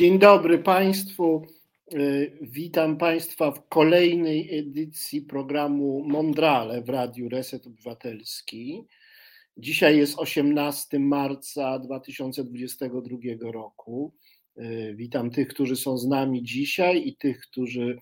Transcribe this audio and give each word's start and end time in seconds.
Dzień 0.00 0.18
dobry 0.18 0.58
Państwu. 0.58 1.46
Y, 1.94 2.38
witam 2.40 2.96
Państwa 2.96 3.50
w 3.50 3.68
kolejnej 3.68 4.58
edycji 4.58 5.22
programu 5.22 6.04
Mondrale 6.08 6.82
w 6.82 6.88
Radiu 6.88 7.28
Reset 7.28 7.66
Obywatelski. 7.66 8.84
Dzisiaj 9.56 9.98
jest 9.98 10.18
18 10.18 10.98
marca 10.98 11.78
2022 11.78 13.52
roku. 13.52 14.14
Y, 14.58 14.94
witam 14.96 15.30
tych, 15.30 15.48
którzy 15.48 15.76
są 15.76 15.98
z 15.98 16.06
nami 16.06 16.42
dzisiaj 16.42 17.08
i 17.08 17.16
tych, 17.16 17.40
którzy 17.40 17.98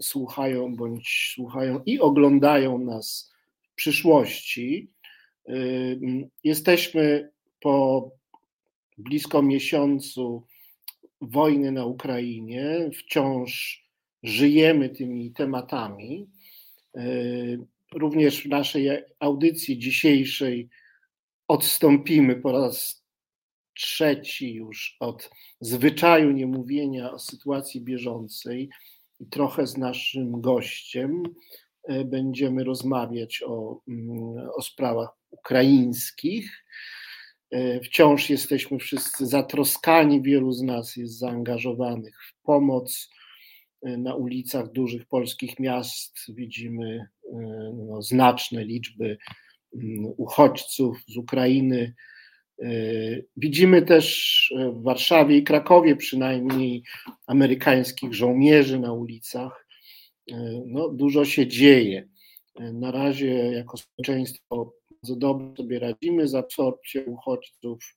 słuchają 0.00 0.76
bądź 0.76 1.32
słuchają 1.34 1.82
i 1.86 2.00
oglądają 2.00 2.78
nas 2.78 3.32
w 3.62 3.74
przyszłości. 3.74 4.90
Y, 5.48 6.00
jesteśmy 6.44 7.30
po 7.60 8.10
blisko 8.98 9.42
miesiącu 9.42 10.46
wojny 11.22 11.72
na 11.72 11.86
Ukrainie, 11.86 12.90
wciąż 12.94 13.82
żyjemy 14.22 14.88
tymi 14.88 15.32
tematami. 15.32 16.30
E, 16.96 17.02
również 17.94 18.42
w 18.42 18.48
naszej 18.48 18.88
audycji 19.20 19.78
dzisiejszej 19.78 20.68
odstąpimy 21.48 22.36
po 22.36 22.52
raz 22.52 23.02
trzeci 23.74 24.54
już 24.54 24.96
od 25.00 25.30
zwyczaju 25.60 26.30
niemówienia 26.30 27.12
o 27.12 27.18
sytuacji 27.18 27.80
bieżącej 27.80 28.70
i 29.20 29.26
trochę 29.26 29.66
z 29.66 29.76
naszym 29.76 30.40
gościem 30.40 31.22
e, 31.84 32.04
będziemy 32.04 32.64
rozmawiać 32.64 33.42
o, 33.46 33.80
mm, 33.88 34.48
o 34.56 34.62
sprawach 34.62 35.10
ukraińskich. 35.30 36.64
E, 37.52 37.80
wciąż 37.80 38.30
jesteśmy 38.30 38.78
wszyscy 38.78 39.26
zatroskani, 39.26 40.22
wielu 40.22 40.52
z 40.52 40.62
nas 40.62 40.96
jest 40.96 41.18
zaangażowanych 41.18 42.18
w 42.28 42.42
pomoc. 42.42 43.10
E, 43.82 43.96
na 43.96 44.14
ulicach 44.14 44.72
dużych 44.72 45.06
polskich 45.06 45.58
miast 45.58 46.16
widzimy 46.28 47.08
e, 47.24 47.36
no, 47.88 48.02
znaczne 48.02 48.64
liczby 48.64 49.18
mm, 49.74 50.12
uchodźców 50.16 50.98
z 51.08 51.16
Ukrainy. 51.16 51.94
Widzimy 53.36 53.82
też 53.82 54.54
w 54.72 54.82
Warszawie 54.82 55.36
i 55.36 55.42
Krakowie 55.42 55.96
przynajmniej 55.96 56.82
amerykańskich 57.26 58.14
żołnierzy 58.14 58.80
na 58.80 58.92
ulicach. 58.92 59.66
No, 60.66 60.88
dużo 60.88 61.24
się 61.24 61.46
dzieje. 61.46 62.08
Na 62.72 62.90
razie 62.90 63.34
jako 63.34 63.76
społeczeństwo 63.76 64.74
bardzo 65.02 65.16
dobrze 65.16 65.56
sobie 65.56 65.78
radzimy 65.78 66.28
z 66.28 66.34
absorpcją 66.34 67.02
uchodźców, 67.02 67.96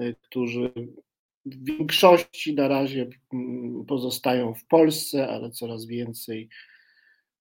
y, 0.00 0.14
którzy 0.22 0.72
w 1.46 1.64
większości 1.64 2.54
na 2.54 2.68
razie 2.68 3.08
mm, 3.32 3.84
pozostają 3.86 4.54
w 4.54 4.64
Polsce, 4.64 5.28
ale 5.28 5.50
coraz 5.50 5.86
więcej 5.86 6.48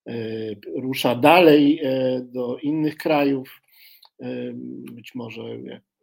y, 0.09 0.59
rusza 0.75 1.15
dalej 1.15 1.79
y, 1.85 2.21
do 2.21 2.57
innych 2.57 2.97
krajów. 2.97 3.61
Być 4.93 5.15
może 5.15 5.41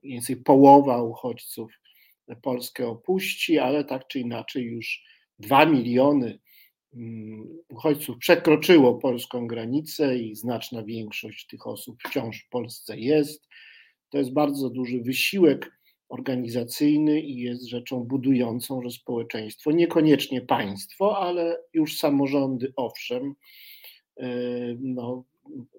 więcej 0.03 0.37
połowa 0.37 1.03
uchodźców 1.03 1.73
Polskę 2.43 2.89
opuści, 2.89 3.59
ale 3.59 3.85
tak 3.85 4.07
czy 4.07 4.21
inaczej 4.21 4.65
już 4.65 5.05
dwa 5.39 5.67
miliony 5.67 6.39
uchodźców 7.69 8.19
przekroczyło 8.19 8.95
polską 8.95 9.47
granicę 9.47 10.19
i 10.19 10.34
znaczna 10.34 10.83
większość 10.83 11.47
tych 11.47 11.67
osób 11.67 11.97
wciąż 12.09 12.42
w 12.42 12.48
Polsce 12.48 12.98
jest. 12.98 13.48
To 14.11 14.19
jest 14.19 14.33
bardzo 14.33 14.70
duży 14.70 15.01
wysiłek 15.01 15.70
organizacyjny 16.09 17.20
i 17.20 17.36
jest 17.36 17.64
rzeczą 17.64 18.05
budującą, 18.05 18.83
że 18.83 18.91
społeczeństwo, 18.91 19.73
niekoniecznie 19.73 20.41
państwo, 20.41 21.19
ale 21.19 21.59
już 21.73 21.98
samorządy, 21.98 22.73
owszem, 22.77 23.34
e, 24.17 24.29
no, 24.80 25.24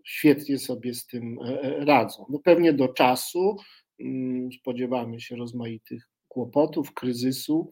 świetnie 0.04 0.58
sobie 0.58 0.94
z 0.94 1.08
tym 1.08 1.40
e, 1.46 1.62
e, 1.62 1.86
radzą. 1.86 2.26
No 2.30 2.40
pewnie 2.40 2.74
do 2.74 2.88
czasu 2.88 3.58
mm, 4.00 4.52
spodziewamy 4.52 5.20
się 5.20 5.36
rozmaitych 5.36 6.10
kłopotów, 6.28 6.94
kryzysu, 6.94 7.70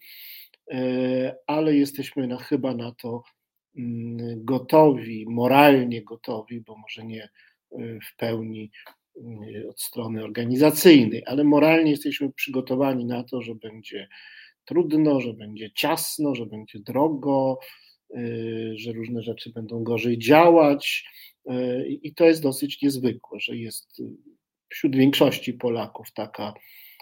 ale 1.47 1.75
jesteśmy 1.75 2.27
na, 2.27 2.37
chyba 2.37 2.73
na 2.73 2.91
to 2.91 3.23
mm, 3.77 4.45
gotowi, 4.45 5.25
moralnie 5.29 6.03
gotowi, 6.03 6.61
bo 6.61 6.77
może 6.77 7.05
nie 7.05 7.23
e, 7.23 7.29
w 7.79 8.15
pełni 8.17 8.71
mm, 9.17 9.69
od 9.69 9.81
strony 9.81 10.23
organizacyjnej, 10.23 11.23
ale 11.25 11.43
moralnie 11.43 11.91
jesteśmy 11.91 12.33
przygotowani 12.33 13.05
na 13.05 13.23
to, 13.23 13.41
że 13.41 13.55
będzie 13.55 14.07
trudno, 14.65 15.21
że 15.21 15.33
będzie 15.33 15.71
ciasno, 15.71 16.35
że 16.35 16.45
będzie 16.45 16.79
drogo, 16.79 17.59
e, 18.15 18.19
że 18.75 18.91
różne 18.91 19.21
rzeczy 19.21 19.51
będą 19.51 19.83
gorzej 19.83 20.17
działać. 20.17 21.05
I 22.01 22.13
to 22.13 22.25
jest 22.25 22.41
dosyć 22.41 22.81
niezwykłe, 22.81 23.39
że 23.39 23.55
jest 23.57 24.01
wśród 24.69 24.95
większości 24.95 25.53
Polaków 25.53 26.07
taka 26.13 26.53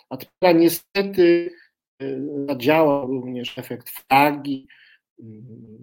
atmosfera. 0.09 0.59
Niestety 0.59 1.51
Zadziałał 2.47 3.07
również 3.07 3.57
efekt 3.57 3.89
flagi. 3.89 4.67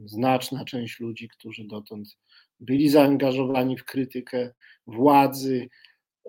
Znaczna 0.05 0.65
część 0.65 1.01
ludzi, 1.01 1.29
którzy 1.29 1.65
dotąd 1.65 2.19
byli 2.61 2.89
zaangażowani 2.89 3.77
w 3.77 3.85
krytykę 3.85 4.53
władzy, 4.87 5.69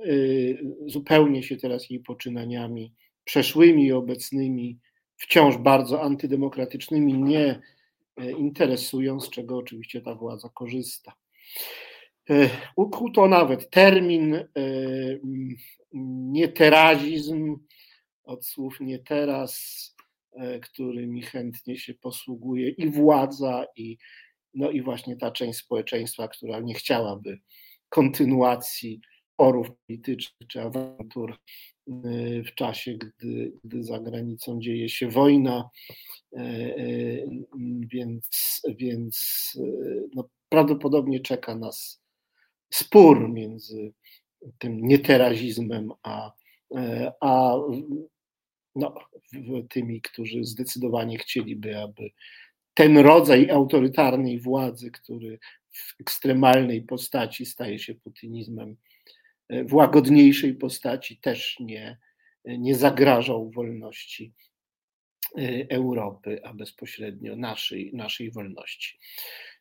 y, 0.06 0.58
zupełnie 0.88 1.44
się 1.44 1.58
teraz 1.58 1.90
jej 1.90 2.00
poczynaniami 2.00 2.94
przeszłymi 3.24 3.86
i 3.86 3.92
obecnymi, 3.92 4.80
wciąż 5.18 5.58
bardzo 5.58 6.02
antydemokratycznymi, 6.02 7.14
nie 7.14 7.60
y, 8.22 8.32
interesują, 8.32 9.20
z 9.20 9.30
czego 9.30 9.58
oczywiście 9.58 10.02
ta 10.02 10.16
władza 10.16 10.50
korzysta. 10.54 11.14
Y, 12.30 12.50
Ukuto 12.76 13.28
nawet 13.28 13.70
termin 13.70 14.46
nieterazizm, 16.32 17.58
od 18.30 18.46
słów 18.46 18.80
nie 18.80 19.00
teraz, 19.00 19.96
e, 20.32 20.60
którymi 20.60 21.22
chętnie 21.22 21.78
się 21.78 21.94
posługuje 21.94 22.70
i 22.70 22.90
władza, 22.90 23.66
i, 23.76 23.98
no 24.54 24.72
i 24.72 24.82
właśnie 24.82 25.16
ta 25.16 25.32
część 25.32 25.60
społeczeństwa, 25.60 26.28
która 26.28 26.60
nie 26.60 26.74
chciałaby 26.74 27.40
kontynuacji 27.90 29.02
porów 29.36 29.68
politycznych 29.88 30.48
czy 30.48 30.62
awantur 30.62 31.32
e, 31.32 31.38
w 32.44 32.56
czasie, 32.56 32.98
gdy, 32.98 33.52
gdy 33.64 33.84
za 33.84 34.00
granicą 34.00 34.60
dzieje 34.62 34.90
się 34.90 35.10
wojna. 35.10 35.70
E, 36.34 36.44
więc, 37.80 38.62
więc 38.78 39.58
no, 40.16 40.30
prawdopodobnie 40.50 41.20
czeka 41.20 41.56
nas 41.56 42.04
spór 42.74 43.30
między 43.30 43.94
tym 44.58 44.88
nieterazizmem 44.88 45.92
a, 46.04 46.32
a 47.22 47.56
no, 48.75 48.96
tymi, 49.69 50.02
którzy 50.02 50.44
zdecydowanie 50.44 51.18
chcieliby, 51.18 51.78
aby 51.78 52.12
ten 52.74 52.97
rodzaj 52.97 53.50
autorytarnej 53.50 54.40
władzy, 54.40 54.91
który 54.91 55.40
w 55.72 55.96
ekstremalnej 56.02 56.81
postaci 56.81 57.46
staje 57.46 57.80
się 57.80 57.96
putinizmem, 57.96 58.75
e, 59.50 59.63
w 59.63 59.74
łagodniejszej 59.74 60.53
postaci 60.53 61.18
też 61.18 61.59
nie, 61.59 61.97
nie 62.46 62.75
zagrażał 62.75 63.52
wolności 63.52 64.34
e, 65.38 65.66
Europy, 65.69 66.41
a 66.44 66.53
bezpośrednio 66.53 67.36
naszej, 67.36 67.91
naszej 67.94 68.31
wolności. 68.31 69.00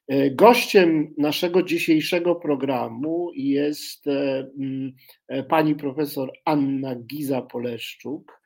E, 0.08 0.30
gościem 0.30 1.14
naszego 1.18 1.62
dzisiejszego 1.62 2.34
programu 2.34 3.30
jest 3.34 4.04
pani 5.48 5.74
profesor 5.74 6.32
Anna 6.44 6.96
Giza-Poleszczuk, 6.96 8.38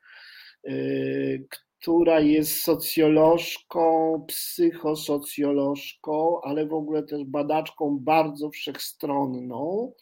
która 1.83 2.19
jest 2.19 2.61
socjolożką, 2.61 4.25
psychosocjolożką, 4.27 6.41
ale 6.41 6.65
w 6.65 6.73
ogóle 6.73 7.03
też 7.03 7.23
badaczką 7.23 7.97
bardzo 8.01 8.49
wszechstronną, 8.49 9.93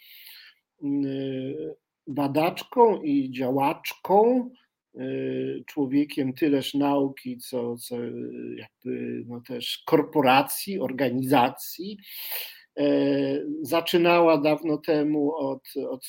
y, 0.84 1.76
badaczką 2.08 3.02
i 3.02 3.32
działaczką, 3.32 4.50
y, 4.96 5.64
człowiekiem 5.68 6.34
tyleż 6.34 6.74
nauki, 6.74 7.38
co, 7.38 7.78
co 7.78 7.96
jakby 8.56 9.24
no 9.28 9.42
też 9.48 9.84
korporacji, 9.86 10.80
organizacji. 10.80 11.98
E, 12.80 12.84
zaczynała 13.62 14.38
dawno 14.38 14.78
temu 14.78 15.36
od, 15.36 15.64
od 15.90 16.06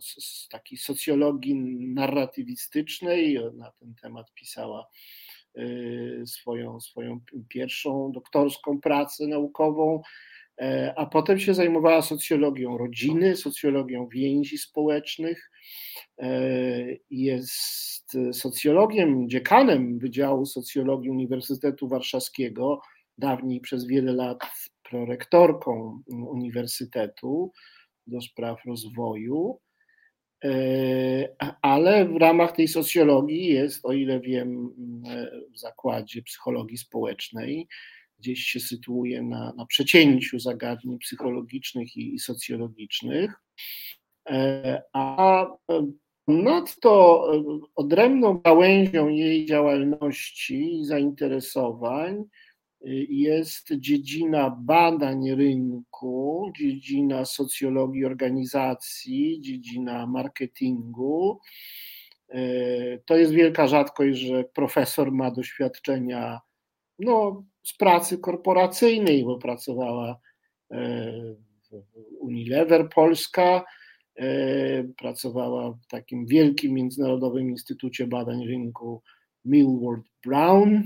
z 0.00 0.48
takiej 0.48 0.78
socjologii 0.78 1.54
narratywistycznej, 1.94 3.38
na 3.54 3.70
ten 3.70 3.94
temat 4.02 4.32
pisała 4.34 4.88
e, 5.54 5.62
swoją, 6.26 6.80
swoją 6.80 7.20
pierwszą 7.48 8.12
doktorską 8.12 8.80
pracę 8.80 9.26
naukową, 9.26 10.02
e, 10.60 10.94
a 10.96 11.06
potem 11.06 11.38
się 11.38 11.54
zajmowała 11.54 12.02
socjologią 12.02 12.78
rodziny, 12.78 13.36
socjologią 13.36 14.08
więzi 14.08 14.58
społecznych. 14.58 15.50
Jest 17.10 18.16
socjologiem, 18.32 19.28
dziekanem 19.28 19.98
Wydziału 19.98 20.46
Socjologii 20.46 21.10
Uniwersytetu 21.10 21.88
Warszawskiego, 21.88 22.80
dawniej 23.18 23.60
przez 23.60 23.86
wiele 23.86 24.12
lat 24.12 24.38
prorektorką 24.90 26.02
uniwersytetu 26.06 27.52
do 28.06 28.20
spraw 28.20 28.64
rozwoju. 28.66 29.60
E, 30.44 31.36
ale 31.62 32.04
w 32.04 32.16
ramach 32.16 32.52
tej 32.52 32.68
socjologii 32.68 33.46
jest, 33.46 33.86
o 33.86 33.92
ile 33.92 34.20
wiem, 34.20 34.74
w 35.54 35.58
zakładzie 35.58 36.22
psychologii 36.22 36.78
społecznej, 36.78 37.68
gdzieś 38.18 38.40
się 38.40 38.60
sytuuje 38.60 39.22
na, 39.22 39.52
na 39.56 39.66
przecięciu 39.66 40.38
zagadnień 40.38 40.98
psychologicznych 40.98 41.96
i, 41.96 42.14
i 42.14 42.18
socjologicznych. 42.18 43.32
E, 44.30 44.82
a 44.92 45.46
nadto 46.28 47.24
odrębną 47.74 48.38
gałęzią 48.38 49.08
jej 49.08 49.46
działalności 49.46 50.80
i 50.80 50.84
zainteresowań 50.84 52.24
jest 53.08 53.72
dziedzina 53.72 54.56
badań 54.60 55.34
rynku, 55.34 56.52
dziedzina 56.56 57.24
socjologii 57.24 58.04
organizacji, 58.04 59.40
dziedzina 59.40 60.06
marketingu. 60.06 61.40
E, 62.28 62.40
to 62.98 63.16
jest 63.16 63.32
wielka 63.32 63.66
rzadkość, 63.66 64.18
że 64.18 64.44
profesor 64.44 65.12
ma 65.12 65.30
doświadczenia 65.30 66.40
no, 66.98 67.44
z 67.62 67.76
pracy 67.76 68.18
korporacyjnej, 68.18 69.24
bo 69.24 69.38
pracowała 69.38 70.20
w 71.70 71.84
Unilever 72.20 72.88
Polska, 72.88 73.64
pracowała 74.96 75.72
w 75.72 75.86
takim 75.86 76.26
wielkim 76.26 76.72
międzynarodowym 76.72 77.50
instytucie 77.50 78.06
badań 78.06 78.46
rynku 78.46 79.02
Millward 79.44 80.02
Brown, 80.26 80.82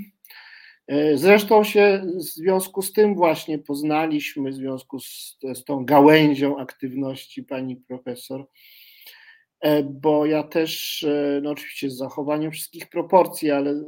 zresztą 1.14 1.64
się 1.64 2.02
w 2.16 2.22
związku 2.22 2.82
z 2.82 2.92
tym 2.92 3.14
właśnie 3.14 3.58
poznaliśmy, 3.58 4.50
w 4.50 4.54
związku 4.54 5.00
z, 5.00 5.38
z 5.54 5.64
tą 5.64 5.84
gałęzią 5.84 6.58
aktywności 6.58 7.42
pani 7.42 7.76
profesor, 7.76 8.46
e, 9.60 9.82
bo 9.82 10.26
ja 10.26 10.42
też, 10.42 11.02
e, 11.04 11.40
no 11.42 11.50
oczywiście 11.50 11.90
z 11.90 11.96
zachowaniem 11.96 12.50
wszystkich 12.50 12.88
proporcji, 12.88 13.50
ale 13.50 13.84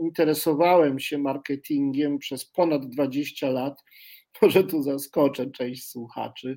interesowałem 0.00 0.98
się 0.98 1.18
marketingiem 1.18 2.18
przez 2.18 2.44
ponad 2.44 2.86
20 2.86 3.50
lat. 3.50 3.84
Może 4.42 4.64
tu 4.64 4.82
zaskoczę 4.82 5.50
część 5.50 5.88
słuchaczy. 5.88 6.56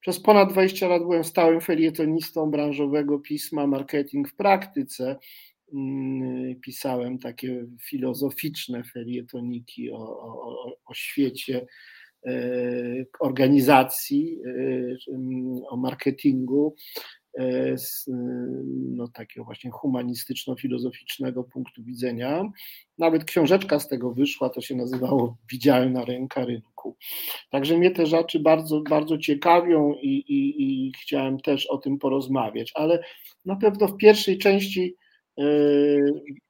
Przez 0.00 0.20
ponad 0.20 0.52
20 0.52 0.88
lat 0.88 1.02
byłem 1.02 1.24
stałym 1.24 1.60
felietonistą 1.60 2.50
branżowego 2.50 3.18
pisma 3.18 3.66
Marketing 3.66 4.28
w 4.28 4.36
praktyce 4.36 5.16
pisałem 6.62 7.18
takie 7.18 7.66
filozoficzne 7.82 8.84
felietoniki 8.84 9.90
o, 9.90 9.98
o, 9.98 10.76
o 10.86 10.94
świecie 10.94 11.66
e, 12.26 12.32
organizacji, 13.20 14.38
e, 14.46 15.14
o 15.68 15.76
marketingu 15.76 16.74
e, 17.38 17.78
z 17.78 18.10
no, 18.96 19.08
takiego 19.08 19.44
właśnie 19.44 19.70
humanistyczno-filozoficznego 19.70 21.44
punktu 21.44 21.82
widzenia. 21.84 22.42
Nawet 22.98 23.24
książeczka 23.24 23.78
z 23.78 23.88
tego 23.88 24.12
wyszła, 24.12 24.50
to 24.50 24.60
się 24.60 24.74
nazywało 24.74 25.36
Widzialna 25.52 26.04
ręka 26.04 26.44
rynku. 26.44 26.96
Także 27.50 27.78
mnie 27.78 27.90
te 27.90 28.06
rzeczy 28.06 28.40
bardzo, 28.40 28.82
bardzo 28.90 29.18
ciekawią 29.18 29.94
i, 30.02 30.08
i, 30.08 30.62
i 30.62 30.92
chciałem 31.02 31.40
też 31.40 31.66
o 31.66 31.78
tym 31.78 31.98
porozmawiać, 31.98 32.72
ale 32.74 33.04
na 33.44 33.56
pewno 33.56 33.88
w 33.88 33.96
pierwszej 33.96 34.38
części 34.38 34.96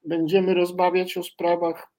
będziemy 0.04 0.54
rozmawiać 0.54 1.16
o 1.16 1.22
sprawach, 1.22 1.92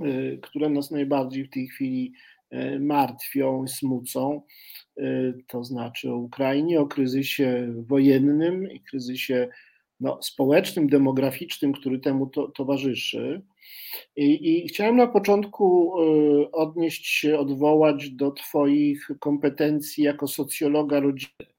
yy, 0.00 0.38
które 0.42 0.68
nas 0.68 0.90
najbardziej 0.90 1.44
w 1.44 1.50
tej 1.50 1.68
chwili 1.68 2.12
yy, 2.50 2.80
martwią, 2.80 3.68
smucą, 3.68 4.42
to 5.46 5.64
znaczy 5.64 6.10
o 6.10 6.16
Ukrainie, 6.16 6.80
o 6.80 6.86
kryzysie 6.86 7.74
wojennym 7.76 8.72
i 8.72 8.80
kryzysie 8.80 9.48
no, 10.00 10.18
społecznym, 10.22 10.88
demograficznym, 10.88 11.72
który 11.72 11.98
temu 11.98 12.26
to, 12.26 12.48
towarzyszy. 12.48 13.42
I, 14.16 14.64
I, 14.64 14.68
chciałem 14.68 14.96
na 14.96 15.06
początku 15.06 15.92
odnieść 16.52 17.06
się, 17.06 17.38
odwołać 17.38 18.10
do 18.10 18.30
Twoich 18.30 19.08
kompetencji 19.20 20.04
jako 20.04 20.28
socjologa 20.28 21.00
rodziny. 21.00 21.55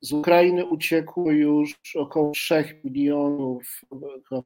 Z 0.00 0.12
Ukrainy 0.12 0.66
uciekło 0.66 1.30
już 1.32 1.74
około 1.96 2.30
3 2.30 2.80
milionów, 2.84 3.80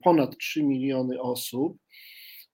ponad 0.02 0.36
3 0.38 0.62
miliony 0.62 1.20
osób, 1.20 1.76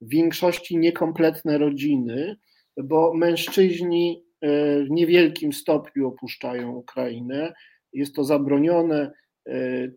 w 0.00 0.08
większości 0.08 0.78
niekompletne 0.78 1.58
rodziny, 1.58 2.36
bo 2.76 3.14
mężczyźni 3.14 4.24
e, 4.40 4.48
w 4.84 4.90
niewielkim 4.90 5.52
stopniu 5.52 6.08
opuszczają 6.08 6.70
Ukrainę. 6.72 7.52
Jest 7.92 8.14
to 8.14 8.24
zabronione. 8.24 9.12
E, 9.48 9.88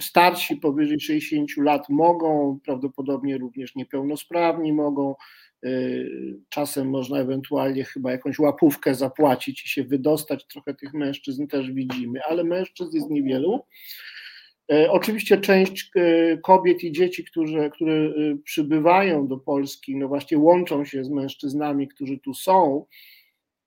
starsi 0.00 0.56
powyżej 0.56 1.00
60 1.00 1.56
lat 1.56 1.88
mogą, 1.88 2.58
prawdopodobnie 2.64 3.38
również 3.38 3.74
niepełnosprawni 3.74 4.72
mogą, 4.72 5.14
czasem 6.48 6.90
można 6.90 7.18
ewentualnie 7.18 7.84
chyba 7.84 8.12
jakąś 8.12 8.38
łapówkę 8.38 8.94
zapłacić 8.94 9.64
i 9.64 9.68
się 9.68 9.84
wydostać. 9.84 10.46
Trochę 10.46 10.74
tych 10.74 10.94
mężczyzn 10.94 11.46
też 11.46 11.72
widzimy, 11.72 12.20
ale 12.28 12.44
mężczyzn 12.44 12.96
jest 12.96 13.10
niewielu. 13.10 13.60
Y, 14.72 14.90
oczywiście 14.90 15.38
część 15.38 15.90
y, 15.96 16.38
kobiet 16.42 16.84
i 16.84 16.92
dzieci, 16.92 17.24
którzy, 17.24 17.70
które 17.74 18.12
przybywają 18.44 19.28
do 19.28 19.38
Polski, 19.38 19.96
no 19.96 20.08
właśnie 20.08 20.38
łączą 20.38 20.84
się 20.84 21.04
z 21.04 21.10
mężczyznami, 21.10 21.88
którzy 21.88 22.18
tu 22.18 22.34
są. 22.34 22.86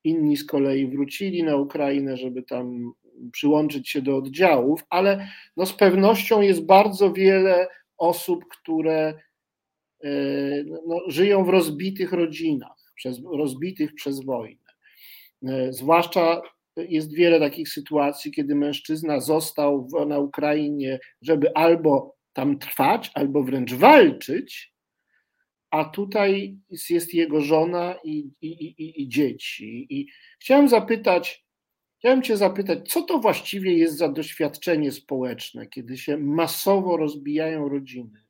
Inni 0.03 0.37
z 0.37 0.45
kolei 0.45 0.87
wrócili 0.87 1.43
na 1.43 1.55
Ukrainę, 1.55 2.17
żeby 2.17 2.43
tam 2.43 2.93
przyłączyć 3.31 3.89
się 3.89 4.01
do 4.01 4.17
oddziałów, 4.17 4.83
ale 4.89 5.27
no 5.57 5.65
z 5.65 5.73
pewnością 5.73 6.41
jest 6.41 6.65
bardzo 6.65 7.13
wiele 7.13 7.67
osób, 7.97 8.45
które 8.47 9.13
E, 9.13 9.30
no, 10.87 10.99
żyją 11.07 11.43
w 11.43 11.49
rozbitych 11.49 12.11
rodzinach, 12.11 12.93
przez, 12.95 13.21
rozbitych 13.33 13.93
przez 13.93 14.25
wojnę. 14.25 14.71
E, 15.47 15.73
zwłaszcza 15.73 16.41
jest 16.77 17.13
wiele 17.13 17.39
takich 17.39 17.69
sytuacji, 17.69 18.31
kiedy 18.31 18.55
mężczyzna 18.55 19.19
został 19.19 19.87
w, 19.87 20.05
na 20.05 20.19
Ukrainie, 20.19 20.99
żeby 21.21 21.53
albo 21.55 22.15
tam 22.33 22.59
trwać, 22.59 23.11
albo 23.13 23.43
wręcz 23.43 23.73
walczyć, 23.73 24.73
a 25.71 25.85
tutaj 25.85 26.57
jest 26.89 27.13
jego 27.13 27.41
żona 27.41 27.95
i, 28.03 28.31
i, 28.41 28.47
i, 28.47 29.01
i 29.01 29.09
dzieci. 29.09 29.87
I 29.89 30.07
chciałem 30.39 30.69
zapytać, 30.69 31.45
chciałem 31.99 32.21
Cię 32.21 32.37
zapytać, 32.37 32.91
co 32.91 33.01
to 33.01 33.19
właściwie 33.19 33.73
jest 33.73 33.97
za 33.97 34.09
doświadczenie 34.09 34.91
społeczne, 34.91 35.67
kiedy 35.67 35.97
się 35.97 36.17
masowo 36.17 36.97
rozbijają 36.97 37.69
rodziny? 37.69 38.23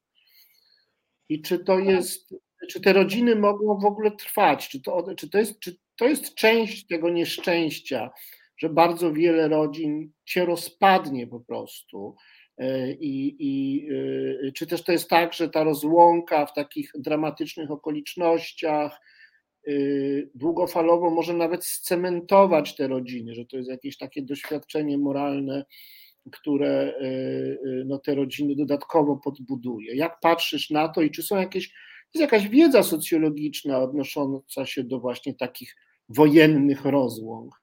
I 1.31 1.41
czy 1.41 1.59
to 1.59 1.79
jest, 1.79 2.35
czy 2.69 2.81
te 2.81 2.93
rodziny 2.93 3.35
mogą 3.35 3.79
w 3.79 3.85
ogóle 3.85 4.11
trwać? 4.11 4.69
Czy 4.69 4.81
to, 4.81 5.15
czy 5.17 5.29
to, 5.29 5.37
jest, 5.37 5.59
czy 5.59 5.77
to 5.95 6.07
jest 6.07 6.35
część 6.35 6.87
tego 6.87 7.09
nieszczęścia, 7.09 8.09
że 8.57 8.69
bardzo 8.69 9.13
wiele 9.13 9.47
rodzin 9.47 10.11
się 10.25 10.45
rozpadnie 10.45 11.27
po 11.27 11.39
prostu? 11.39 12.15
E, 12.57 12.91
I, 12.91 13.35
i 13.39 13.87
e, 14.47 14.51
czy 14.51 14.67
też 14.67 14.83
to 14.83 14.91
jest 14.91 15.09
tak, 15.09 15.33
że 15.33 15.49
ta 15.49 15.63
rozłąka 15.63 16.45
w 16.45 16.53
takich 16.53 16.91
dramatycznych 16.95 17.71
okolicznościach 17.71 19.01
e, 19.67 19.71
długofalowo 20.35 21.09
może 21.09 21.33
nawet 21.33 21.65
scementować 21.65 22.75
te 22.75 22.87
rodziny, 22.87 23.35
że 23.35 23.45
to 23.45 23.57
jest 23.57 23.69
jakieś 23.69 23.97
takie 23.97 24.21
doświadczenie 24.21 24.97
moralne, 24.97 25.65
które 26.31 26.93
y, 27.01 27.05
y, 27.05 27.83
no, 27.85 27.99
te 27.99 28.15
rodziny 28.15 28.55
dodatkowo 28.55 29.17
podbuduje. 29.17 29.95
Jak 29.95 30.19
patrzysz 30.19 30.69
na 30.69 30.89
to 30.89 31.01
i 31.01 31.11
czy 31.11 31.23
są 31.23 31.37
jakieś, 31.37 31.73
jest 32.13 32.21
jakaś 32.21 32.49
wiedza 32.49 32.83
socjologiczna 32.83 33.79
odnosząca 33.79 34.65
się 34.65 34.83
do 34.83 34.99
właśnie 34.99 35.33
takich 35.33 35.75
wojennych 36.09 36.85
rozłąk? 36.85 37.60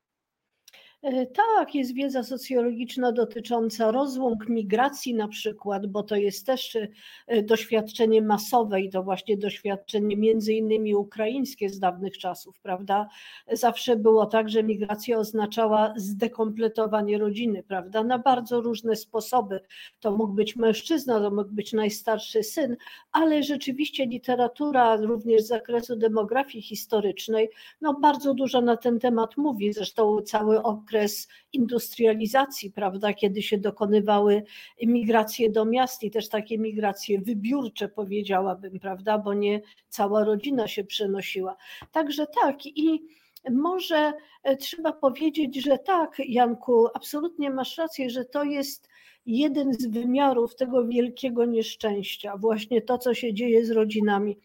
E, 1.02 1.26
tak, 1.26 1.74
jest 1.74 1.94
wiedza 1.94 2.22
socjologiczna 2.22 3.12
dotycząca 3.12 3.90
rozłąk 3.90 4.48
migracji 4.48 5.14
na 5.14 5.28
przykład, 5.28 5.86
bo 5.86 6.02
to 6.02 6.16
jest 6.16 6.46
też 6.46 6.78
e, 7.26 7.42
doświadczenie 7.42 8.22
masowe 8.22 8.80
i 8.80 8.90
to 8.90 9.02
właśnie 9.02 9.36
doświadczenie 9.36 10.16
między 10.16 10.52
innymi 10.52 10.94
ukraińskie 10.94 11.68
z 11.68 11.78
dawnych 11.78 12.18
czasów, 12.18 12.60
prawda? 12.60 13.08
Zawsze 13.52 13.96
było 13.96 14.26
tak, 14.26 14.48
że 14.48 14.62
migracja 14.62 15.18
oznaczała 15.18 15.94
zdekompletowanie 15.96 17.18
rodziny, 17.18 17.62
prawda? 17.62 18.04
Na 18.04 18.18
bardzo 18.18 18.60
różne 18.60 18.96
sposoby. 18.96 19.60
To 20.00 20.10
mógł 20.16 20.32
być 20.32 20.56
mężczyzna, 20.56 21.20
to 21.20 21.30
mógł 21.30 21.50
być 21.50 21.72
najstarszy 21.72 22.42
syn, 22.42 22.76
ale 23.12 23.42
rzeczywiście 23.42 24.06
literatura 24.06 24.96
również 24.96 25.42
z 25.42 25.46
zakresu 25.46 25.96
demografii 25.96 26.62
historycznej, 26.62 27.50
no 27.80 27.94
bardzo 28.00 28.34
dużo 28.34 28.60
na 28.60 28.76
ten 28.76 28.98
temat 29.00 29.36
mówi, 29.36 29.72
zresztą 29.72 30.22
cały 30.22 30.62
okres 30.62 30.87
okres 30.88 31.28
industrializacji, 31.52 32.70
prawda, 32.70 33.12
kiedy 33.12 33.42
się 33.42 33.58
dokonywały 33.58 34.42
migracje 34.82 35.50
do 35.50 35.64
miast 35.64 36.02
i 36.02 36.10
też 36.10 36.28
takie 36.28 36.58
migracje 36.58 37.20
wybiórcze, 37.20 37.88
powiedziałabym, 37.88 38.78
prawda, 38.80 39.18
bo 39.18 39.34
nie 39.34 39.60
cała 39.88 40.24
rodzina 40.24 40.68
się 40.68 40.84
przenosiła. 40.84 41.56
Także 41.92 42.26
tak 42.42 42.66
i 42.66 43.02
może 43.50 44.12
e, 44.42 44.56
trzeba 44.56 44.92
powiedzieć, 44.92 45.62
że 45.64 45.78
tak, 45.78 46.16
Janku, 46.18 46.86
absolutnie 46.94 47.50
masz 47.50 47.78
rację, 47.78 48.10
że 48.10 48.24
to 48.24 48.44
jest 48.44 48.88
jeden 49.26 49.72
z 49.74 49.86
wymiarów 49.86 50.56
tego 50.56 50.86
wielkiego 50.86 51.44
nieszczęścia, 51.44 52.36
właśnie 52.36 52.82
to, 52.82 52.98
co 52.98 53.14
się 53.14 53.34
dzieje 53.34 53.64
z 53.64 53.70
rodzinami. 53.70 54.38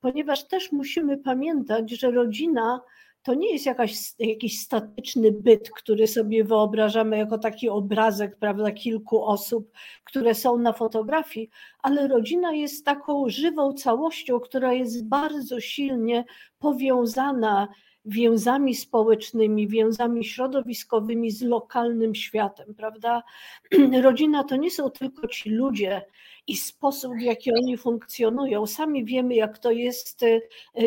Ponieważ 0.00 0.48
też 0.48 0.72
musimy 0.72 1.18
pamiętać, 1.18 1.90
że 1.90 2.10
rodzina 2.10 2.80
to 3.26 3.34
nie 3.34 3.52
jest 3.52 3.66
jakaś, 3.66 4.12
jakiś 4.18 4.60
statyczny 4.60 5.32
byt, 5.32 5.70
który 5.70 6.06
sobie 6.06 6.44
wyobrażamy 6.44 7.18
jako 7.18 7.38
taki 7.38 7.68
obrazek, 7.68 8.36
prawda, 8.38 8.72
kilku 8.72 9.24
osób, 9.24 9.70
które 10.04 10.34
są 10.34 10.58
na 10.58 10.72
fotografii, 10.72 11.50
ale 11.82 12.08
rodzina 12.08 12.52
jest 12.52 12.84
taką 12.84 13.28
żywą 13.28 13.72
całością, 13.72 14.40
która 14.40 14.72
jest 14.72 15.08
bardzo 15.08 15.60
silnie 15.60 16.24
powiązana 16.58 17.68
więzami 18.06 18.74
społecznymi, 18.74 19.68
więzami 19.68 20.24
środowiskowymi 20.24 21.30
z 21.30 21.42
lokalnym 21.42 22.14
światem, 22.14 22.74
prawda? 22.74 23.22
Rodzina 24.02 24.44
to 24.44 24.56
nie 24.56 24.70
są 24.70 24.90
tylko 24.90 25.28
ci 25.28 25.50
ludzie 25.50 26.02
i 26.46 26.56
sposób, 26.56 27.12
w 27.14 27.20
jaki 27.20 27.52
oni 27.52 27.76
funkcjonują. 27.76 28.66
Sami 28.66 29.04
wiemy, 29.04 29.34
jak 29.34 29.58
to 29.58 29.70
jest. 29.70 30.22
E, 30.22 30.40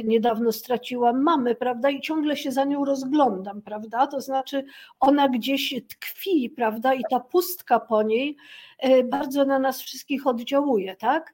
niedawno 0.04 0.52
straciłam 0.52 1.24
mamę, 1.24 1.56
prawda? 1.56 1.90
I 1.90 2.02
ciągle 2.02 2.38
się 2.38 2.52
za 2.52 2.64
nią 2.64 2.86
rozglądam, 2.86 3.62
prawda? 3.62 4.08
To 4.08 4.22
znaczy, 4.22 4.64
ona 5.00 5.30
gdzieś 5.30 5.76
tkwi, 5.88 6.50
prawda? 6.50 6.94
I 6.94 7.02
ta 7.10 7.20
pustka 7.20 7.80
po 7.80 8.04
niej 8.04 8.36
e, 8.78 9.04
bardzo 9.04 9.46
na 9.46 9.60
nas 9.60 9.82
wszystkich 9.82 10.28
oddziałuje, 10.28 10.96
tak? 10.96 11.34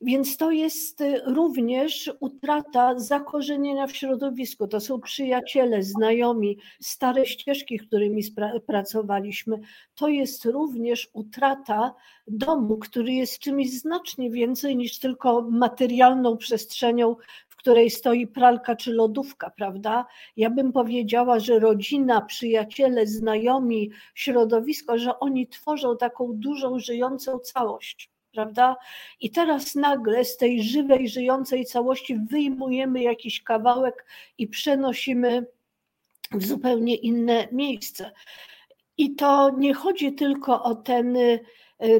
Więc 0.00 0.36
to 0.36 0.50
jest 0.50 1.00
y, 1.00 1.20
również 1.26 2.10
utrata 2.20 2.98
zakorzenienia 2.98 3.86
w 3.86 3.96
środowisku. 3.96 4.68
To 4.68 4.80
są 4.80 5.00
przyjaciele, 5.00 5.82
znajomi, 5.82 6.58
stare 6.80 7.26
ścieżki, 7.26 7.78
którymi 7.78 8.22
pracowaliśmy. 8.66 9.60
To 9.94 10.08
jest 10.08 10.44
również 10.44 11.10
utrata 11.12 11.94
domu, 12.26 12.78
który 12.78 13.12
jest 13.12 13.38
czymś 13.38 13.70
znacznie 13.70 14.30
więcej 14.30 14.76
niż 14.76 14.98
tylko 14.98 15.42
materialną 15.42 16.36
przestrzenią, 16.36 17.16
w 17.48 17.56
której 17.56 17.90
stoi 17.90 18.26
pralka 18.26 18.76
czy 18.76 18.92
lodówka, 18.92 19.50
prawda? 19.50 20.06
Ja 20.36 20.50
bym 20.50 20.72
powiedziała, 20.72 21.40
że 21.40 21.58
rodzina, 21.58 22.20
przyjaciele, 22.20 23.06
znajomi, 23.06 23.90
środowisko, 24.14 24.98
że 24.98 25.18
oni 25.18 25.48
tworzą 25.48 25.96
taką 25.96 26.32
dużą, 26.32 26.78
żyjącą 26.78 27.38
całość 27.38 28.17
prawda? 28.32 28.76
I 29.20 29.30
teraz 29.30 29.74
nagle 29.74 30.24
z 30.24 30.36
tej 30.36 30.62
żywej, 30.62 31.08
żyjącej 31.08 31.64
całości 31.64 32.18
wyjmujemy 32.30 33.02
jakiś 33.02 33.42
kawałek 33.42 34.06
i 34.38 34.48
przenosimy 34.48 35.46
w 36.32 36.46
zupełnie 36.46 36.94
inne 36.94 37.48
miejsce. 37.52 38.12
I 38.96 39.14
to 39.14 39.50
nie 39.58 39.74
chodzi 39.74 40.12
tylko 40.12 40.62
o 40.62 40.74
ten 40.74 41.16
y, 41.16 41.40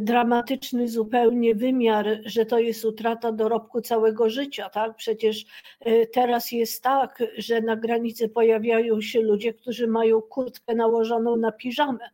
dramatyczny 0.00 0.88
zupełnie 0.88 1.54
wymiar, 1.54 2.20
że 2.24 2.46
to 2.46 2.58
jest 2.58 2.84
utrata 2.84 3.32
dorobku 3.32 3.80
całego 3.80 4.30
życia, 4.30 4.70
tak? 4.70 4.96
Przecież 4.96 5.44
y, 5.86 6.08
teraz 6.12 6.52
jest 6.52 6.82
tak, 6.82 7.22
że 7.36 7.60
na 7.60 7.76
granicy 7.76 8.28
pojawiają 8.28 9.00
się 9.00 9.20
ludzie, 9.20 9.54
którzy 9.54 9.86
mają 9.86 10.20
kurtkę 10.22 10.74
nałożoną 10.74 11.36
na 11.36 11.52
piżamę 11.52 12.10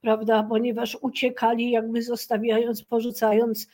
prawda, 0.00 0.42
ponieważ 0.42 0.98
uciekali, 1.00 1.70
jakby 1.70 2.02
zostawiając, 2.02 2.82
porzucając 2.82 3.68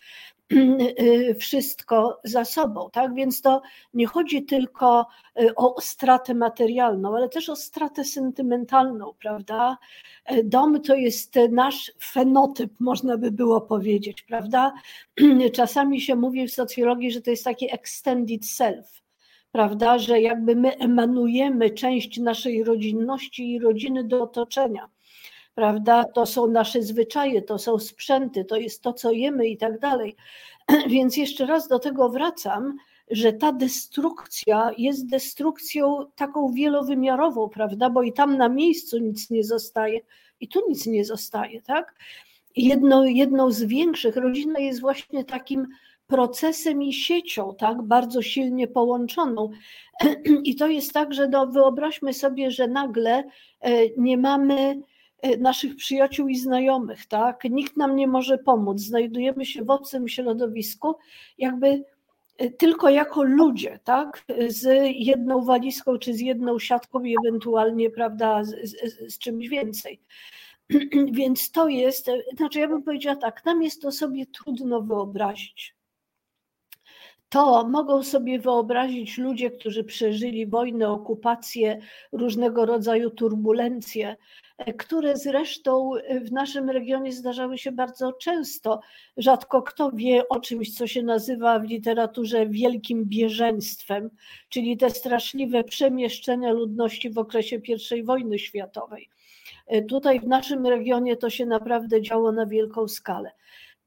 wszystko 1.41 2.21
za 2.25 2.45
sobą. 2.45 2.91
Tak? 2.93 3.15
Więc 3.15 3.43
to 3.43 3.63
nie 3.95 4.07
chodzi 4.07 4.45
tylko 4.45 5.07
y, 5.41 5.55
o 5.55 5.81
stratę 5.81 6.35
materialną, 6.35 7.17
ale 7.17 7.29
też 7.29 7.49
o 7.49 7.57
stratę 7.57 8.05
sentymentalną, 8.05 9.15
prawda? 9.23 9.79
Dom 10.45 10.83
to 10.83 10.95
jest 10.95 11.35
nasz 11.51 11.93
fenotyp, 12.03 12.73
można 12.81 13.19
by 13.19 13.31
było 13.31 13.61
powiedzieć, 13.61 14.23
prawda? 14.23 14.73
Czasami 15.57 16.01
się 16.01 16.17
mówi 16.17 16.49
w 16.49 16.55
socjologii, 16.55 17.11
że 17.11 17.21
to 17.21 17.31
jest 17.31 17.45
taki 17.45 17.75
extended 17.75 18.47
self 18.47 19.05
prawda, 19.55 19.99
że 19.99 20.21
jakby 20.21 20.57
my 20.57 20.77
emanujemy 20.77 21.71
część 21.71 22.19
naszej 22.19 22.65
rodzinności 22.65 23.53
i 23.53 23.59
rodziny 23.59 24.05
do 24.05 24.23
otoczenia 24.23 24.89
prawda? 25.55 26.05
To 26.05 26.27
są 26.27 26.47
nasze 26.47 26.83
zwyczaje, 26.83 27.43
to 27.43 27.59
są 27.59 27.79
sprzęty, 27.79 28.45
to 28.45 28.57
jest 28.57 28.83
to, 28.83 28.93
co 28.93 29.11
jemy 29.11 29.47
i 29.49 29.57
tak 29.57 29.81
dalej. 29.81 30.17
Więc 30.89 31.17
jeszcze 31.17 31.47
raz 31.47 31.69
do 31.69 31.79
tego 31.79 32.09
wracam, 32.09 32.77
że 33.11 33.33
ta 33.33 33.53
destrukcja 33.53 34.71
jest 34.79 35.07
destrukcją 35.07 36.07
taką 36.17 36.53
wielowymiarową, 36.53 37.49
prawda? 37.49 37.91
Bo 37.91 38.03
i 38.03 38.13
tam 38.13 38.37
na 38.37 38.49
miejscu 38.49 38.99
nic 38.99 39.31
nie 39.31 39.45
zostaje, 39.45 40.01
i 40.41 40.49
tu 40.49 40.61
nic 40.69 40.87
nie 40.87 41.05
zostaje, 41.05 41.63
tak? 41.63 41.95
Jedno, 42.57 43.05
jedną 43.05 43.51
z 43.51 43.63
większych, 43.63 44.17
rodzina 44.17 44.59
jest 44.59 44.81
właśnie 44.81 45.25
takim 45.25 45.67
procesem 46.07 46.83
i 46.83 46.93
siecią, 46.93 47.55
tak, 47.59 47.83
bardzo 47.83 48.23
silnie 48.23 48.69
połączoną. 48.69 49.51
I 50.45 50.57
to 50.57 50.67
jest 50.67 50.93
tak, 50.93 51.15
że 51.15 51.29
no, 51.29 51.47
wyobraźmy 51.47 52.15
sobie, 52.15 52.51
że 52.51 52.69
nagle 52.69 53.25
e, 53.61 53.89
nie 53.97 54.19
mamy 54.19 54.81
naszych 55.39 55.77
przyjaciół 55.77 56.29
i 56.29 56.37
znajomych, 56.37 57.07
tak? 57.07 57.45
Nikt 57.45 57.77
nam 57.77 57.97
nie 57.97 58.07
może 58.09 58.39
pomóc. 58.39 58.81
Znajdujemy 58.81 59.47
się 59.47 59.65
w 59.65 59.71
obcym 59.71 60.09
środowisku, 60.09 60.95
jakby 61.39 61.85
e, 62.39 62.51
tylko 62.51 62.89
jako 62.89 63.23
ludzie, 63.23 63.79
tak? 63.85 64.25
Z 64.49 64.69
jedną 64.95 65.45
walizką 65.45 65.99
czy 65.99 66.15
z 66.15 66.21
jedną 66.21 66.59
siatką 66.59 67.03
i 67.05 67.17
ewentualnie, 67.27 67.91
prawda, 67.91 68.45
z, 68.45 68.51
z, 68.51 69.15
z 69.15 69.19
czymś 69.19 69.49
więcej. 69.49 70.01
Więc 71.13 71.51
to 71.51 71.69
jest, 71.69 72.09
e, 72.09 72.23
znaczy 72.37 72.59
ja 72.59 72.69
bym 72.69 72.83
powiedziała 72.83 73.17
tak, 73.17 73.45
nam 73.45 73.63
jest 73.63 73.83
to 73.83 73.93
sobie 73.93 74.27
trudno 74.27 74.81
wyobrazić. 74.83 75.75
To 77.29 77.69
mogą 77.69 78.03
sobie 78.03 78.39
wyobrazić 78.39 79.19
ludzie, 79.19 79.51
którzy 79.51 79.85
przeżyli 79.85 80.47
wojnę, 80.47 80.89
okupację, 80.89 81.81
różnego 82.13 82.67
rodzaju 82.67 83.11
turbulencje, 83.11 84.17
które 84.79 85.17
zresztą 85.17 85.91
w 86.25 86.33
naszym 86.33 86.71
regionie 86.71 87.13
zdarzały 87.13 87.59
się 87.59 87.73
bardzo 87.73 88.13
często. 88.13 88.81
Rzadko 89.17 89.63
kto 89.63 89.91
wie 89.91 90.29
o 90.29 90.41
czymś, 90.41 90.75
co 90.75 90.87
się 90.87 91.03
nazywa 91.03 91.59
w 91.59 91.65
literaturze 91.65 92.47
wielkim 92.47 93.05
bieżeństwem, 93.05 94.11
czyli 94.49 94.77
te 94.77 94.91
straszliwe 94.91 95.65
przemieszczenia 95.65 96.53
ludności 96.53 97.11
w 97.11 97.19
okresie 97.19 97.61
I 97.97 98.03
wojny 98.03 98.39
światowej. 98.39 99.11
Tutaj 99.89 100.21
w 100.21 100.27
naszym 100.27 100.67
regionie 100.67 101.17
to 101.17 101.31
się 101.31 101.47
naprawdę 101.47 102.03
działo 102.03 102.33
na 102.33 102.47
wielką 102.47 102.89
skalę. 102.89 103.33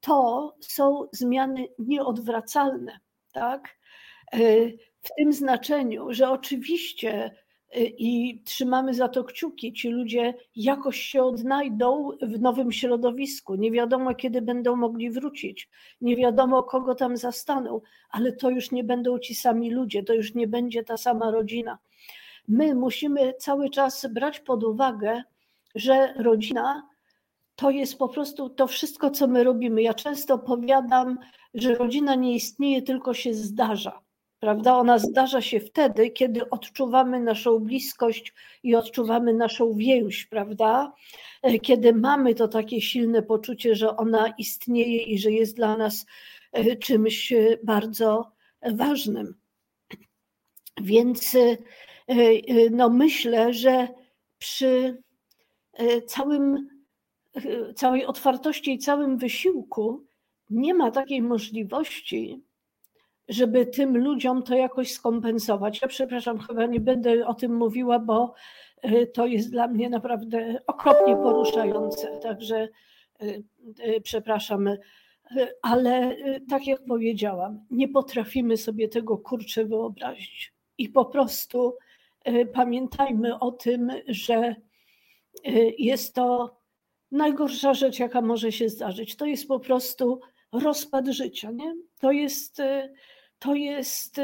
To 0.02 0.56
są 0.60 1.08
zmiany 1.12 1.68
nieodwracalne, 1.80 3.00
tak? 3.34 3.78
W 5.02 5.10
tym 5.18 5.34
znaczeniu, 5.34 6.14
że 6.14 6.30
oczywiście 6.30 7.32
i 7.76 8.42
trzymamy 8.46 8.94
za 8.94 9.08
to 9.08 9.24
kciuki. 9.24 9.74
Ci 9.74 9.90
ludzie 9.90 10.34
jakoś 10.56 11.02
się 11.02 11.24
odnajdą 11.24 12.12
w 12.22 12.42
nowym 12.42 12.72
środowisku. 12.72 13.56
Nie 13.56 13.72
wiadomo, 13.72 14.16
kiedy 14.16 14.42
będą 14.42 14.76
mogli 14.76 15.12
wrócić, 15.12 15.70
nie 16.02 16.16
wiadomo, 16.16 16.64
kogo 16.64 16.96
tam 16.96 17.18
zastaną, 17.18 17.82
ale 18.10 18.32
to 18.32 18.50
już 18.50 18.72
nie 18.72 18.84
będą 18.84 19.20
ci 19.20 19.36
sami 19.36 19.72
ludzie, 19.72 20.04
to 20.04 20.14
już 20.14 20.36
nie 20.36 20.48
będzie 20.48 20.84
ta 20.84 20.98
sama 20.98 21.32
rodzina. 21.32 21.78
My 22.48 22.76
musimy 22.76 23.34
cały 23.34 23.70
czas 23.70 24.08
brać 24.14 24.40
pod 24.40 24.64
uwagę, 24.64 25.24
że 25.76 26.14
rodzina 26.14 26.90
to 27.56 27.70
jest 27.70 27.98
po 27.98 28.10
prostu 28.10 28.50
to 28.50 28.68
wszystko, 28.68 29.12
co 29.12 29.28
my 29.28 29.44
robimy. 29.44 29.82
Ja 29.82 29.94
często 29.94 30.40
powiadam, 30.40 31.20
że 31.54 31.76
rodzina 31.76 32.16
nie 32.16 32.36
istnieje, 32.36 32.82
tylko 32.82 33.14
się 33.14 33.34
zdarza 33.34 34.07
prawda? 34.40 34.78
Ona 34.78 35.00
zdarza 35.00 35.42
się 35.42 35.60
wtedy, 35.60 36.10
kiedy 36.10 36.50
odczuwamy 36.50 37.20
naszą 37.20 37.60
bliskość 37.60 38.34
i 38.64 38.76
odczuwamy 38.76 39.34
naszą 39.34 39.74
więź, 39.74 40.26
prawda? 40.26 40.94
E, 41.42 41.60
kiedy 41.60 41.94
mamy 41.94 42.36
to 42.36 42.48
takie 42.48 42.82
silne 42.82 43.24
poczucie, 43.24 43.76
że 43.76 43.98
ona 43.98 44.34
istnieje 44.38 45.04
i 45.04 45.20
że 45.20 45.32
jest 45.32 45.56
dla 45.56 45.78
nas 45.78 46.06
e, 46.52 46.76
czymś 46.76 47.32
e, 47.32 47.58
bardzo 47.64 48.32
ważnym. 48.72 49.36
Więc 50.82 51.38
no 52.72 52.90
myślę, 52.90 53.54
że 53.54 53.88
przy 54.38 55.02
całym, 56.06 56.70
całej 57.76 58.06
otwartości 58.06 58.74
i 58.74 58.78
całym 58.78 59.18
wysiłku 59.18 60.06
nie 60.50 60.74
ma 60.74 60.92
takiej 60.92 61.22
możliwości, 61.22 62.42
żeby 63.30 63.66
tym 63.66 63.98
ludziom 63.98 64.44
to 64.44 64.56
jakoś 64.56 64.92
skompensować. 64.92 65.82
Ja 65.82 65.88
przepraszam, 65.88 66.40
chyba 66.40 66.66
nie 66.66 66.80
będę 66.80 67.28
o 67.28 67.34
tym 67.34 67.56
mówiła, 67.56 68.00
bo 68.00 68.34
to 69.14 69.26
jest 69.26 69.52
dla 69.52 69.68
mnie 69.68 69.90
naprawdę 69.90 70.62
okropnie 70.68 71.16
poruszające. 71.16 72.20
Także 72.24 72.68
przepraszam, 74.04 74.70
ale 75.62 76.16
tak 76.50 76.68
jak 76.68 76.86
powiedziałam, 76.86 77.66
nie 77.72 77.88
potrafimy 77.88 78.58
sobie 78.58 78.88
tego 78.88 79.18
kurczę 79.18 79.66
wyobrazić. 79.66 80.54
I 80.78 80.90
po 80.90 81.06
prostu 81.06 81.78
pamiętajmy 82.54 83.40
o 83.40 83.52
tym, 83.52 83.92
że 84.08 84.56
jest 85.78 86.16
to 86.16 86.58
najgorsza 87.12 87.74
rzecz, 87.74 88.00
jaka 88.00 88.22
może 88.22 88.52
się 88.52 88.70
zdarzyć. 88.70 89.16
To 89.16 89.26
jest 89.26 89.48
po 89.48 89.60
prostu 89.60 90.20
rozpad 90.52 91.08
życia. 91.08 91.52
Nie? 91.52 91.76
To, 92.00 92.12
jest, 92.12 92.62
to 93.40 93.56
jest 93.56 94.22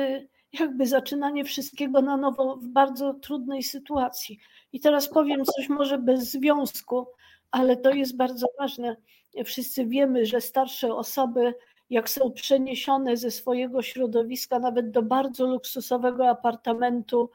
jakby 0.60 0.88
zaczynanie 0.88 1.46
wszystkiego 1.46 2.02
na 2.02 2.18
nowo 2.18 2.58
w 2.58 2.68
bardzo 2.68 3.14
trudnej 3.14 3.64
sytuacji. 3.64 4.40
I 4.74 4.80
teraz 4.80 5.10
powiem 5.10 5.46
coś 5.46 5.70
może 5.70 5.98
bez 5.98 6.32
związku, 6.32 7.08
ale 7.52 7.78
to 7.78 7.92
jest 7.92 8.16
bardzo 8.16 8.48
ważne. 8.60 8.98
Wszyscy 9.46 9.86
wiemy, 9.86 10.26
że 10.26 10.42
starsze 10.42 10.96
osoby, 10.96 11.54
jak 11.90 12.10
są 12.10 12.32
przeniesione 12.32 13.18
ze 13.18 13.32
swojego 13.32 13.82
środowiska 13.82 14.60
nawet 14.60 14.92
do 14.92 15.02
bardzo 15.02 15.46
luksusowego 15.46 16.30
apartamentu 16.30 17.30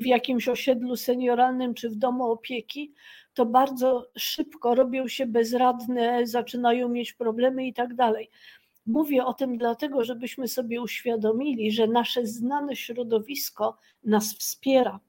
w 0.00 0.06
jakimś 0.06 0.48
osiedlu 0.48 0.96
senioralnym 0.96 1.74
czy 1.74 1.90
w 1.90 1.96
domu 1.96 2.30
opieki, 2.30 2.92
to 3.34 3.46
bardzo 3.46 4.06
szybko 4.16 4.74
robią 4.74 5.08
się 5.08 5.26
bezradne, 5.26 6.26
zaczynają 6.26 6.88
mieć 6.88 7.12
problemy 7.12 7.66
i 7.66 7.72
tak 7.74 7.94
dalej. 7.94 8.30
Mówię 8.86 9.24
o 9.24 9.34
tym 9.34 9.58
dlatego, 9.58 10.04
żebyśmy 10.04 10.48
sobie 10.48 10.82
uświadomili, 10.82 11.72
że 11.72 11.86
nasze 11.86 12.26
znane 12.26 12.76
środowisko 12.76 13.78
nas 14.04 14.34
wspiera, 14.34 15.00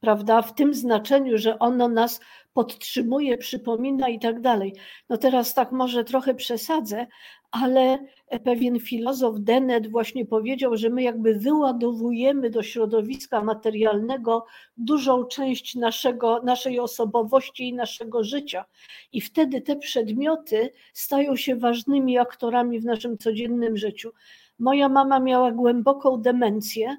prawda? 0.00 0.42
W 0.42 0.54
tym 0.54 0.74
znaczeniu, 0.74 1.38
że 1.38 1.58
ono 1.58 1.88
nas 1.88 2.20
podtrzymuje, 2.52 3.38
przypomina 3.38 4.08
i 4.08 4.18
tak 4.18 4.40
dalej. 4.40 4.74
No 5.08 5.16
teraz 5.16 5.54
tak 5.54 5.72
może 5.72 6.04
trochę 6.04 6.34
przesadzę, 6.34 7.06
ale 7.50 7.98
pewien 8.44 8.80
filozof 8.80 9.36
Dennett 9.40 9.90
właśnie 9.90 10.26
powiedział, 10.26 10.76
że 10.76 10.90
my 10.90 11.02
jakby 11.02 11.34
wyładowujemy 11.34 12.50
do 12.50 12.62
środowiska 12.62 13.44
materialnego 13.44 14.46
dużą 14.76 15.24
część 15.24 15.74
naszego, 15.74 16.42
naszej 16.42 16.80
osobowości 16.80 17.68
i 17.68 17.74
naszego 17.74 18.24
życia. 18.24 18.64
I 19.12 19.20
wtedy 19.20 19.60
te 19.60 19.76
przedmioty 19.76 20.72
stają 20.92 21.36
się 21.36 21.56
ważnymi 21.56 22.18
aktorami 22.18 22.80
w 22.80 22.84
naszym 22.84 23.18
codziennym 23.18 23.76
życiu. 23.76 24.10
Moja 24.58 24.88
mama 24.88 25.20
miała 25.20 25.52
głęboką 25.52 26.16
demencję, 26.16 26.96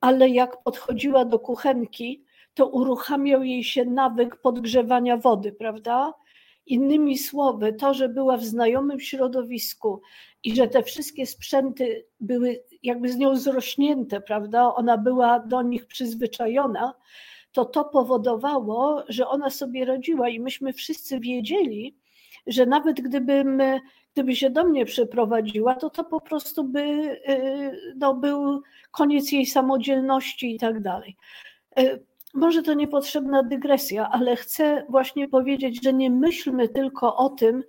ale 0.00 0.28
jak 0.28 0.62
podchodziła 0.62 1.24
do 1.24 1.38
kuchenki, 1.38 2.24
to 2.54 2.66
uruchamiał 2.66 3.42
jej 3.42 3.64
się 3.64 3.84
nawyk 3.84 4.36
podgrzewania 4.36 5.16
wody, 5.16 5.52
prawda? 5.52 6.14
Innymi 6.66 7.18
słowy, 7.18 7.72
to, 7.72 7.94
że 7.94 8.08
była 8.08 8.36
w 8.36 8.44
znajomym 8.44 9.00
środowisku 9.00 10.02
i 10.44 10.56
że 10.56 10.68
te 10.68 10.82
wszystkie 10.82 11.26
sprzęty 11.26 12.06
były 12.20 12.64
jakby 12.82 13.08
z 13.08 13.16
nią 13.16 13.36
zrośnięte, 13.36 14.20
prawda? 14.20 14.74
Ona 14.74 14.98
była 14.98 15.38
do 15.38 15.62
nich 15.62 15.86
przyzwyczajona, 15.86 16.94
to 17.52 17.64
to 17.64 17.84
powodowało, 17.84 19.04
że 19.08 19.28
ona 19.28 19.50
sobie 19.50 19.84
radziła 19.84 20.28
i 20.28 20.40
myśmy 20.40 20.72
wszyscy 20.72 21.20
wiedzieli, 21.20 21.96
że 22.46 22.66
nawet 22.66 23.00
gdybym, 23.00 23.62
gdyby 24.14 24.36
się 24.36 24.50
do 24.50 24.64
mnie 24.64 24.84
przeprowadziła, 24.84 25.74
to 25.74 25.90
to 25.90 26.04
po 26.04 26.20
prostu 26.20 26.64
by 26.64 26.80
y, 26.80 27.94
no, 27.96 28.14
był 28.14 28.62
koniec 28.90 29.32
jej 29.32 29.46
samodzielności 29.46 30.54
i 30.54 30.58
tak 30.58 30.80
dalej. 30.80 31.16
Może 32.32 32.62
to 32.62 32.74
niepotrzebna 32.74 33.42
dygresja, 33.42 34.08
ale 34.10 34.36
chcę 34.36 34.86
właśnie 34.88 35.28
powiedzieć, 35.28 35.84
że 35.84 35.92
nie 35.92 36.10
myślmy 36.10 36.68
tylko 36.68 37.16
o 37.16 37.28
tym, 37.30 37.64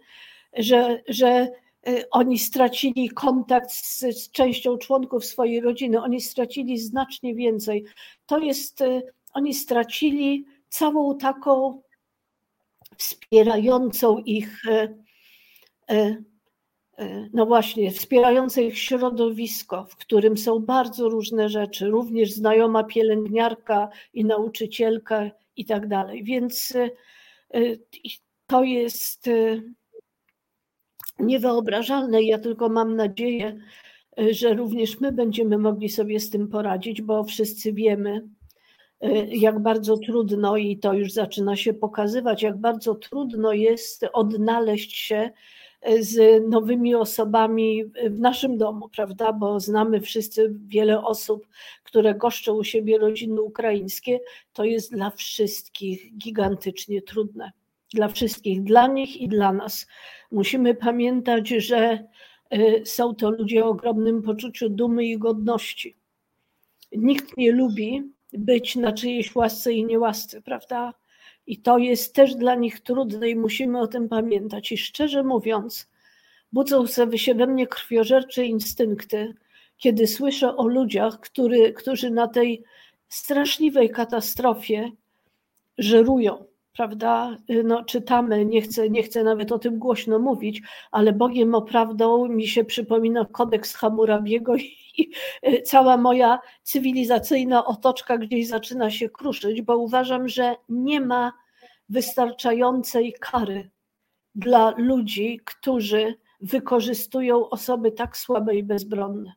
że, 0.57 1.01
że 1.07 1.47
y, 1.87 2.09
oni 2.11 2.39
stracili 2.39 3.09
kontakt 3.09 3.71
z, 3.71 3.99
z, 3.99 4.31
częścią 4.31 4.77
członków 4.77 5.25
swojej 5.25 5.61
rodziny, 5.61 6.01
oni 6.01 6.21
stracili 6.21 6.79
znacznie 6.79 7.35
więcej. 7.35 7.85
To 8.25 8.39
jest, 8.39 8.81
y, 8.81 9.01
oni 9.33 9.53
stracili 9.53 10.45
całą 10.69 11.17
taką 11.17 11.81
wspierającą 12.97 14.17
ich 14.17 14.63
E, 15.89 16.15
no 17.33 17.45
właśnie, 17.45 17.91
wspierające 17.91 18.63
ich 18.63 18.79
środowisko, 18.79 19.85
w 19.85 19.95
którym 19.95 20.37
są 20.37 20.59
bardzo 20.59 21.09
różne 21.09 21.49
rzeczy, 21.49 21.87
również 21.87 22.31
znajoma 22.31 22.83
pielęgniarka 22.83 23.89
i 24.13 24.25
nauczycielka 24.25 25.31
i 25.55 25.65
tak 25.65 25.87
dalej. 25.87 26.23
Więc 26.23 26.73
e, 26.75 26.89
to 28.47 28.63
jest 28.63 29.27
e, 29.27 29.61
niewyobrażalne. 31.19 32.23
Ja 32.23 32.39
tylko 32.39 32.69
mam 32.69 32.95
nadzieję, 32.95 33.59
że 34.31 34.53
również 34.53 34.99
my 34.99 35.11
będziemy 35.11 35.57
mogli 35.57 35.89
sobie 35.89 36.19
z 36.19 36.29
tym 36.29 36.47
poradzić, 36.47 37.01
bo 37.01 37.23
wszyscy 37.23 37.73
wiemy, 37.73 38.27
jak 39.27 39.59
bardzo 39.59 39.97
trudno, 39.97 40.57
i 40.57 40.77
to 40.77 40.93
już 40.93 41.11
zaczyna 41.11 41.55
się 41.55 41.73
pokazywać, 41.73 42.43
jak 42.43 42.57
bardzo 42.57 42.95
trudno 42.95 43.53
jest 43.53 44.05
odnaleźć 44.13 44.97
się 44.97 45.31
z 45.99 46.43
nowymi 46.49 46.95
osobami 46.95 47.85
w 48.09 48.19
naszym 48.19 48.57
domu, 48.57 48.89
prawda? 48.89 49.33
Bo 49.33 49.59
znamy 49.59 50.01
wszyscy 50.01 50.53
wiele 50.67 51.03
osób, 51.03 51.47
które 51.83 52.15
goszczą 52.15 52.53
u 52.53 52.63
siebie 52.63 52.97
rodziny 52.97 53.41
ukraińskie. 53.41 54.19
To 54.53 54.63
jest 54.63 54.91
dla 54.91 55.09
wszystkich 55.09 56.17
gigantycznie 56.17 57.01
trudne. 57.01 57.51
Dla 57.93 58.07
wszystkich, 58.07 58.63
dla 58.63 58.87
nich 58.87 59.21
i 59.21 59.27
dla 59.27 59.53
nas. 59.53 59.87
Musimy 60.31 60.75
pamiętać, 60.75 61.49
że 61.49 62.07
y, 62.53 62.81
są 62.85 63.15
to 63.15 63.29
ludzie 63.29 63.65
o 63.65 63.69
ogromnym 63.69 64.21
poczuciu 64.21 64.69
dumy 64.69 65.05
i 65.05 65.17
godności. 65.17 65.95
Nikt 66.91 67.37
nie 67.37 67.51
lubi 67.51 68.03
być 68.33 68.75
na 68.75 68.93
czyjejś 68.93 69.35
łasce 69.35 69.73
i 69.73 69.85
niełasce, 69.85 70.41
prawda? 70.41 70.93
I 71.47 71.57
to 71.57 71.77
jest 71.77 72.15
też 72.15 72.35
dla 72.35 72.55
nich 72.55 72.79
trudne 72.79 73.29
i 73.29 73.35
musimy 73.35 73.79
o 73.79 73.87
tym 73.87 74.09
pamiętać. 74.09 74.71
I 74.71 74.77
szczerze 74.77 75.23
mówiąc, 75.23 75.89
budzą 76.53 76.85
się 77.15 77.35
we 77.35 77.47
mnie 77.47 77.67
krwiożercze 77.67 78.45
instynkty, 78.45 79.33
kiedy 79.77 80.07
słyszę 80.07 80.55
o 80.55 80.67
ludziach, 80.67 81.19
który, 81.19 81.73
którzy 81.73 82.09
na 82.09 82.27
tej 82.27 82.63
straszliwej 83.09 83.89
katastrofie 83.89 84.91
żerują, 85.77 86.45
prawda? 86.73 87.37
No, 87.63 87.83
czytamy, 87.83 88.45
nie 88.45 88.61
chcę, 88.61 88.89
nie 88.89 89.03
chcę 89.03 89.23
nawet 89.23 89.51
o 89.51 89.59
tym 89.59 89.79
głośno 89.79 90.19
mówić, 90.19 90.61
ale 90.91 91.13
Bogiem 91.13 91.55
oprawdą 91.55 92.27
mi 92.27 92.47
się 92.47 92.63
przypomina 92.63 93.25
kodeks 93.25 93.75
Hammurabiego 93.75 94.55
i 94.55 94.77
cała 95.65 95.97
moja 95.97 96.39
cywilizacyjna 96.63 97.65
otoczka 97.65 98.17
gdzieś 98.17 98.47
zaczyna 98.47 98.91
się 98.91 99.09
kruszyć, 99.09 99.61
bo 99.61 99.77
uważam, 99.77 100.27
że 100.27 100.55
nie 100.69 101.01
ma 101.01 101.33
wystarczającej 101.89 103.13
kary 103.19 103.69
dla 104.35 104.73
ludzi, 104.77 105.39
którzy 105.45 106.15
wykorzystują 106.41 107.49
osoby 107.49 107.91
tak 107.91 108.17
słabe 108.17 108.55
i 108.55 108.63
bezbronne, 108.63 109.33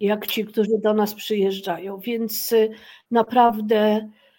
jak 0.00 0.26
ci, 0.26 0.44
którzy 0.44 0.78
do 0.82 0.94
nas 0.94 1.14
przyjeżdżają. 1.14 1.98
Więc 1.98 2.52
y, 2.52 2.70
naprawdę 3.10 3.96
y, 3.96 4.29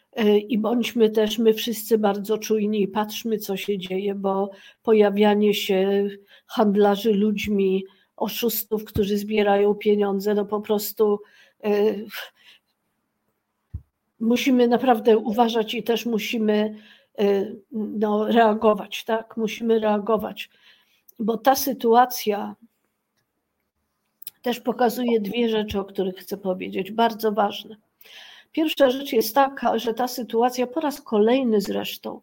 i 0.48 0.58
bądźmy 0.58 1.10
też 1.10 1.38
my 1.38 1.54
wszyscy 1.54 1.98
bardzo 1.98 2.38
czujni 2.38 2.82
i 2.82 2.88
patrzmy, 2.88 3.38
co 3.38 3.58
się 3.58 3.78
dzieje, 3.78 4.16
bo 4.16 4.52
pojawianie 4.84 5.54
się 5.54 6.10
handlarzy 6.48 7.14
ludźmi, 7.14 7.86
oszustów, 8.16 8.86
którzy 8.86 9.18
zbierają 9.18 9.76
pieniądze, 9.76 10.34
no 10.34 10.46
po 10.46 10.62
prostu 10.62 11.20
y, 11.66 12.06
musimy 14.20 14.68
naprawdę 14.68 15.18
uważać 15.18 15.74
i 15.74 15.84
też 15.84 16.06
musimy 16.06 16.76
no, 17.72 18.28
reagować, 18.28 19.04
tak? 19.04 19.38
Musimy 19.38 19.80
reagować 19.80 20.50
bo 21.22 21.38
ta 21.38 21.56
sytuacja 21.56 22.56
też 24.42 24.60
pokazuje 24.60 25.20
dwie 25.20 25.50
rzeczy, 25.50 25.80
o 25.80 25.86
których 25.86 26.16
chcę 26.16 26.38
powiedzieć, 26.38 26.92
bardzo 26.92 27.32
ważne. 27.32 27.76
Pierwsza 28.52 28.90
rzecz 28.90 29.14
jest 29.14 29.36
taka, 29.36 29.78
że 29.78 29.94
ta 29.94 30.08
sytuacja 30.08 30.68
po 30.68 30.80
raz 30.80 31.02
kolejny 31.02 31.62
zresztą 31.62 32.22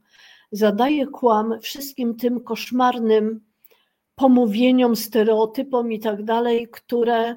zadaje 0.52 1.06
kłam 1.06 1.60
wszystkim 1.60 2.16
tym 2.16 2.40
koszmarnym 2.40 3.40
pomówieniom, 4.14 4.96
stereotypom 4.96 5.92
i 5.92 6.00
tak 6.00 6.24
dalej, 6.24 6.68
które 6.70 7.36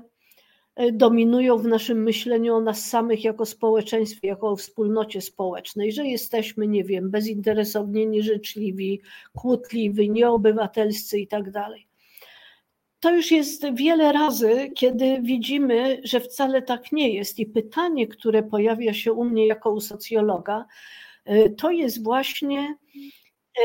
E, 0.76 0.92
dominują 0.92 1.58
w 1.58 1.68
naszym 1.68 2.04
myśleniu 2.04 2.56
o 2.56 2.62
nas 2.62 2.86
samych 2.86 3.24
jako 3.24 3.46
społeczeństwie, 3.46 4.28
jako 4.28 4.50
o 4.50 4.56
wspólnocie 4.56 5.22
społecznej, 5.22 5.92
że 5.92 6.06
jesteśmy, 6.06 6.68
nie 6.68 6.84
wiem, 6.84 7.12
bezinteresowni, 7.12 8.08
nieżyczliwi, 8.08 9.02
kłótliwi, 9.36 10.12
nieobywatelscy 10.12 11.20
i 11.20 11.28
tak 11.28 11.52
dalej. 11.52 11.88
To 13.02 13.16
już 13.16 13.32
jest 13.32 13.66
wiele 13.74 14.12
razy, 14.12 14.72
kiedy 14.76 15.22
widzimy, 15.22 16.02
że 16.04 16.20
wcale 16.20 16.62
tak 16.62 16.92
nie 16.92 17.10
jest. 17.10 17.40
I 17.40 17.46
pytanie, 17.46 18.08
które 18.08 18.44
pojawia 18.44 18.94
się 18.94 19.14
u 19.14 19.24
mnie 19.24 19.48
jako 19.48 19.72
u 19.72 19.82
socjologa, 19.82 20.66
e, 21.26 21.50
to 21.50 21.72
jest 21.72 22.04
właśnie, 22.04 22.78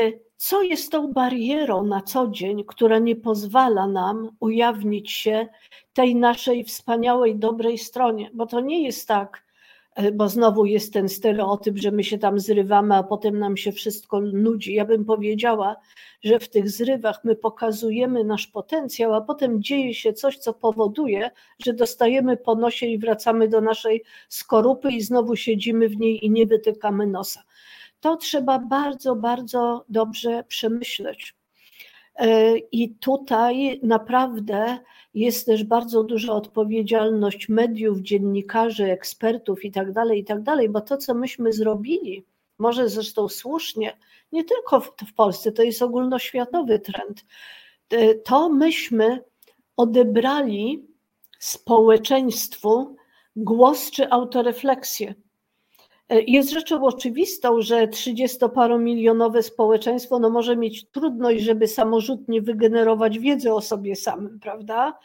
e, 0.01 0.11
co 0.37 0.61
jest 0.61 0.91
tą 0.91 1.13
barierą 1.13 1.85
na 1.85 2.01
co 2.01 2.27
dzień, 2.27 2.63
która 2.67 2.99
nie 2.99 3.15
pozwala 3.15 3.87
nam 3.87 4.29
ujawnić 4.39 5.11
się 5.11 5.47
tej 5.93 6.15
naszej 6.15 6.63
wspaniałej, 6.63 7.35
dobrej 7.35 7.77
stronie. 7.77 8.29
Bo 8.33 8.45
to 8.45 8.59
nie 8.59 8.83
jest 8.83 9.07
tak, 9.07 9.46
bo 10.13 10.29
znowu 10.29 10.65
jest 10.65 10.93
ten 10.93 11.09
stereotyp, 11.09 11.77
że 11.77 11.91
my 11.91 12.03
się 12.03 12.17
tam 12.17 12.39
zrywamy, 12.39 12.95
a 12.95 13.03
potem 13.03 13.39
nam 13.39 13.57
się 13.57 13.71
wszystko 13.71 14.21
nudzi. 14.21 14.73
Ja 14.73 14.85
bym 14.85 15.05
powiedziała, 15.05 15.75
że 16.23 16.39
w 16.39 16.49
tych 16.49 16.69
zrywach 16.69 17.23
my 17.23 17.35
pokazujemy 17.35 18.23
nasz 18.23 18.47
potencjał, 18.47 19.13
a 19.13 19.21
potem 19.21 19.63
dzieje 19.63 19.93
się 19.93 20.13
coś, 20.13 20.37
co 20.37 20.53
powoduje, 20.53 21.31
że 21.65 21.73
dostajemy 21.73 22.37
po 22.37 22.55
nosie 22.55 22.85
i 22.85 22.97
wracamy 22.97 23.47
do 23.47 23.61
naszej 23.61 24.03
skorupy 24.29 24.91
i 24.91 25.01
znowu 25.01 25.35
siedzimy 25.35 25.89
w 25.89 25.97
niej 25.97 26.25
i 26.25 26.29
nie 26.29 26.45
wytykamy 26.45 27.07
nosa. 27.07 27.43
To 27.99 28.17
trzeba 28.17 28.59
bardzo, 28.59 29.15
bardzo 29.15 29.85
dobrze 29.89 30.43
przemyśleć. 30.47 31.36
E, 32.17 32.57
I 32.57 32.95
tutaj 32.95 33.79
naprawdę 33.83 34.79
jest 35.13 35.45
też 35.45 35.63
bardzo 35.63 36.03
duża 36.03 36.33
odpowiedzialność 36.33 37.49
mediów, 37.49 37.99
dziennikarzy, 37.99 38.85
ekspertów 38.85 39.65
i 39.65 39.71
tak 39.71 39.91
dalej, 39.91 40.19
i 40.19 40.23
tak 40.23 40.41
bo 40.69 40.81
to, 40.81 40.97
co 40.97 41.13
myśmy 41.13 41.53
zrobili, 41.53 42.25
może 42.57 42.89
zresztą 42.89 43.29
słusznie, 43.29 43.97
nie 44.31 44.43
tylko 44.43 44.79
w, 44.79 44.93
w 45.07 45.13
Polsce, 45.13 45.51
to 45.51 45.63
jest 45.63 45.81
ogólnoświatowy 45.81 46.79
trend, 46.79 47.25
e, 47.89 48.15
to 48.15 48.49
myśmy 48.49 49.23
odebrali 49.77 50.87
społeczeństwu 51.39 52.95
głos 53.35 53.91
czy 53.91 54.09
autorefleksję. 54.09 55.15
E, 56.09 56.21
jest 56.21 56.51
rzeczą 56.51 56.83
oczywistą, 56.83 57.61
że 57.61 57.87
30-paromilionowe 57.87 59.41
społeczeństwo 59.41 60.19
no 60.19 60.29
może 60.29 60.57
mieć 60.57 60.89
trudność, 60.89 61.43
żeby 61.43 61.67
samorzutnie 61.67 62.41
wygenerować 62.41 63.19
wiedzę 63.19 63.53
o 63.53 63.61
sobie 63.61 63.95
samym, 63.95 64.39
prawda? 64.39 64.99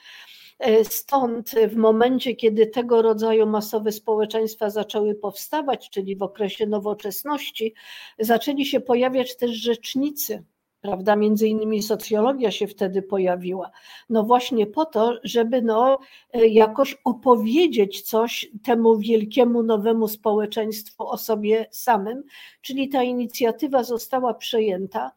E, 0.59 0.85
stąd 0.85 1.51
w 1.69 1.77
momencie, 1.77 2.35
kiedy 2.37 2.67
tego 2.67 3.03
rodzaju 3.03 3.47
masowe 3.47 3.93
społeczeństwa 3.93 4.71
zaczęły 4.71 5.15
powstawać, 5.15 5.91
czyli 5.91 6.17
w 6.17 6.23
okresie 6.23 6.67
nowoczesności, 6.67 7.75
zaczęli 8.19 8.67
się 8.67 8.81
pojawiać 8.81 9.37
też 9.37 9.51
rzecznicy 9.51 10.45
prawda? 10.83 11.17
Między 11.17 11.49
innymi 11.49 11.83
socjologia 11.83 12.51
się 12.51 12.67
wtedy 12.67 13.03
pojawiła. 13.03 13.71
No 14.11 14.23
właśnie 14.23 14.67
po 14.67 14.85
to, 14.85 15.15
żeby 15.25 15.63
no 15.63 15.99
e, 16.33 16.47
jakoś 16.47 16.97
opowiedzieć 17.05 18.03
coś 18.03 18.51
temu 18.65 18.99
wielkiemu 18.99 19.63
nowemu 19.63 20.09
społeczeństwu 20.09 21.09
o 21.09 21.19
sobie 21.19 21.67
samym, 21.71 22.23
czyli 22.61 22.89
ta 22.89 23.03
inicjatywa 23.03 23.85
została 23.85 24.35
przejęta. 24.35 25.13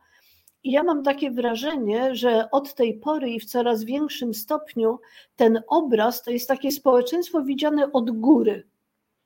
I 0.64 0.72
ja 0.72 0.84
mam 0.84 1.04
takie 1.04 1.32
wrażenie, 1.32 2.16
że 2.16 2.52
od 2.52 2.74
tej 2.74 3.00
pory 3.00 3.30
i 3.30 3.40
w 3.40 3.46
coraz 3.46 3.84
większym 3.84 4.34
stopniu 4.34 5.00
ten 5.36 5.62
obraz 5.68 6.22
to 6.24 6.32
jest 6.32 6.48
takie 6.48 6.72
społeczeństwo 6.72 7.44
widziane 7.44 7.92
od 7.92 8.12
góry, 8.12 8.68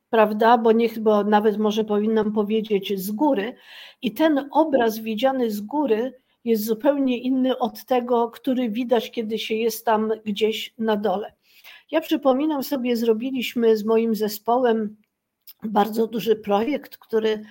prawda? 0.10 0.58
Bo 0.58 0.72
niech, 0.72 1.00
bo 1.00 1.24
nawet 1.24 1.58
może 1.58 1.84
powinnam 1.84 2.32
powiedzieć 2.32 3.00
z 3.00 3.12
góry. 3.12 3.56
I 4.02 4.12
ten 4.12 4.50
obraz 4.52 5.00
widziany 5.00 5.52
z 5.52 5.62
góry 5.62 6.14
jest 6.46 6.66
zupełnie 6.66 7.18
inny 7.18 7.58
od 7.58 7.86
tego, 7.86 8.30
który 8.30 8.70
widać, 8.70 9.12
kiedy 9.12 9.40
się 9.40 9.56
jest 9.56 9.86
tam 9.86 10.12
gdzieś 10.26 10.74
na 10.78 10.98
dole. 10.98 11.34
Ja 11.92 12.02
przypominam 12.02 12.64
sobie, 12.64 12.98
zrobiliśmy 12.98 13.78
z 13.78 13.86
moim 13.86 14.16
zespołem 14.16 14.98
bardzo 15.64 16.08
duży 16.08 16.36
projekt, 16.36 16.98
który 16.98 17.44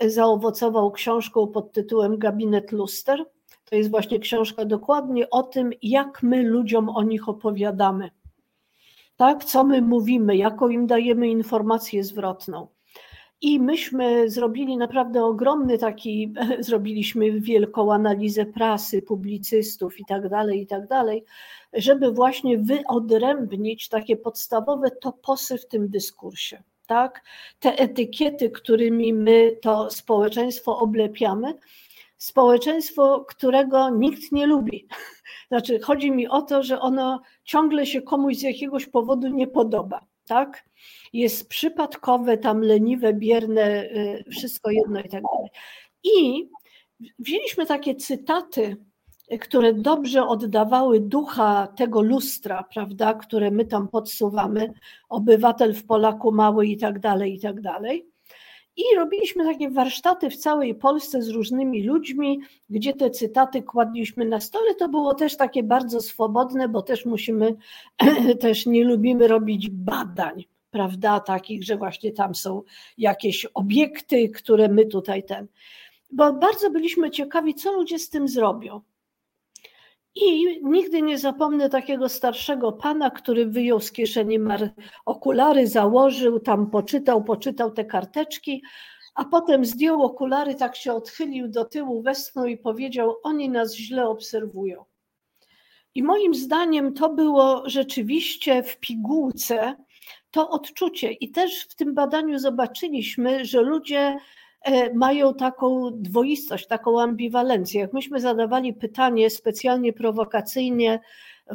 zaowocował 0.00 0.92
książką 0.92 1.46
pod 1.46 1.72
tytułem 1.72 2.18
Gabinet 2.18 2.72
Luster. 2.72 3.24
To 3.64 3.76
jest 3.76 3.90
właśnie 3.90 4.18
książka 4.18 4.64
dokładnie 4.64 5.30
o 5.30 5.42
tym, 5.42 5.70
jak 5.82 6.22
my 6.22 6.42
ludziom 6.42 6.88
o 6.88 7.02
nich 7.02 7.28
opowiadamy. 7.28 8.10
Tak, 9.16 9.44
co 9.44 9.64
my 9.64 9.82
mówimy, 9.82 10.36
jaką 10.36 10.68
im 10.68 10.86
dajemy 10.86 11.28
informację 11.28 12.04
zwrotną. 12.04 12.68
I 13.42 13.60
myśmy 13.60 14.30
zrobili 14.30 14.76
naprawdę 14.76 15.24
ogromny 15.24 15.78
taki, 15.78 16.32
zrobiliśmy 16.60 17.40
wielką 17.40 17.92
analizę 17.92 18.46
prasy, 18.46 19.02
publicystów 19.02 20.00
i 20.00 20.04
tak 20.04 20.28
dalej, 20.28 20.62
i 20.62 20.66
tak 20.66 20.86
dalej, 20.86 21.24
żeby 21.72 22.12
właśnie 22.12 22.58
wyodrębnić 22.58 23.88
takie 23.88 24.16
podstawowe 24.16 24.90
toposy 24.90 25.58
w 25.58 25.66
tym 25.66 25.88
dyskursie. 25.88 26.62
Tak? 26.86 27.24
Te 27.60 27.78
etykiety, 27.78 28.50
którymi 28.50 29.14
my 29.14 29.56
to 29.62 29.90
społeczeństwo 29.90 30.78
oblepiamy, 30.78 31.54
społeczeństwo, 32.16 33.24
którego 33.28 33.90
nikt 33.90 34.32
nie 34.32 34.46
lubi. 34.46 34.86
Znaczy, 35.48 35.80
chodzi 35.80 36.10
mi 36.10 36.28
o 36.28 36.42
to, 36.42 36.62
że 36.62 36.80
ono 36.80 37.22
ciągle 37.44 37.86
się 37.86 38.02
komuś 38.02 38.36
z 38.36 38.42
jakiegoś 38.42 38.86
powodu 38.86 39.28
nie 39.28 39.46
podoba. 39.46 40.11
Tak? 40.26 40.64
jest 41.12 41.48
przypadkowe, 41.48 42.38
tam 42.38 42.60
leniwe, 42.60 43.14
bierne, 43.14 43.84
y, 43.84 44.24
wszystko 44.30 44.70
jedno 44.70 45.00
i 45.00 45.08
tak 45.08 45.22
dalej. 45.22 45.50
I 46.04 46.48
wzięliśmy 47.18 47.66
takie 47.66 47.94
cytaty, 47.94 48.76
które 49.40 49.74
dobrze 49.74 50.26
oddawały 50.26 51.00
ducha 51.00 51.66
tego 51.66 52.02
lustra, 52.02 52.64
prawda, 52.74 53.14
które 53.14 53.50
my 53.50 53.64
tam 53.64 53.88
podsuwamy, 53.88 54.72
obywatel 55.08 55.74
w 55.74 55.84
Polaku 55.86 56.32
mały 56.32 56.66
i 56.66 56.76
tak 56.76 56.98
dalej, 56.98 57.34
i 57.34 57.40
tak 57.40 57.60
dalej. 57.60 58.11
I 58.76 58.82
robiliśmy 58.96 59.44
takie 59.44 59.70
warsztaty 59.70 60.30
w 60.30 60.36
całej 60.36 60.74
Polsce 60.74 61.22
z 61.22 61.28
różnymi 61.28 61.82
ludźmi, 61.82 62.40
gdzie 62.70 62.92
te 62.92 63.10
cytaty 63.10 63.62
kładliśmy 63.62 64.24
na 64.24 64.40
stole. 64.40 64.74
To 64.74 64.88
było 64.88 65.14
też 65.14 65.36
takie 65.36 65.62
bardzo 65.62 66.00
swobodne, 66.00 66.68
bo 66.68 66.82
też 66.82 67.06
musimy, 67.06 67.54
też 68.40 68.66
nie 68.66 68.84
lubimy 68.84 69.28
robić 69.28 69.70
badań 69.70 70.44
prawda, 70.72 71.20
takich, 71.20 71.64
że 71.64 71.76
właśnie 71.76 72.12
tam 72.12 72.34
są 72.34 72.62
jakieś 72.98 73.46
obiekty, 73.54 74.28
które 74.28 74.68
my 74.68 74.86
tutaj 74.86 75.24
ten. 75.24 75.46
Bo 76.10 76.32
bardzo 76.32 76.70
byliśmy 76.70 77.10
ciekawi, 77.10 77.54
co 77.54 77.72
ludzie 77.72 77.98
z 77.98 78.10
tym 78.10 78.28
zrobią. 78.28 78.80
I 80.14 80.60
nigdy 80.62 81.02
nie 81.02 81.18
zapomnę 81.18 81.68
takiego 81.68 82.08
starszego 82.08 82.72
pana, 82.72 83.10
który 83.10 83.46
wyjął 83.46 83.80
z 83.80 83.92
kieszeni 83.92 84.38
okulary, 85.06 85.66
założył, 85.66 86.40
tam 86.40 86.70
poczytał, 86.70 87.24
poczytał 87.24 87.70
te 87.70 87.84
karteczki, 87.84 88.62
a 89.14 89.24
potem 89.24 89.64
zdjął 89.64 90.02
okulary, 90.02 90.54
tak 90.54 90.76
się 90.76 90.92
odchylił 90.92 91.48
do 91.48 91.64
tyłu, 91.64 92.02
westchnął 92.02 92.46
i 92.46 92.58
powiedział: 92.58 93.16
Oni 93.22 93.48
nas 93.48 93.74
źle 93.74 94.08
obserwują. 94.08 94.84
I 95.94 96.02
moim 96.02 96.34
zdaniem 96.34 96.94
to 96.94 97.14
było 97.14 97.62
rzeczywiście 97.66 98.62
w 98.62 98.80
pigułce 98.80 99.76
to 100.30 100.50
odczucie. 100.50 101.12
I 101.12 101.30
też 101.30 101.64
w 101.64 101.74
tym 101.74 101.94
badaniu 101.94 102.38
zobaczyliśmy, 102.38 103.44
że 103.44 103.60
ludzie 103.60 104.18
mają 104.94 105.34
taką 105.34 105.90
dwoistość, 105.92 106.66
taką 106.66 107.00
ambiwalencję. 107.00 107.80
Jak 107.80 107.92
myśmy 107.92 108.20
zadawali 108.20 108.74
pytanie 108.74 109.30
specjalnie 109.30 109.92
prowokacyjnie, 109.92 111.00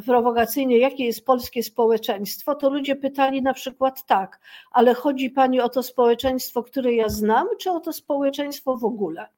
prowokacyjnie, 0.06 0.78
jakie 0.78 1.04
jest 1.04 1.26
polskie 1.26 1.62
społeczeństwo, 1.62 2.54
to 2.54 2.70
ludzie 2.70 2.96
pytali 2.96 3.42
na 3.42 3.54
przykład 3.54 4.06
tak, 4.06 4.40
ale 4.72 4.94
chodzi 4.94 5.30
Pani 5.30 5.60
o 5.60 5.68
to 5.68 5.82
społeczeństwo, 5.82 6.62
które 6.62 6.92
ja 6.92 7.08
znam, 7.08 7.46
czy 7.60 7.70
o 7.70 7.80
to 7.80 7.92
społeczeństwo 7.92 8.76
w 8.76 8.84
ogóle? 8.84 9.37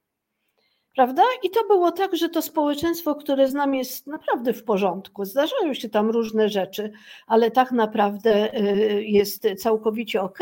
Prawda? 0.95 1.23
I 1.43 1.51
to 1.51 1.65
było 1.67 1.93
tak, 1.93 2.17
że 2.17 2.29
to 2.29 2.43
społeczeństwo, 2.43 3.15
które 3.15 3.49
znam, 3.49 3.75
jest 3.75 4.07
naprawdę 4.07 4.53
w 4.53 4.65
porządku. 4.65 5.25
Zdarzają 5.25 5.75
się 5.75 5.89
tam 5.89 6.11
różne 6.11 6.49
rzeczy, 6.49 6.93
ale 7.27 7.51
tak 7.51 7.73
naprawdę 7.73 8.61
y, 8.61 9.05
jest 9.05 9.47
całkowicie 9.59 10.23
ok. 10.23 10.39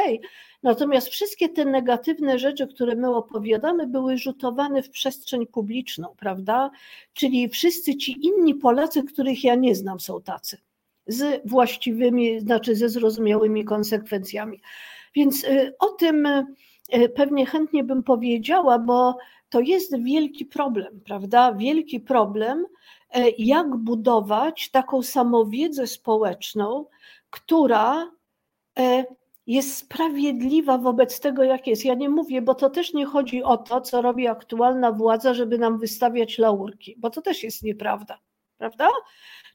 Natomiast 0.63 1.09
wszystkie 1.09 1.49
te 1.49 1.65
negatywne 1.65 2.39
rzeczy, 2.39 2.67
które 2.67 2.95
my 2.95 3.15
opowiadamy, 3.15 3.87
były 3.87 4.19
rzutowane 4.19 4.83
w 4.83 4.91
przestrzeń 4.91 5.47
publiczną, 5.47 6.15
prawda? 6.19 6.71
Czyli 7.13 7.49
wszyscy 7.49 7.97
ci 7.97 8.27
inni 8.27 8.55
Polacy, 8.55 9.03
których 9.03 9.45
ja 9.45 9.55
nie 9.55 9.75
znam, 9.75 10.01
są 10.01 10.23
tacy. 10.23 10.59
Z 11.07 11.49
właściwymi, 11.49 12.41
znaczy 12.41 12.77
ze 12.77 12.89
zrozumiałymi 12.89 13.65
konsekwencjami. 13.65 14.61
Więc 15.15 15.45
y, 15.45 15.75
o 15.79 15.87
tym 15.87 16.29
pewnie 17.17 17.47
chętnie 17.47 17.85
bym 17.85 18.03
powiedziała, 18.03 18.79
bo 18.79 19.17
to 19.49 19.61
jest 19.61 20.03
wielki 20.03 20.47
problem, 20.47 21.01
prawda? 21.05 21.53
Wielki 21.53 22.01
problem, 22.01 22.67
e, 23.11 23.31
jak 23.39 23.77
budować 23.77 24.71
taką 24.71 25.03
samowiedzę 25.03 25.87
społeczną, 25.87 26.87
która 27.31 28.13
e, 28.79 29.05
jest 29.47 29.77
sprawiedliwa 29.77 30.79
wobec 30.79 31.21
tego, 31.21 31.45
jak 31.45 31.67
jest. 31.67 31.85
Ja 31.85 31.95
nie 31.95 32.09
mówię, 32.09 32.43
bo 32.43 32.55
to 32.55 32.71
też 32.71 32.95
nie 32.95 33.07
chodzi 33.07 33.43
o 33.43 33.57
to, 33.57 33.81
co 33.81 34.03
robi 34.03 34.29
aktualna 34.29 34.93
władza, 34.93 35.35
żeby 35.35 35.59
nam 35.59 35.79
wystawiać 35.79 36.39
laurki, 36.39 36.95
bo 36.99 37.11
to 37.11 37.23
też 37.23 37.43
jest 37.43 37.63
nieprawda. 37.63 38.19
prawda? 38.59 38.89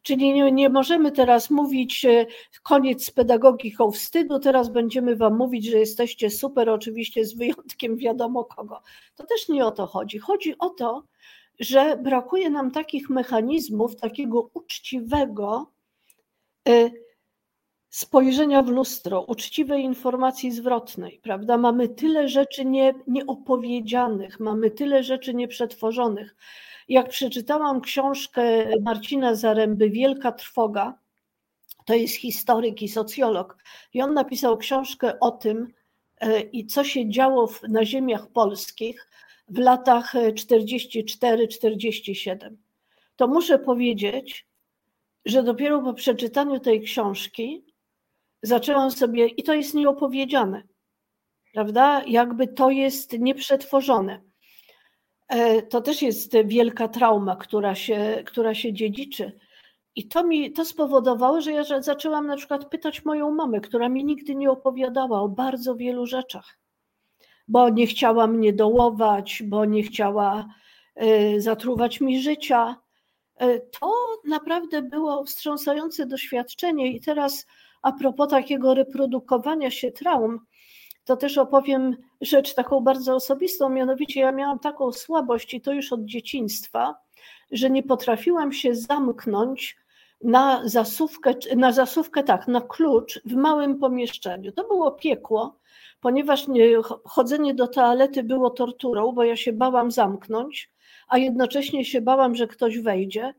Czyli 0.03 0.33
nie, 0.33 0.51
nie 0.51 0.69
możemy 0.69 1.11
teraz 1.11 1.49
mówić 1.49 2.05
e, 2.05 2.25
koniec 2.63 3.05
z 3.05 3.11
pedagogiką 3.11 3.91
wstydu, 3.91 4.39
teraz 4.39 4.69
będziemy 4.69 5.15
wam 5.15 5.37
mówić, 5.37 5.65
że 5.65 5.77
jesteście 5.77 6.29
super, 6.29 6.69
oczywiście 6.69 7.25
z 7.25 7.35
wyjątkiem 7.35 7.97
wiadomo 7.97 8.45
kogo. 8.45 8.81
To 9.15 9.25
też 9.25 9.49
nie 9.49 9.65
o 9.65 9.71
to 9.71 9.87
chodzi. 9.87 10.19
Chodzi 10.19 10.57
o 10.59 10.69
to, 10.69 11.03
że 11.59 11.97
brakuje 11.97 12.49
nam 12.49 12.71
takich 12.71 13.09
mechanizmów, 13.09 13.95
takiego 13.95 14.49
uczciwego 14.53 15.71
e, 16.67 16.91
spojrzenia 17.89 18.63
w 18.63 18.69
lustro, 18.69 19.21
uczciwej 19.21 19.83
informacji 19.83 20.51
zwrotnej, 20.51 21.19
prawda? 21.23 21.57
Mamy 21.57 21.89
tyle 21.89 22.27
rzeczy 22.27 22.65
nie, 22.65 22.93
nieopowiedzianych, 23.07 24.39
mamy 24.39 24.71
tyle 24.71 25.03
rzeczy 25.03 25.33
nieprzetworzonych. 25.33 26.35
Jak 26.93 27.10
przeczytałam 27.10 27.82
książkę 27.82 28.65
Marcina 28.82 29.36
Zaręby, 29.36 29.89
Wielka 29.89 30.32
Trwoga, 30.32 30.99
to 31.86 31.93
jest 31.93 32.15
historyk 32.15 32.82
i 32.82 32.88
socjolog, 32.88 33.58
i 33.93 34.01
on 34.01 34.13
napisał 34.13 34.58
książkę 34.58 35.19
o 35.19 35.32
tym, 35.32 35.73
e, 36.19 36.41
i 36.41 36.67
co 36.67 36.84
się 36.84 37.10
działo 37.10 37.49
na 37.69 37.86
ziemiach 37.86 38.27
polskich 38.27 39.10
w 39.47 39.58
latach 39.58 40.13
44-47. 40.34 42.56
To 43.15 43.27
muszę 43.27 43.60
powiedzieć, 43.60 44.47
że 45.25 45.43
dopiero 45.43 45.82
po 45.82 45.93
przeczytaniu 45.93 46.60
tej 46.60 46.82
książki 46.82 47.65
zaczęłam 48.41 48.91
sobie, 48.91 49.27
i 49.27 49.43
to 49.43 49.53
jest 49.53 49.73
nieopowiedziane, 49.73 50.63
prawda? 51.53 52.03
Jakby 52.08 52.47
to 52.47 52.69
jest 52.69 53.19
nieprzetworzone. 53.19 54.33
E, 55.27 55.62
to 55.62 55.81
też 55.81 56.01
jest 56.01 56.38
wielka 56.45 56.88
trauma, 56.88 57.36
która 57.36 57.75
się, 57.75 58.23
która 58.25 58.55
się 58.55 58.73
dziedziczy. 58.73 59.39
I 59.95 60.07
to 60.07 60.23
mi 60.23 60.51
to 60.51 60.65
spowodowało, 60.65 61.41
że 61.41 61.51
ja 61.51 61.81
zaczęłam 61.81 62.27
na 62.27 62.36
przykład 62.38 62.69
pytać 62.69 63.05
moją 63.05 63.31
mamę, 63.31 63.62
która 63.62 63.89
mi 63.89 64.05
nigdy 64.05 64.36
nie 64.36 64.51
opowiadała 64.51 65.21
o 65.21 65.29
bardzo 65.29 65.75
wielu 65.75 66.05
rzeczach, 66.05 66.59
bo 67.47 67.69
nie 67.69 67.88
chciała 67.88 68.27
mnie 68.27 68.53
dołować, 68.53 69.43
bo 69.45 69.65
nie 69.65 69.83
chciała 69.83 70.47
e, 70.95 71.41
zatruwać 71.41 72.01
mi 72.01 72.21
życia. 72.21 72.75
E, 73.36 73.59
to 73.59 73.93
naprawdę 74.25 74.81
było 74.81 75.23
wstrząsające 75.25 76.05
doświadczenie, 76.05 76.91
i 76.91 77.01
teraz 77.01 77.45
a 77.81 77.91
propos 77.91 78.29
takiego 78.29 78.73
reprodukowania 78.73 79.71
się 79.71 79.91
traum, 79.91 80.39
to 81.05 81.17
też 81.17 81.37
opowiem 81.37 81.97
rzecz 82.21 82.53
taką 82.55 82.79
bardzo 82.79 83.15
osobistą, 83.15 83.69
mianowicie 83.69 84.19
ja 84.19 84.31
miałam 84.31 84.59
taką 84.59 84.91
słabość 84.91 85.53
i 85.53 85.61
to 85.61 85.73
już 85.73 85.93
od 85.93 86.05
dzieciństwa, 86.05 86.95
że 87.51 87.69
nie 87.69 87.83
potrafiłam 87.83 88.53
się 88.53 88.75
zamknąć 88.75 89.77
na 90.23 90.69
zasówkę, 90.69 91.33
na 91.55 91.71
zasówkę 91.71 92.23
tak, 92.23 92.47
na 92.47 92.61
klucz 92.61 93.21
w 93.25 93.33
małym 93.33 93.79
pomieszczeniu. 93.79 94.51
To 94.51 94.67
było 94.67 94.91
piekło, 94.91 95.59
ponieważ 96.01 96.47
nie, 96.47 96.77
chodzenie 97.05 97.53
do 97.53 97.67
toalety 97.67 98.23
było 98.23 98.49
torturą, 98.49 99.11
bo 99.11 99.23
ja 99.23 99.35
się 99.35 99.53
bałam 99.53 99.91
zamknąć, 99.91 100.71
a 101.07 101.17
jednocześnie 101.17 101.85
się 101.85 102.01
bałam, 102.01 102.35
że 102.35 102.47
ktoś 102.47 102.79
wejdzie. 102.79 103.33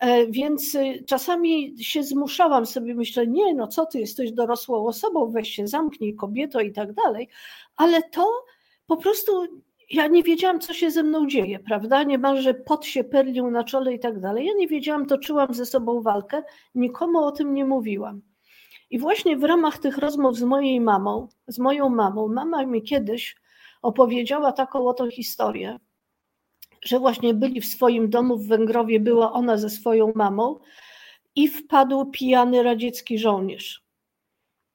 E, 0.00 0.26
więc 0.26 0.74
y, 0.74 1.04
czasami 1.06 1.74
się 1.84 2.02
zmuszałam 2.02 2.66
sobie, 2.66 2.94
myślę, 2.94 3.26
nie, 3.26 3.54
no 3.54 3.66
co 3.66 3.86
ty 3.86 3.98
jesteś 3.98 4.32
dorosłą 4.32 4.86
osobą, 4.86 5.30
weź 5.30 5.50
się 5.50 5.66
zamknij, 5.66 6.14
kobieto 6.14 6.60
i 6.60 6.72
tak 6.72 6.92
dalej, 6.92 7.28
ale 7.76 8.02
to 8.02 8.30
po 8.86 8.96
prostu 8.96 9.46
ja 9.90 10.06
nie 10.06 10.22
wiedziałam, 10.22 10.60
co 10.60 10.74
się 10.74 10.90
ze 10.90 11.02
mną 11.02 11.26
dzieje, 11.26 11.58
prawda? 11.58 12.02
Niemalże 12.02 12.54
pot 12.54 12.86
się 12.86 13.04
perlił 13.04 13.50
na 13.50 13.64
czole 13.64 13.94
i 13.94 13.98
tak 13.98 14.20
dalej. 14.20 14.46
Ja 14.46 14.52
nie 14.56 14.68
wiedziałam, 14.68 15.06
toczyłam 15.06 15.54
ze 15.54 15.66
sobą 15.66 16.02
walkę, 16.02 16.42
nikomu 16.74 17.18
o 17.18 17.32
tym 17.32 17.54
nie 17.54 17.64
mówiłam. 17.64 18.22
I 18.90 18.98
właśnie 18.98 19.36
w 19.36 19.44
ramach 19.44 19.78
tych 19.78 19.98
rozmów 19.98 20.36
z 20.36 20.42
mojej 20.42 20.80
mamą, 20.80 21.28
z 21.46 21.58
moją 21.58 21.88
mamą, 21.88 22.28
mama 22.28 22.66
mi 22.66 22.82
kiedyś 22.82 23.36
opowiedziała 23.82 24.52
taką 24.52 24.86
oto 24.86 25.10
historię, 25.10 25.78
że 26.86 26.98
właśnie 26.98 27.34
byli 27.34 27.60
w 27.60 27.66
swoim 27.66 28.10
domu 28.10 28.38
w 28.38 28.46
Węgrowie, 28.46 29.00
była 29.00 29.32
ona 29.32 29.56
ze 29.56 29.70
swoją 29.70 30.12
mamą 30.14 30.58
i 31.34 31.48
wpadł 31.48 32.04
pijany 32.04 32.62
radziecki 32.62 33.18
żołnierz 33.18 33.84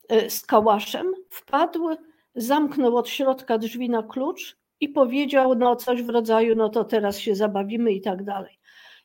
e, 0.10 0.30
z 0.30 0.45
kałaszem. 0.45 1.13
Wpadł, 1.30 1.89
zamknął 2.36 2.97
od 2.97 3.10
środka 3.10 3.58
drzwi 3.58 3.89
na 3.89 4.04
klucz 4.04 4.58
i 4.80 4.89
powiedział 4.89 5.56
no 5.56 5.76
coś 5.76 6.04
w 6.04 6.10
rodzaju, 6.10 6.56
no 6.56 6.69
to 6.69 6.84
teraz 6.84 7.17
się 7.19 7.36
zabawimy 7.36 7.91
i 7.91 8.02
tak 8.02 8.24
dalej. 8.24 8.60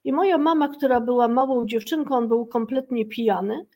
I 0.05 0.13
moja 0.13 0.39
mama, 0.39 0.69
która 0.69 1.01
była 1.01 1.29
małą 1.29 1.67
dziewczynką, 1.67 2.17
on 2.17 2.29
był 2.29 2.47
kompletnie 2.47 3.07
pijany, 3.07 3.67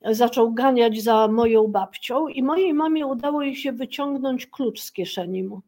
zaczął 0.00 0.52
ganiać 0.52 1.02
za 1.02 1.28
moją 1.28 1.66
babcią 1.68 2.28
i 2.28 2.42
mojej 2.42 2.74
mamie 2.74 3.06
udało 3.06 3.42
jej 3.42 3.56
się 3.56 3.72
wyciągnąć 3.72 4.46
klucz 4.46 4.80
z 4.80 4.92
kieszeni 4.92 5.42
mu 5.42 5.62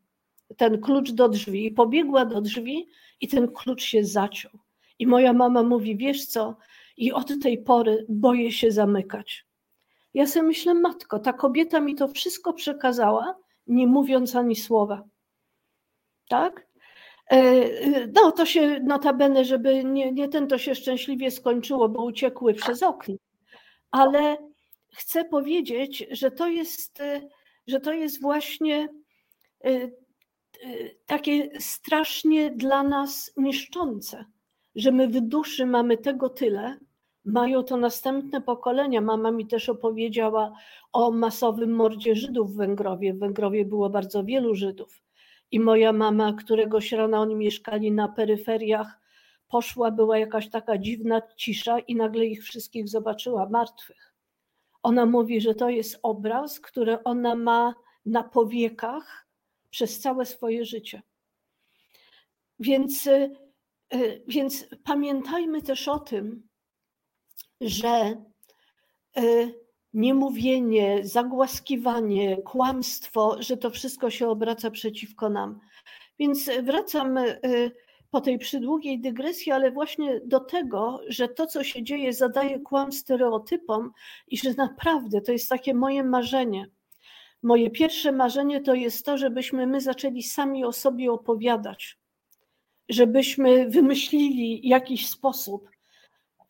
ten 0.56 0.80
klucz 0.80 1.10
do 1.10 1.28
drzwi 1.28 1.66
i 1.66 1.70
pobiegła 1.70 2.24
do 2.24 2.40
drzwi 2.40 2.88
i 3.20 3.28
ten 3.28 3.52
klucz 3.52 3.82
się 3.82 4.04
zaciął. 4.04 4.52
I 4.98 5.06
moja 5.06 5.32
mama 5.32 5.62
mówi, 5.62 5.96
wiesz 5.96 6.26
co, 6.26 6.56
i 6.96 7.12
od 7.12 7.42
tej 7.42 7.62
pory 7.62 8.06
boję 8.08 8.52
się 8.52 8.70
zamykać. 8.70 9.46
Ja 10.14 10.26
sobie 10.26 10.46
myślę, 10.46 10.74
matko, 10.74 11.18
ta 11.18 11.32
kobieta 11.32 11.80
mi 11.80 11.94
to 11.94 12.08
wszystko 12.08 12.52
przekazała, 12.52 13.36
nie 13.66 13.86
mówiąc 13.86 14.36
ani 14.36 14.56
słowa. 14.56 15.04
Tak? 16.28 16.66
E, 17.30 18.06
no 18.06 18.32
to 18.32 18.46
się 18.46 18.80
notabene, 18.80 19.44
żeby 19.44 19.84
nie, 19.84 20.12
nie 20.12 20.28
ten 20.28 20.46
to 20.46 20.58
się 20.58 20.74
szczęśliwie 20.74 21.30
skończyło, 21.30 21.88
bo 21.88 22.04
uciekły 22.04 22.54
przez 22.54 22.82
okno. 22.82 23.14
Ale 23.90 24.36
chcę 24.94 25.24
powiedzieć, 25.24 26.06
że 26.10 26.30
to 26.30 26.48
jest, 26.48 27.02
że 27.66 27.80
to 27.80 27.92
jest 27.92 28.20
właśnie 28.20 28.88
e, 29.64 29.88
takie 31.06 31.60
strasznie 31.60 32.50
dla 32.50 32.82
nas 32.82 33.32
niszczące, 33.36 34.24
że 34.74 34.92
my 34.92 35.08
w 35.08 35.20
duszy 35.20 35.66
mamy 35.66 35.96
tego 35.96 36.28
tyle, 36.28 36.78
mają 37.24 37.62
to 37.62 37.76
następne 37.76 38.40
pokolenia. 38.40 39.00
Mama 39.00 39.30
mi 39.30 39.46
też 39.46 39.68
opowiedziała 39.68 40.52
o 40.92 41.10
masowym 41.10 41.72
mordzie 41.72 42.14
Żydów 42.14 42.52
w 42.52 42.56
Węgrowie. 42.56 43.14
W 43.14 43.18
Węgrowie 43.18 43.64
było 43.64 43.90
bardzo 43.90 44.24
wielu 44.24 44.54
Żydów. 44.54 45.02
I 45.50 45.60
moja 45.60 45.92
mama, 45.92 46.32
któregoś 46.32 46.92
rana 46.92 47.20
oni 47.20 47.34
mieszkali 47.34 47.92
na 47.92 48.08
peryferiach, 48.08 49.00
poszła, 49.48 49.90
była 49.90 50.18
jakaś 50.18 50.50
taka 50.50 50.78
dziwna 50.78 51.22
cisza 51.36 51.78
i 51.78 51.96
nagle 51.96 52.26
ich 52.26 52.44
wszystkich 52.44 52.88
zobaczyła 52.88 53.48
martwych. 53.48 54.14
Ona 54.82 55.06
mówi, 55.06 55.40
że 55.40 55.54
to 55.54 55.68
jest 55.68 55.98
obraz, 56.02 56.60
który 56.60 57.02
ona 57.02 57.34
ma 57.34 57.74
na 58.06 58.22
powiekach 58.22 59.27
przez 59.70 60.00
całe 60.00 60.26
swoje 60.26 60.64
życie. 60.64 61.02
Więc, 62.58 63.06
y, 63.06 63.30
y, 63.94 64.22
więc 64.28 64.66
pamiętajmy 64.84 65.62
też 65.62 65.88
o 65.88 65.98
tym, 65.98 66.48
że 67.60 68.22
y, 69.18 69.54
niemówienie, 69.92 71.00
zagłaskiwanie, 71.02 72.36
kłamstwo, 72.36 73.36
że 73.42 73.56
to 73.56 73.70
wszystko 73.70 74.10
się 74.10 74.28
obraca 74.28 74.70
przeciwko 74.70 75.28
nam. 75.28 75.60
Więc 76.18 76.50
wracam 76.62 77.18
po 78.10 78.20
tej 78.20 78.38
przydługiej 78.38 79.00
dygresji, 79.00 79.52
ale 79.52 79.70
właśnie 79.70 80.20
do 80.24 80.40
tego, 80.40 81.00
że 81.08 81.28
to, 81.28 81.46
co 81.46 81.64
się 81.64 81.82
dzieje, 81.82 82.12
zadaje 82.12 82.60
kłam 82.60 82.92
stereotypom 82.92 83.92
i 84.28 84.38
że 84.38 84.54
naprawdę 84.54 85.20
to 85.20 85.32
jest 85.32 85.48
takie 85.48 85.74
moje 85.74 86.04
marzenie, 86.04 86.70
Moje 87.42 87.70
pierwsze 87.70 88.12
marzenie 88.12 88.60
to 88.60 88.74
jest 88.74 89.06
to, 89.06 89.18
żebyśmy 89.18 89.66
my 89.66 89.80
zaczęli 89.80 90.22
sami 90.22 90.64
o 90.64 90.72
sobie 90.72 91.12
opowiadać, 91.12 91.98
żebyśmy 92.88 93.68
wymyślili 93.68 94.68
jakiś 94.68 95.08
sposób, 95.08 95.70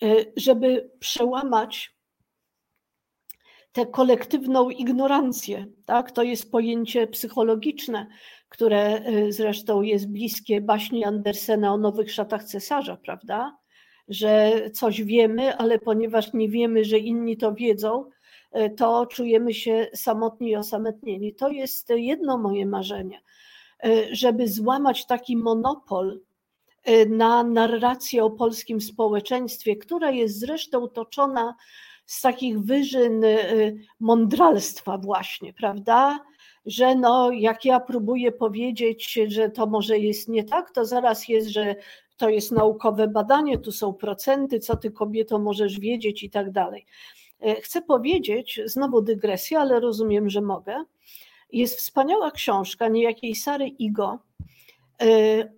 e, 0.03 0.07
żeby 0.37 0.91
przełamać 1.01 1.99
tę 3.73 3.87
kolektywną 3.87 4.71
ignorancję. 4.71 5.67
Tak? 5.85 6.13
To 6.13 6.23
jest 6.23 6.51
pojęcie 6.51 7.07
psychologiczne, 7.07 8.07
które 8.49 8.81
e, 8.81 9.33
zresztą 9.33 9.83
jest 9.83 10.09
bliskie 10.09 10.61
baśni 10.61 11.05
Andersena 11.05 11.75
o 11.75 11.79
nowych 11.79 12.13
szatach 12.13 12.45
cesarza, 12.45 12.97
prawda? 12.97 13.59
Że 14.09 14.53
coś 14.71 15.03
wiemy, 15.03 15.57
ale 15.57 15.79
ponieważ 15.79 16.33
nie 16.33 16.49
wiemy, 16.49 16.85
że 16.85 16.99
inni 16.99 17.37
to 17.37 17.55
wiedzą, 17.55 18.05
to 18.77 19.07
czujemy 19.07 19.55
się 19.55 19.87
samotni 19.95 20.51
i 20.51 20.57
osamotnieni. 20.57 21.35
To 21.35 21.49
jest 21.49 21.91
jedno 21.91 22.39
moje 22.39 22.67
marzenie, 22.67 23.23
e, 23.85 24.15
żeby 24.15 24.49
złamać 24.49 25.07
taki 25.07 25.37
monopol 25.37 26.21
e, 26.85 27.07
na 27.07 27.45
narrację 27.45 28.25
o 28.25 28.31
polskim 28.31 28.81
społeczeństwie, 28.81 29.77
która 29.77 30.11
jest 30.11 30.39
zresztą 30.39 30.89
toczona 30.89 31.55
z 32.07 32.21
takich 32.21 32.61
wyżyn 32.61 33.23
mądralstwa 34.01 34.99
właśnie, 34.99 35.53
prawda? 35.53 36.21
Że 36.67 36.95
no, 36.95 37.31
jak 37.31 37.65
ja 37.65 37.81
próbuję 37.81 38.33
powiedzieć, 38.33 39.19
że 39.27 39.51
to 39.51 39.67
może 39.67 39.99
jest 39.99 40.29
nie 40.29 40.45
tak, 40.45 40.71
to 40.71 40.85
zaraz 40.85 41.29
jest, 41.29 41.49
że 41.49 41.77
to 42.17 42.29
jest 42.29 42.53
naukowe 42.53 43.09
badanie, 43.09 43.59
tu 43.59 43.73
są 43.73 43.95
procenty, 43.95 44.59
co 44.59 44.77
ty 44.77 44.91
kobieto 44.91 45.39
możesz 45.39 45.81
wiedzieć 45.81 46.23
i 46.23 46.31
tak 46.31 46.51
dalej. 46.51 46.87
Chcę 47.63 47.83
powiedzieć, 47.83 48.61
znowu 48.65 49.03
dygresja, 49.03 49.61
ale 49.61 49.81
rozumiem, 49.81 50.31
że 50.31 50.41
mogę. 50.41 50.85
Jest 51.53 51.79
wspaniała 51.79 52.31
książka 52.31 52.89
niejakiej 52.89 53.35
Sary 53.35 53.69
Igo 53.69 54.19
y, 55.03 55.58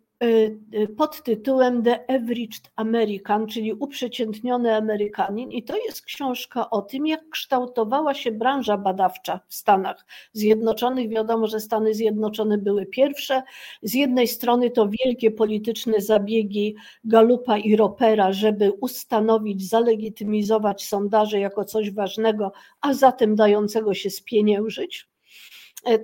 pod 0.97 1.23
tytułem 1.23 1.83
The 1.83 2.11
Averaged 2.11 2.71
American, 2.77 3.47
czyli 3.47 3.73
uprzeciętniony 3.73 4.75
Amerykanin. 4.75 5.53
I 5.53 5.63
to 5.63 5.77
jest 5.77 6.03
książka 6.03 6.71
o 6.71 6.83
tym, 6.83 7.07
jak 7.07 7.29
kształtowała 7.29 8.15
się 8.15 8.33
branża 8.33 8.79
badawcza 8.79 9.41
w 9.49 9.55
Stanach 9.55 10.07
Zjednoczonych. 10.33 11.09
Wiadomo, 11.09 11.47
że 11.47 11.61
Stany 11.61 11.95
Zjednoczone 11.95 12.59
były 12.59 12.87
pierwsze. 12.87 13.43
Z 13.83 13.95
jednej 13.95 14.29
strony 14.29 14.71
to 14.71 14.89
wielkie 15.05 15.31
polityczne 15.31 16.01
zabiegi 16.01 16.77
Galupa 17.05 17.59
i 17.59 17.77
Ropera, 17.77 18.33
żeby 18.33 18.73
ustanowić, 18.73 19.69
zalegitymizować 19.69 20.87
sondaże 20.87 21.41
jako 21.41 21.65
coś 21.65 21.91
ważnego, 21.91 22.53
a 22.81 22.95
zatem 22.95 23.35
dającego 23.35 23.95
się 23.95 24.11
spieniężyć 24.11 25.10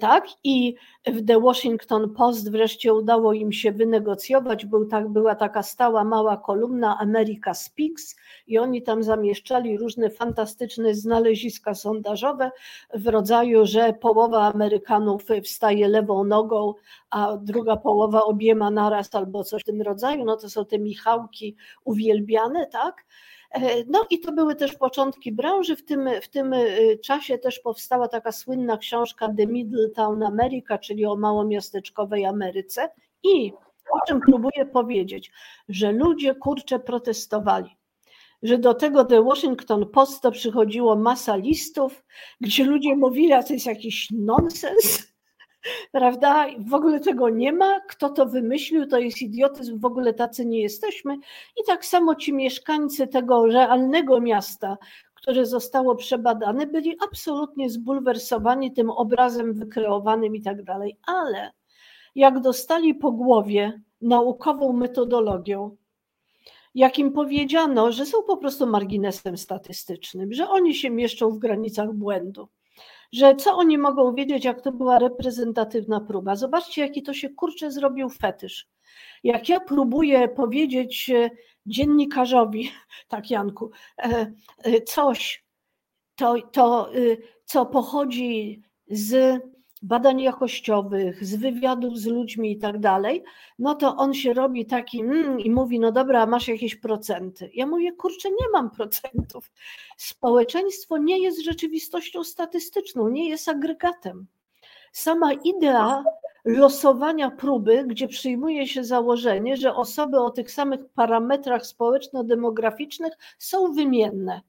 tak? 0.01 0.27
I 0.45 0.75
w 1.07 1.27
The 1.27 1.41
Washington 1.41 2.15
Post 2.15 2.51
wreszcie 2.51 2.95
udało 2.95 3.33
im 3.33 3.53
się 3.53 3.73
wynegocjować. 3.73 4.67
Był 4.67 4.87
tak, 4.87 5.09
była 5.09 5.35
taka 5.35 5.63
stała 5.63 6.05
mała 6.05 6.37
kolumna 6.37 6.99
America 6.99 7.55
Speaks 7.55 8.17
i 8.47 8.59
oni 8.59 8.83
tam 8.83 9.03
zamieszczali 9.03 9.79
różne 9.79 10.11
fantastyczne 10.11 10.95
znaleziska 10.95 11.75
sondażowe 11.75 12.51
w 12.95 13.07
rodzaju, 13.07 13.67
że 13.67 13.93
połowa 13.93 14.53
Amerykanów 14.53 15.27
wstaje 15.45 15.89
lewą 15.89 16.25
nogą, 16.25 16.75
a 17.11 17.37
druga 17.37 17.77
połowa 17.77 18.25
obiema 18.25 18.71
naraz 18.71 19.15
albo 19.15 19.45
coś 19.45 19.63
w 19.63 19.65
tym 19.65 19.83
rodzaju. 19.83 20.25
No 20.25 20.37
to 20.37 20.51
są 20.51 20.65
te 20.65 20.79
Michałki 20.79 21.57
uwielbiane, 21.85 22.67
tak? 22.67 23.05
E, 23.51 23.85
no 23.85 24.07
i 24.11 24.21
to 24.21 24.33
były 24.33 24.57
też 24.57 24.75
początki 24.75 25.33
branży. 25.33 25.77
W 25.77 25.85
tym, 25.85 26.09
w 26.23 26.29
tym 26.29 26.53
e, 26.53 26.67
czasie 27.05 27.39
też 27.39 27.59
powstała 27.59 28.09
taka 28.09 28.33
słynna 28.33 28.79
książka 28.79 29.29
The 29.37 29.47
Middletown 29.47 30.23
America, 30.23 30.79
czyli 30.79 31.07
o 31.07 31.17
małomiasteczkowej 31.17 32.25
Ameryce. 32.25 32.89
I 33.23 33.53
o 33.91 34.07
czym 34.07 34.21
próbuję 34.21 34.67
powiedzieć, 34.73 35.33
że 35.69 35.93
ludzie 35.93 36.35
kurcze 36.35 36.79
protestowali 36.79 37.77
że 38.43 38.59
do 38.59 38.75
tego 38.75 39.05
The 39.05 39.23
Washington 39.23 39.87
Post 39.87 40.23
to 40.23 40.31
przychodziło 40.31 40.97
masa 40.97 41.37
listów, 41.37 42.05
gdzie 42.41 42.65
ludzie 42.65 42.97
mówili, 42.97 43.33
a 43.33 43.43
to 43.43 43.53
jest 43.53 43.67
jakiś 43.67 44.09
nonsens, 44.11 45.16
prawda? 45.93 46.47
W 46.59 46.75
ogóle 46.75 47.01
tego 47.01 47.29
nie 47.29 47.53
ma. 47.53 47.81
Kto 47.81 48.09
to 48.09 48.27
wymyślił, 48.27 48.87
to 48.87 48.99
jest 48.99 49.23
idiotyzm, 49.23 49.79
w 49.79 49.85
ogóle 49.85 50.15
tacy 50.15 50.47
nie 50.47 50.63
jesteśmy. 50.63 51.15
I 51.61 51.65
tak 51.67 51.85
samo 51.85 52.15
ci 52.15 52.33
mieszkańcy 52.33 53.07
tego 53.07 53.47
realnego 53.47 54.21
miasta, 54.21 54.79
które 55.15 55.47
zostało 55.47 55.95
przebadane, 55.95 56.67
byli 56.67 56.97
absolutnie 57.05 57.71
zbulwersowani 57.71 58.73
tym 58.73 58.91
obrazem 58.91 59.55
wykreowanym 59.55 60.37
i 60.37 60.43
tak 60.43 60.63
dalej. 60.63 60.97
Ale 61.07 61.53
jak 62.15 62.41
dostali 62.41 62.95
po 62.95 63.13
głowie 63.13 63.81
naukową 64.01 64.73
metodologią, 64.73 65.77
jak 66.75 66.99
im 66.99 67.13
powiedziano, 67.13 67.93
że 67.93 68.07
są 68.07 68.23
po 68.23 68.37
prostu 68.37 68.67
marginesem 68.67 69.37
statystycznym, 69.37 70.33
że 70.33 70.49
oni 70.49 70.75
się 70.75 70.91
mieszczą 70.91 71.31
w 71.31 71.39
granicach 71.39 71.93
błędu, 71.93 72.49
że 73.13 73.37
co 73.37 73.57
oni 73.57 73.79
mogą 73.79 74.15
wiedzieć, 74.15 74.45
jak 74.45 74.61
to 74.61 74.73
była 74.73 74.99
reprezentatywna 74.99 76.01
próba. 76.01 76.37
Zobaczcie, 76.37 76.83
jaki 76.83 77.03
to 77.03 77.15
się 77.15 77.29
kurczę 77.31 77.71
zrobił 77.71 78.09
fetysz. 78.09 78.69
Jak 79.25 79.49
ja 79.49 79.61
próbuję 79.61 80.29
powiedzieć 80.29 81.11
e, 81.11 81.31
dziennikarzowi, 81.67 82.71
tak 83.09 83.31
Janku, 83.31 83.71
e, 83.99 84.33
e, 84.65 84.81
coś, 84.83 85.45
to, 86.17 86.35
to 86.53 86.91
co 87.45 87.67
pochodzi 87.67 88.63
z 88.89 89.41
badań 89.83 90.21
jakościowych, 90.21 91.25
z 91.25 91.37
wywiadów 91.37 91.99
z 91.99 92.07
ludźmi 92.07 92.53
i 92.53 92.59
tak 92.59 92.79
dalej, 92.79 93.25
no 93.59 93.75
to 93.75 93.97
on 93.97 94.15
się 94.15 94.33
robi 94.33 94.67
taki 94.67 95.01
mm, 95.01 95.41
i 95.41 95.51
mówi, 95.51 95.81
no 95.81 95.93
dobra, 95.93 96.27
masz 96.27 96.49
jakieś 96.49 96.77
procenty. 96.77 97.51
Ja 97.55 97.67
mówię, 97.67 97.93
kurczę, 97.93 98.31
nie 98.31 98.51
mam 98.53 98.71
procentów. 98.71 99.51
Społeczeństwo 99.97 100.99
nie 100.99 101.23
jest 101.23 101.45
rzeczywistością 101.45 102.25
statystyczną, 102.25 103.09
nie 103.09 103.29
jest 103.29 103.49
agregatem. 103.49 104.27
Sama 104.93 105.33
idea 105.33 106.05
losowania 106.45 107.31
próby, 107.31 107.85
gdzie 107.87 108.09
przyjmuje 108.09 108.67
się 108.67 108.85
założenie, 108.85 109.57
że 109.57 109.75
osoby 109.75 110.21
o 110.21 110.31
tych 110.31 110.51
samych 110.51 110.81
parametrach 110.95 111.67
społeczno-demograficznych 111.67 113.13
są 113.39 113.73
wymienne 113.73 114.41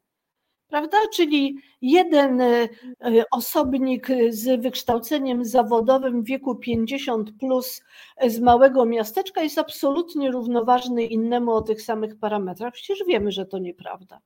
prawda? 0.67 0.97
Czyli 1.13 1.58
jeden 1.82 2.41
e, 2.41 2.45
e, 2.45 2.69
osobnik 3.32 4.08
z 4.30 4.62
wykształceniem 4.62 5.45
zawodowym 5.45 6.23
w 6.23 6.25
wieku 6.25 6.56
50 6.56 7.32
plus 7.39 7.82
z 8.27 8.39
małego 8.39 8.86
miasteczka 8.86 9.41
jest 9.41 9.58
absolutnie 9.58 10.32
równoważny 10.32 11.06
innemu 11.06 11.51
o 11.51 11.62
tych 11.62 11.82
samych 11.82 12.19
parametrach. 12.19 12.73
Przecież 12.73 13.03
wiemy, 13.08 13.32
że 13.32 13.45
to 13.45 13.58
nieprawda, 13.58 14.19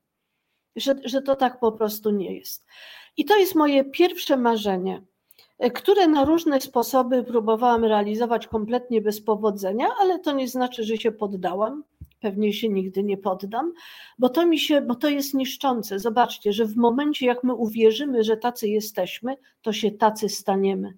że, 0.76 0.96
że 1.06 1.22
to 1.22 1.36
tak 1.36 1.60
po 1.60 1.72
prostu 1.72 2.10
nie 2.10 2.36
jest. 2.36 2.66
I 3.18 3.26
to 3.26 3.38
jest 3.38 3.56
moje 3.56 3.84
pierwsze 3.84 4.38
marzenie, 4.38 5.04
e, 5.60 5.72
które 5.72 6.08
na 6.08 6.26
różne 6.26 6.62
sposoby 6.62 7.24
próbowałam 7.24 7.86
realizować 7.86 8.48
kompletnie 8.48 9.02
bez 9.02 9.22
powodzenia, 9.22 9.88
ale 10.00 10.20
to 10.20 10.32
nie 10.32 10.48
znaczy, 10.48 10.84
że 10.84 10.98
się 10.98 11.12
poddałam 11.12 11.84
pewnie 12.22 12.54
się 12.54 12.70
nigdy 12.70 13.04
nie 13.04 13.18
poddam, 13.18 13.74
bo 14.20 14.30
to 14.30 14.46
mi 14.46 14.60
się, 14.60 14.82
bo 14.82 14.96
to 14.96 15.10
jest 15.10 15.34
niszczące. 15.34 16.00
Zobaczcie, 16.00 16.54
że 16.54 16.66
w 16.66 16.76
momencie, 16.76 17.26
jak 17.26 17.44
my 17.44 17.54
uwierzymy, 17.54 18.24
że 18.24 18.38
tacy 18.38 18.68
jesteśmy, 18.68 19.36
to 19.62 19.74
się 19.74 19.92
tacy 19.92 20.30
staniemy. 20.30 20.94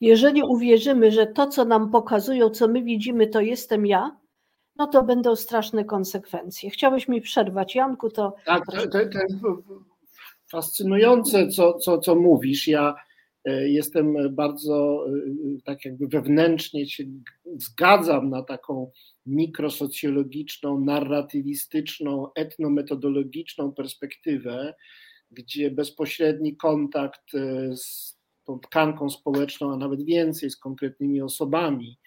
Jeżeli 0.00 0.42
uwierzymy, 0.42 1.10
że 1.10 1.26
to, 1.26 1.46
co 1.46 1.64
nam 1.64 1.90
pokazują, 1.90 2.50
co 2.50 2.68
my 2.68 2.82
widzimy, 2.82 3.26
to 3.26 3.40
jestem 3.40 3.86
ja, 3.86 4.16
no 4.76 4.86
to 4.86 5.02
będą 5.02 5.36
straszne 5.36 5.84
konsekwencje. 5.84 6.70
Chciałeś 6.70 7.08
mi 7.08 7.20
przerwać, 7.20 7.74
Janku, 7.74 8.10
to. 8.10 8.34
Tak, 8.46 8.66
to, 8.66 8.72
to, 8.72 8.88
to 8.88 8.98
jest 8.98 9.14
fascynujące, 10.50 11.48
co, 11.48 11.74
co, 11.74 11.98
co 11.98 12.14
mówisz. 12.14 12.68
Ja 12.68 12.94
e, 13.44 13.68
jestem 13.68 14.34
bardzo 14.34 15.06
e, 15.08 15.10
tak 15.64 15.84
jakby 15.84 16.06
wewnętrznie 16.08 16.86
się 16.86 17.04
zgadzam 17.56 18.30
na 18.30 18.42
taką 18.42 18.90
mikrosocjologiczną, 19.26 20.80
narratywistyczną, 20.80 22.32
etnometodologiczną 22.34 23.72
perspektywę, 23.72 24.74
gdzie 25.30 25.70
bezpośredni 25.70 26.56
kontakt 26.56 27.34
e, 27.34 27.76
z 27.76 28.18
tą 28.44 28.60
tkanką 28.60 29.10
społeczną, 29.10 29.72
a 29.72 29.76
nawet 29.76 30.04
więcej 30.04 30.50
z 30.50 30.56
konkretnymi 30.56 31.22
osobami, 31.22 31.98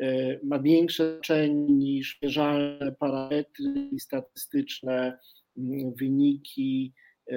e, 0.00 0.38
ma 0.44 0.58
większe 0.58 1.12
znaczenie 1.12 1.54
niż 1.54 2.18
mierzalne 2.22 2.92
parametry 2.98 3.90
statystyczne, 3.98 5.18
wyniki 5.98 6.92
e, 7.30 7.36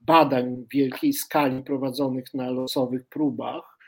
badań 0.00 0.56
w 0.56 0.72
wielkiej 0.72 1.12
skali 1.12 1.62
prowadzonych 1.62 2.34
na 2.34 2.50
losowych 2.50 3.06
próbach. 3.08 3.78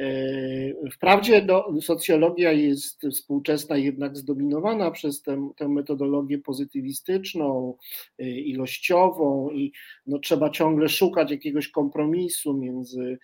E, 0.00 0.90
wprawdzie 0.90 1.44
no, 1.44 1.80
socjologia 1.80 2.52
jest 2.52 3.02
współczesna 3.12 3.76
jednak 3.76 4.16
zdominowana 4.16 4.90
przez 4.90 5.22
tę, 5.22 5.50
tę 5.56 5.68
metodologię 5.68 6.38
pozytywistyczną, 6.38 7.76
e, 8.18 8.30
ilościową 8.30 9.50
i 9.50 9.72
no, 10.06 10.18
trzeba 10.18 10.50
ciągle 10.50 10.88
szukać 10.88 11.30
jakiegoś 11.30 11.68
kompromisu 11.68 12.54
między 12.54 13.18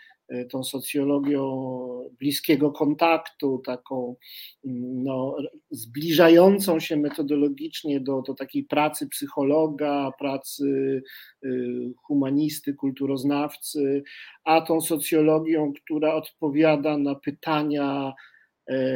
tą 0.50 0.64
socjologią 0.64 1.70
bliskiego 2.18 2.70
kontaktu, 2.70 3.62
taką 3.66 4.16
no, 4.64 5.36
zbliżającą 5.70 6.80
się 6.80 6.96
metodologicznie 6.96 8.00
do, 8.00 8.22
do 8.22 8.34
takiej 8.34 8.64
pracy 8.64 9.08
psychologa, 9.08 10.10
pracy 10.18 11.02
y, 11.44 11.92
humanisty, 12.02 12.74
kulturoznawcy, 12.74 14.02
a 14.44 14.60
tą 14.60 14.80
socjologią, 14.80 15.72
która 15.72 16.14
odpowiada 16.14 16.98
na 16.98 17.14
pytania 17.14 18.12
e, 18.12 18.39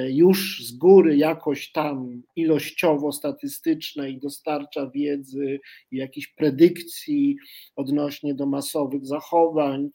już 0.09 0.65
z 0.65 0.77
góry 0.77 1.17
jakoś 1.17 1.73
tam 1.73 2.23
ilościowo 2.37 3.13
statystyczne 3.13 4.11
i 4.11 4.21
dostarcza 4.21 4.91
wiedzy 4.91 5.61
i 5.91 5.97
jakichś 5.97 6.27
predykcji 6.27 7.37
odnośnie 7.77 8.35
do 8.35 8.47
masowych 8.47 9.07
zachowań. 9.07 9.91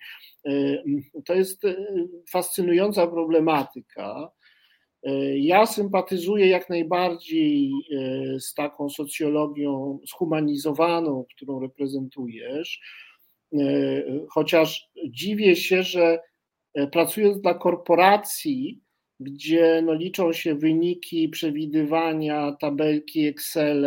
E, 0.45 0.83
to 1.25 1.33
jest 1.33 1.65
e, 1.65 1.75
fascynująca 2.31 3.07
problematyka. 3.07 4.31
E, 5.03 5.37
ja 5.37 5.65
sympatyzuję 5.65 6.47
jak 6.47 6.69
najbardziej 6.69 7.71
z 8.39 8.53
taką 8.53 8.89
socjologią 8.89 9.99
zhumanizowaną, 10.09 11.25
którą 11.35 11.59
reprezentujesz, 11.59 12.81
chociaż 14.29 14.89
dziwię 15.09 15.55
się, 15.55 15.83
że 15.83 16.19
pracując 16.91 17.41
dla 17.41 17.53
korporacji, 17.53 18.81
gdzie 19.19 19.81
no, 19.85 19.93
liczą 19.93 20.33
się 20.33 20.55
wyniki, 20.55 21.29
przewidywania, 21.29 22.51
tabelki, 22.51 23.27
Excel, 23.27 23.85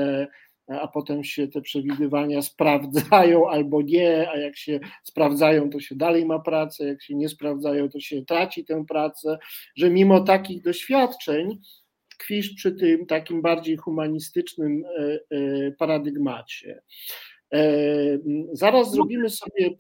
a 0.67 0.89
potem 0.89 1.25
się 1.25 1.49
te 1.49 1.61
przewidywania 1.61 2.43
sprawdzają 2.43 3.51
albo 3.51 3.83
nie, 3.83 4.31
a 4.31 4.37
jak 4.37 4.57
się 4.57 4.81
sprawdzają, 5.05 5.71
to 5.71 5.81
się 5.81 5.95
dalej 5.97 6.27
ma 6.27 6.39
pracę, 6.39 6.87
jak 6.87 7.03
się 7.03 7.15
nie 7.15 7.29
sprawdzają, 7.29 7.89
to 7.89 8.01
się 8.01 8.25
traci 8.25 8.65
tę 8.65 8.85
pracę, 8.89 9.39
że 9.77 9.91
mimo 9.91 10.21
takich 10.21 10.63
doświadczeń 10.63 11.61
tkwisz 12.09 12.55
przy 12.55 12.73
tym 12.73 13.07
takim 13.07 13.43
bardziej 13.43 13.77
humanistycznym 13.77 14.85
e, 14.85 15.19
e, 15.37 15.71
paradygmacie. 15.73 16.83
E, 17.53 17.65
zaraz 18.53 18.93
zrobimy 18.93 19.31
sobie 19.31 19.71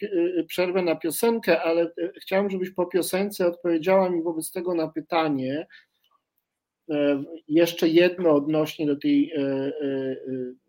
przerwę 0.47 0.83
na 0.83 0.97
piosenkę, 0.97 1.63
ale 1.63 1.93
chciałem, 2.23 2.51
żebyś 2.51 2.71
po 2.71 2.87
piosence 2.87 3.47
odpowiedziała 3.47 4.11
mi 4.11 4.23
wobec 4.23 4.53
tego 4.53 4.75
na 4.75 4.89
pytanie. 4.89 5.67
Jeszcze 7.49 7.89
jedno 7.89 8.31
odnośnie 8.31 8.87
do 8.87 8.97
tej 8.97 9.33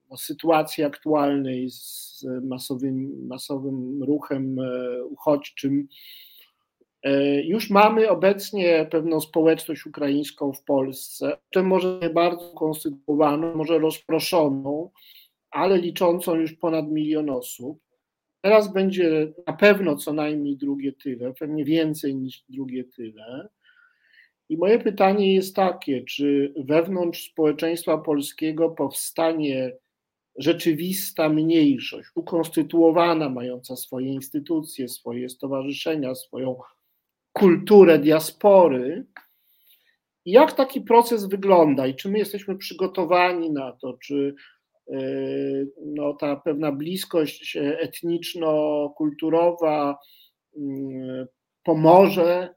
no, 0.10 0.18
sytuacji 0.18 0.84
aktualnej 0.84 1.70
z 1.70 2.26
masowym, 2.44 3.28
masowym 3.28 4.04
ruchem 4.04 4.58
uchodźczym 5.10 5.88
E, 7.04 7.42
już 7.42 7.70
mamy 7.70 8.10
obecnie 8.10 8.88
pewną 8.92 9.22
społeczność 9.22 9.86
ukraińską 9.86 10.54
w 10.54 10.64
Polsce, 10.64 11.38
może 11.64 12.00
nie 12.02 12.10
bardzo 12.10 12.50
konstytuowaną, 12.50 13.56
może 13.56 13.80
rozproszoną, 13.80 14.90
ale 15.54 15.78
liczącą 15.78 16.36
już 16.36 16.54
ponad 16.54 16.92
milion 16.92 17.30
osób. 17.30 17.80
Teraz 18.42 18.74
będzie 18.74 19.34
na 19.48 19.54
pewno 19.54 19.96
co 19.96 20.14
najmniej 20.14 20.58
drugie 20.58 20.94
tyle, 20.94 21.34
pewnie 21.34 21.66
więcej 21.66 22.16
niż 22.16 22.44
drugie 22.50 22.84
tyle. 22.84 23.50
I 24.50 24.58
moje 24.58 24.80
pytanie 24.80 25.34
jest 25.34 25.56
takie: 25.56 26.04
czy 26.04 26.54
wewnątrz 26.58 27.32
społeczeństwa 27.32 27.98
polskiego 27.98 28.70
powstanie 28.70 29.78
rzeczywista 30.36 31.30
mniejszość, 31.30 32.10
ukonstytuowana, 32.16 33.30
mająca 33.30 33.76
swoje 33.76 34.14
instytucje, 34.14 34.90
swoje 34.90 35.30
stowarzyszenia, 35.30 36.16
swoją 36.16 36.60
kulturę 37.34 38.00
diaspory. 38.00 39.06
Jak 40.26 40.52
taki 40.52 40.82
proces 40.82 41.26
wygląda 41.26 41.88
i 41.88 41.96
czy 41.96 42.10
my 42.10 42.18
jesteśmy 42.18 42.58
przygotowani 42.58 43.52
na 43.52 43.72
to, 43.72 43.94
czy 43.94 44.36
no, 45.86 46.14
ta 46.14 46.36
pewna 46.36 46.72
bliskość 46.72 47.58
etniczno-kulturowa 47.58 49.98
mm, 50.58 51.26
pomoże 51.64 52.34
e, 52.34 52.50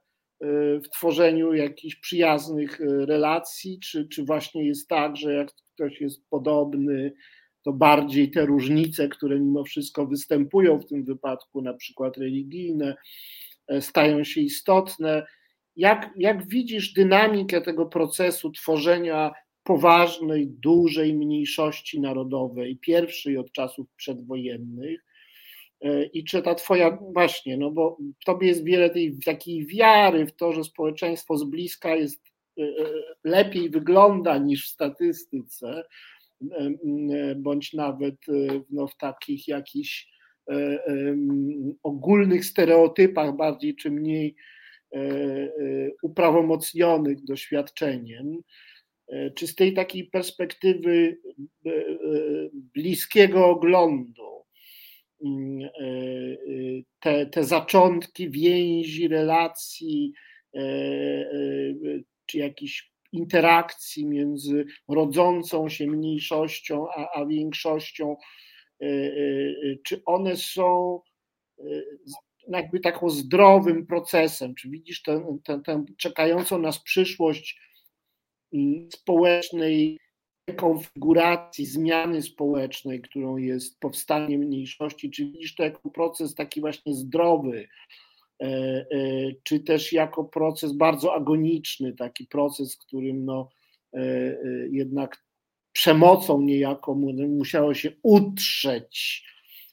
w 0.80 0.90
tworzeniu 0.90 1.54
jakichś 1.54 1.96
przyjaznych 1.96 2.80
relacji, 2.80 3.80
czy, 3.80 4.08
czy 4.08 4.24
właśnie 4.24 4.66
jest 4.66 4.88
tak, 4.88 5.16
że 5.16 5.32
jak 5.32 5.52
ktoś 5.74 6.00
jest 6.00 6.28
podobny, 6.30 7.12
to 7.62 7.72
bardziej 7.72 8.30
te 8.30 8.46
różnice, 8.46 9.08
które 9.08 9.40
mimo 9.40 9.64
wszystko 9.64 10.06
występują 10.06 10.78
w 10.78 10.86
tym 10.86 11.04
wypadku, 11.04 11.62
na 11.62 11.74
przykład 11.74 12.16
religijne, 12.16 12.96
E, 13.68 13.82
stają 13.82 14.24
się 14.24 14.40
istotne. 14.40 15.26
Jak, 15.76 16.10
jak 16.16 16.48
widzisz 16.48 16.92
dynamikę 16.92 17.60
tego 17.60 17.86
procesu 17.86 18.50
tworzenia 18.50 19.32
poważnej, 19.66 20.46
dużej 20.46 21.14
mniejszości 21.14 22.00
narodowej, 22.00 22.76
pierwszej 22.76 23.38
od 23.38 23.52
czasów 23.52 23.86
przedwojennych? 23.96 25.04
E, 25.80 26.04
I 26.04 26.24
czy 26.24 26.42
ta 26.42 26.54
twoja, 26.54 26.98
właśnie, 27.12 27.56
no 27.56 27.70
bo 27.70 27.98
w 28.20 28.24
tobie 28.24 28.48
jest 28.48 28.64
wiele 28.64 28.90
tej 28.90 29.18
takiej 29.24 29.66
wiary 29.66 30.26
w 30.26 30.36
to, 30.36 30.52
że 30.52 30.64
społeczeństwo 30.64 31.36
z 31.36 31.44
bliska 31.44 31.96
jest 31.96 32.22
e, 32.58 32.62
lepiej 33.24 33.70
wygląda 33.70 34.38
niż 34.38 34.66
w 34.66 34.72
statystyce, 34.72 35.82
bądź 37.36 37.72
nawet 37.72 38.16
no, 38.70 38.86
w 38.86 38.96
takich 38.96 39.48
jakichś 39.48 40.08
E, 40.50 40.78
ogólnych 41.82 42.44
stereotypach, 42.44 43.36
bardziej 43.36 43.76
czy 43.76 43.90
mniej 43.90 44.36
e, 44.94 44.98
e, 44.98 45.50
uprawomocnionych 46.02 47.24
doświadczeniem, 47.24 48.36
czy 49.34 49.46
z 49.46 49.54
tej 49.54 49.74
takiej 49.74 50.04
perspektywy 50.04 51.18
bliskiego 52.52 53.46
oglądu, 53.46 54.44
mm, 55.24 55.68
te, 57.00 57.26
te 57.26 57.44
zaczątki 57.44 58.30
więzi, 58.30 59.08
relacji, 59.08 60.12
czy 62.26 62.38
jakichś 62.38 62.92
interakcji 63.12 64.06
między 64.06 64.64
rodzącą 64.88 65.68
się 65.68 65.86
mniejszością 65.86 66.86
a, 66.96 67.20
a 67.20 67.26
większością 67.26 68.16
czy 69.84 70.02
one 70.04 70.36
są 70.36 71.00
jakby 72.48 72.80
taką 72.80 73.10
zdrowym 73.10 73.86
procesem, 73.86 74.54
czy 74.54 74.70
widzisz 74.70 75.02
tę, 75.02 75.38
tę, 75.64 75.84
czekającą 75.98 76.58
nas 76.58 76.82
przyszłość 76.82 77.60
społecznej 78.90 79.98
konfiguracji, 80.54 81.66
zmiany 81.66 82.22
społecznej, 82.22 83.00
którą 83.00 83.36
jest 83.36 83.80
powstanie 83.80 84.38
mniejszości, 84.38 85.10
czy 85.10 85.24
widzisz 85.24 85.54
to 85.54 85.62
jako 85.62 85.90
proces 85.90 86.34
taki 86.34 86.60
właśnie 86.60 86.94
zdrowy, 86.94 87.68
e, 88.42 88.46
e, 88.46 88.86
czy 89.42 89.60
też 89.60 89.92
jako 89.92 90.24
proces 90.24 90.72
bardzo 90.72 91.14
agoniczny, 91.14 91.92
taki 91.92 92.26
proces, 92.26 92.74
w 92.74 92.78
którym 92.78 93.24
no, 93.24 93.48
e, 93.92 94.36
jednak 94.70 95.24
przemocą 95.72 96.40
niejako 96.40 96.94
musiało 97.28 97.74
się 97.74 97.92
utrzeć 98.02 99.24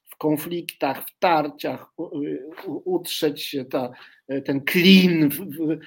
w 0.09 0.17
konfliktach, 0.17 1.09
w 1.09 1.19
tarciach, 1.19 1.93
utrzeć 2.86 3.43
się 3.43 3.65
ta, 3.65 3.91
ten 4.45 4.61
klin 4.61 5.30
w, 5.30 5.38
w, 5.38 5.78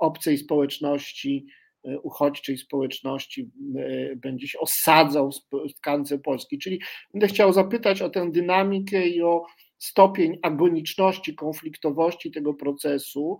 obcej 0.00 0.38
społeczności, 0.38 1.46
e, 1.84 2.00
uchodźczej 2.00 2.58
społeczności 2.58 3.50
e, 3.78 4.16
będzie 4.16 4.48
się 4.48 4.58
osadzał 4.58 5.30
w 5.52 5.74
tkance 5.74 6.18
Polski. 6.18 6.58
Czyli 6.58 6.80
będę 7.14 7.26
chciał 7.26 7.52
zapytać 7.52 8.02
o 8.02 8.10
tę 8.10 8.30
dynamikę 8.30 9.08
i 9.08 9.22
o 9.22 9.44
stopień 9.78 10.38
agoniczności, 10.42 11.34
konfliktowości 11.34 12.30
tego 12.30 12.54
procesu 12.54 13.38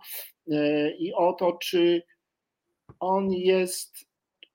i 0.98 1.12
o 1.14 1.32
to, 1.32 1.52
czy 1.52 2.02
on 3.00 3.32
jest 3.32 4.06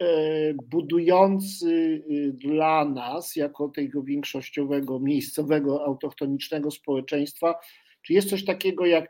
E, 0.01 0.53
budujący 0.53 2.03
y, 2.11 2.33
dla 2.33 2.85
nas, 2.85 3.35
jako 3.35 3.69
tego 3.69 4.03
większościowego, 4.03 4.99
miejscowego, 4.99 5.85
autochtonicznego 5.85 6.71
społeczeństwa, 6.71 7.59
czy 8.01 8.13
jest 8.13 8.29
coś 8.29 8.45
takiego 8.45 8.85
jak 8.85 9.09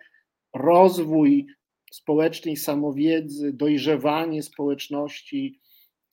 rozwój 0.56 1.48
społecznej 1.92 2.58
samowiedzy, 2.58 3.54
dojrzewanie 3.54 4.44
społeczności 4.44 5.60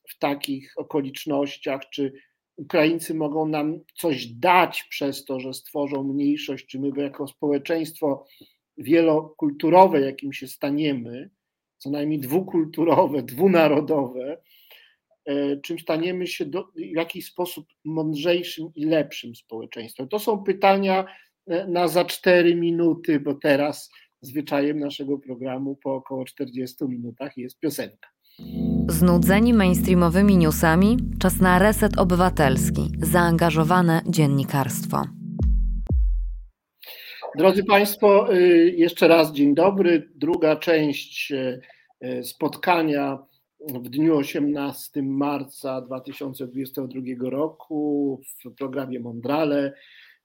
w 0.09 0.19
takich 0.19 0.73
okolicznościach, 0.77 1.81
czy 1.89 2.13
Ukraińcy 2.55 3.13
mogą 3.13 3.47
nam 3.47 3.79
coś 3.95 4.25
dać 4.25 4.83
przez 4.83 5.25
to, 5.25 5.39
że 5.39 5.53
stworzą 5.53 6.03
mniejszość, 6.03 6.65
czy 6.65 6.79
my 6.79 6.91
jako 6.97 7.27
społeczeństwo 7.27 8.25
wielokulturowe, 8.77 10.01
jakim 10.01 10.33
się 10.33 10.47
staniemy, 10.47 11.29
co 11.77 11.89
najmniej 11.89 12.19
dwukulturowe, 12.19 13.23
dwunarodowe, 13.23 14.37
E, 15.27 15.57
czym 15.57 15.79
staniemy 15.79 16.27
się 16.27 16.45
do, 16.45 16.63
w 16.63 16.79
jakiś 16.79 17.25
sposób 17.25 17.67
mądrzejszym 17.85 18.71
i 18.75 18.85
lepszym 18.85 19.35
społeczeństwem? 19.35 20.07
To 20.07 20.19
są 20.19 20.43
pytania 20.43 21.05
e, 21.47 21.67
na 21.67 21.87
za 21.87 22.05
4 22.05 22.55
minuty, 22.55 23.19
bo 23.19 23.33
teraz 23.33 23.89
zwyczajem 24.27 24.79
naszego 24.79 25.17
programu 25.17 25.75
po 25.75 25.95
około 25.95 26.25
40 26.25 26.85
minutach 26.85 27.37
jest 27.37 27.59
piosenka. 27.59 28.09
Znudzeni 28.89 29.53
mainstreamowymi 29.53 30.37
newsami, 30.37 30.97
czas 31.19 31.39
na 31.39 31.59
reset 31.59 31.97
obywatelski, 31.97 32.91
zaangażowane 33.01 34.01
dziennikarstwo. 34.07 35.03
Drodzy 37.37 37.63
Państwo, 37.63 38.33
y, 38.35 38.73
jeszcze 38.77 39.07
raz 39.07 39.31
dzień 39.31 39.55
dobry. 39.55 40.09
Druga 40.15 40.55
część 40.55 41.31
e, 42.01 42.23
spotkania 42.23 43.19
w 43.59 43.89
dniu 43.89 44.17
18 44.17 45.03
marca 45.03 45.81
2022 45.81 47.29
roku 47.29 48.21
w 48.45 48.53
programie 48.57 48.99
Mondrale 48.99 49.73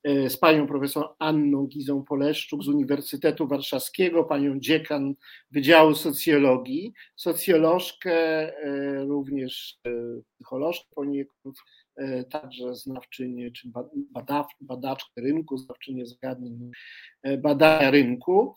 z 0.05 0.36
panią 0.36 0.66
profesor 0.66 1.09
Anną 1.18 1.66
Gizą 1.66 2.05
Poleszczuk 2.05 2.62
z 2.62 2.68
Uniwersytetu 2.68 3.46
Warszawskiego, 3.46 4.24
panią 4.24 4.61
dziekan 4.61 5.14
Wydziału 5.50 5.94
Socjologii, 5.94 6.92
socjolożkę, 7.16 8.12
e, 8.12 9.05
również 9.05 9.78
e, 9.86 9.90
psycholożkę 10.34 10.88
poniekąd 10.94 11.59
także 12.30 12.74
znawczynie 12.74 13.50
czy 13.50 13.68
badaczkę 14.61 15.20
rynku, 15.20 15.57
znawczynie 15.57 16.07
zagadnień 16.07 16.70
badania 17.38 17.90
rynku. 17.90 18.55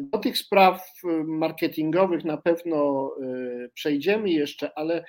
Do 0.00 0.18
tych 0.18 0.38
spraw 0.38 0.92
marketingowych 1.24 2.24
na 2.24 2.36
pewno 2.36 3.10
przejdziemy 3.74 4.30
jeszcze, 4.30 4.78
ale 4.78 5.04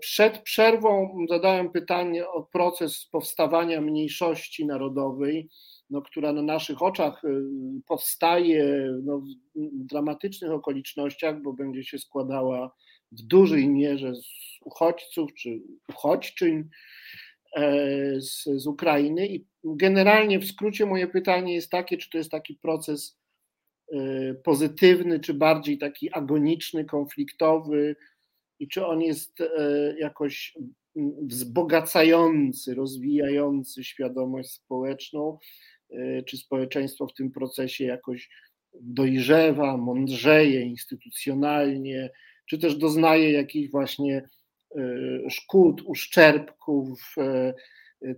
przed 0.00 0.38
przerwą 0.38 1.16
zadałem 1.28 1.70
pytanie 1.70 2.28
o 2.28 2.42
proces 2.42 3.08
powstawania 3.12 3.80
mniejszości 3.80 4.66
narodowej 4.66 5.48
no, 5.90 6.02
która 6.02 6.32
na 6.32 6.42
naszych 6.42 6.82
oczach 6.82 7.24
y, 7.24 7.28
powstaje 7.86 8.90
no, 9.02 9.18
w 9.54 9.86
dramatycznych 9.86 10.50
okolicznościach, 10.50 11.42
bo 11.42 11.52
będzie 11.52 11.84
się 11.84 11.98
składała 11.98 12.74
w 13.12 13.22
dużej 13.22 13.68
mierze 13.68 14.14
z 14.14 14.26
uchodźców 14.64 15.34
czy 15.34 15.62
uchodźczyń 15.88 16.68
e, 17.56 18.20
z, 18.20 18.44
z 18.44 18.66
Ukrainy. 18.66 19.26
I 19.26 19.46
generalnie 19.64 20.38
w 20.38 20.46
skrócie 20.46 20.86
moje 20.86 21.06
pytanie 21.06 21.54
jest 21.54 21.70
takie, 21.70 21.96
czy 21.96 22.10
to 22.10 22.18
jest 22.18 22.30
taki 22.30 22.54
proces 22.54 23.18
e, 23.92 24.34
pozytywny, 24.34 25.20
czy 25.20 25.34
bardziej 25.34 25.78
taki 25.78 26.12
agoniczny, 26.12 26.84
konfliktowy, 26.84 27.96
i 28.58 28.68
czy 28.68 28.86
on 28.86 29.02
jest 29.02 29.40
e, 29.40 29.46
jakoś 29.98 30.54
wzbogacający, 31.22 32.74
rozwijający 32.74 33.84
świadomość 33.84 34.50
społeczną, 34.50 35.38
E, 35.90 36.22
czy 36.22 36.36
społeczeństwo 36.36 37.06
w 37.06 37.14
tym 37.14 37.30
procesie 37.30 37.84
jakoś 37.84 38.30
dojrzewa, 38.80 39.76
mądrzeje 39.76 40.60
instytucjonalnie, 40.60 42.10
czy 42.46 42.58
też 42.58 42.76
doznaje 42.76 43.32
jakichś 43.32 43.70
właśnie 43.70 44.28
e, 44.76 45.30
szkód, 45.30 45.82
uszczerbków. 45.82 47.14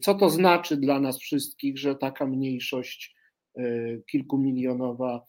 Co 0.01 0.15
to 0.15 0.31
znaczy 0.31 0.77
dla 0.77 1.01
nas 1.01 1.19
wszystkich, 1.19 1.79
że 1.79 1.95
taka 1.95 2.27
mniejszość 2.27 3.17
kilkumilionowa 4.11 5.27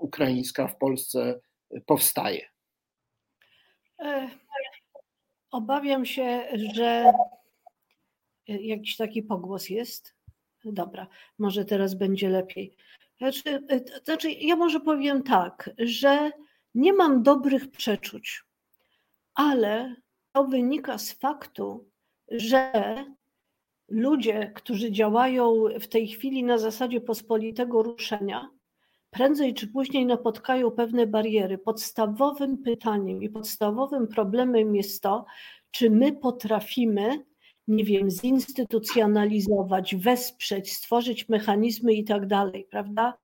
ukraińska 0.00 0.68
w 0.68 0.78
Polsce 0.78 1.40
powstaje? 1.86 2.49
Obawiam 5.50 6.04
się, 6.06 6.42
że 6.74 7.12
jakiś 8.48 8.96
taki 8.96 9.22
pogłos 9.22 9.68
jest, 9.68 10.14
Dobra, 10.64 11.06
może 11.38 11.64
teraz 11.64 11.94
będzie 11.94 12.28
lepiej. 12.28 12.76
Znaczy, 13.18 13.42
e, 13.68 14.00
znaczy, 14.04 14.30
ja 14.30 14.56
może 14.56 14.80
powiem 14.80 15.22
tak, 15.22 15.70
że 15.78 16.30
nie 16.74 16.92
mam 16.92 17.22
dobrych 17.22 17.70
przeczuć, 17.70 18.44
ale 19.34 19.94
to 20.32 20.44
wynika 20.44 20.98
z 20.98 21.12
faktu, 21.12 21.90
że 22.28 22.72
ludzie, 23.88 24.52
którzy 24.54 24.92
działają 24.92 25.64
w 25.80 25.88
tej 25.88 26.08
chwili 26.08 26.44
na 26.44 26.58
zasadzie 26.58 27.00
pospolitego 27.00 27.82
ruszenia, 27.82 28.50
prędzej 29.10 29.54
czy 29.54 29.68
później 29.68 30.06
napotkają 30.06 30.70
pewne 30.70 31.06
bariery. 31.06 31.58
Podstawowym 31.58 32.58
pytaniem 32.58 33.22
i 33.22 33.28
podstawowym 33.28 34.08
problemem 34.08 34.76
jest 34.76 35.02
to, 35.02 35.24
czy 35.70 35.90
my 35.90 36.12
potrafimy 36.12 37.24
nie 37.70 37.84
wiem, 37.84 38.10
zinstytucjonalizować, 38.10 39.96
wesprzeć, 39.96 40.72
stworzyć 40.72 41.28
mechanizmy 41.28 41.94
i 41.94 42.04
tak 42.04 42.26
dalej, 42.26 42.66
prawda? 42.70 43.18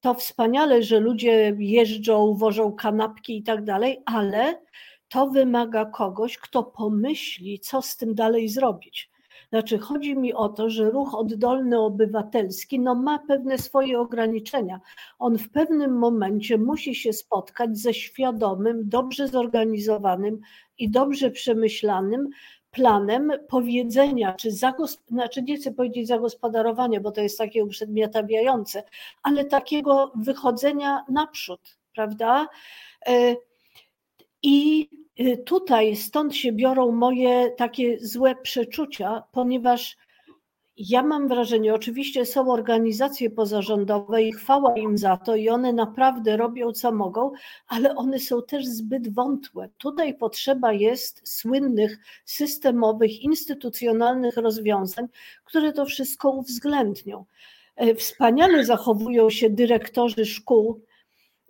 To 0.00 0.14
wspaniale, 0.14 0.82
że 0.82 1.00
ludzie 1.00 1.56
jeżdżą, 1.58 2.34
wożą 2.34 2.72
kanapki 2.72 3.36
i 3.36 3.42
tak 3.42 3.64
dalej, 3.64 4.02
ale 4.06 4.62
to 5.08 5.26
wymaga 5.26 5.84
kogoś, 5.84 6.38
kto 6.38 6.62
pomyśli, 6.62 7.60
co 7.60 7.82
z 7.82 7.96
tym 7.96 8.14
dalej 8.14 8.48
zrobić. 8.48 9.11
Znaczy, 9.52 9.78
chodzi 9.78 10.16
mi 10.16 10.34
o 10.34 10.48
to, 10.48 10.70
że 10.70 10.90
ruch 10.90 11.14
oddolny 11.14 11.80
obywatelski 11.80 12.80
no, 12.80 12.94
ma 12.94 13.18
pewne 13.18 13.58
swoje 13.58 14.00
ograniczenia. 14.00 14.80
On 15.18 15.38
w 15.38 15.50
pewnym 15.50 15.98
momencie 15.98 16.58
musi 16.58 16.94
się 16.94 17.12
spotkać 17.12 17.78
ze 17.78 17.94
świadomym, 17.94 18.88
dobrze 18.88 19.28
zorganizowanym 19.28 20.40
i 20.78 20.90
dobrze 20.90 21.30
przemyślanym 21.30 22.28
planem 22.70 23.32
powiedzenia, 23.48 24.32
czy 24.34 24.50
zagosp- 24.50 25.08
znaczy 25.08 25.42
nie 25.42 25.56
chcę 25.56 25.72
powiedzieć 25.72 26.08
zagospodarowania, 26.08 27.00
bo 27.00 27.10
to 27.10 27.20
jest 27.20 27.38
takie 27.38 27.64
uprzedmiotawiające, 27.64 28.82
ale 29.22 29.44
takiego 29.44 30.12
wychodzenia 30.14 31.04
naprzód, 31.08 31.78
prawda? 31.94 32.48
E, 33.06 33.36
I 34.42 34.88
tutaj 35.44 35.96
stąd 35.96 36.36
się 36.36 36.52
biorą 36.52 36.92
moje 36.92 37.50
takie 37.50 37.98
złe 38.00 38.34
przeczucia, 38.42 39.22
ponieważ 39.32 39.96
ja 40.76 41.02
mam 41.02 41.28
wrażenie, 41.28 41.74
oczywiście 41.74 42.26
są 42.26 42.52
organizacje 42.52 43.30
pozarządowe 43.30 44.22
i 44.22 44.32
chwała 44.32 44.74
im 44.76 44.98
za 44.98 45.16
to, 45.16 45.36
i 45.36 45.48
one 45.48 45.72
naprawdę 45.72 46.36
robią 46.36 46.72
co 46.72 46.92
mogą, 46.92 47.30
ale 47.68 47.94
one 47.96 48.18
są 48.18 48.42
też 48.42 48.66
zbyt 48.66 49.14
wątłe. 49.14 49.68
Tutaj 49.78 50.14
potrzeba 50.14 50.72
jest 50.72 51.28
słynnych, 51.28 51.98
systemowych, 52.24 53.20
instytucjonalnych 53.20 54.36
rozwiązań, 54.36 55.06
które 55.44 55.72
to 55.72 55.86
wszystko 55.86 56.30
uwzględnią. 56.30 57.24
E, 57.76 57.94
wspaniale 57.94 58.64
zachowują 58.64 59.30
się 59.30 59.50
dyrektorzy 59.50 60.26
szkół, 60.26 60.80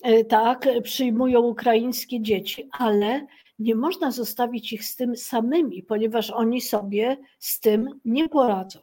e, 0.03 0.25
tak, 0.25 0.69
przyjmują 0.83 1.41
ukraińskie 1.41 2.21
dzieci, 2.21 2.69
ale 2.79 3.27
nie 3.63 3.75
można 3.75 4.11
zostawić 4.11 4.73
ich 4.73 4.85
z 4.85 4.97
tym 4.97 5.17
samymi, 5.17 5.83
ponieważ 5.83 6.31
oni 6.31 6.61
sobie 6.61 7.17
z 7.39 7.61
tym 7.61 8.01
nie 8.05 8.29
poradzą. 8.29 8.81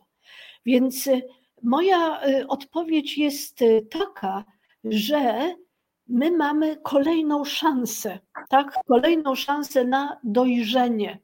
Więc 0.66 1.08
y, 1.08 1.22
moja 1.64 2.28
y, 2.28 2.48
odpowiedź 2.48 3.18
jest 3.18 3.62
y, 3.62 3.88
taka, 3.92 4.46
że 4.84 5.54
my 6.08 6.32
mamy 6.32 6.78
kolejną 6.84 7.46
szansę, 7.46 8.20
tak? 8.50 8.80
Kolejną 8.88 9.36
szansę 9.36 9.86
na 9.86 10.20
dojrzenie, 10.24 11.20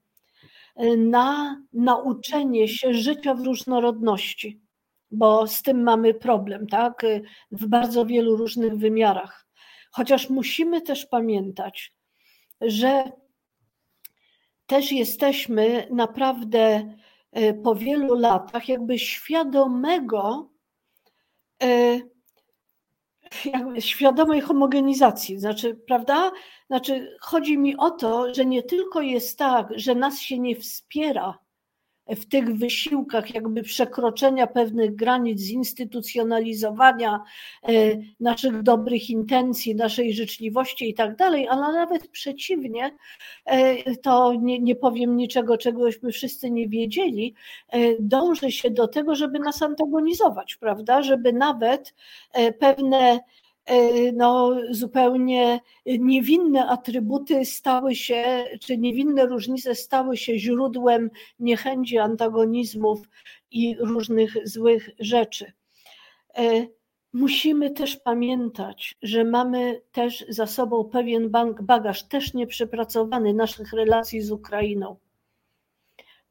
na 0.98 1.62
nauczenie 1.74 2.68
się 2.68 2.94
życia 2.94 3.34
w 3.34 3.42
różnorodności, 3.42 4.62
bo 5.12 5.48
z 5.48 5.62
tym 5.62 5.84
mamy 5.84 6.14
problem, 6.14 6.68
tak? 6.68 7.06
W 7.52 7.68
bardzo 7.68 8.06
wielu 8.06 8.36
różnych 8.36 8.78
wymiarach. 8.78 9.48
Chociaż 9.92 10.30
musimy 10.30 10.82
też 10.82 11.06
pamiętać, 11.06 11.94
że 12.62 13.12
też 14.68 14.92
jesteśmy 14.92 15.88
naprawdę 15.92 16.96
E, 17.36 17.54
po 17.54 17.76
wielu 17.76 18.16
latach 18.16 18.70
jakby 18.70 19.00
świadomego, 19.00 20.50
e, 21.64 22.00
jakby 23.46 23.82
świadomej 23.82 24.42
homogenizacji. 24.42 25.40
Znaczy, 25.40 25.76
prawda? 25.88 26.32
Znaczy, 26.68 27.18
chodzi 27.22 27.58
mi 27.58 27.78
o 27.78 27.92
to, 27.92 28.34
że 28.34 28.46
nie 28.46 28.64
tylko 28.64 29.02
jest 29.02 29.38
tak, 29.38 29.68
że 29.76 29.96
nas 29.96 30.20
się 30.20 30.40
nie 30.40 30.56
wspiera 30.56 31.40
w 32.08 32.26
tych 32.26 32.58
wysiłkach 32.58 33.36
jakby 33.36 33.64
przekroczenia 33.64 34.48
pewnych 34.48 34.96
granic, 34.96 35.40
zinstytucjonalizowania 35.40 37.24
e, 37.64 37.72
naszych 38.20 38.62
dobrych 38.62 39.10
intencji, 39.10 39.76
naszej 39.76 40.14
życzliwości 40.14 40.90
i 40.90 40.94
tak 40.94 41.16
dalej, 41.16 41.48
ale 41.48 41.74
nawet 41.74 42.08
przeciwnie, 42.08 42.96
e, 43.46 43.96
to 43.96 44.34
nie, 44.34 44.60
nie 44.60 44.76
powiem 44.76 45.18
niczego, 45.18 45.58
czegośmy 45.58 46.12
wszyscy 46.12 46.52
nie 46.52 46.70
wiedzieli, 46.70 47.34
e, 47.70 47.80
dąży 48.00 48.52
się 48.52 48.72
do 48.72 48.88
tego, 48.88 49.16
żeby 49.16 49.40
nas 49.40 49.62
antagonizować, 49.62 50.56
prawda, 50.56 51.04
żeby 51.04 51.34
nawet 51.34 51.94
pewne 52.60 53.20
no, 54.14 54.58
zupełnie 54.70 55.60
niewinne 55.86 56.68
atrybuty 56.68 57.46
stały 57.46 57.96
się, 57.96 58.46
czy 58.62 58.78
niewinne 58.78 59.26
różnice 59.26 59.76
stały 59.76 60.18
się 60.18 60.40
źródłem 60.40 61.10
niechęci, 61.40 61.98
antagonizmów 61.98 63.10
i 63.52 63.76
różnych 63.80 64.48
złych 64.48 64.90
rzeczy. 65.00 65.54
E, 66.38 66.68
musimy 67.14 67.72
też 67.72 67.98
pamiętać, 67.98 68.96
że 69.02 69.24
mamy 69.24 69.82
też 69.92 70.26
za 70.30 70.48
sobą 70.48 70.84
pewien 70.84 71.32
bagaż, 71.62 72.04
też 72.04 72.34
nieprzepracowany 72.34 73.34
naszych 73.34 73.74
relacji 73.74 74.22
z 74.22 74.32
Ukrainą 74.32 74.96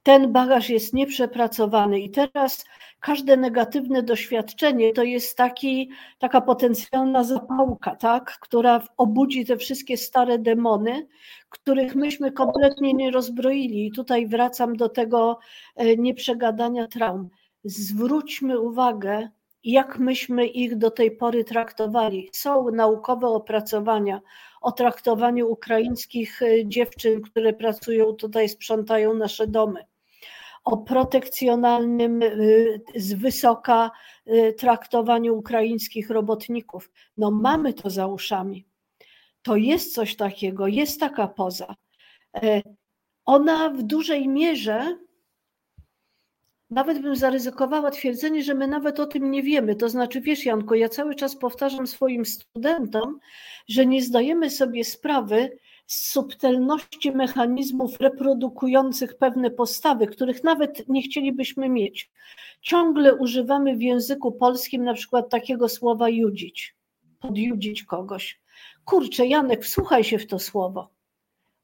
ten 0.04 0.32
bagaż 0.32 0.68
jest 0.68 0.94
nieprzepracowany 0.94 2.00
i 2.00 2.10
teraz 2.10 2.64
każde 3.00 3.36
negatywne 3.36 4.02
doświadczenie 4.02 4.92
to 4.92 5.02
jest 5.02 5.36
taki, 5.36 5.90
taka 6.18 6.40
potencjalna 6.40 7.24
zapałka, 7.24 7.96
tak, 7.96 8.38
która 8.40 8.86
obudzi 8.96 9.46
te 9.46 9.56
wszystkie 9.56 9.96
stare 9.96 10.38
demony, 10.38 11.06
których 11.48 11.94
myśmy 11.94 12.32
kompletnie 12.32 12.94
nie 12.94 13.10
rozbroili. 13.10 13.86
I 13.86 13.92
tutaj 13.92 14.26
wracam 14.26 14.76
do 14.76 14.88
tego 14.88 15.38
e, 15.76 15.96
nieprzegadania 15.96 16.86
traum. 16.88 17.28
Zwróćmy 17.64 18.60
uwagę, 18.60 19.28
jak 19.64 19.98
myśmy 19.98 20.46
ich 20.46 20.76
do 20.76 20.90
tej 20.90 21.16
pory 21.16 21.44
traktowali. 21.44 22.30
Są 22.32 22.70
naukowe 22.70 23.26
opracowania 23.26 24.20
o 24.60 24.72
traktowaniu 24.72 25.50
ukraińskich 25.50 26.42
e, 26.42 26.66
dziewczyn, 26.66 27.22
które 27.22 27.52
pracują 27.52 28.12
tutaj, 28.12 28.48
sprzątają 28.48 29.14
nasze 29.14 29.46
domy 29.46 29.84
o 30.64 30.76
protekcjonalnym 30.76 32.20
z 32.96 33.12
wysoka 33.12 33.90
traktowaniu 34.58 35.38
ukraińskich 35.38 36.10
robotników. 36.10 36.90
No 37.16 37.30
mamy 37.30 37.74
to 37.74 37.90
za 37.90 38.06
uszami. 38.06 38.66
To 39.42 39.56
jest 39.56 39.94
coś 39.94 40.16
takiego, 40.16 40.66
jest 40.66 41.00
taka 41.00 41.28
poza. 41.28 41.74
Ona 43.24 43.70
w 43.70 43.82
dużej 43.82 44.28
mierze 44.28 44.98
nawet 46.70 47.02
bym 47.02 47.16
zaryzykowała 47.16 47.90
twierdzenie, 47.90 48.42
że 48.42 48.54
my 48.54 48.68
nawet 48.68 49.00
o 49.00 49.06
tym 49.06 49.30
nie 49.30 49.42
wiemy. 49.42 49.76
To 49.76 49.88
znaczy, 49.88 50.20
wiesz, 50.20 50.46
Janko, 50.46 50.74
ja 50.74 50.88
cały 50.88 51.14
czas 51.14 51.36
powtarzam 51.36 51.86
swoim 51.86 52.24
studentom, 52.24 53.18
że 53.68 53.86
nie 53.86 54.02
zdajemy 54.02 54.50
sobie 54.50 54.84
sprawy 54.84 55.58
z 55.86 56.10
subtelności 56.10 57.12
mechanizmów 57.12 58.00
reprodukujących 58.00 59.18
pewne 59.18 59.50
postawy, 59.50 60.06
których 60.06 60.44
nawet 60.44 60.88
nie 60.88 61.02
chcielibyśmy 61.02 61.68
mieć. 61.68 62.10
Ciągle 62.60 63.14
używamy 63.14 63.76
w 63.76 63.82
języku 63.82 64.32
polskim 64.32 64.84
na 64.84 64.94
przykład 64.94 65.30
takiego 65.30 65.68
słowa 65.68 66.08
judzić, 66.08 66.76
podjudzić 67.20 67.84
kogoś. 67.84 68.40
Kurczę, 68.84 69.26
Janek, 69.26 69.64
wsłuchaj 69.64 70.04
się 70.04 70.18
w 70.18 70.26
to 70.26 70.38
słowo. 70.38 70.90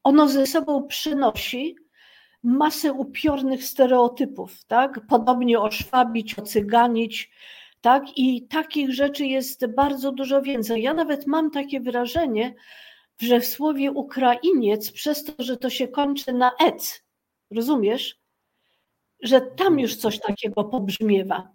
Ono 0.03 0.27
ze 0.27 0.47
sobą 0.47 0.87
przynosi 0.87 1.75
masę 2.43 2.93
upiornych 2.93 3.63
stereotypów, 3.63 4.65
tak? 4.65 4.99
Podobnie 5.09 5.59
oszwabić, 5.59 6.39
ocyganić, 6.39 7.31
tak? 7.81 8.17
I 8.17 8.47
takich 8.47 8.93
rzeczy 8.93 9.25
jest 9.25 9.65
bardzo 9.65 10.11
dużo 10.11 10.41
więcej. 10.41 10.81
Ja 10.81 10.93
nawet 10.93 11.27
mam 11.27 11.51
takie 11.51 11.81
wrażenie, 11.81 12.55
że 13.21 13.39
w 13.39 13.45
słowie 13.45 13.91
Ukrainiec, 13.91 14.91
przez 14.91 15.23
to, 15.23 15.33
że 15.39 15.57
to 15.57 15.69
się 15.69 15.87
kończy 15.87 16.33
na 16.33 16.51
ec, 16.59 17.03
rozumiesz? 17.51 18.19
Że 19.23 19.41
tam 19.41 19.79
już 19.79 19.95
coś 19.95 20.19
takiego 20.19 20.63
pobrzmiewa. 20.63 21.51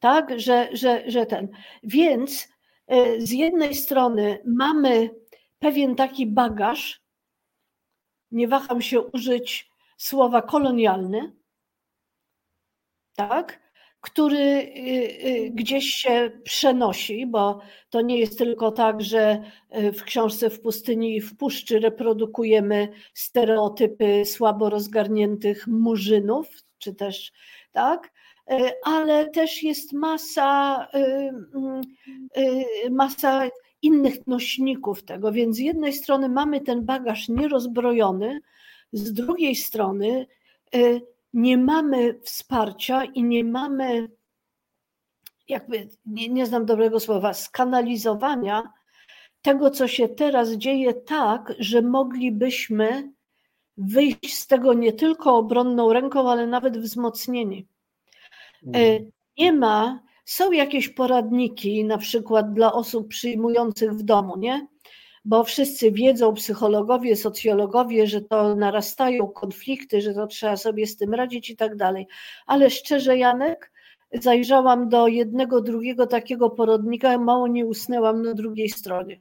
Tak, 0.00 0.40
że, 0.40 0.68
że, 0.72 1.10
że 1.10 1.26
ten. 1.26 1.48
Więc 1.82 2.48
e, 2.86 3.20
z 3.20 3.30
jednej 3.30 3.74
strony 3.74 4.42
mamy 4.46 5.10
pewien 5.58 5.96
taki 5.96 6.26
bagaż, 6.26 7.02
nie 8.30 8.48
waham 8.48 8.82
się 8.82 9.00
użyć 9.00 9.70
słowa 9.96 10.42
kolonialny, 10.42 11.32
tak, 13.14 13.61
który 14.02 14.36
y, 14.36 14.68
y, 15.26 15.50
gdzieś 15.50 15.84
się 15.84 16.30
przenosi, 16.44 17.26
bo 17.26 17.60
to 17.90 18.00
nie 18.00 18.18
jest 18.18 18.38
tylko 18.38 18.72
tak, 18.72 19.02
że 19.02 19.42
y, 19.78 19.92
w 19.92 20.02
książce 20.02 20.50
w 20.50 20.60
pustyni 20.60 21.16
i 21.16 21.20
w 21.20 21.36
puszczy 21.36 21.80
reprodukujemy 21.80 22.88
stereotypy 23.14 24.24
słabo 24.24 24.70
rozgarniętych 24.70 25.66
murzynów, 25.66 26.48
czy 26.78 26.94
też 26.94 27.32
tak, 27.72 28.12
ale 28.84 29.30
też 29.30 29.62
jest 29.62 29.92
masa, 29.92 30.88
masa 32.90 33.48
innych 33.82 34.26
nośników 34.26 35.02
tego, 35.02 35.32
więc 35.32 35.56
z 35.56 35.58
jednej 35.58 35.92
strony 35.92 36.28
mamy 36.28 36.60
ten 36.60 36.84
bagaż 36.84 37.28
nierozbrojony, 37.28 38.40
z 38.92 39.12
drugiej 39.12 39.54
strony 39.54 40.26
nie 41.32 41.58
mamy 41.58 42.20
wsparcia 42.22 43.04
i 43.04 43.22
nie 43.22 43.44
mamy, 43.44 44.08
jakby, 45.48 45.88
nie, 46.06 46.28
nie 46.28 46.46
znam 46.46 46.66
dobrego 46.66 47.00
słowa, 47.00 47.34
skanalizowania 47.34 48.72
tego, 49.42 49.70
co 49.70 49.88
się 49.88 50.08
teraz 50.08 50.50
dzieje, 50.50 50.94
tak, 50.94 51.54
że 51.58 51.82
moglibyśmy 51.82 53.12
wyjść 53.76 54.34
z 54.34 54.46
tego 54.46 54.74
nie 54.74 54.92
tylko 54.92 55.36
obronną 55.36 55.92
ręką, 55.92 56.30
ale 56.30 56.46
nawet 56.46 56.78
wzmocnieni. 56.78 57.66
Y, 58.62 58.66
mhm. 58.66 59.10
Nie 59.38 59.52
ma, 59.52 60.02
są 60.24 60.52
jakieś 60.52 60.88
poradniki, 60.88 61.84
na 61.84 61.98
przykład 61.98 62.52
dla 62.52 62.72
osób 62.72 63.08
przyjmujących 63.08 63.92
w 63.92 64.02
domu, 64.02 64.36
nie? 64.38 64.66
Bo 65.24 65.44
wszyscy 65.44 65.92
wiedzą, 65.92 66.34
psychologowie, 66.34 67.16
socjologowie, 67.16 68.06
że 68.06 68.20
to 68.20 68.54
narastają 68.54 69.28
konflikty, 69.28 70.00
że 70.00 70.14
to 70.14 70.26
trzeba 70.26 70.56
sobie 70.56 70.86
z 70.86 70.96
tym 70.96 71.14
radzić 71.14 71.50
i 71.50 71.56
tak 71.56 71.76
dalej. 71.76 72.06
Ale 72.46 72.70
szczerze, 72.70 73.18
Janek, 73.18 73.72
zajrzałam 74.12 74.88
do 74.88 75.08
jednego, 75.08 75.60
drugiego 75.60 76.06
takiego 76.06 76.50
porodnika, 76.50 77.18
mało 77.18 77.48
nie 77.48 77.66
usnęłam 77.66 78.22
na 78.22 78.34
drugiej 78.34 78.68
stronie. 78.68 79.20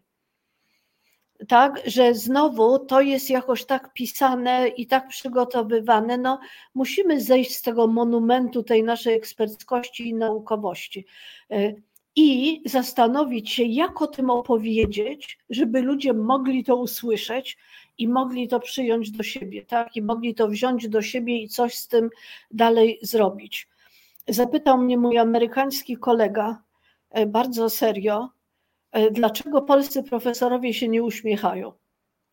Tak, 1.47 1.81
że 1.85 2.13
znowu 2.13 2.79
to 2.79 3.01
jest 3.01 3.29
jakoś 3.29 3.65
tak 3.65 3.93
pisane 3.93 4.67
i 4.67 4.87
tak 4.87 5.07
przygotowywane. 5.07 6.17
No, 6.17 6.39
musimy 6.73 7.21
zejść 7.21 7.55
z 7.55 7.61
tego 7.61 7.87
monumentu 7.87 8.63
tej 8.63 8.83
naszej 8.83 9.15
eksperckości 9.15 10.09
i 10.09 10.13
naukowości 10.13 11.05
i 12.15 12.61
zastanowić 12.65 13.51
się, 13.51 13.63
jak 13.63 14.01
o 14.01 14.07
tym 14.07 14.29
opowiedzieć, 14.29 15.39
żeby 15.49 15.81
ludzie 15.81 16.13
mogli 16.13 16.63
to 16.63 16.75
usłyszeć 16.75 17.57
i 17.97 18.07
mogli 18.07 18.47
to 18.47 18.59
przyjąć 18.59 19.11
do 19.11 19.23
siebie, 19.23 19.65
tak? 19.65 19.95
I 19.95 20.01
mogli 20.01 20.35
to 20.35 20.47
wziąć 20.47 20.89
do 20.89 21.01
siebie 21.01 21.37
i 21.41 21.47
coś 21.47 21.75
z 21.75 21.87
tym 21.87 22.09
dalej 22.51 22.99
zrobić. 23.01 23.67
Zapytał 24.27 24.77
mnie 24.77 24.97
mój 24.97 25.17
amerykański 25.17 25.97
kolega 25.97 26.63
e, 27.09 27.25
bardzo 27.25 27.69
serio, 27.69 28.29
e, 28.91 29.11
dlaczego 29.11 29.61
polscy 29.61 30.03
profesorowie 30.03 30.73
się 30.73 30.87
nie 30.87 31.03
uśmiechają. 31.03 31.80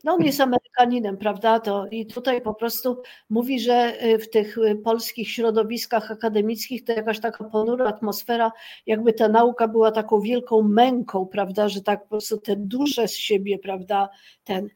No 0.05 0.15
on 0.15 0.25
jest 0.25 0.41
Amerykaninem, 0.41 1.17
prawda? 1.17 1.61
To, 1.61 1.87
I 1.91 2.07
tutaj 2.07 2.43
po 2.43 2.55
prostu 2.55 3.03
mówi, 3.31 3.61
że 3.61 4.05
y, 4.05 4.19
w 4.19 4.31
tych 4.31 4.59
y, 4.59 4.77
polskich 4.77 5.31
środowiskach 5.31 6.11
akademickich 6.11 6.85
to 6.85 6.93
jakaś 6.93 7.21
taka 7.21 7.45
ponura 7.45 7.87
atmosfera, 7.87 8.53
jakby 8.87 9.13
ta 9.13 9.29
nauka 9.29 9.69
była 9.69 9.93
taką 9.93 10.21
wielką 10.21 10.63
męką, 10.63 11.27
prawda? 11.27 11.69
Że 11.69 11.81
tak 11.83 12.03
po 12.03 12.09
prostu 12.09 12.39
te 12.39 12.57
dusze 12.57 13.09
z 13.09 13.17
siebie, 13.17 13.59
prawda? 13.59 14.09
Ten. 14.45 14.69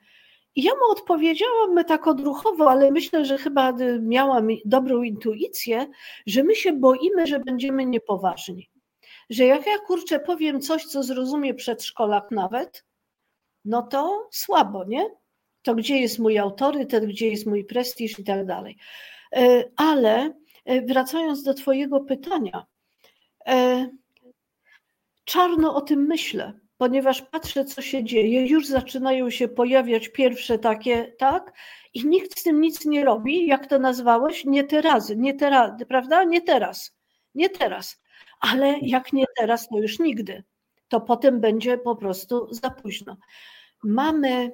I 0.54 0.62
ja 0.62 0.72
mu 0.72 0.92
odpowiedziałam 0.92 1.84
tak 1.84 2.06
odruchowo, 2.06 2.70
ale 2.70 2.90
myślę, 2.90 3.24
że 3.24 3.38
chyba 3.38 3.70
y, 3.80 4.00
miałam 4.02 4.48
dobrą 4.64 5.02
intuicję, 5.02 5.86
że 6.26 6.44
my 6.44 6.54
się 6.54 6.72
boimy, 6.72 7.26
że 7.26 7.40
będziemy 7.40 7.86
niepoważni. 7.86 8.70
Że 9.30 9.44
jak 9.44 9.66
ja 9.66 9.78
kurczę 9.78 10.20
powiem 10.20 10.60
coś, 10.60 10.84
co 10.84 11.02
zrozumie 11.02 11.54
przedszkolak 11.54 12.30
nawet, 12.30 12.84
no 13.64 13.82
to 13.82 14.28
słabo, 14.30 14.84
nie? 14.84 15.10
To 15.62 15.74
gdzie 15.74 15.98
jest 15.98 16.18
mój 16.18 16.38
autorytet, 16.38 17.06
gdzie 17.06 17.28
jest 17.28 17.46
mój 17.46 17.64
prestiż 17.64 18.18
i 18.18 18.24
tak 18.24 18.46
dalej. 18.46 18.76
E, 19.36 19.64
ale 19.76 20.34
e, 20.64 20.82
wracając 20.82 21.42
do 21.42 21.54
Twojego 21.54 22.00
pytania, 22.00 22.66
e, 23.46 23.88
czarno 25.24 25.74
o 25.74 25.80
tym 25.80 26.06
myślę, 26.06 26.52
ponieważ 26.76 27.22
patrzę, 27.22 27.64
co 27.64 27.82
się 27.82 28.04
dzieje, 28.04 28.46
już 28.46 28.66
zaczynają 28.66 29.30
się 29.30 29.48
pojawiać 29.48 30.08
pierwsze 30.08 30.58
takie, 30.58 31.12
tak? 31.18 31.52
I 31.94 32.06
nikt 32.06 32.38
z 32.38 32.42
tym 32.42 32.60
nic 32.60 32.84
nie 32.84 33.04
robi, 33.04 33.46
jak 33.46 33.66
to 33.66 33.78
nazwałeś, 33.78 34.44
nie 34.44 34.64
teraz, 34.64 35.12
nie 35.16 35.34
teraz, 35.34 35.70
prawda? 35.88 36.24
Nie 36.24 36.40
teraz, 36.40 36.96
nie 37.34 37.50
teraz. 37.50 38.02
Ale 38.40 38.78
jak 38.82 39.12
nie 39.12 39.24
teraz, 39.36 39.68
to 39.68 39.78
już 39.78 39.98
nigdy. 39.98 40.44
To 40.92 41.00
potem 41.00 41.40
będzie 41.40 41.78
po 41.78 41.96
prostu 41.96 42.54
za 42.54 42.70
późno 42.70 43.16
mamy, 43.84 44.52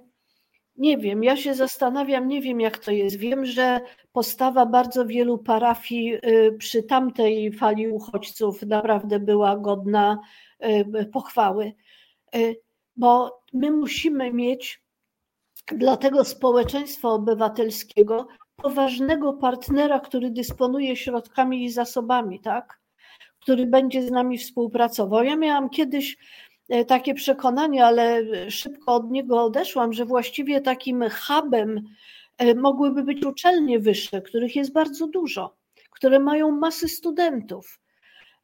nie 0.76 0.98
wiem, 0.98 1.24
ja 1.24 1.36
się 1.36 1.54
zastanawiam, 1.54 2.28
nie 2.28 2.42
wiem 2.42 2.60
jak 2.60 2.78
to 2.78 2.90
jest. 2.90 3.16
Wiem, 3.16 3.46
że 3.46 3.80
postawa 4.12 4.66
bardzo 4.66 5.06
wielu 5.06 5.38
parafii 5.38 6.14
y, 6.14 6.56
przy 6.58 6.82
tamtej 6.82 7.52
fali 7.52 7.88
uchodźców 7.88 8.62
naprawdę 8.62 9.20
była 9.20 9.56
godna 9.56 10.20
y, 10.64 11.06
pochwały, 11.12 11.72
y, 12.36 12.60
bo 12.96 13.40
my 13.52 13.70
musimy 13.70 14.32
mieć 14.32 14.82
dla 15.72 15.96
tego 15.96 16.24
społeczeństwa 16.24 17.08
obywatelskiego 17.08 18.26
poważnego 18.56 19.32
partnera, 19.32 20.00
który 20.00 20.30
dysponuje 20.30 20.96
środkami 20.96 21.64
i 21.64 21.70
zasobami, 21.70 22.40
tak? 22.40 22.80
Który 23.40 23.66
będzie 23.66 24.02
z 24.02 24.10
nami 24.10 24.38
współpracował. 24.38 25.24
Ja 25.24 25.36
miałam 25.36 25.70
kiedyś 25.70 26.16
E, 26.68 26.84
takie 26.84 27.14
przekonanie, 27.14 27.84
ale 27.84 28.22
szybko 28.50 28.94
od 28.94 29.10
niego 29.10 29.42
odeszłam, 29.42 29.92
że 29.92 30.04
właściwie 30.04 30.60
takim 30.60 31.04
hubem 31.10 31.88
e, 32.38 32.54
mogłyby 32.54 33.02
być 33.02 33.26
uczelnie 33.26 33.78
wyższe, 33.78 34.22
których 34.22 34.56
jest 34.56 34.72
bardzo 34.72 35.06
dużo, 35.06 35.56
które 35.90 36.18
mają 36.18 36.50
masy 36.50 36.88
studentów. 36.88 37.80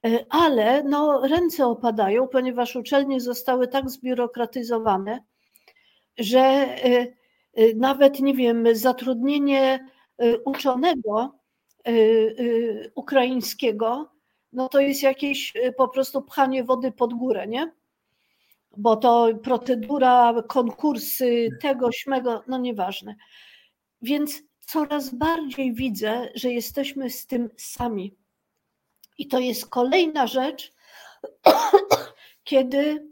E, 0.06 0.26
ale 0.30 0.82
no, 0.82 1.26
ręce 1.26 1.66
opadają, 1.66 2.28
ponieważ 2.28 2.76
uczelnie 2.76 3.20
zostały 3.20 3.68
tak 3.68 3.90
zbiurokratyzowane, 3.90 5.24
że 6.18 6.68
nawet, 7.76 8.20
nie 8.20 8.34
wiem, 8.34 8.66
zatrudnienie 8.72 9.88
uczonego 10.44 11.38
ukraińskiego, 12.94 14.13
no 14.54 14.68
to 14.68 14.80
jest 14.80 15.02
jakieś 15.02 15.52
po 15.76 15.88
prostu 15.88 16.22
pchanie 16.22 16.64
wody 16.64 16.92
pod 16.92 17.14
górę, 17.14 17.46
nie? 17.46 17.72
bo 18.76 18.96
to 18.96 19.28
procedura, 19.42 20.34
konkursy 20.48 21.48
tego, 21.60 21.92
śmego, 21.92 22.42
no 22.48 22.58
nieważne. 22.58 23.16
Więc 24.02 24.42
coraz 24.60 25.14
bardziej 25.14 25.74
widzę, 25.74 26.28
że 26.34 26.52
jesteśmy 26.52 27.10
z 27.10 27.26
tym 27.26 27.50
sami. 27.56 28.14
I 29.18 29.26
to 29.28 29.38
jest 29.38 29.66
kolejna 29.66 30.26
rzecz, 30.26 30.72
kiedy 32.44 33.08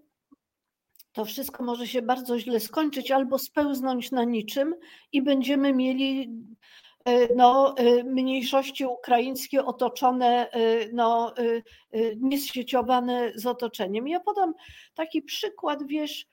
to 1.12 1.24
wszystko 1.24 1.64
może 1.64 1.86
się 1.86 2.02
bardzo 2.02 2.38
źle 2.38 2.60
skończyć 2.60 3.10
albo 3.10 3.38
spełznąć 3.38 4.10
na 4.10 4.24
niczym 4.24 4.74
i 5.12 5.22
będziemy 5.22 5.72
mieli 5.72 6.30
no, 7.36 7.74
e, 7.76 8.04
mniejszości 8.04 8.86
ukraińskie 8.86 9.64
otoczone, 9.64 10.50
e, 10.50 10.88
no, 10.92 11.34
niesieciowane 12.16 13.32
z 13.34 13.46
otoczeniem. 13.46 14.08
Ja 14.08 14.20
podam 14.20 14.54
taki 14.94 15.22
przykład, 15.22 15.86
wiesz, 15.86 16.26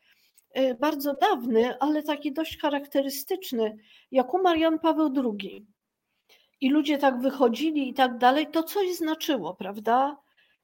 bardzo 0.79 1.13
dawny, 1.13 1.79
ale 1.79 2.03
taki 2.03 2.33
dość 2.33 2.57
charakterystyczny. 2.57 3.77
Jak 4.11 4.33
umarł 4.33 4.59
Jan 4.59 4.79
Paweł 4.79 5.13
II 5.41 5.67
i 6.61 6.69
ludzie 6.69 6.97
tak 6.97 7.21
wychodzili 7.21 7.89
i 7.89 7.93
tak 7.93 8.17
dalej, 8.17 8.47
to 8.47 8.63
coś 8.63 8.95
znaczyło, 8.95 9.55
prawda? 9.55 10.17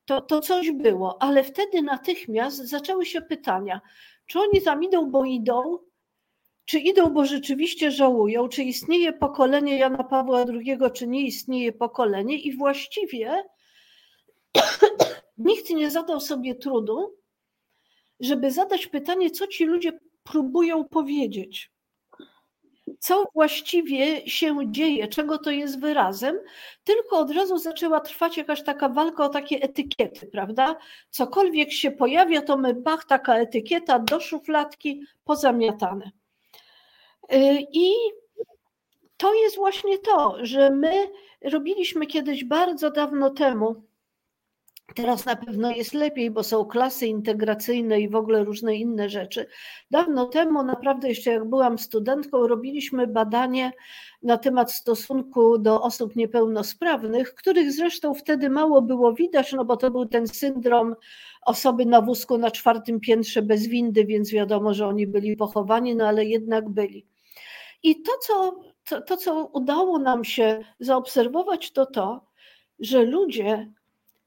to, 0.06 0.22
to 0.22 0.42
coś 0.42 0.72
było, 0.72 1.22
ale 1.22 1.44
wtedy 1.44 1.82
natychmiast 1.82 2.58
zaczęły 2.58 3.06
się 3.06 3.22
pytania, 3.22 3.82
czy 4.26 4.40
oni 4.40 4.62
tam 4.62 4.84
idą, 4.84 5.12
bo 5.12 5.26
idą, 5.26 5.80
czy 6.66 6.80
idą, 6.80 7.10
bo 7.10 7.26
rzeczywiście 7.26 7.92
żałują, 7.92 8.50
czy 8.50 8.64
istnieje 8.64 9.14
pokolenie 9.14 9.78
Jana 9.78 10.04
Pawła 10.04 10.46
II, 10.50 10.78
czy 10.94 11.08
nie 11.08 11.22
istnieje 11.22 11.72
pokolenie, 11.72 12.38
i 12.40 12.58
właściwie 12.58 13.44
nikt 15.38 15.70
nie 15.70 15.92
zadał 15.92 16.20
sobie 16.20 16.56
trudu, 16.56 17.16
żeby 18.20 18.52
zadać 18.52 18.88
pytanie, 18.88 19.32
co 19.32 19.48
ci 19.48 19.66
ludzie 19.66 20.00
próbują 20.24 20.86
powiedzieć 20.86 21.72
co 23.00 23.26
właściwie 23.34 24.30
się 24.30 24.58
dzieje, 24.72 25.08
czego 25.08 25.38
to 25.38 25.52
jest 25.52 25.80
wyrazem, 25.80 26.40
tylko 26.84 27.18
od 27.18 27.32
razu 27.32 27.58
zaczęła 27.58 28.00
trwać 28.00 28.38
jakaś 28.38 28.64
taka 28.64 28.90
walka 28.90 29.26
o 29.26 29.30
takie 29.30 29.62
etykiety, 29.62 30.28
prawda? 30.28 30.76
Cokolwiek 31.10 31.72
się 31.72 31.92
pojawia, 31.92 32.42
to 32.42 32.58
my 32.58 32.74
bach, 32.74 33.06
taka 33.06 33.36
etykieta 33.36 34.00
do 34.00 34.20
szufladki, 34.20 35.02
pozamiatane. 35.24 36.12
Y, 37.34 37.68
I 37.72 37.92
to 39.18 39.34
jest 39.34 39.56
właśnie 39.56 39.98
to, 39.98 40.38
że 40.42 40.70
my 40.70 41.08
robiliśmy 41.42 42.08
kiedyś 42.08 42.44
bardzo 42.44 42.92
dawno 42.92 43.30
temu 43.30 43.86
Teraz 44.94 45.26
na 45.26 45.36
pewno 45.36 45.72
jest 45.72 45.94
lepiej, 45.94 46.32
bo 46.32 46.44
są 46.44 46.66
klasy 46.66 47.08
integracyjne 47.08 48.02
i 48.02 48.10
w 48.10 48.16
ogóle 48.16 48.44
różne 48.44 48.76
inne 48.76 49.10
rzeczy. 49.10 49.48
Dawno 49.92 50.26
temu, 50.26 50.64
naprawdę 50.64 51.10
jeszcze 51.10 51.32
jak 51.32 51.46
byłam 51.46 51.78
studentką, 51.78 52.48
robiliśmy 52.48 53.08
badanie 53.08 53.72
na 54.24 54.38
temat 54.38 54.72
stosunku 54.72 55.58
do 55.58 55.82
osób 55.82 56.16
niepełnosprawnych, 56.16 57.36
których 57.36 57.72
zresztą 57.72 58.14
wtedy 58.14 58.50
mało 58.50 58.82
było 58.82 59.14
widać, 59.14 59.54
no 59.54 59.66
bo 59.66 59.78
to 59.78 59.92
był 59.92 60.06
ten 60.06 60.28
syndrom 60.28 60.96
osoby 61.46 61.86
na 61.86 62.02
wózku 62.02 62.38
na 62.38 62.52
czwartym 62.52 63.00
piętrze 63.00 63.42
bez 63.42 63.68
windy, 63.68 64.06
więc 64.06 64.32
wiadomo, 64.32 64.74
że 64.74 64.88
oni 64.88 65.08
byli 65.08 65.36
pochowani, 65.36 65.96
no 65.96 66.08
ale 66.08 66.26
jednak 66.26 66.70
byli. 66.70 67.06
I 67.86 68.02
to, 68.02 68.12
co, 68.22 68.60
to, 68.86 69.02
to, 69.02 69.18
co 69.18 69.50
udało 69.54 70.00
nam 70.00 70.24
się 70.24 70.60
zaobserwować, 70.80 71.72
to 71.72 71.86
to, 71.86 72.26
że 72.80 73.04
ludzie 73.04 73.72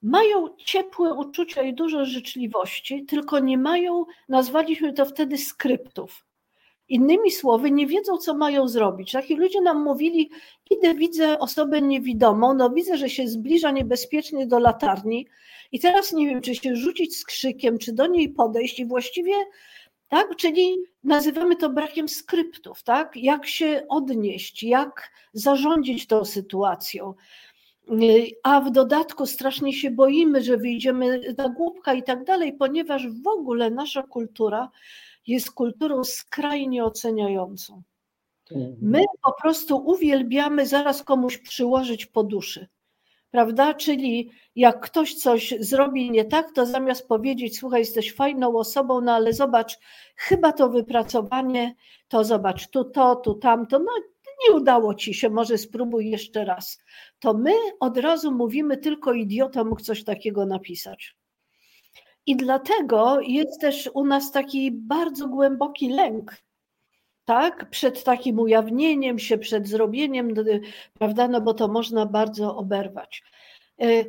mają 0.02 0.56
ciepłe 0.56 1.14
uczucia 1.14 1.62
i 1.62 1.74
dużo 1.74 2.04
życzliwości, 2.04 3.04
tylko 3.04 3.38
nie 3.38 3.58
mają, 3.58 4.04
nazwaliśmy 4.28 4.92
to 4.92 5.06
wtedy 5.06 5.38
skryptów. 5.38 6.24
Innymi 6.88 7.30
słowy, 7.30 7.70
nie 7.70 7.86
wiedzą, 7.86 8.18
co 8.18 8.34
mają 8.34 8.68
zrobić. 8.68 9.12
Taki 9.12 9.36
ludzie 9.36 9.60
nam 9.60 9.82
mówili: 9.82 10.30
Idę, 10.70 10.94
widzę 10.94 11.38
osobę 11.38 11.82
niewidomą, 11.82 12.54
no 12.54 12.70
widzę, 12.70 12.96
że 12.96 13.10
się 13.10 13.28
zbliża 13.28 13.70
niebezpiecznie 13.70 14.46
do 14.46 14.58
latarni, 14.58 15.26
i 15.72 15.80
teraz 15.80 16.12
nie 16.12 16.26
wiem, 16.26 16.40
czy 16.40 16.54
się 16.54 16.76
rzucić 16.76 17.16
z 17.16 17.24
krzykiem, 17.24 17.78
czy 17.78 17.92
do 17.92 18.06
niej 18.06 18.28
podejść, 18.28 18.80
i 18.80 18.86
właściwie 18.86 19.32
tak, 20.08 20.36
czyli 20.36 20.76
nazywamy 21.04 21.56
to 21.56 21.70
brakiem 21.70 22.08
skryptów, 22.08 22.82
tak? 22.82 23.16
Jak 23.16 23.46
się 23.46 23.86
odnieść, 23.88 24.62
jak 24.62 25.10
zarządzić 25.32 26.06
tą 26.06 26.24
sytuacją. 26.24 27.14
A 28.42 28.60
w 28.60 28.70
dodatku 28.70 29.26
strasznie 29.26 29.72
się 29.72 29.90
boimy, 29.90 30.42
że 30.42 30.56
wyjdziemy 30.56 31.34
na 31.38 31.48
głupka 31.48 31.94
i 31.94 32.02
tak 32.02 32.24
dalej, 32.24 32.52
ponieważ 32.52 33.08
w 33.08 33.26
ogóle 33.26 33.70
nasza 33.70 34.02
kultura 34.02 34.70
jest 35.26 35.50
kulturą 35.50 36.04
skrajnie 36.04 36.84
oceniającą. 36.84 37.82
Mhm. 38.50 38.76
My 38.82 39.04
po 39.22 39.32
prostu 39.42 39.76
uwielbiamy 39.76 40.66
zaraz 40.66 41.02
komuś 41.02 41.38
przyłożyć 41.38 42.06
po 42.06 42.24
duszy. 42.24 42.68
Prawda? 43.30 43.74
Czyli 43.74 44.30
jak 44.54 44.80
ktoś 44.80 45.14
coś 45.14 45.54
zrobi 45.60 46.10
nie 46.10 46.24
tak, 46.24 46.52
to 46.52 46.66
zamiast 46.66 47.08
powiedzieć, 47.08 47.58
słuchaj, 47.58 47.80
jesteś 47.80 48.14
fajną 48.14 48.56
osobą, 48.56 49.00
no 49.00 49.12
ale 49.12 49.32
zobacz, 49.32 49.78
chyba 50.16 50.52
to 50.52 50.68
wypracowanie, 50.68 51.74
to 52.08 52.24
zobacz 52.24 52.68
tu 52.68 52.84
to, 52.84 53.16
tu 53.16 53.34
tamto, 53.34 53.78
no 53.78 53.92
nie 54.48 54.54
udało 54.54 54.94
ci 54.94 55.14
się, 55.14 55.30
może 55.30 55.58
spróbuj 55.58 56.10
jeszcze 56.10 56.44
raz. 56.44 56.78
To 57.18 57.34
my 57.34 57.52
od 57.80 57.98
razu 57.98 58.32
mówimy, 58.32 58.76
tylko 58.76 59.12
idiota 59.12 59.64
mógł 59.64 59.82
coś 59.82 60.04
takiego 60.04 60.46
napisać. 60.46 61.16
I 62.26 62.36
dlatego 62.36 63.20
jest 63.20 63.60
też 63.60 63.90
u 63.94 64.04
nas 64.04 64.32
taki 64.32 64.72
bardzo 64.72 65.28
głęboki 65.28 65.88
lęk, 65.88 66.36
tak, 67.28 67.70
przed 67.70 68.04
takim 68.04 68.38
ujawnieniem 68.38 69.18
się, 69.18 69.38
przed 69.38 69.68
zrobieniem, 69.68 70.34
prawda, 70.98 71.28
no 71.28 71.40
bo 71.40 71.54
to 71.54 71.68
można 71.68 72.06
bardzo 72.06 72.56
oberwać. 72.56 73.22
E, 73.80 74.04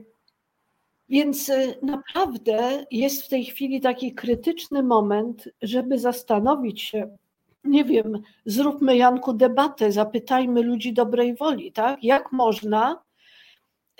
więc 1.10 1.50
e, 1.50 1.76
naprawdę 1.82 2.86
jest 2.92 3.24
w 3.24 3.30
tej 3.30 3.46
chwili 3.46 3.82
taki 3.82 4.14
krytyczny 4.14 4.84
moment, 4.84 5.50
żeby 5.62 6.00
zastanowić 6.00 6.82
się, 6.82 7.18
nie 7.64 7.84
wiem, 7.84 8.22
zróbmy 8.46 8.98
Janku 8.98 9.34
debatę, 9.34 9.92
zapytajmy 9.92 10.62
ludzi 10.62 10.94
dobrej 10.94 11.36
woli, 11.36 11.72
tak? 11.72 12.04
Jak 12.04 12.32
można 12.32 13.02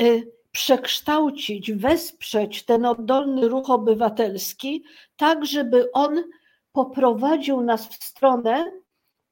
y, 0.02 0.32
przekształcić, 0.52 1.72
wesprzeć 1.72 2.64
ten 2.64 2.86
oddolny 2.86 3.48
ruch 3.48 3.70
obywatelski, 3.70 4.84
tak 5.18 5.46
żeby 5.46 5.92
on 5.92 6.24
poprowadził 6.72 7.62
nas 7.62 7.88
w 7.88 8.04
stronę 8.04 8.79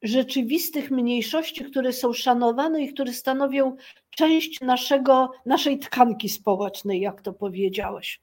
rzeczywistych 0.01 0.91
mniejszości, 0.91 1.65
które 1.65 1.93
są 1.93 2.13
szanowane 2.13 2.83
i 2.83 2.93
które 2.93 3.13
stanowią 3.13 3.75
część 4.09 4.61
naszego, 4.61 5.31
naszej 5.45 5.79
tkanki 5.79 6.29
społecznej, 6.29 7.01
jak 7.01 7.21
to 7.21 7.33
powiedziałeś. 7.33 8.21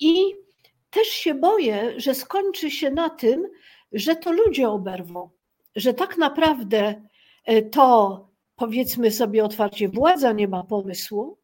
I 0.00 0.34
też 0.90 1.08
się 1.08 1.34
boję, 1.34 1.94
że 1.96 2.14
skończy 2.14 2.70
się 2.70 2.90
na 2.90 3.10
tym, 3.10 3.48
że 3.92 4.16
to 4.16 4.32
ludzie 4.32 4.68
oberwą, 4.68 5.30
że 5.76 5.94
tak 5.94 6.18
naprawdę 6.18 7.02
e, 7.44 7.62
to 7.62 8.26
powiedzmy 8.56 9.10
sobie 9.10 9.44
otwarcie, 9.44 9.88
władza 9.88 10.32
nie 10.32 10.48
ma 10.48 10.64
pomysłu, 10.64 11.38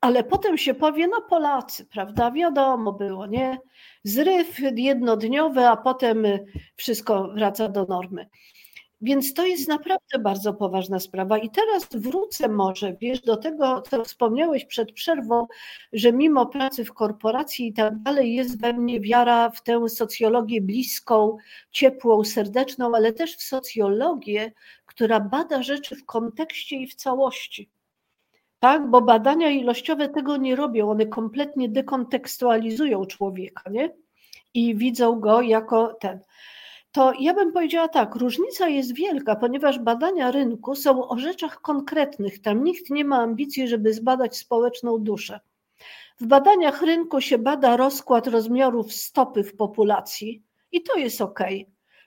ale 0.00 0.24
potem 0.24 0.58
się 0.58 0.74
powie, 0.74 1.08
no 1.08 1.22
Polacy, 1.22 1.86
prawda, 1.86 2.30
wiadomo 2.30 2.92
było, 2.92 3.26
nie? 3.26 3.58
Zryw 4.04 4.58
jednodniowy, 4.76 5.66
a 5.66 5.76
potem 5.76 6.26
wszystko 6.76 7.28
wraca 7.28 7.68
do 7.68 7.84
normy. 7.84 8.28
Więc 9.00 9.34
to 9.34 9.46
jest 9.46 9.68
naprawdę 9.68 10.18
bardzo 10.18 10.54
poważna 10.54 11.00
sprawa. 11.00 11.38
I 11.38 11.50
teraz 11.50 11.88
wrócę 11.94 12.48
może, 12.48 12.96
wiesz, 13.00 13.20
do 13.20 13.36
tego, 13.36 13.82
co 13.90 14.04
wspomniałeś 14.04 14.64
przed 14.64 14.92
przerwą, 14.92 15.46
że 15.92 16.12
mimo 16.12 16.46
pracy 16.46 16.84
w 16.84 16.92
korporacji 16.92 17.66
i 17.66 17.72
tak 17.72 18.02
dalej, 18.02 18.34
jest 18.34 18.60
we 18.60 18.72
mnie 18.72 19.00
wiara 19.00 19.50
w 19.50 19.62
tę 19.62 19.88
socjologię 19.88 20.60
bliską, 20.60 21.36
ciepłą, 21.70 22.24
serdeczną, 22.24 22.94
ale 22.94 23.12
też 23.12 23.36
w 23.36 23.42
socjologię, 23.42 24.52
która 24.86 25.20
bada 25.20 25.62
rzeczy 25.62 25.96
w 25.96 26.04
kontekście 26.04 26.76
i 26.76 26.86
w 26.86 26.94
całości. 26.94 27.70
Tak, 28.58 28.90
bo 28.90 29.00
badania 29.00 29.50
ilościowe 29.50 30.08
tego 30.08 30.36
nie 30.36 30.56
robią, 30.56 30.90
one 30.90 31.06
kompletnie 31.06 31.68
dekontekstualizują 31.68 33.04
człowieka, 33.04 33.70
nie? 33.70 33.94
I 34.54 34.74
widzą 34.74 35.20
go 35.20 35.42
jako 35.42 35.94
ten 36.00 36.20
to 36.94 37.12
ja 37.20 37.34
bym 37.34 37.52
powiedziała 37.52 37.88
tak, 37.88 38.14
różnica 38.14 38.68
jest 38.68 38.94
wielka, 38.94 39.36
ponieważ 39.36 39.78
badania 39.78 40.30
rynku 40.30 40.74
są 40.74 41.08
o 41.08 41.18
rzeczach 41.18 41.60
konkretnych. 41.60 42.42
Tam 42.42 42.64
nikt 42.64 42.90
nie 42.90 43.04
ma 43.04 43.18
ambicji, 43.18 43.68
żeby 43.68 43.92
zbadać 43.92 44.36
społeczną 44.36 44.98
duszę. 44.98 45.40
W 46.20 46.26
badaniach 46.26 46.82
rynku 46.82 47.20
się 47.20 47.38
bada 47.38 47.76
rozkład 47.76 48.26
rozmiarów 48.26 48.92
stopy 48.92 49.44
w 49.44 49.56
populacji 49.56 50.42
i 50.72 50.82
to 50.82 50.98
jest 50.98 51.20
ok. 51.20 51.40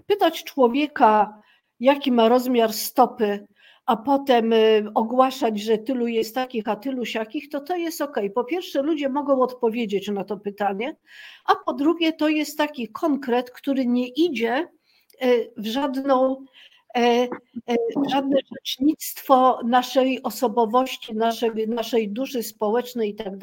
Pytać 0.05 0.43
człowieka, 0.43 1.41
jaki 1.79 2.11
ma 2.11 2.29
rozmiar 2.29 2.73
stopy, 2.73 3.47
a 3.85 3.97
potem 3.97 4.53
y, 4.53 4.85
ogłaszać, 4.95 5.59
że 5.59 5.77
tylu 5.77 6.07
jest 6.07 6.35
takich, 6.35 6.67
a 6.67 6.75
tylu 6.75 7.05
siakich, 7.05 7.49
to 7.49 7.61
to 7.61 7.75
jest 7.75 8.01
ok. 8.01 8.17
Po 8.35 8.43
pierwsze, 8.43 8.81
ludzie 8.81 9.09
mogą 9.09 9.41
odpowiedzieć 9.41 10.07
na 10.07 10.23
to 10.23 10.37
pytanie, 10.37 10.95
a 11.45 11.55
po 11.55 11.73
drugie, 11.73 12.13
to 12.13 12.29
jest 12.29 12.57
taki 12.57 12.87
konkret, 12.87 13.51
który 13.51 13.85
nie 13.85 14.07
idzie 14.07 14.67
w 15.57 15.65
żadną 15.65 16.45
żadne 18.11 18.37
rzecznictwo 18.55 19.59
naszej 19.65 20.23
osobowości, 20.23 21.15
naszej, 21.15 21.67
naszej 21.67 22.09
duszy 22.09 22.43
społecznej 22.43 23.09
i 23.09 23.15
tak. 23.15 23.33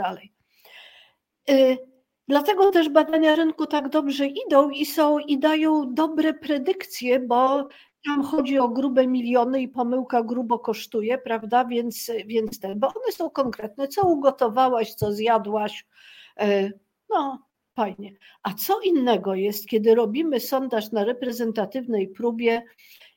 Dlatego 2.28 2.70
też 2.70 2.88
badania 2.88 3.34
rynku 3.34 3.66
tak 3.66 3.88
dobrze 3.88 4.26
idą 4.26 4.70
i 4.70 4.86
są 4.86 5.18
i 5.18 5.38
dają 5.38 5.94
dobre 5.94 6.34
predykcje, 6.34 7.20
bo 7.20 7.68
tam 8.06 8.22
chodzi 8.22 8.58
o 8.58 8.68
grube 8.68 9.06
miliony 9.06 9.62
i 9.62 9.68
pomyłka 9.68 10.22
grubo 10.22 10.58
kosztuje, 10.58 11.18
prawda? 11.18 11.64
Więc, 11.64 12.10
więc 12.26 12.60
ten, 12.60 12.80
bo 12.80 12.86
one 12.86 13.12
są 13.12 13.30
konkretne. 13.30 13.88
Co 13.88 14.08
ugotowałaś, 14.08 14.94
co 14.94 15.12
zjadłaś? 15.12 15.86
E, 16.40 16.70
no, 17.10 17.38
fajnie. 17.74 18.12
A 18.42 18.54
co 18.54 18.80
innego 18.80 19.34
jest, 19.34 19.68
kiedy 19.68 19.94
robimy 19.94 20.40
sondaż 20.40 20.92
na 20.92 21.04
reprezentatywnej 21.04 22.08
próbie 22.08 22.62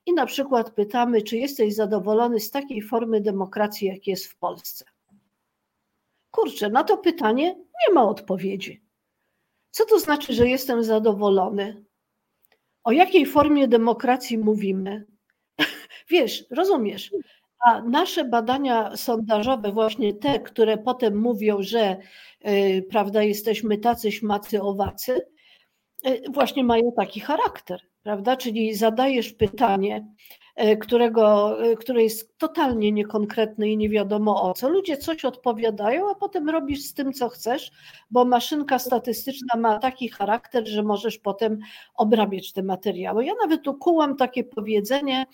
i 0.06 0.14
na 0.14 0.26
przykład 0.26 0.72
pytamy, 0.72 1.22
czy 1.22 1.38
jesteś 1.38 1.76
zadowolony 1.76 2.40
z 2.40 2.52
takiej 2.52 2.82
formy 2.82 3.22
demokracji, 3.22 3.88
jak 3.88 4.08
jest 4.08 4.26
w 4.26 4.38
Polsce? 4.38 4.86
Kurczę, 6.32 6.70
na 6.70 6.84
to 6.84 6.98
pytanie 6.98 7.56
nie 7.56 7.94
ma 7.94 8.04
odpowiedzi. 8.04 8.82
Co 9.72 9.86
to 9.86 10.00
znaczy, 10.00 10.34
że 10.34 10.48
jestem 10.48 10.84
zadowolony? 10.84 11.86
O 12.84 12.92
jakiej 12.92 13.26
formie 13.26 13.68
demokracji 13.68 14.38
mówimy? 14.38 15.06
Wiesz, 16.10 16.46
rozumiesz. 16.50 17.12
A 17.66 17.82
nasze 17.82 18.26
badania 18.26 18.98
sondażowe, 18.98 19.72
właśnie 19.72 20.14
te, 20.14 20.40
które 20.40 20.78
potem 20.78 21.18
mówią, 21.18 21.58
że 21.60 21.98
yy, 22.44 22.82
prawda, 22.82 23.24
jesteśmy 23.24 23.78
tacy 23.78 24.12
śmacy 24.12 24.62
owacy, 24.62 25.22
yy, 26.04 26.22
właśnie 26.34 26.64
mają 26.64 26.92
taki 26.98 27.20
charakter, 27.20 27.80
prawda? 28.04 28.38
Czyli 28.38 28.76
zadajesz 28.76 29.34
pytanie, 29.34 30.06
E, 30.58 30.78
którego, 30.78 31.58
e, 31.64 31.76
które 31.76 32.04
jest 32.04 32.38
totalnie 32.38 32.92
niekonkretne 32.92 33.70
i 33.70 33.78
nie 33.78 33.90
wiadomo 33.90 34.42
o 34.42 34.54
co. 34.54 34.70
Ludzie 34.70 34.98
coś 34.98 35.26
odpowiadają, 35.26 36.12
a 36.12 36.16
potem 36.16 36.50
robisz 36.50 36.84
z 36.84 36.94
tym, 36.94 37.14
co 37.14 37.30
chcesz, 37.30 37.72
bo 38.12 38.26
maszynka 38.26 38.80
statystyczna 38.80 39.60
ma 39.60 39.80
taki 39.80 40.10
charakter, 40.10 40.68
że 40.68 40.84
możesz 40.84 41.18
potem 41.18 41.60
obrabiać 41.96 42.54
te 42.54 42.64
materiały. 42.64 43.26
Ja 43.26 43.34
nawet 43.42 43.68
ukułam 43.68 44.16
takie 44.16 44.44
powiedzenie 44.44 45.26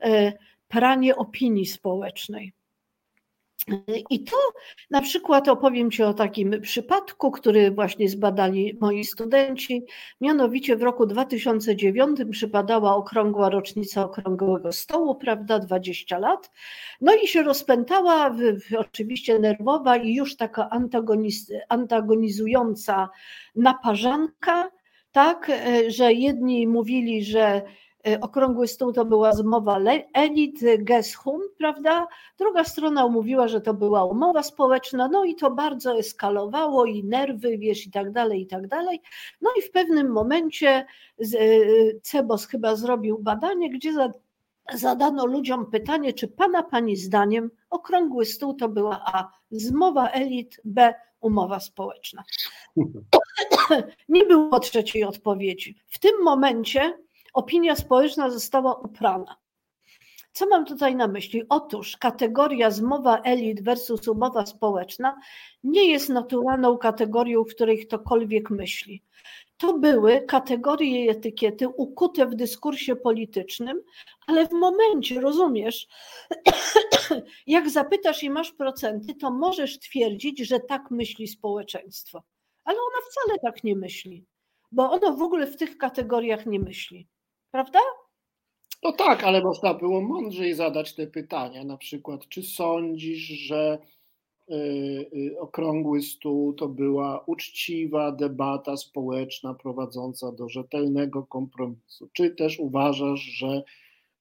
e, 0.00 0.32
pranie 0.68 1.16
opinii 1.16 1.66
społecznej. 1.66 2.52
I 4.10 4.24
to 4.24 4.36
na 4.90 5.00
przykład 5.02 5.48
opowiem 5.48 5.90
Ci 5.90 6.02
o 6.02 6.14
takim 6.14 6.60
przypadku, 6.60 7.30
który 7.30 7.70
właśnie 7.70 8.08
zbadali 8.08 8.78
moi 8.80 9.04
studenci. 9.04 9.82
Mianowicie 10.20 10.76
w 10.76 10.82
roku 10.82 11.06
2009 11.06 12.18
przypadała 12.30 12.96
okrągła 12.96 13.50
rocznica 13.50 14.04
okrągłego 14.04 14.72
stołu, 14.72 15.14
prawda, 15.14 15.58
20 15.58 16.18
lat. 16.18 16.50
No 17.00 17.14
i 17.14 17.28
się 17.28 17.42
rozpętała, 17.42 18.36
oczywiście 18.78 19.38
nerwowa 19.38 19.96
i 19.96 20.14
już 20.14 20.36
taka 20.36 20.68
antagonizująca 21.68 23.08
naparzanka, 23.54 24.70
tak, 25.12 25.50
e, 25.50 25.90
że 25.90 26.12
jedni 26.12 26.66
mówili, 26.66 27.24
że 27.24 27.62
okrągły 28.20 28.68
stół 28.68 28.92
to 28.92 29.04
była 29.04 29.32
zmowa 29.32 29.80
elit, 30.12 30.60
Geshum, 30.78 31.40
prawda? 31.58 32.06
Druga 32.38 32.64
strona 32.64 33.08
mówiła, 33.08 33.48
że 33.48 33.60
to 33.60 33.74
była 33.74 34.04
umowa 34.04 34.42
społeczna, 34.42 35.08
no 35.08 35.24
i 35.24 35.34
to 35.34 35.50
bardzo 35.50 35.98
eskalowało 35.98 36.84
i 36.84 37.04
nerwy, 37.04 37.58
wiesz, 37.58 37.86
i 37.86 37.90
tak 37.90 38.12
dalej, 38.12 38.42
i 38.42 38.46
tak 38.46 38.68
dalej. 38.68 39.02
No 39.40 39.50
i 39.58 39.62
w 39.62 39.70
pewnym 39.70 40.12
momencie 40.12 40.68
e, 40.68 41.26
Cebos 42.02 42.46
chyba 42.46 42.76
zrobił 42.76 43.18
badanie, 43.18 43.70
gdzie 43.70 43.92
zadano 44.74 45.26
ludziom 45.26 45.70
pytanie, 45.70 46.12
czy 46.12 46.28
pana, 46.28 46.62
pani 46.62 46.96
zdaniem 46.96 47.50
okrągły 47.70 48.26
stół 48.26 48.54
to 48.54 48.68
była 48.68 49.02
A, 49.04 49.30
zmowa 49.50 50.08
elit, 50.08 50.60
B, 50.64 50.94
umowa 51.20 51.60
społeczna. 51.60 52.24
Nie 54.08 54.24
było 54.24 54.60
trzeciej 54.60 55.04
odpowiedzi. 55.04 55.76
W 55.86 55.98
tym 55.98 56.12
momencie 56.24 57.05
opinia 57.36 57.76
społeczna 57.76 58.30
została 58.30 58.74
uprana. 58.74 59.36
Co 60.32 60.46
mam 60.46 60.64
tutaj 60.64 60.96
na 60.96 61.08
myśli? 61.08 61.42
Otóż 61.48 61.96
kategoria 61.96 62.70
zmowa 62.70 63.20
elit 63.20 63.62
versus 63.62 64.08
umowa 64.08 64.46
społeczna 64.46 65.16
nie 65.64 65.90
jest 65.90 66.08
naturalną 66.08 66.78
kategorią, 66.78 67.44
w 67.44 67.54
której 67.54 67.86
ktokolwiek 67.86 68.50
myśli. 68.50 69.02
To 69.56 69.78
były 69.78 70.20
kategorie 70.20 71.10
etykiety 71.10 71.68
ukute 71.68 72.26
w 72.26 72.34
dyskursie 72.34 72.96
politycznym, 72.96 73.82
ale 74.26 74.48
w 74.48 74.52
momencie, 74.52 75.20
rozumiesz, 75.20 75.88
jak 77.46 77.70
zapytasz 77.70 78.22
i 78.22 78.30
masz 78.30 78.52
procenty, 78.52 79.14
to 79.14 79.30
możesz 79.30 79.78
twierdzić, 79.78 80.38
że 80.38 80.60
tak 80.60 80.90
myśli 80.90 81.28
społeczeństwo. 81.28 82.22
Ale 82.64 82.78
ona 82.78 83.06
wcale 83.10 83.38
tak 83.38 83.64
nie 83.64 83.76
myśli, 83.76 84.24
bo 84.72 84.90
ono 84.90 85.12
w 85.12 85.22
ogóle 85.22 85.46
w 85.46 85.56
tych 85.56 85.78
kategoriach 85.78 86.46
nie 86.46 86.60
myśli 86.60 87.08
prawda? 87.56 87.78
No 88.82 88.92
tak, 88.92 89.24
ale 89.24 89.42
można 89.42 89.74
było 89.74 90.00
mądrzej 90.00 90.54
zadać 90.54 90.94
te 90.94 91.06
pytania. 91.06 91.64
Na 91.64 91.76
przykład, 91.76 92.28
czy 92.28 92.42
sądzisz, 92.42 93.22
że 93.22 93.78
y, 94.50 94.54
y, 94.54 95.40
okrągły 95.40 96.02
stół 96.02 96.52
to 96.52 96.68
była 96.68 97.24
uczciwa 97.26 98.12
debata 98.12 98.76
społeczna 98.76 99.54
prowadząca 99.54 100.32
do 100.32 100.48
rzetelnego 100.48 101.26
kompromisu? 101.26 102.08
Czy 102.12 102.30
też 102.30 102.58
uważasz, 102.58 103.20
że 103.20 103.62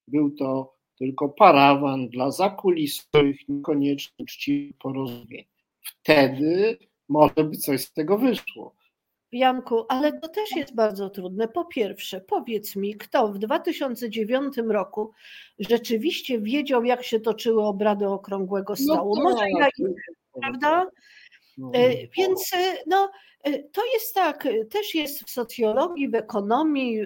był 0.07 0.31
to 0.31 0.75
tylko 0.97 1.29
parawan 1.29 2.07
dla 2.07 2.31
zakulisowych, 2.31 3.49
niekoniecznie 3.49 4.23
uczciwych 4.23 4.77
porozumień? 4.77 5.45
Wtedy 5.81 6.77
może 7.09 7.43
by 7.43 7.57
coś 7.57 7.81
z 7.81 7.93
tego 7.93 8.17
wyszło. 8.17 8.75
Janku, 9.35 9.85
ale 9.89 10.19
to 10.19 10.29
też 10.29 10.51
jest 10.55 10.75
bardzo 10.75 11.09
trudne. 11.09 11.47
Po 11.47 11.65
pierwsze, 11.65 12.21
powiedz 12.21 12.75
mi, 12.75 12.95
kto 12.95 13.27
w 13.27 13.37
2009 13.37 14.57
roku 14.67 15.11
rzeczywiście 15.59 16.41
wiedział, 16.41 16.83
jak 16.83 17.03
się 17.03 17.19
toczyły 17.19 17.63
obrady 17.63 18.07
Okrągłego 18.07 18.73
no 18.79 18.93
Stołu? 18.93 19.15
No 19.15 19.23
Może 19.23 19.45
ja, 19.59 19.67
prawda? 20.41 20.85
No, 21.57 21.71
e, 21.73 21.89
no, 21.89 22.09
Więc 22.17 22.53
e, 22.53 22.77
no, 22.87 23.11
e, 23.43 23.63
to 23.63 23.81
jest 23.93 24.15
tak, 24.15 24.47
też 24.69 24.95
jest 24.95 25.23
w 25.23 25.29
socjologii, 25.29 26.09
w 26.09 26.15
ekonomii 26.15 26.99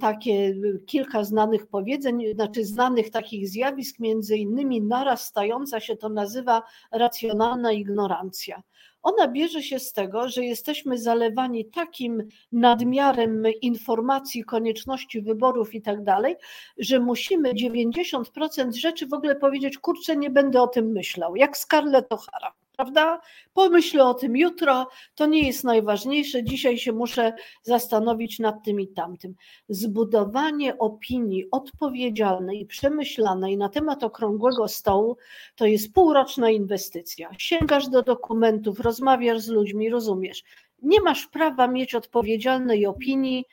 takie 0.00 0.54
kilka 0.86 1.24
znanych 1.24 1.66
powiedzeń, 1.66 2.34
znaczy 2.34 2.64
znanych 2.64 3.10
takich 3.10 3.48
zjawisk, 3.48 3.98
między 3.98 4.36
innymi 4.36 4.82
narastająca 4.82 5.80
się 5.80 5.96
to 5.96 6.08
nazywa 6.08 6.62
racjonalna 6.92 7.72
ignorancja. 7.72 8.62
Ona 9.02 9.28
bierze 9.28 9.62
się 9.62 9.78
z 9.78 9.92
tego, 9.92 10.28
że 10.28 10.44
jesteśmy 10.44 10.98
zalewani 10.98 11.64
takim 11.64 12.28
nadmiarem 12.52 13.42
informacji, 13.62 14.44
konieczności 14.44 15.20
wyborów 15.20 15.74
i 15.74 15.82
tak 15.82 16.04
dalej, 16.04 16.36
że 16.78 17.00
musimy 17.00 17.52
90% 17.52 18.72
rzeczy 18.72 19.06
w 19.06 19.14
ogóle 19.14 19.36
powiedzieć, 19.36 19.78
kurczę, 19.78 20.16
nie 20.16 20.30
będę 20.30 20.62
o 20.62 20.68
tym 20.68 20.92
myślał, 20.92 21.36
jak 21.36 21.56
Scarlett 21.56 22.08
O'Hara 22.08 22.59
prawda? 22.80 23.20
Pomyślę 23.52 24.04
o 24.04 24.14
tym 24.14 24.36
jutro, 24.36 24.88
to 25.14 25.26
nie 25.26 25.46
jest 25.46 25.64
najważniejsze, 25.64 26.44
dzisiaj 26.44 26.78
się 26.78 26.92
muszę 26.92 27.32
zastanowić 27.62 28.38
nad 28.38 28.64
tym 28.64 28.80
i 28.80 28.88
tamtym. 28.88 29.34
Zbudowanie 29.68 30.78
opinii 30.78 31.50
odpowiedzialnej 31.50 32.60
i 32.60 32.66
przemyślanej 32.66 33.56
na 33.56 33.68
temat 33.68 34.04
okrągłego 34.04 34.68
stołu 34.68 35.16
to 35.56 35.66
jest 35.66 35.92
półroczna 35.92 36.50
inwestycja. 36.50 37.30
Sięgasz 37.38 37.88
do 37.88 38.02
dokumentów, 38.02 38.80
rozmawiasz 38.80 39.40
z 39.40 39.48
ludźmi, 39.48 39.90
rozumiesz. 39.90 40.42
Nie 40.82 41.00
masz 41.00 41.26
prawa 41.26 41.68
mieć 41.68 41.94
odpowiedzialnej 41.94 42.86
opinii 42.86 43.44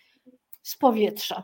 z 0.62 0.78
powietrza. 0.78 1.44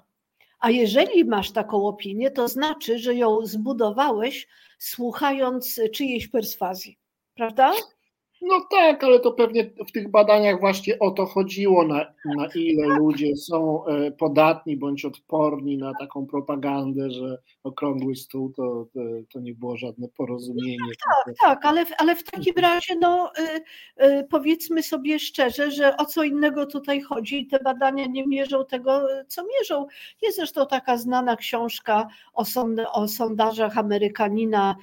A 0.59 0.69
jeżeli 0.69 1.25
masz 1.25 1.51
taką 1.51 1.87
opinię, 1.87 2.31
to 2.31 2.47
znaczy, 2.47 2.99
że 2.99 3.15
ją 3.15 3.45
zbudowałeś 3.45 4.47
słuchając 4.79 5.79
czyjejś 5.93 6.27
perswazji 6.27 7.02
prawda? 7.35 7.71
No 8.45 8.65
tak, 8.71 9.03
ale 9.03 9.19
to 9.19 9.31
pewnie 9.31 9.69
w 9.87 9.91
tych 9.91 10.11
badaniach 10.11 10.59
właśnie 10.59 10.99
o 10.99 11.11
to 11.11 11.25
chodziło, 11.25 11.87
na, 11.87 12.13
na 12.37 12.47
ile 12.55 12.87
ludzie 12.87 13.35
są 13.35 13.85
e, 13.85 14.11
podatni 14.11 14.77
bądź 14.77 15.05
odporni 15.05 15.77
na 15.77 15.93
taką 15.99 16.25
propagandę, 16.25 17.11
że 17.11 17.37
okrągły 17.63 18.15
stół 18.15 18.53
to, 18.53 18.87
to, 18.93 18.99
to 19.33 19.39
nie 19.39 19.53
było 19.53 19.77
żadne 19.77 20.07
porozumienie. 20.07 20.77
Tak, 21.25 21.35
tak, 21.43 21.65
ale, 21.65 21.85
ale 21.97 22.15
w 22.15 22.23
takim 22.23 22.53
razie 22.57 22.95
no, 23.01 23.31
y, 23.39 24.05
y, 24.05 24.27
powiedzmy 24.29 24.83
sobie 24.83 25.19
szczerze, 25.19 25.71
że 25.71 25.97
o 25.97 26.05
co 26.05 26.23
innego 26.23 26.65
tutaj 26.65 27.01
chodzi 27.01 27.41
i 27.41 27.47
te 27.47 27.59
badania 27.59 28.05
nie 28.05 28.27
mierzą 28.27 28.65
tego, 28.65 29.07
co 29.27 29.43
mierzą. 29.59 29.85
Jest 30.21 30.37
zresztą 30.37 30.67
taka 30.67 30.97
znana 30.97 31.35
książka 31.35 32.07
o, 32.33 32.45
sąd, 32.45 32.79
o 32.93 33.07
sondażach 33.07 33.77
Amerykanina, 33.77 34.75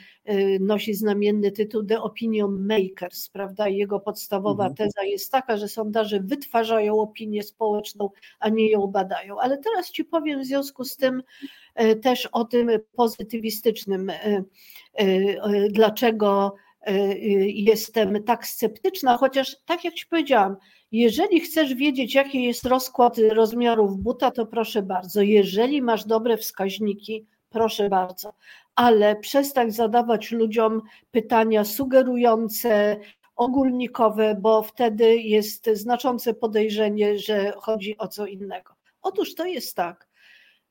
nosi 0.61 0.95
znamienny 0.95 1.53
tytuł 1.53 1.85
The 1.85 2.03
Opinion 2.03 2.67
Makers, 2.67 3.29
prawda? 3.29 3.50
Prawda? 3.51 3.69
Jego 3.69 4.01
podstawowa 4.01 4.67
Mhm. 4.67 4.77
teza 4.77 5.05
jest 5.05 5.33
taka, 5.33 5.57
że 5.57 5.69
sondaże 5.69 6.21
wytwarzają 6.21 7.01
opinię 7.01 7.43
społeczną, 7.43 8.11
a 8.41 8.49
nie 8.49 8.71
ją 8.71 8.87
badają. 8.87 9.39
Ale 9.41 9.59
teraz 9.59 9.91
Ci 9.91 10.05
powiem 10.05 10.43
w 10.43 10.47
związku 10.47 10.85
z 10.85 10.97
tym 10.97 11.23
e, 11.75 11.97
też 11.97 12.27
o 12.27 12.45
tym 12.45 12.71
pozytywistycznym, 12.97 14.11
e, 14.11 14.45
e, 14.95 15.69
dlaczego 15.71 16.55
jestem 17.47 18.25
tak 18.25 18.47
sceptyczna, 18.47 19.17
chociaż 19.17 19.57
tak 19.65 19.85
jak 19.85 19.95
Ci 19.95 20.07
powiedziałam, 20.07 20.57
jeżeli 20.93 21.41
chcesz 21.41 21.75
wiedzieć, 21.75 22.15
jaki 22.15 22.43
jest 22.45 22.67
rozkład 22.67 23.19
rozmiarów 23.19 23.99
buta, 23.99 24.31
to 24.31 24.47
proszę 24.47 24.83
bardzo. 24.83 25.23
Jeżeli 25.23 25.83
masz 25.83 26.05
dobre 26.05 26.37
wskaźniki, 26.37 27.27
proszę 27.51 27.89
bardzo, 27.89 28.33
ale 28.75 29.17
przestań 29.17 29.71
zadawać 29.71 30.33
ludziom 30.33 30.83
pytania 31.11 31.65
sugerujące, 31.65 32.97
ogólnikowe, 33.41 34.37
bo 34.41 34.63
wtedy 34.63 35.17
jest 35.17 35.71
znaczące 35.73 36.35
podejrzenie, 36.35 37.19
że 37.19 37.53
chodzi 37.57 37.99
o 37.99 38.09
co 38.09 38.27
innego. 38.27 38.75
Otóż 39.03 39.35
to 39.35 39.45
jest 39.45 39.77
tak, 39.77 40.09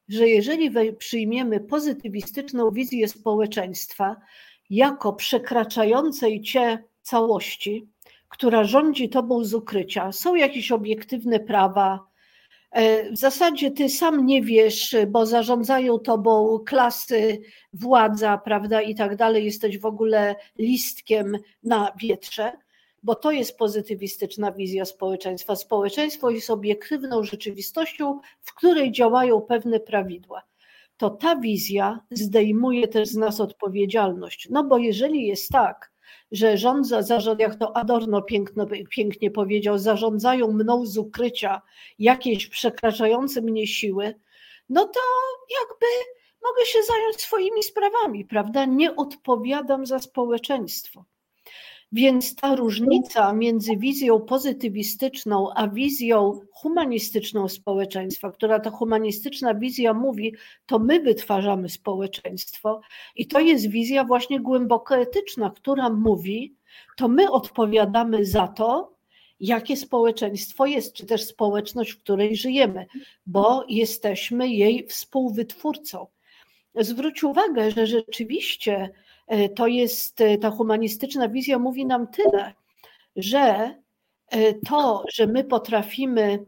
że 0.08 0.28
jeżeli 0.28 0.94
przyjmiemy 0.94 1.60
pozytywistyczną 1.60 2.72
wizję 2.72 3.08
społeczeństwa 3.08 4.16
jako 4.70 5.14
przekraczającej 5.14 6.42
cię 6.42 6.84
całości, 7.02 7.88
która 8.28 8.64
rządzi 8.64 9.10
tobą 9.10 9.44
z 9.44 9.54
ukrycia, 9.54 10.12
są 10.12 10.36
jakieś 10.36 10.72
obiektywne 10.72 11.40
prawa, 11.40 12.09
W 13.12 13.18
zasadzie 13.18 13.72
ty 13.72 13.90
sam 13.90 14.26
nie 14.26 14.42
wiesz, 14.42 14.96
bo 15.08 15.26
zarządzają 15.26 16.00
tobą 16.00 16.60
klasy, 16.66 17.42
władza, 17.74 18.38
prawda, 18.38 18.82
i 18.82 18.96
tak 18.96 19.16
dalej. 19.16 19.46
Jesteś 19.46 19.78
w 19.78 19.86
ogóle 19.86 20.36
listkiem 20.58 21.38
na 21.64 21.92
wietrze, 22.02 22.52
bo 23.04 23.16
to 23.16 23.32
jest 23.32 23.58
pozytywistyczna 23.58 24.52
wizja 24.52 24.86
społeczeństwa. 24.86 25.56
Społeczeństwo 25.56 26.30
jest 26.30 26.50
obiektywną 26.50 27.24
rzeczywistością, 27.24 28.20
w 28.42 28.54
której 28.54 28.92
działają 28.92 29.42
pewne 29.42 29.80
prawidła. 29.80 30.42
To 30.98 31.10
ta 31.10 31.36
wizja 31.36 32.00
zdejmuje 32.12 32.88
też 32.88 33.10
z 33.10 33.16
nas 33.16 33.40
odpowiedzialność. 33.40 34.48
No 34.52 34.64
bo 34.64 34.78
jeżeli 34.78 35.28
jest 35.28 35.50
tak, 35.50 35.92
że 36.32 36.58
rządza, 36.58 37.02
zarząd, 37.02 37.40
jak 37.40 37.56
to 37.56 37.78
Adorno 37.78 38.22
piękno, 38.22 38.66
pięknie 38.90 39.32
powiedział, 39.32 39.78
zarządzają 39.78 40.52
mną 40.52 40.86
z 40.86 40.98
ukrycia 40.98 41.62
jakieś 42.00 42.48
przekraczające 42.48 43.42
mnie 43.42 43.68
siły, 43.68 44.20
no 44.70 44.86
to 44.86 45.00
jakby 45.62 45.86
mogę 46.44 46.66
się 46.66 46.80
zająć 46.84 47.22
swoimi 47.22 47.64
sprawami, 47.64 48.26
prawda? 48.26 48.66
Nie 48.66 48.96
odpowiadam 48.96 49.86
za 49.86 50.00
społeczeństwo. 50.00 51.06
Więc 51.92 52.36
ta 52.36 52.56
różnica 52.56 53.34
między 53.34 53.78
wizją 53.78 54.20
pozytywistyczną 54.20 55.50
a 55.56 55.68
wizją 55.68 56.40
humanistyczną 56.52 57.48
społeczeństwa, 57.48 58.32
która 58.32 58.60
ta 58.60 58.70
humanistyczna 58.70 59.54
wizja 59.54 59.94
mówi, 59.94 60.36
to 60.66 60.80
my 60.80 61.00
wytwarzamy 61.00 61.70
społeczeństwo, 61.70 62.82
i 63.16 63.28
to 63.28 63.40
jest 63.40 63.70
wizja 63.70 64.04
właśnie 64.04 64.40
głęboko 64.40 64.98
etyczna, 64.98 65.52
która 65.56 65.90
mówi, 65.90 66.56
to 66.98 67.08
my 67.08 67.32
odpowiadamy 67.32 68.26
za 68.26 68.48
to, 68.48 68.94
jakie 69.40 69.78
społeczeństwo 69.78 70.66
jest, 70.66 70.94
czy 70.94 71.06
też 71.06 71.24
społeczność, 71.24 71.92
w 71.92 72.00
której 72.00 72.36
żyjemy, 72.36 72.86
bo 73.26 73.66
jesteśmy 73.70 74.50
jej 74.50 74.88
współwytwórcą. 74.88 76.08
Zwróć 76.76 77.24
uwagę, 77.24 77.72
że 77.72 77.88
rzeczywiście 77.88 78.90
to 79.56 79.68
jest 79.68 80.22
e, 80.22 80.38
ta 80.38 80.50
humanistyczna 80.50 81.30
wizja 81.30 81.60
mówi 81.60 81.86
nam 81.86 82.08
tyle, 82.08 82.54
że 83.16 83.76
e, 84.32 84.54
to, 84.54 85.04
że 85.14 85.28
my 85.28 85.44
potrafimy 85.44 86.46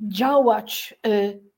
działać 0.00 0.94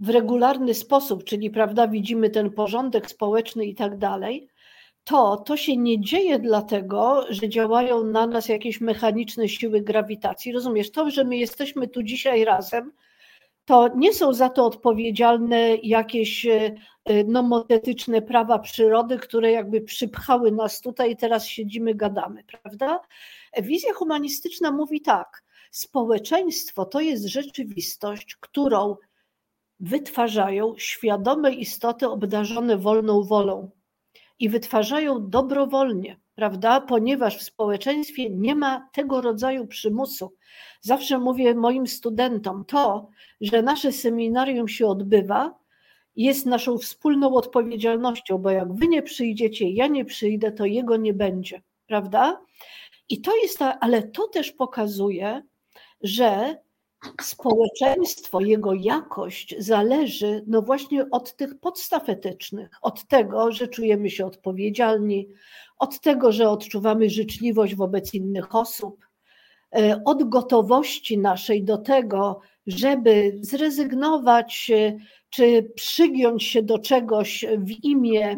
w 0.00 0.08
regularny 0.08 0.74
sposób, 0.74 1.24
czyli 1.24 1.50
prawda, 1.50 1.88
widzimy 1.88 2.30
ten 2.30 2.50
porządek 2.50 3.10
społeczny 3.10 3.64
i 3.66 3.74
tak 3.74 3.98
dalej, 3.98 4.48
to 5.04 5.36
to 5.36 5.56
się 5.56 5.76
nie 5.76 6.00
dzieje 6.00 6.38
dlatego, 6.38 7.26
że 7.30 7.48
działają 7.48 8.04
na 8.04 8.26
nas 8.26 8.48
jakieś 8.48 8.80
mechaniczne 8.80 9.48
siły 9.48 9.80
grawitacji. 9.80 10.52
Rozumiesz, 10.52 10.90
to, 10.90 11.10
że 11.10 11.24
my 11.24 11.36
jesteśmy 11.36 11.88
tu 11.88 12.02
dzisiaj 12.02 12.44
razem, 12.44 12.92
to 13.66 13.88
nie 13.96 14.14
są 14.14 14.32
za 14.32 14.48
to 14.48 14.66
odpowiedzialne 14.66 15.76
jakieś 15.76 16.46
nomotetyczne 17.26 18.22
prawa 18.22 18.58
przyrody, 18.58 19.18
które 19.18 19.50
jakby 19.50 19.80
przypchały 19.80 20.52
nas 20.52 20.80
tutaj 20.80 21.10
i 21.10 21.16
teraz 21.16 21.46
siedzimy, 21.46 21.94
gadamy, 21.94 22.44
prawda? 22.44 23.00
Wizja 23.62 23.92
humanistyczna 23.92 24.70
mówi 24.70 25.00
tak, 25.00 25.44
społeczeństwo 25.70 26.84
to 26.84 27.00
jest 27.00 27.24
rzeczywistość, 27.24 28.36
którą 28.40 28.96
wytwarzają 29.80 30.74
świadome 30.78 31.52
istoty 31.52 32.08
obdarzone 32.08 32.76
wolną 32.76 33.22
wolą 33.22 33.70
i 34.38 34.48
wytwarzają 34.48 35.30
dobrowolnie, 35.30 36.20
prawda? 36.36 36.80
Ponieważ 36.80 37.38
w 37.38 37.42
społeczeństwie 37.42 38.30
nie 38.30 38.54
ma 38.54 38.88
tego 38.92 39.20
rodzaju 39.20 39.66
przymusu. 39.66 40.34
Zawsze 40.80 41.18
mówię 41.18 41.54
moim 41.54 41.86
studentom 41.86 42.64
to, 42.64 43.08
że 43.40 43.62
nasze 43.62 43.92
seminarium 43.92 44.68
się 44.68 44.86
odbywa, 44.86 45.58
jest 46.16 46.46
naszą 46.46 46.78
wspólną 46.78 47.34
odpowiedzialnością, 47.34 48.38
bo 48.38 48.50
jak 48.50 48.74
wy 48.74 48.88
nie 48.88 49.02
przyjdziecie, 49.02 49.70
ja 49.70 49.86
nie 49.86 50.04
przyjdę, 50.04 50.52
to 50.52 50.64
jego 50.64 50.96
nie 50.96 51.14
będzie, 51.14 51.62
prawda? 51.86 52.40
I 53.08 53.20
to 53.20 53.36
jest 53.36 53.58
ta, 53.58 53.80
ale 53.80 54.02
to 54.02 54.28
też 54.28 54.52
pokazuje, 54.52 55.42
że 56.02 56.56
społeczeństwo, 57.22 58.40
jego 58.40 58.74
jakość 58.74 59.54
zależy 59.58 60.44
no 60.46 60.62
właśnie 60.62 61.10
od 61.10 61.36
tych 61.36 61.60
podstaw 61.60 62.08
etycznych, 62.08 62.70
od 62.82 63.06
tego, 63.06 63.52
że 63.52 63.68
czujemy 63.68 64.10
się 64.10 64.26
odpowiedzialni, 64.26 65.28
od 65.78 66.00
tego, 66.00 66.32
że 66.32 66.50
odczuwamy 66.50 67.10
życzliwość 67.10 67.74
wobec 67.74 68.14
innych 68.14 68.54
osób, 68.54 69.06
od 70.04 70.28
gotowości 70.28 71.18
naszej 71.18 71.64
do 71.64 71.78
tego, 71.78 72.40
żeby 72.66 73.38
zrezygnować 73.40 74.70
czy 75.30 75.72
przygiąć 75.74 76.44
się 76.44 76.62
do 76.62 76.78
czegoś 76.78 77.44
w 77.58 77.84
imię 77.84 78.36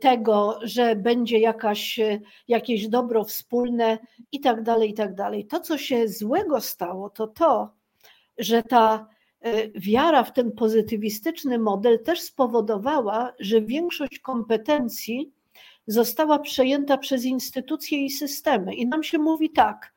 tego, 0.00 0.58
że 0.62 0.96
będzie 0.96 1.38
jakaś, 1.38 2.00
jakieś 2.48 2.88
dobro 2.88 3.24
wspólne 3.24 3.98
i 4.32 4.40
tak 4.40 4.62
dalej, 4.62 4.90
i 4.90 4.94
tak 4.94 5.14
dalej. 5.14 5.46
To, 5.46 5.60
co 5.60 5.78
się 5.78 6.08
złego 6.08 6.60
stało, 6.60 7.10
to 7.10 7.26
to, 7.26 7.74
że 8.38 8.62
ta 8.62 9.08
wiara 9.74 10.24
w 10.24 10.32
ten 10.32 10.52
pozytywistyczny 10.52 11.58
model 11.58 12.02
też 12.02 12.20
spowodowała, 12.20 13.32
że 13.40 13.62
większość 13.62 14.18
kompetencji 14.18 15.32
została 15.86 16.38
przejęta 16.38 16.98
przez 16.98 17.24
instytucje 17.24 18.04
i 18.04 18.10
systemy. 18.10 18.74
I 18.74 18.86
nam 18.86 19.02
się 19.02 19.18
mówi 19.18 19.50
tak, 19.50 19.94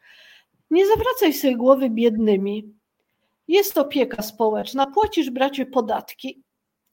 nie 0.72 0.88
zawracaj 0.88 1.34
sobie 1.34 1.56
głowy 1.56 1.90
biednymi. 1.90 2.74
Jest 3.48 3.78
opieka 3.78 4.22
społeczna, 4.22 4.88
płacisz 4.88 5.30
bracie 5.30 5.66
podatki. 5.66 6.45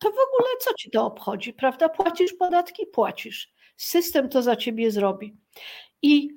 To 0.02 0.08
w 0.08 0.12
ogóle 0.12 0.48
co 0.60 0.74
ci 0.74 0.90
to 0.90 1.06
obchodzi, 1.06 1.52
prawda? 1.52 1.88
Płacisz 1.88 2.32
podatki, 2.32 2.86
płacisz. 2.86 3.52
System 3.76 4.28
to 4.28 4.42
za 4.42 4.56
ciebie 4.56 4.90
zrobi. 4.90 5.36
I 6.02 6.28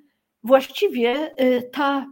właściwie 0.44 1.36
ta, 1.72 2.08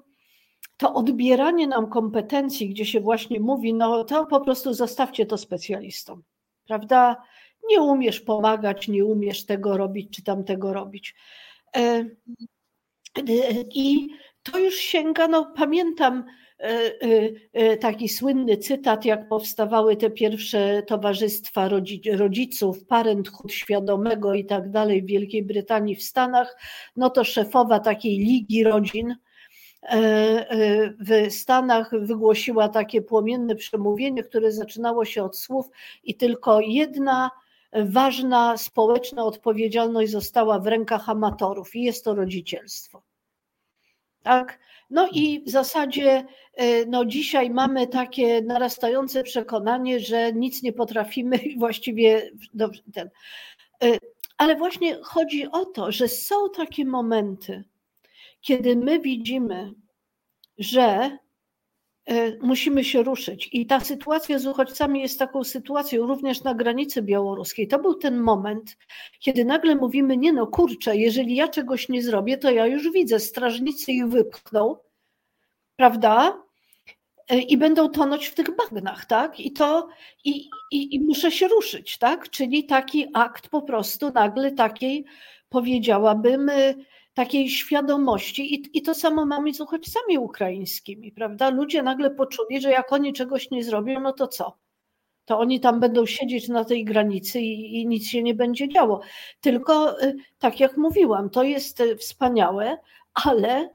to 0.77 0.93
odbieranie 0.93 1.67
nam 1.67 1.89
kompetencji, 1.89 2.69
gdzie 2.69 2.85
się 2.85 2.99
właśnie 2.99 3.39
mówi, 3.39 3.73
no 3.73 4.03
to 4.03 4.25
po 4.25 4.41
prostu 4.41 4.73
zostawcie 4.73 5.25
to 5.25 5.37
specjalistom, 5.37 6.23
prawda? 6.67 7.23
Nie 7.69 7.81
umiesz 7.81 8.19
pomagać, 8.19 8.87
nie 8.87 9.05
umiesz 9.05 9.45
tego 9.45 9.77
robić, 9.77 10.15
czy 10.15 10.23
tamtego 10.23 10.73
robić. 10.73 11.15
I 13.75 14.09
to 14.43 14.59
już 14.59 14.75
sięga, 14.75 15.27
no 15.27 15.53
pamiętam 15.55 16.25
taki 17.81 18.09
słynny 18.09 18.57
cytat, 18.57 19.05
jak 19.05 19.27
powstawały 19.27 19.97
te 19.97 20.09
pierwsze 20.09 20.83
towarzystwa 20.87 21.69
rodziców, 22.13 22.85
parenthood 22.85 23.51
świadomego 23.51 24.33
i 24.33 24.45
tak 24.45 24.71
dalej 24.71 25.01
w 25.01 25.05
Wielkiej 25.05 25.43
Brytanii, 25.43 25.95
w 25.95 26.03
Stanach, 26.03 26.57
no 26.95 27.09
to 27.09 27.23
szefowa 27.23 27.79
takiej 27.79 28.17
ligi 28.17 28.63
rodzin 28.63 29.15
w 30.99 31.27
Stanach 31.29 31.91
wygłosiła 32.01 32.69
takie 32.69 33.01
płomienne 33.01 33.55
przemówienie, 33.55 34.23
które 34.23 34.51
zaczynało 34.51 35.05
się 35.05 35.23
od 35.23 35.37
słów 35.37 35.65
i 36.03 36.15
tylko 36.15 36.59
jedna 36.59 37.31
ważna 37.73 38.57
społeczna 38.57 39.23
odpowiedzialność 39.25 40.11
została 40.11 40.59
w 40.59 40.67
rękach 40.67 41.09
amatorów 41.09 41.75
i 41.75 41.83
jest 41.83 42.05
to 42.05 42.15
rodzicielstwo. 42.15 43.03
Tak? 44.23 44.59
No 44.93 45.09
i 45.11 45.43
w 45.45 45.49
zasadzie 45.49 46.25
no 46.87 47.05
dzisiaj 47.05 47.49
mamy 47.49 47.87
takie 47.87 48.41
narastające 48.41 49.23
przekonanie, 49.23 49.99
że 49.99 50.33
nic 50.33 50.63
nie 50.63 50.73
potrafimy 50.73 51.39
właściwie 51.57 52.31
ten. 52.93 53.09
Ale 54.37 54.55
właśnie 54.55 54.97
chodzi 55.03 55.47
o 55.51 55.65
to, 55.65 55.91
że 55.91 56.07
są 56.07 56.35
takie 56.55 56.85
momenty, 56.85 57.63
kiedy 58.41 58.75
my 58.75 58.99
widzimy, 58.99 59.73
że 60.57 60.81
e, 60.81 61.17
musimy 62.41 62.83
się 62.83 63.03
ruszyć. 63.03 63.49
I 63.51 63.65
ta 63.65 63.79
sytuacja 63.79 64.39
z 64.39 64.47
uchodźcami 64.47 65.01
jest 65.01 65.19
taką 65.19 65.43
sytuacją 65.43 66.07
również 66.07 66.43
na 66.43 66.53
granicy 66.53 67.01
białoruskiej. 67.01 67.67
To 67.67 67.79
był 67.79 67.93
ten 67.93 68.17
moment, 68.17 68.77
kiedy 69.19 69.45
nagle 69.45 69.75
mówimy: 69.75 70.17
Nie, 70.17 70.33
no 70.33 70.47
kurczę, 70.47 70.97
jeżeli 70.97 71.35
ja 71.35 71.47
czegoś 71.47 71.89
nie 71.89 72.03
zrobię, 72.03 72.37
to 72.37 72.51
ja 72.51 72.67
już 72.67 72.91
widzę, 72.91 73.19
strażnicy 73.19 73.91
ich 73.91 74.07
wypchną, 74.07 74.77
prawda? 75.75 76.43
E, 77.29 77.39
I 77.39 77.57
będą 77.57 77.89
tonąć 77.89 78.27
w 78.27 78.35
tych 78.35 78.55
bagnach, 78.55 79.05
tak? 79.05 79.39
I 79.39 79.51
to 79.51 79.89
i, 80.25 80.49
i, 80.71 80.95
i 80.95 80.99
muszę 80.99 81.31
się 81.31 81.47
ruszyć, 81.47 81.97
tak? 81.97 82.29
Czyli 82.29 82.65
taki 82.65 83.07
akt 83.13 83.49
po 83.49 83.61
prostu 83.61 84.11
nagle 84.11 84.51
takiej, 84.51 85.05
powiedziałabym, 85.49 86.49
e, 86.49 86.73
takiej 87.13 87.49
świadomości. 87.49 88.55
I, 88.55 88.77
I 88.77 88.81
to 88.81 88.93
samo 88.93 89.25
mamy 89.25 89.53
z 89.53 89.61
uchodźcami 89.61 90.17
ukraińskimi, 90.17 91.11
prawda? 91.11 91.49
Ludzie 91.49 91.83
nagle 91.83 92.11
poczuli, 92.11 92.61
że 92.61 92.71
jak 92.71 92.93
oni 92.93 93.13
czegoś 93.13 93.51
nie 93.51 93.63
zrobią, 93.63 93.99
no 93.99 94.13
to 94.13 94.27
co? 94.27 94.57
To 95.25 95.39
oni 95.39 95.59
tam 95.59 95.79
będą 95.79 96.05
siedzieć 96.05 96.47
na 96.47 96.65
tej 96.65 96.85
granicy 96.85 97.41
i, 97.41 97.81
i 97.81 97.87
nic 97.87 98.07
się 98.07 98.23
nie 98.23 98.33
będzie 98.33 98.69
działo. 98.69 99.01
Tylko, 99.41 100.03
y, 100.03 100.15
tak 100.39 100.59
jak 100.59 100.77
mówiłam, 100.77 101.29
to 101.29 101.43
jest 101.43 101.79
y, 101.79 101.95
wspaniałe, 101.95 102.77
ale 103.25 103.69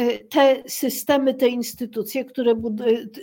y, 0.00 0.26
te 0.30 0.62
systemy, 0.66 1.34
te 1.34 1.48
instytucje, 1.48 2.24
które 2.24 2.54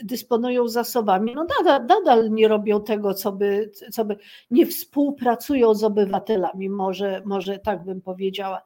dysponują 0.04 0.68
zasobami, 0.68 1.34
no 1.36 1.46
nadal, 1.60 1.86
nadal, 1.86 2.32
nie 2.32 2.48
robią 2.48 2.84
tego, 2.84 3.14
co 3.14 3.32
by, 3.32 3.72
co 3.92 4.06
by 4.06 4.18
nie 4.52 4.66
współpracują 4.66 5.74
z 5.74 5.84
obywatelami, 5.84 6.70
może, 6.70 7.22
może 7.26 7.60
tak 7.60 7.86
bym 7.86 8.02
powiedziała. 8.02 8.62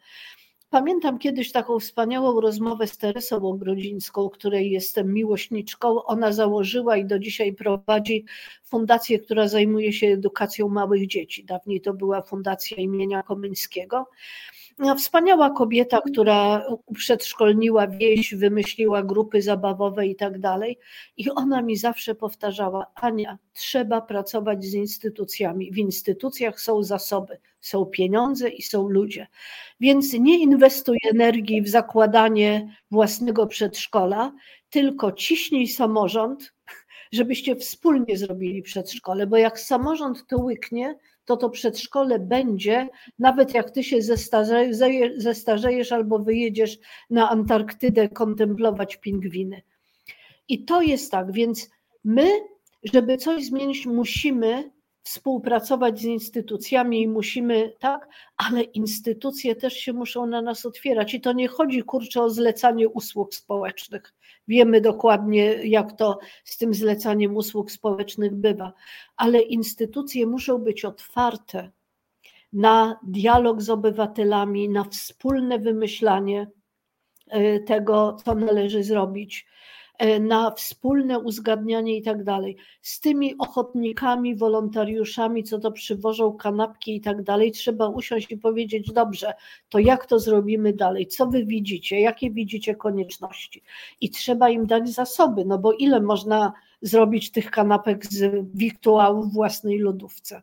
Pamiętam 0.72 1.20
kiedyś 1.20 1.52
taką 1.52 1.80
wspaniałą 1.80 2.42
rozmowę 2.42 2.88
z 2.88 2.98
Teresą 2.98 3.36
Ogrodzińską, 3.50 4.30
której 4.30 4.72
jestem 4.72 5.14
miłośniczką. 5.14 6.04
Ona 6.04 6.32
założyła 6.32 6.98
i 6.98 7.06
do 7.06 7.20
dzisiaj 7.20 7.54
prowadzi 7.54 8.26
fundację, 8.64 9.20
która 9.20 9.48
zajmuje 9.48 9.94
się 9.94 10.08
edukacją 10.08 10.70
małych 10.70 11.08
dzieci. 11.08 11.46
Dawniej 11.46 11.82
to 11.82 11.94
była 11.94 12.22
Fundacja 12.22 12.78
imienia 12.78 13.24
Komyńskiego. 13.24 14.10
Wspaniała 14.98 15.50
kobieta, 15.50 16.02
która 16.12 16.66
przedszkolniła 16.96 17.88
wieś, 17.88 18.36
wymyśliła 18.36 19.04
grupy 19.04 19.42
zabawowe 19.42 20.08
i 20.08 20.16
tak 20.16 20.40
dalej. 20.40 20.80
I 21.18 21.30
ona 21.30 21.62
mi 21.62 21.78
zawsze 21.78 22.16
powtarzała: 22.16 22.86
Ania, 22.96 23.38
trzeba 23.54 24.02
pracować 24.02 24.66
z 24.66 24.74
instytucjami. 24.74 25.72
W 25.72 25.78
instytucjach 25.78 26.62
są 26.62 26.84
zasoby, 26.84 27.38
są 27.60 27.86
pieniądze 27.86 28.50
i 28.50 28.62
są 28.62 28.90
ludzie. 28.90 29.28
Więc 29.80 30.14
nie 30.14 30.40
inwestuj 30.40 30.98
energii 31.12 31.62
w 31.62 31.70
zakładanie 31.70 32.76
własnego 32.92 33.48
przedszkola, 33.48 34.34
tylko 34.70 35.12
ciśnij 35.12 35.68
samorząd, 35.68 36.54
żebyście 37.12 37.56
wspólnie 37.56 38.18
zrobili 38.18 38.62
przedszkole, 38.62 39.28
bo 39.28 39.38
jak 39.38 39.60
samorząd 39.60 40.28
to 40.28 40.38
łyknie, 40.38 40.96
to 41.38 41.50
to 41.50 41.50
przedszkole 41.50 42.20
będzie, 42.20 42.90
nawet 43.20 43.54
jak 43.54 43.72
ty 43.72 43.84
się 43.84 43.98
zestarzejesz 45.18 45.92
albo 45.92 46.20
wyjedziesz 46.20 46.80
na 47.10 47.30
Antarktydę 47.30 48.10
kontemplować 48.10 48.98
pingwiny. 48.98 49.62
I 50.48 50.66
to 50.66 50.82
jest 50.82 51.12
tak, 51.12 51.32
więc 51.32 51.70
my, 52.04 52.30
żeby 52.84 53.18
coś 53.18 53.46
zmienić, 53.46 53.86
musimy 53.86 54.72
współpracować 55.04 56.00
z 56.00 56.04
instytucjami 56.04 57.02
i 57.02 57.08
musimy, 57.08 57.74
tak, 57.80 58.08
ale 58.38 58.62
instytucje 58.62 59.56
też 59.56 59.74
się 59.74 59.94
muszą 59.94 60.26
na 60.26 60.42
nas 60.42 60.66
otwierać. 60.66 61.14
I 61.14 61.22
to 61.22 61.34
nie 61.34 61.48
chodzi 61.48 61.84
kurczę 61.84 62.22
o 62.22 62.30
zlecanie 62.30 62.90
usług 62.90 63.36
społecznych. 63.36 64.14
Wiemy 64.48 64.82
dokładnie, 64.82 65.46
jak 65.54 65.98
to 65.98 66.20
z 66.44 66.58
tym 66.58 66.74
zlecaniem 66.74 67.36
usług 67.36 67.72
społecznych 67.72 68.36
bywa, 68.36 68.74
ale 69.18 69.42
instytucje 69.42 70.28
muszą 70.28 70.58
być 70.58 70.86
otwarte 70.86 71.72
na 72.54 73.00
dialog 73.04 73.62
z 73.62 73.70
obywatelami, 73.70 74.70
na 74.70 74.84
wspólne 74.84 75.60
wymyślanie 75.60 76.48
e, 77.28 77.60
tego, 77.60 78.18
co 78.26 78.36
należy 78.36 78.84
zrobić 78.84 79.46
na 80.20 80.52
wspólne 80.52 81.20
uzgadnianie 81.20 81.98
i 81.98 82.02
tak 82.02 82.24
dalej. 82.24 82.58
Z 82.82 83.00
tymi 83.00 83.38
ochotnikami, 83.38 84.36
wolontariuszami, 84.36 85.44
co 85.44 85.60
to 85.60 85.72
przywożą 85.72 86.34
kanapki 86.34 86.96
i 86.96 87.02
tak 87.02 87.24
dalej, 87.24 87.52
trzeba 87.52 87.88
usiąść 87.88 88.32
i 88.32 88.38
powiedzieć: 88.38 88.92
Dobrze, 88.92 89.34
to 89.70 89.80
jak 89.80 90.06
to 90.06 90.20
zrobimy 90.20 90.74
dalej? 90.74 91.08
Co 91.08 91.28
wy 91.28 91.46
widzicie? 91.46 92.00
Jakie 92.00 92.32
widzicie 92.32 92.76
konieczności? 92.76 93.64
I 94.02 94.10
trzeba 94.10 94.50
im 94.50 94.68
dać 94.68 94.90
zasoby, 94.90 95.46
no 95.46 95.58
bo 95.58 95.74
ile 95.74 96.02
można 96.02 96.54
zrobić 96.82 97.32
tych 97.32 97.52
kanapek 97.52 98.06
z 98.06 98.46
wirtuału 98.54 99.24
w 99.24 99.34
własnej 99.34 99.80
lodówce? 99.80 100.42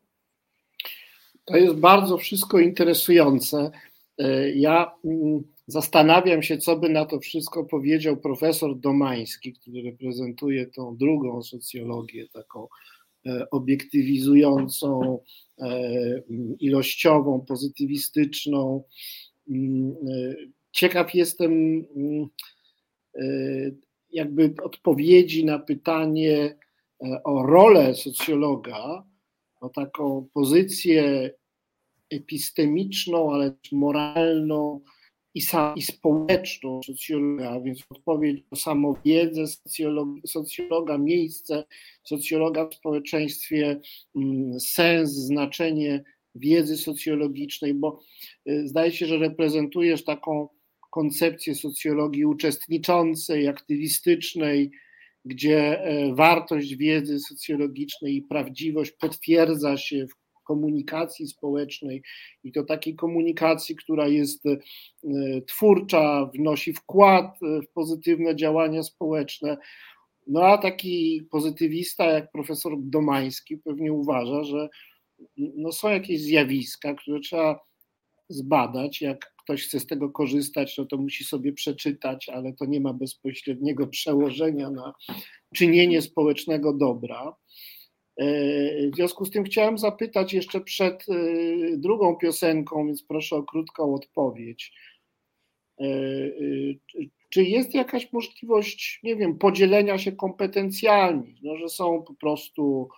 To 1.45 1.57
jest 1.57 1.75
bardzo 1.75 2.17
wszystko 2.17 2.59
interesujące. 2.59 3.71
E, 4.19 4.51
ja 4.51 4.93
mm, 5.05 5.43
Zastanawiam 5.69 6.43
się, 6.43 6.59
co 6.59 6.77
by 6.77 6.89
na 6.89 7.05
to 7.05 7.21
wszystko 7.21 7.65
powiedział 7.65 8.17
profesor 8.17 8.79
Domański, 8.79 9.53
który 9.53 9.83
reprezentuje 9.83 10.67
tą 10.67 10.97
drugą 10.97 11.43
socjologię, 11.43 12.29
taką 12.29 12.69
e, 13.27 13.51
obiektywizującą, 13.51 15.19
e, 15.59 16.23
ilościową, 16.61 17.41
pozytywistyczną. 17.41 18.85
Mm, 19.51 19.91
e, 19.91 20.35
ciekaw 20.73 21.15
jestem 21.15 21.53
mm, 21.97 22.29
jakby 24.11 24.55
odpowiedzi 24.63 25.45
na 25.45 25.59
pytanie 25.59 26.57
o 27.25 27.43
rolę 27.43 27.95
socjologa, 27.95 29.05
o 29.61 29.69
taką 29.69 30.29
pozycję 30.35 31.31
epistemiczną, 32.11 33.33
ale 33.33 33.51
też 33.51 33.73
moralną, 33.73 34.81
i, 35.35 35.41
sam, 35.41 35.77
i 35.77 35.83
społeczną 35.83 36.81
socjologa, 36.83 37.61
więc 37.61 37.85
odpowiedź 37.91 38.45
o 38.51 38.57
samowiedzę 38.57 39.47
socjologa, 39.47 40.21
socjologa, 40.27 40.99
miejsce 40.99 41.65
socjologa 42.05 42.69
w 42.69 42.75
społeczeństwie, 42.75 43.81
mm, 44.17 44.61
sens, 44.61 45.11
znaczenie 45.11 46.05
wiedzy 46.35 46.77
socjologicznej, 46.77 47.75
bo 47.75 48.01
y, 48.49 48.69
zdaje 48.69 48.93
się, 48.93 49.07
że 49.07 49.19
reprezentujesz 49.19 50.05
taką 50.05 50.49
koncepcję 50.91 51.55
socjologii 51.55 52.25
uczestniczącej, 52.25 53.49
aktywistycznej, 53.49 54.71
gdzie 55.25 55.83
e, 55.83 56.15
wartość 56.15 56.77
wiedzy 56.77 57.21
socjologicznej 57.21 58.17
i 58.17 58.23
prawdziwość 58.23 58.91
potwierdza 58.91 59.77
się 59.77 60.07
w 60.07 60.18
komunikacji 60.49 61.27
społecznej 61.27 62.03
i 62.45 62.53
to 62.53 62.65
takiej 62.65 62.95
komunikacji, 62.97 63.77
która 63.77 64.09
jest 64.09 64.47
e, 64.47 64.59
twórcza, 65.47 66.31
wnosi 66.35 66.73
wkład 66.73 67.39
e, 67.43 67.63
w 67.63 67.69
pozytywne 67.69 68.37
działania 68.37 68.83
społeczne. 68.83 69.57
No 70.27 70.47
a 70.47 70.59
taki 70.59 71.23
pozytywista 71.31 72.05
jak 72.05 72.33
profesor 72.33 72.73
Domański 72.79 73.57
pewnie 73.57 73.93
uważa, 73.93 74.45
że 74.45 74.69
no 75.37 75.73
są 75.73 75.89
jakieś 75.89 76.21
zjawiska, 76.21 76.95
które 76.95 77.21
trzeba 77.21 77.61
zbadać. 78.29 79.01
Jak 79.01 79.33
ktoś 79.37 79.65
chce 79.65 79.81
z 79.81 79.87
tego 79.87 80.11
korzystać, 80.11 80.79
no 80.79 80.87
to 80.87 80.97
musi 80.97 81.25
sobie 81.25 81.53
przeczytać, 81.53 82.29
ale 82.29 82.53
to 82.53 82.65
nie 82.67 82.81
ma 82.81 82.93
bezpośredniego 82.93 83.87
przełożenia 83.87 84.71
na 84.71 84.93
czynienie 85.55 86.03
społecznego 86.03 86.73
dobra. 86.73 87.37
W 88.93 88.97
związku 88.97 89.25
z 89.25 89.31
tym 89.31 89.45
chciałem 89.45 89.79
zapytać 89.79 90.33
jeszcze 90.33 90.61
przed 90.61 91.07
e, 91.09 91.15
drugą 91.77 92.17
piosenką, 92.17 92.87
więc 92.87 93.03
proszę 93.03 93.37
o 93.37 93.43
krótką 93.43 93.95
odpowiedź. 93.95 94.73
E, 95.81 95.85
e, 95.85 95.89
czy 97.31 97.45
jest 97.45 97.75
jakaś 97.75 98.13
możliwość, 98.13 99.01
nie 99.03 99.17
wiem, 99.17 99.39
podzielenia 99.39 99.99
się 99.99 100.13
kompetencjami, 100.13 101.41
no, 101.43 101.57
że 101.57 101.69
są 101.69 102.03
po 102.03 102.15
prostu 102.15 102.89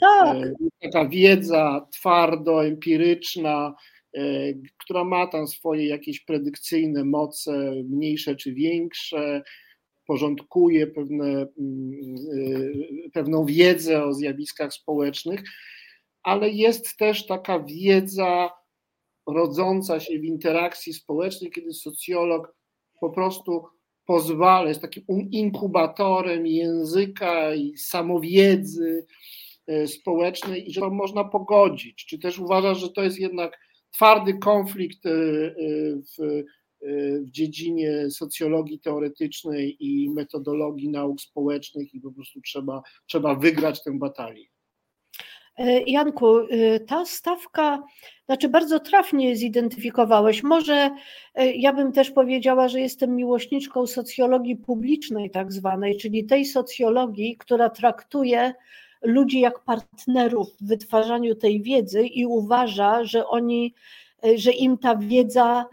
tak. 0.00 0.36
taka 0.82 1.08
wiedza 1.08 1.86
twardo, 1.92 2.66
empiryczna, 2.66 3.74
która 4.78 5.04
ma 5.04 5.26
tam 5.26 5.46
swoje 5.46 5.86
jakieś 5.86 6.20
predykcyjne 6.20 7.04
moce, 7.04 7.72
mniejsze 7.84 8.36
czy 8.36 8.54
większe, 8.54 9.42
porządkuje 10.10 10.86
pewne, 10.86 11.46
mm, 11.58 12.14
y, 12.32 13.10
pewną 13.12 13.44
wiedzę 13.44 14.04
o 14.04 14.14
zjawiskach 14.14 14.72
społecznych, 14.72 15.42
ale 16.22 16.50
jest 16.50 16.96
też 16.96 17.26
taka 17.26 17.60
wiedza 17.60 18.50
rodząca 19.26 20.00
się 20.00 20.18
w 20.18 20.24
interakcji 20.24 20.92
społecznej, 20.92 21.50
kiedy 21.50 21.72
socjolog 21.72 22.54
po 23.00 23.10
prostu 23.10 23.64
pozwala, 24.06 24.68
jest 24.68 24.80
takim 24.80 25.04
inkubatorem 25.30 26.46
języka 26.46 27.54
i 27.54 27.76
samowiedzy 27.76 29.06
y, 29.70 29.88
społecznej 29.88 30.68
i 30.68 30.72
że 30.72 30.80
to 30.80 30.90
można 30.90 31.24
pogodzić. 31.24 32.06
Czy 32.06 32.18
też 32.18 32.38
uważasz, 32.38 32.78
że 32.78 32.88
to 32.88 33.02
jest 33.02 33.18
jednak 33.18 33.58
twardy 33.90 34.38
konflikt 34.38 35.06
y, 35.06 35.10
w 36.18 36.42
w 36.82 37.30
dziedzinie 37.30 38.10
socjologii 38.10 38.80
teoretycznej 38.80 39.76
i 39.80 40.10
metodologii 40.10 40.88
nauk 40.88 41.20
społecznych 41.20 41.94
i 41.94 42.00
po 42.00 42.12
prostu 42.12 42.40
trzeba, 42.40 42.82
trzeba 43.06 43.34
wygrać 43.34 43.82
tę 43.82 43.98
batalię. 43.98 44.46
E, 45.60 45.82
Janku, 45.82 46.38
e, 46.38 46.80
ta 46.80 47.04
stawka, 47.04 47.82
znaczy 48.26 48.48
bardzo 48.48 48.80
trafnie 48.80 49.36
zidentyfikowałeś. 49.36 50.42
Może 50.42 50.90
e, 51.34 51.52
ja 51.52 51.72
bym 51.72 51.92
też 51.92 52.10
powiedziała, 52.10 52.68
że 52.68 52.80
jestem 52.80 53.16
miłośniczką 53.16 53.86
socjologii 53.86 54.56
publicznej, 54.56 55.30
tak 55.30 55.52
zwanej, 55.52 55.96
czyli 55.96 56.24
tej 56.24 56.44
socjologii, 56.44 57.36
która 57.36 57.70
traktuje 57.70 58.54
ludzi 59.02 59.40
jak 59.40 59.64
partnerów 59.64 60.48
w 60.60 60.66
wytwarzaniu 60.66 61.34
tej 61.34 61.62
wiedzy 61.62 62.02
i 62.02 62.26
uważa, 62.26 63.04
że 63.04 63.26
oni, 63.26 63.74
że 64.36 64.52
im 64.52 64.78
ta 64.78 64.96
wiedza 64.96 65.66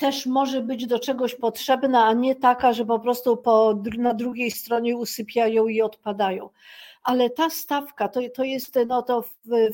też 0.00 0.26
może 0.26 0.62
być 0.62 0.86
do 0.86 0.98
czegoś 0.98 1.34
potrzebna, 1.34 2.06
a 2.06 2.12
nie 2.12 2.36
taka, 2.36 2.72
że 2.72 2.84
po 2.84 2.98
prostu 2.98 3.36
po, 3.36 3.82
na 3.98 4.14
drugiej 4.14 4.50
stronie 4.50 4.96
usypiają 4.96 5.68
i 5.68 5.82
odpadają 5.82 6.48
ale 7.02 7.30
ta 7.30 7.50
stawka 7.50 8.08
to, 8.08 8.20
to 8.34 8.44
jest, 8.44 8.78
no 8.86 9.02
to 9.02 9.24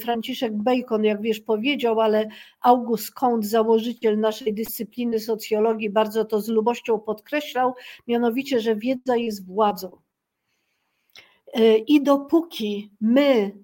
Franciszek 0.01 0.53
Bacon, 0.57 1.05
jak 1.05 1.23
wiesz, 1.23 1.41
powiedział, 1.41 2.01
ale 2.01 2.29
August 2.61 3.15
Comte, 3.15 3.49
założyciel 3.49 4.21
naszej 4.21 4.55
dyscypliny 4.55 5.21
socjologii, 5.21 5.91
bardzo 5.91 6.25
to 6.25 6.41
z 6.41 6.49
lubością 6.49 6.99
podkreślał, 7.01 7.75
mianowicie, 8.07 8.61
że 8.61 8.77
wiedza 8.77 9.17
jest 9.17 9.47
władzą. 9.47 9.99
E, 11.55 11.77
I 11.77 12.03
dopóki 12.03 12.91
my, 13.01 13.57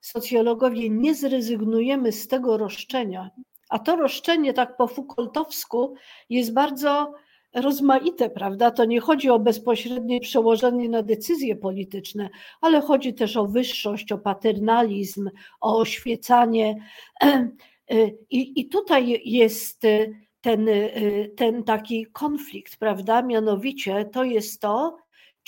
socjologowie, 0.00 0.90
nie 0.90 1.14
zrezygnujemy 1.14 2.12
z 2.12 2.28
tego 2.28 2.56
roszczenia, 2.56 3.30
a 3.70 3.78
to 3.78 3.96
roszczenie, 3.96 4.52
tak 4.52 4.76
po 4.76 4.86
Foucaultowsku, 4.86 5.94
jest 6.30 6.52
bardzo 6.52 7.12
rozmaite, 7.54 8.30
prawda? 8.30 8.70
To 8.70 8.84
nie 8.84 9.00
chodzi 9.00 9.30
o 9.30 9.38
bezpośrednie 9.38 10.20
przełożenie 10.20 10.88
na 10.88 11.02
decyzje 11.02 11.56
polityczne, 11.56 12.28
ale 12.60 12.80
chodzi 12.80 13.14
też 13.14 13.36
o 13.36 13.46
wyższość, 13.46 14.12
o 14.12 14.18
paternalizm, 14.18 15.30
o 15.60 15.78
oświecanie. 15.78 16.76
I, 18.30 18.60
i 18.60 18.68
tutaj 18.68 19.20
jest 19.24 19.82
ten, 20.40 20.68
ten 21.36 21.64
taki 21.64 22.06
konflikt, 22.06 22.76
prawda? 22.76 23.22
Mianowicie 23.22 24.04
to 24.04 24.24
jest 24.24 24.60
to, 24.60 24.96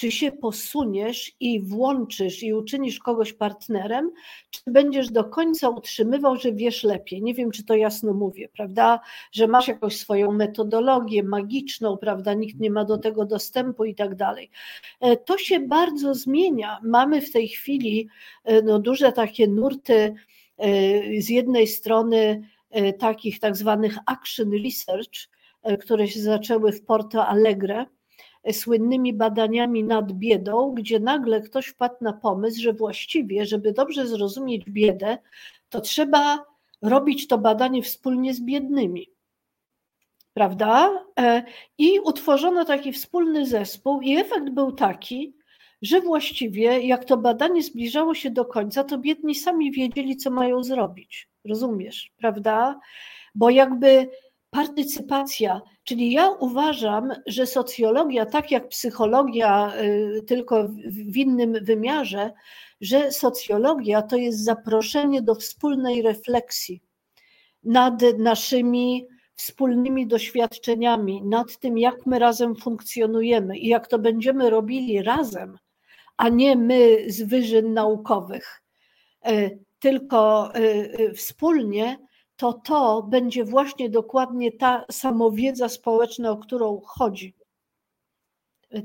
czy 0.01 0.11
się 0.11 0.33
posuniesz 0.33 1.33
i 1.41 1.61
włączysz 1.61 2.43
i 2.43 2.55
uczynisz 2.55 2.99
kogoś 2.99 3.33
partnerem, 3.33 4.11
czy 4.51 4.61
będziesz 4.67 5.11
do 5.11 5.25
końca 5.25 5.69
utrzymywał, 5.69 6.37
że 6.37 6.53
wiesz 6.53 6.85
lepiej. 6.85 7.23
Nie 7.23 7.35
wiem, 7.35 7.51
czy 7.51 7.65
to 7.65 7.75
jasno 7.75 8.13
mówię, 8.13 8.49
prawda? 8.49 9.01
Że 9.33 9.47
masz 9.47 9.69
jakąś 9.69 9.97
swoją 9.97 10.33
metodologię 10.33 11.23
magiczną, 11.23 11.97
prawda? 11.97 12.35
Nikt 12.35 12.61
nie 12.61 12.71
ma 12.71 12.85
do 12.85 12.99
tego 12.99 13.25
dostępu 13.25 13.85
i 13.85 13.95
tak 13.95 14.15
dalej. 14.15 14.51
E, 15.01 15.17
to 15.17 15.39
się 15.39 15.61
bardzo 15.61 16.15
zmienia. 16.15 16.79
Mamy 16.83 17.21
w 17.21 17.33
tej 17.33 17.49
chwili 17.49 18.09
e, 18.45 18.63
no, 18.63 18.79
duże 18.79 19.13
takie 19.13 19.49
nurty 19.49 19.95
e, 19.95 20.13
z 21.23 21.29
jednej 21.29 21.67
strony 21.67 22.43
takich 22.99 23.41
tak 23.41 23.57
zwanych 23.57 23.99
action 24.07 24.53
research, 24.65 25.29
które 25.81 26.09
się 26.09 26.21
zaczęły 26.21 26.73
w 26.73 26.85
Porto 26.85 27.27
Alegre, 27.27 27.87
słynnymi 28.53 29.13
badaniami 29.13 29.85
nad 29.85 30.13
biedą, 30.13 30.75
gdzie 30.75 31.01
nagle 31.01 31.41
ktoś 31.41 31.67
wpadł 31.67 31.97
na 32.01 32.13
pomysł, 32.13 32.61
że 32.61 32.73
właściwie, 32.73 33.47
żeby 33.47 33.73
dobrze 33.73 34.07
zrozumieć 34.07 34.65
biedę, 34.65 35.19
to 35.69 35.81
trzeba 35.81 36.45
robić 36.83 37.27
to 37.27 37.39
badanie 37.39 37.83
wspólnie 37.83 38.35
z 38.35 38.41
biednymi. 38.41 39.07
Prawda? 40.35 41.05
E, 41.21 41.43
I 41.79 42.01
utworzono 42.01 42.65
taki 42.65 42.93
wspólny 42.93 43.47
zespół, 43.47 44.01
i 44.01 44.17
efekt 44.17 44.51
był 44.51 44.73
taki, 44.73 45.35
że 45.83 46.01
właściwie, 46.01 46.81
jak 46.81 47.05
to 47.05 47.17
badanie 47.17 47.63
zbliżało 47.63 48.15
się 48.15 48.31
do 48.31 48.45
końca, 48.45 48.85
to 48.85 48.99
biedni 48.99 49.35
sami 49.35 49.73
wiedzieli, 49.73 50.17
co 50.17 50.31
mają 50.31 50.65
zrobić. 50.65 51.29
Rozumiesz, 51.45 52.13
prawda? 52.17 52.81
Bo 53.35 53.51
jakby 53.51 54.11
partycypacja, 54.51 55.61
czyli 55.85 56.13
ja 56.13 56.29
uważam, 56.29 57.13
że 57.27 57.47
socjologia, 57.47 58.27
tak 58.27 58.51
jak 58.51 58.69
psychologia, 58.69 59.73
y, 59.81 60.23
tylko 60.27 60.69
w 60.87 61.17
innym 61.17 61.65
wymiarze, 61.65 62.33
że 62.81 63.13
socjologia 63.13 64.03
to 64.03 64.17
jest 64.17 64.45
zaproszenie 64.45 65.23
do 65.23 65.35
wspólnej 65.35 66.03
refleksji 66.03 66.83
nad 67.65 68.03
naszymi 68.19 69.07
wspólnymi 69.35 70.07
doświadczeniami, 70.07 71.23
nad 71.23 71.59
tym, 71.59 71.79
jak 71.79 72.07
my 72.07 72.19
razem 72.19 72.57
funkcjonujemy 72.57 73.59
i 73.59 73.69
jak 73.69 73.87
to 73.87 73.99
będziemy 73.99 74.51
robili 74.51 75.03
razem, 75.03 75.59
a 76.17 76.29
nie 76.29 76.57
my 76.57 77.05
z 77.07 77.23
wyżyn 77.23 77.75
naukowych, 77.75 78.63
y, 79.29 79.59
tylko 79.79 80.51
y, 80.57 81.13
wspólnie, 81.15 81.99
to 82.41 82.53
to 82.53 83.03
będzie 83.03 83.45
właśnie 83.45 83.91
dokładnie 83.91 84.53
ta 84.53 84.85
samowiedza 84.91 85.69
społeczna, 85.69 86.31
o 86.31 86.37
którą 86.37 86.81
chodzi. 86.85 87.35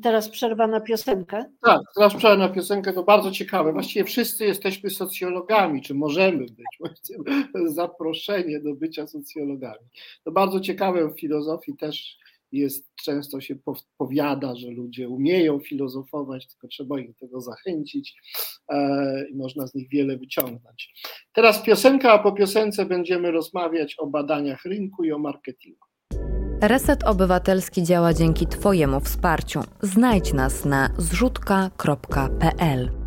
Teraz 0.03 0.29
przerwa 0.29 0.67
na 0.67 0.81
piosenkę. 0.81 1.45
Tak, 1.61 1.81
teraz 1.95 2.15
przerwa 2.15 2.47
na 2.47 2.53
piosenkę, 2.53 2.93
to 2.93 3.03
bardzo 3.03 3.31
ciekawe. 3.31 3.73
Właściwie 3.73 4.05
wszyscy 4.05 4.45
jesteśmy 4.45 4.89
socjologami, 4.89 5.81
czy 5.81 5.93
możemy 5.93 6.37
być. 6.45 7.17
Zaproszenie 7.75 8.59
do 8.59 8.73
bycia 8.73 9.07
socjologami. 9.07 9.85
To 10.23 10.31
bardzo 10.31 10.59
ciekawe 10.59 11.09
w 11.09 11.19
filozofii 11.19 11.77
też 11.77 12.17
jest, 12.51 12.89
często 13.03 13.41
się 13.41 13.55
powiada, 13.97 14.55
że 14.55 14.71
ludzie 14.71 15.09
umieją 15.09 15.59
filozofować, 15.59 16.47
tylko 16.47 16.67
trzeba 16.67 16.99
ich 16.99 17.07
do 17.07 17.13
tego 17.13 17.41
zachęcić 17.41 18.13
e, 18.69 19.29
i 19.29 19.35
można 19.35 19.67
z 19.67 19.75
nich 19.75 19.89
wiele 19.89 20.17
wyciągnąć. 20.17 20.93
Teraz 21.33 21.63
piosenka, 21.63 22.11
a 22.11 22.19
po 22.19 22.31
piosence 22.31 22.85
będziemy 22.85 23.31
rozmawiać 23.31 23.95
o 23.99 24.07
badaniach 24.07 24.65
rynku 24.65 25.03
i 25.03 25.11
o 25.11 25.19
marketingu. 25.19 25.85
Reset 26.61 27.03
Obywatelski 27.03 27.83
działa 27.83 28.13
dzięki 28.13 28.47
Twojemu 28.47 28.99
wsparciu. 28.99 29.59
Znajdź 29.81 30.33
nas 30.33 30.65
na 30.65 30.89
zrzutka.pl. 30.97 33.04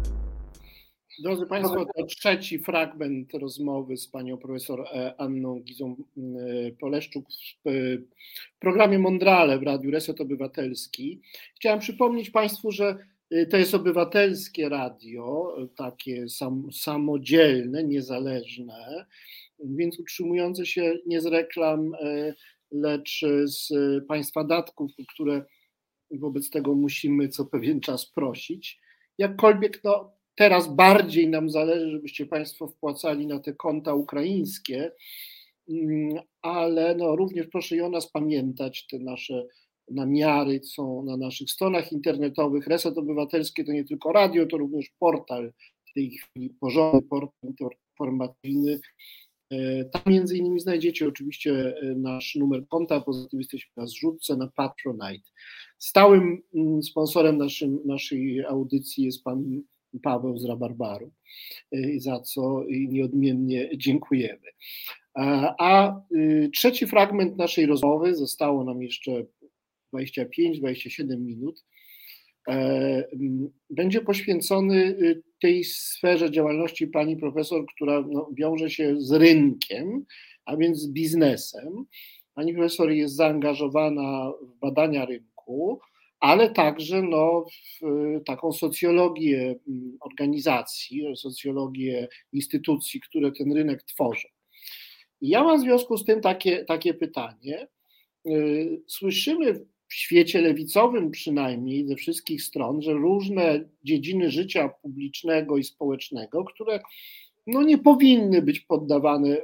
Drodzy 1.18 1.46
Państwo, 1.46 1.86
to 1.96 2.06
trzeci 2.06 2.58
fragment 2.58 3.34
rozmowy 3.34 3.96
z 3.96 4.08
panią 4.08 4.36
profesor 4.36 4.80
e, 4.80 5.20
Anną 5.20 5.60
Gizą 5.60 5.96
e, 5.96 6.22
Poleszczuk 6.72 7.26
w 7.64 7.70
programie 8.60 8.98
Mondrale 8.98 9.58
w 9.58 9.62
Radiu 9.62 9.90
Reset 9.90 10.20
Obywatelski. 10.20 11.20
Chciałem 11.56 11.80
przypomnieć 11.80 12.30
Państwu, 12.30 12.72
że 12.72 12.96
e, 13.30 13.46
to 13.46 13.56
jest 13.56 13.74
obywatelskie 13.74 14.68
radio, 14.68 15.56
takie 15.76 16.28
sam, 16.28 16.72
samodzielne, 16.72 17.84
niezależne, 17.84 19.06
więc 19.58 19.98
utrzymujące 19.98 20.66
się 20.66 20.94
nie 21.06 21.20
z 21.20 21.26
reklam, 21.26 21.92
lecz 22.70 23.24
z 23.44 23.68
Państwa 24.06 24.44
datków, 24.44 24.90
które 25.14 25.44
wobec 26.10 26.50
tego 26.50 26.74
musimy 26.74 27.28
co 27.28 27.44
pewien 27.44 27.80
czas 27.80 28.06
prosić. 28.06 28.80
Jakkolwiek 29.18 29.84
no, 29.84 30.17
Teraz 30.38 30.74
bardziej 30.74 31.28
nam 31.28 31.50
zależy, 31.50 31.90
żebyście 31.90 32.26
Państwo 32.26 32.66
wpłacali 32.66 33.26
na 33.26 33.40
te 33.40 33.52
konta 33.52 33.94
ukraińskie, 33.94 34.92
mm, 35.68 36.18
ale 36.42 36.94
no 36.94 37.16
również 37.16 37.46
proszę 37.46 37.76
i 37.76 37.80
o 37.80 37.88
nas 37.88 38.10
pamiętać, 38.10 38.86
te 38.86 38.98
nasze 38.98 39.46
namiary 39.90 40.60
są 40.64 41.02
na 41.04 41.16
naszych 41.16 41.50
stronach 41.50 41.92
internetowych. 41.92 42.66
Reset 42.66 42.98
Obywatelskie 42.98 43.64
to 43.64 43.72
nie 43.72 43.84
tylko 43.84 44.12
radio, 44.12 44.46
to 44.46 44.58
również 44.58 44.90
portal, 44.98 45.52
w 45.90 45.94
tej 45.94 46.10
chwili 46.10 46.50
porządny 46.60 47.02
portal 47.02 47.78
informacyjny. 47.90 48.80
E, 49.50 49.84
tam 49.84 50.02
między 50.06 50.36
innymi 50.36 50.60
znajdziecie 50.60 51.08
oczywiście 51.08 51.76
e, 51.82 51.94
nasz 51.94 52.34
numer 52.34 52.68
konta, 52.68 53.00
poza 53.00 53.28
tym 53.28 53.40
jesteśmy 53.40 53.72
na 53.76 53.86
zrzutce 53.86 54.36
na 54.36 54.46
Patronite. 54.56 55.30
Stałym 55.78 56.42
mm, 56.54 56.82
sponsorem 56.82 57.38
naszym, 57.38 57.80
naszej 57.84 58.44
audycji 58.44 59.04
jest 59.04 59.24
pan 59.24 59.62
Paweł 60.02 60.38
z 60.38 60.44
Rabarbaru, 60.44 61.10
y, 61.74 62.00
za 62.00 62.20
co 62.20 62.64
nieodmiennie 62.68 63.70
dziękujemy. 63.76 64.48
A 65.58 66.00
y, 66.12 66.50
trzeci 66.54 66.86
fragment 66.86 67.36
naszej 67.36 67.66
rozmowy, 67.66 68.14
zostało 68.14 68.64
nam 68.64 68.82
jeszcze 68.82 69.24
25-27 69.92 71.20
minut, 71.20 71.64
e, 72.48 73.08
będzie 73.70 74.00
poświęcony 74.00 74.76
y, 74.76 75.22
tej 75.40 75.64
sferze 75.64 76.30
działalności 76.30 76.86
pani 76.86 77.16
profesor, 77.16 77.66
która 77.74 78.04
no, 78.10 78.30
wiąże 78.32 78.70
się 78.70 79.00
z 79.00 79.12
rynkiem, 79.12 80.04
a 80.44 80.56
więc 80.56 80.78
z 80.78 80.92
biznesem. 80.92 81.84
Pani 82.34 82.54
profesor 82.54 82.90
jest 82.90 83.16
zaangażowana 83.16 84.32
w 84.42 84.58
badania 84.58 85.04
rynku, 85.04 85.80
ale 86.20 86.50
także 86.50 87.02
no, 87.02 87.44
taką 88.26 88.52
socjologię 88.52 89.54
mm, 89.68 89.98
organizacji, 90.00 91.16
socjologię 91.16 92.08
instytucji, 92.32 93.00
które 93.00 93.32
ten 93.32 93.52
rynek 93.52 93.82
tworzą. 93.82 94.28
I 95.20 95.28
ja 95.28 95.44
mam 95.44 95.58
w 95.58 95.62
związku 95.62 95.96
z 95.96 96.04
tym 96.04 96.20
takie, 96.20 96.64
takie 96.64 96.94
pytanie, 96.94 97.68
słyszymy 98.86 99.66
w 99.88 99.94
świecie 99.94 100.40
lewicowym 100.40 101.10
przynajmniej 101.10 101.86
ze 101.86 101.96
wszystkich 101.96 102.42
stron, 102.42 102.82
że 102.82 102.92
różne 102.92 103.68
dziedziny 103.84 104.30
życia 104.30 104.68
publicznego 104.68 105.56
i 105.56 105.64
społecznego, 105.64 106.44
które 106.44 106.80
no 107.46 107.62
nie 107.62 107.78
powinny 107.78 108.42
być 108.42 108.60
poddawane 108.60 109.36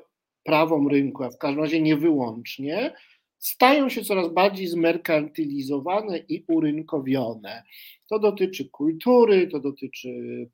prawom 0.44 0.88
rynku, 0.88 1.24
a 1.24 1.30
w 1.30 1.38
każdym 1.38 1.62
razie 1.62 1.80
nie 1.80 1.96
wyłącznie, 1.96 2.92
stają 3.38 3.88
się 3.88 4.04
coraz 4.04 4.32
bardziej 4.32 4.66
zmerkantylizowane 4.66 6.18
i 6.18 6.44
urynkowione. 6.48 7.62
To 8.08 8.18
dotyczy 8.18 8.68
kultury, 8.68 9.46
to 9.46 9.60
dotyczy 9.60 10.08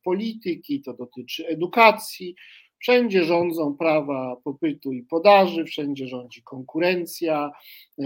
polityki, 0.04 0.82
to 0.82 0.94
dotyczy 0.94 1.46
edukacji. 1.46 2.34
Wszędzie 2.78 3.24
rządzą 3.24 3.76
prawa 3.76 4.36
popytu 4.44 4.92
i 4.92 5.02
podaży, 5.02 5.64
wszędzie 5.64 6.08
rządzi 6.08 6.42
konkurencja, 6.42 7.50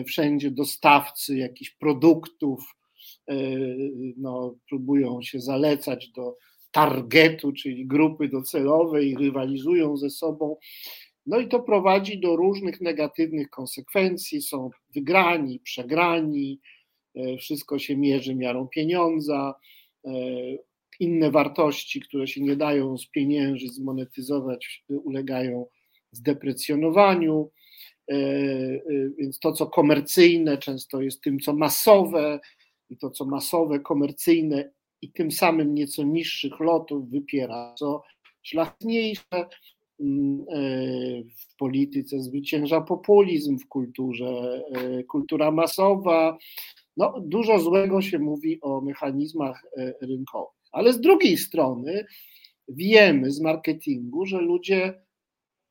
wszędzie 0.06 0.50
dostawcy 0.50 1.36
jakichś 1.36 1.70
produktów 1.70 2.76
e, 3.28 3.34
no, 4.16 4.54
próbują 4.68 5.22
się 5.22 5.40
zalecać 5.40 6.08
do 6.08 6.36
targetu, 6.74 7.52
czyli 7.52 7.86
grupy 7.86 8.28
docelowej, 8.28 9.16
rywalizują 9.16 9.96
ze 9.96 10.10
sobą. 10.10 10.56
No 11.26 11.40
i 11.40 11.48
to 11.48 11.60
prowadzi 11.60 12.20
do 12.20 12.36
różnych 12.36 12.80
negatywnych 12.80 13.50
konsekwencji. 13.50 14.42
Są 14.42 14.70
wygrani, 14.94 15.60
przegrani, 15.60 16.60
e, 17.14 17.36
wszystko 17.36 17.78
się 17.78 17.96
mierzy 17.96 18.34
miarą 18.34 18.68
pieniądza, 18.68 19.54
e, 20.04 20.10
inne 21.00 21.30
wartości, 21.30 22.00
które 22.00 22.26
się 22.26 22.40
nie 22.40 22.56
dają 22.56 22.98
spieniężyć, 22.98 23.74
zmonetyzować, 23.74 24.84
ulegają 24.88 25.66
zdeprecjonowaniu. 26.10 27.50
E, 28.10 28.16
więc 29.18 29.38
to, 29.38 29.52
co 29.52 29.66
komercyjne, 29.66 30.58
często 30.58 31.02
jest 31.02 31.20
tym, 31.20 31.38
co 31.40 31.52
masowe, 31.52 32.40
i 32.90 32.96
to, 32.96 33.10
co 33.10 33.24
masowe, 33.24 33.80
komercyjne 33.80 34.70
i 35.02 35.12
tym 35.12 35.30
samym 35.30 35.74
nieco 35.74 36.02
niższych 36.02 36.60
lotów 36.60 37.10
wypiera, 37.10 37.74
co 37.78 38.02
szlachetniejsze, 38.42 39.48
w 41.38 41.56
polityce 41.56 42.20
zwycięża 42.20 42.80
populizm, 42.80 43.58
w 43.58 43.68
kulturze 43.68 44.62
e, 44.72 45.04
kultura 45.04 45.50
masowa. 45.50 46.38
No, 46.96 47.20
dużo 47.20 47.58
złego 47.58 48.02
się 48.02 48.18
mówi 48.18 48.60
o 48.60 48.80
mechanizmach 48.80 49.64
e, 49.76 49.94
rynkowych. 50.00 50.54
Ale 50.72 50.92
z 50.92 51.00
drugiej 51.00 51.36
strony 51.36 52.06
wiemy 52.68 53.30
z 53.30 53.40
marketingu, 53.40 54.26
że 54.26 54.40
ludzie 54.40 54.94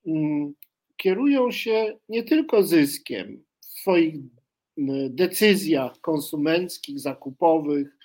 mm, 0.08 0.54
kierują 0.98 1.52
się 1.52 1.98
nie 2.10 2.24
tylko 2.24 2.64
zyskiem 2.64 3.44
w 3.60 3.66
swoich 3.66 4.16
decyzjach 5.10 6.00
konsumenckich, 6.02 7.00
zakupowych, 7.00 7.98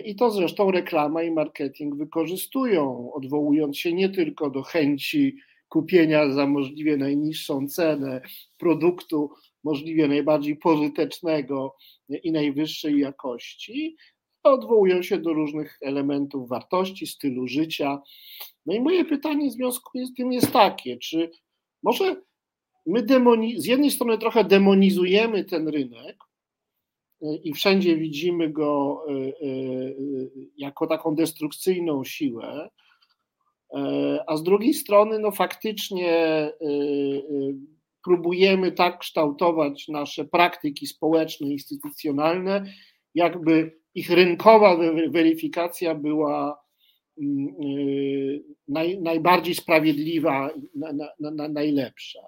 i 0.00 0.14
to 0.16 0.30
zresztą 0.30 0.70
reklama 0.70 1.22
i 1.22 1.30
marketing 1.30 1.96
wykorzystują, 1.96 3.12
odwołując 3.12 3.78
się 3.78 3.92
nie 3.92 4.08
tylko 4.08 4.50
do 4.50 4.62
chęci 4.62 5.36
kupienia 5.68 6.32
za 6.32 6.46
możliwie 6.46 6.96
najniższą 6.96 7.68
cenę 7.68 8.20
produktu, 8.58 9.30
możliwie 9.64 10.08
najbardziej 10.08 10.56
pożytecznego 10.56 11.76
i 12.22 12.32
najwyższej 12.32 12.98
jakości, 12.98 13.96
odwołują 14.42 15.02
się 15.02 15.18
do 15.18 15.32
różnych 15.32 15.78
elementów 15.82 16.48
wartości, 16.48 17.06
stylu 17.06 17.48
życia. 17.48 18.02
No 18.66 18.74
i 18.74 18.80
moje 18.80 19.04
pytanie 19.04 19.48
w 19.48 19.52
związku 19.52 20.06
z 20.06 20.14
tym 20.14 20.32
jest 20.32 20.52
takie, 20.52 20.96
czy 20.96 21.30
może 21.82 22.22
my 22.86 23.02
demoni- 23.02 23.60
z 23.60 23.64
jednej 23.66 23.90
strony 23.90 24.18
trochę 24.18 24.44
demonizujemy 24.44 25.44
ten 25.44 25.68
rynek, 25.68 26.16
i 27.44 27.52
wszędzie 27.52 27.96
widzimy 27.96 28.50
go 28.50 29.02
e, 29.08 29.12
e, 29.12 29.32
jako 30.56 30.86
taką 30.86 31.14
destrukcyjną 31.14 32.04
siłę, 32.04 32.70
e, 33.74 34.24
a 34.26 34.36
z 34.36 34.42
drugiej 34.42 34.74
strony, 34.74 35.18
no 35.18 35.30
faktycznie 35.30 36.50
próbujemy 38.04 38.72
tak 38.72 38.98
kształtować 38.98 39.88
nasze 39.88 40.24
praktyki 40.24 40.86
społeczne, 40.86 41.48
instytucjonalne, 41.48 42.64
jakby 43.14 43.78
ich 43.94 44.10
rynkowa 44.10 44.76
weryfikacja 45.08 45.94
była 45.94 46.60
mm, 47.18 47.46
naj, 48.68 49.00
najbardziej 49.00 49.54
sprawiedliwa, 49.54 50.50
na, 50.74 50.92
na, 51.20 51.30
na, 51.30 51.48
najlepsza. 51.48 52.20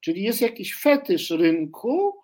Czyli 0.00 0.22
jest 0.22 0.40
jakiś 0.40 0.74
fetysz 0.74 1.30
rynku, 1.30 2.20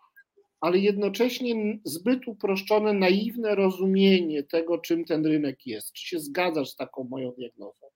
ale 0.60 0.78
jednocześnie 0.78 1.78
zbyt 1.84 2.28
uproszczone, 2.28 2.92
naiwne 2.92 3.54
rozumienie 3.54 4.42
tego, 4.42 4.78
czym 4.78 5.04
ten 5.04 5.26
rynek 5.26 5.66
jest. 5.66 5.92
Czy 5.92 6.08
się 6.08 6.18
zgadzasz 6.18 6.68
z 6.68 6.76
taką 6.76 7.04
moją 7.04 7.32
diagnozą? 7.32 7.86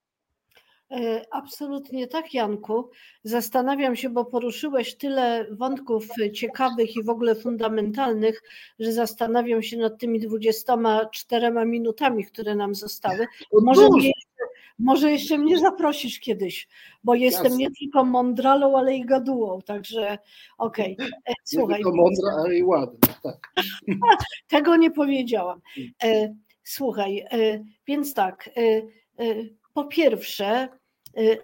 E, 0.91 1.24
absolutnie 1.31 2.07
tak, 2.07 2.35
Janku. 2.35 2.91
Zastanawiam 3.24 3.97
się, 3.97 4.11
bo 4.11 4.24
poruszyłeś 4.24 4.95
tyle 4.97 5.47
wątków 5.51 6.09
ciekawych 6.35 6.97
i 6.97 7.03
w 7.03 7.09
ogóle 7.09 7.35
fundamentalnych, 7.35 8.43
że 8.78 8.93
zastanawiam 8.93 9.62
się 9.62 9.77
nad 9.77 9.99
tymi 9.99 10.20
24 10.20 11.66
minutami, 11.66 12.24
które 12.24 12.55
nam 12.55 12.74
zostały. 12.74 13.27
Może 13.53 13.89
może 14.78 15.12
jeszcze 15.12 15.39
mnie 15.39 15.59
zaprosisz 15.59 16.20
kiedyś, 16.20 16.69
bo 17.05 17.15
jestem 17.15 17.45
Jasne. 17.45 17.59
nie 17.59 17.70
tylko 17.70 18.05
mądralą, 18.05 18.78
ale 18.78 18.97
i 18.97 19.05
gadułą, 19.05 19.61
także 19.62 20.19
okej. 20.59 20.95
Okay. 20.95 21.11
E, 21.28 21.32
słuchaj. 21.45 21.69
Nie 21.69 21.85
tylko 21.85 21.97
mądra, 21.97 22.32
ale 22.32 22.59
i 22.59 22.62
ładna, 22.62 23.15
tak. 23.23 23.53
Tego 24.49 24.77
nie 24.77 24.91
powiedziałam. 24.91 25.61
E, 26.05 26.35
słuchaj, 26.65 27.19
e, 27.31 27.65
więc 27.87 28.15
tak, 28.15 28.51
po 29.74 29.85
pierwsze, 29.85 30.69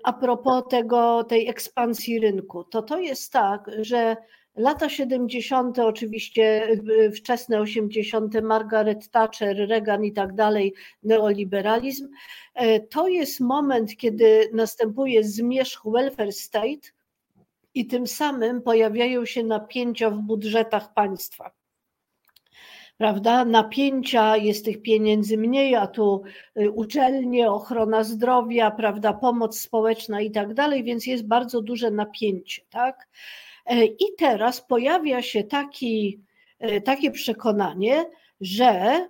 a 0.05 0.13
propos 0.13 0.65
tego, 0.71 1.25
tej 1.25 1.49
ekspansji 1.49 2.21
rynku, 2.21 2.65
to 2.65 2.83
to 2.83 2.99
jest 2.99 3.33
tak, 3.33 3.71
że 3.81 4.17
Lata 4.57 4.89
70., 4.89 5.79
oczywiście 5.79 6.69
wczesne 7.17 7.61
80., 7.61 8.43
Margaret 8.43 9.11
Thatcher, 9.11 9.69
Reagan 9.69 10.05
i 10.05 10.13
tak 10.13 10.35
dalej, 10.35 10.75
neoliberalizm. 11.03 12.09
E, 12.55 12.81
to 12.81 13.09
jest 13.09 13.41
moment, 13.41 13.97
kiedy 13.97 14.51
następuje 14.53 15.25
zmierzch 15.25 15.83
welfare 15.85 16.33
state 16.33 16.91
i 17.75 17.87
tym 17.87 18.07
samym 18.07 18.63
pojawiają 18.63 19.25
się 19.25 19.43
napięcia 19.43 20.11
w 20.11 20.19
budżetach 20.19 20.95
państwa. 20.95 21.51
Prawda? 22.99 23.45
Napięcia, 23.45 24.37
jest 24.37 24.65
tych 24.65 24.83
pieniędzy 24.83 25.39
mniej, 25.39 25.75
a 25.75 25.87
tu 25.87 26.23
y, 26.61 26.71
uczelnie, 26.71 27.51
ochrona 27.51 28.05
zdrowia, 28.05 28.71
prawda, 28.71 29.13
pomoc 29.13 29.61
społeczna 29.61 30.21
i 30.21 30.31
tak 30.31 30.55
dalej, 30.55 30.85
więc 30.85 31.07
jest 31.07 31.27
bardzo 31.27 31.63
duże 31.63 31.91
napięcie, 31.91 32.63
tak? 32.71 33.09
E, 33.67 33.85
I 33.85 34.05
teraz 34.19 34.61
pojawia 34.61 35.23
się 35.23 35.45
taki, 35.45 36.21
e, 36.59 36.81
takie 36.81 37.11
przekonanie, 37.11 38.05
że 38.41 39.01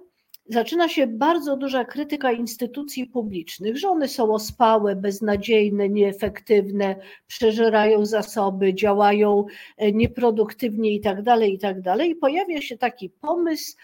zaczyna 0.48 0.88
się 0.88 1.06
bardzo 1.06 1.56
duża 1.56 1.84
krytyka 1.84 2.32
instytucji 2.32 3.06
publicznych, 3.06 3.78
że 3.78 3.88
one 3.88 4.08
są 4.08 4.34
ospałe, 4.34 4.96
beznadziejne, 4.96 5.88
nieefektywne, 5.88 6.96
przeżerają 7.26 8.06
zasoby, 8.06 8.74
działają 8.74 9.44
e, 9.76 9.92
nieproduktywnie 9.92 10.92
itd., 10.92 11.22
tak 11.24 11.48
itd. 11.48 11.82
Tak 11.82 12.06
I 12.06 12.14
pojawia 12.14 12.60
się 12.60 12.78
taki 12.78 13.10
pomysł, 13.10 13.76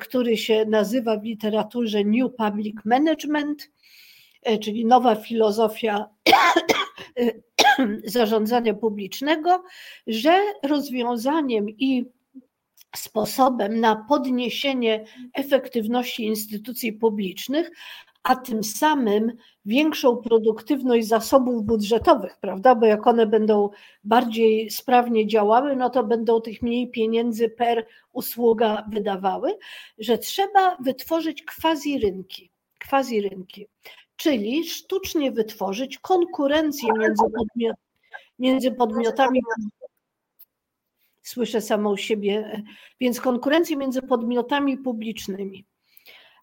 który 0.00 0.36
się 0.36 0.64
nazywa 0.64 1.18
w 1.18 1.24
literaturze 1.24 2.04
New 2.04 2.34
Public 2.36 2.76
Management, 2.84 3.70
czyli 4.60 4.84
nowa 4.84 5.14
filozofia 5.14 6.08
zarządzania 8.04 8.74
publicznego, 8.74 9.62
że 10.06 10.40
rozwiązaniem 10.62 11.70
i 11.70 12.04
sposobem 12.96 13.80
na 13.80 13.96
podniesienie 14.08 15.04
efektywności 15.34 16.24
instytucji 16.24 16.92
publicznych, 16.92 17.70
a 18.22 18.36
tym 18.36 18.64
samym 18.64 19.32
większą 19.64 20.16
produktywność 20.16 21.06
zasobów 21.06 21.64
budżetowych, 21.64 22.36
prawda? 22.40 22.74
Bo 22.74 22.86
jak 22.86 23.06
one 23.06 23.26
będą 23.26 23.70
bardziej 24.04 24.70
sprawnie 24.70 25.26
działały, 25.26 25.76
no 25.76 25.90
to 25.90 26.04
będą 26.04 26.40
tych 26.40 26.62
mniej 26.62 26.90
pieniędzy 26.90 27.48
per 27.48 27.86
usługa 28.12 28.84
wydawały, 28.92 29.58
że 29.98 30.18
trzeba 30.18 30.76
wytworzyć 30.80 31.44
quasi 31.44 31.98
rynki. 31.98 32.50
Quasi 32.88 33.20
rynki 33.20 33.66
czyli 34.20 34.68
sztucznie 34.68 35.32
wytworzyć 35.32 35.98
konkurencję 35.98 36.88
między, 36.98 37.24
podmiot, 37.38 37.76
między 38.38 38.70
podmiotami. 38.70 39.40
Słyszę 41.22 41.60
samą 41.60 41.96
siebie, 41.96 42.62
więc 43.00 43.20
konkurencję 43.20 43.76
między 43.76 44.02
podmiotami 44.02 44.78
publicznymi. 44.78 45.64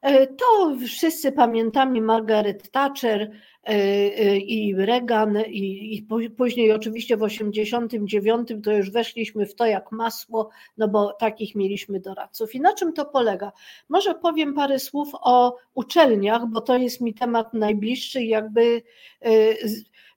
E, 0.08 0.28
to 0.28 0.78
wszyscy 0.88 1.32
pamiętamy 1.32 2.02
Margaret 2.02 2.72
Thatcher 2.72 3.22
e, 3.22 3.30
e, 3.70 4.38
i 4.38 4.76
Reagan 4.76 5.38
i, 5.48 6.08
później 6.38 6.72
oczywiście 6.72 7.18
w 7.18 7.24
89 7.24 8.50
to 8.64 8.72
już 8.72 8.92
weszliśmy 8.92 9.46
w 9.46 9.56
to 9.56 9.66
jak 9.66 9.92
masło, 9.92 10.50
no 10.78 10.88
bo 10.88 11.14
takich 11.14 11.56
mieliśmy 11.56 12.00
doradców. 12.00 12.56
I 12.56 12.62
na 12.62 12.74
czym 12.74 12.94
to 12.94 13.06
polega? 13.06 13.52
Może 13.90 14.16
powiem 14.16 14.54
parę 14.54 14.80
słów 14.80 15.10
o 15.14 15.56
uczelniach, 15.74 16.46
bo 16.46 16.62
to 16.62 16.78
jest 16.78 17.02
mi 17.02 17.14
temat 17.14 17.54
najbliższy 17.54 18.24
jakby 18.24 18.82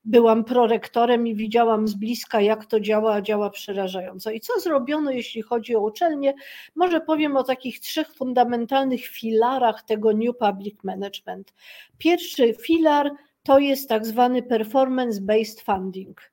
byłam 0.04 0.44
prorektorem 0.44 1.26
i 1.26 1.34
widziałam 1.34 1.88
z 1.88 1.94
bliska, 1.94 2.40
jak 2.40 2.66
to 2.66 2.80
działa, 2.80 3.22
działa 3.22 3.50
przerażająco. 3.50 4.30
I 4.30 4.40
co 4.40 4.60
zrobiono, 4.60 5.10
jeśli 5.10 5.42
chodzi 5.42 5.76
o 5.76 5.80
uczelnie? 5.80 6.34
Może 6.74 7.00
powiem 7.00 7.36
o 7.36 7.44
takich 7.44 7.80
trzech 7.80 8.14
fundamentalnych 8.14 9.06
filarach 9.06 9.82
tego 9.82 10.12
New 10.12 10.36
Public 10.36 10.84
Management. 10.84 11.54
Pierwszy 11.98 12.54
filar 12.54 13.10
to 13.42 13.58
jest 13.58 13.88
tak 13.88 14.06
zwany 14.06 14.42
performance-based 14.42 15.60
funding 15.60 16.30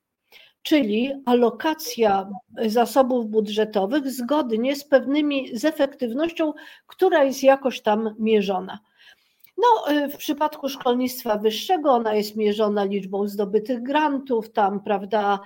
czyli 0.68 1.14
alokacja 1.26 2.30
zasobów 2.66 3.28
budżetowych 3.28 4.12
zgodnie 4.12 4.76
z 4.76 4.84
pewnymi, 4.84 5.58
z 5.58 5.66
efektywnością, 5.66 6.54
która 6.88 7.24
jest 7.24 7.44
jakoś 7.44 7.82
tam 7.82 8.16
mierzona. 8.20 8.80
No, 9.58 9.92
y, 9.92 10.10
w 10.10 10.18
przypadku 10.18 10.70
szkolnictwa 10.70 11.38
wyższego 11.38 11.92
ona 11.92 12.16
jest 12.16 12.36
mierzona 12.36 12.84
liczbą 12.84 13.28
zdobytych 13.28 13.84
grantów, 13.84 14.50
tam, 14.52 14.80
prawda, 14.84 15.40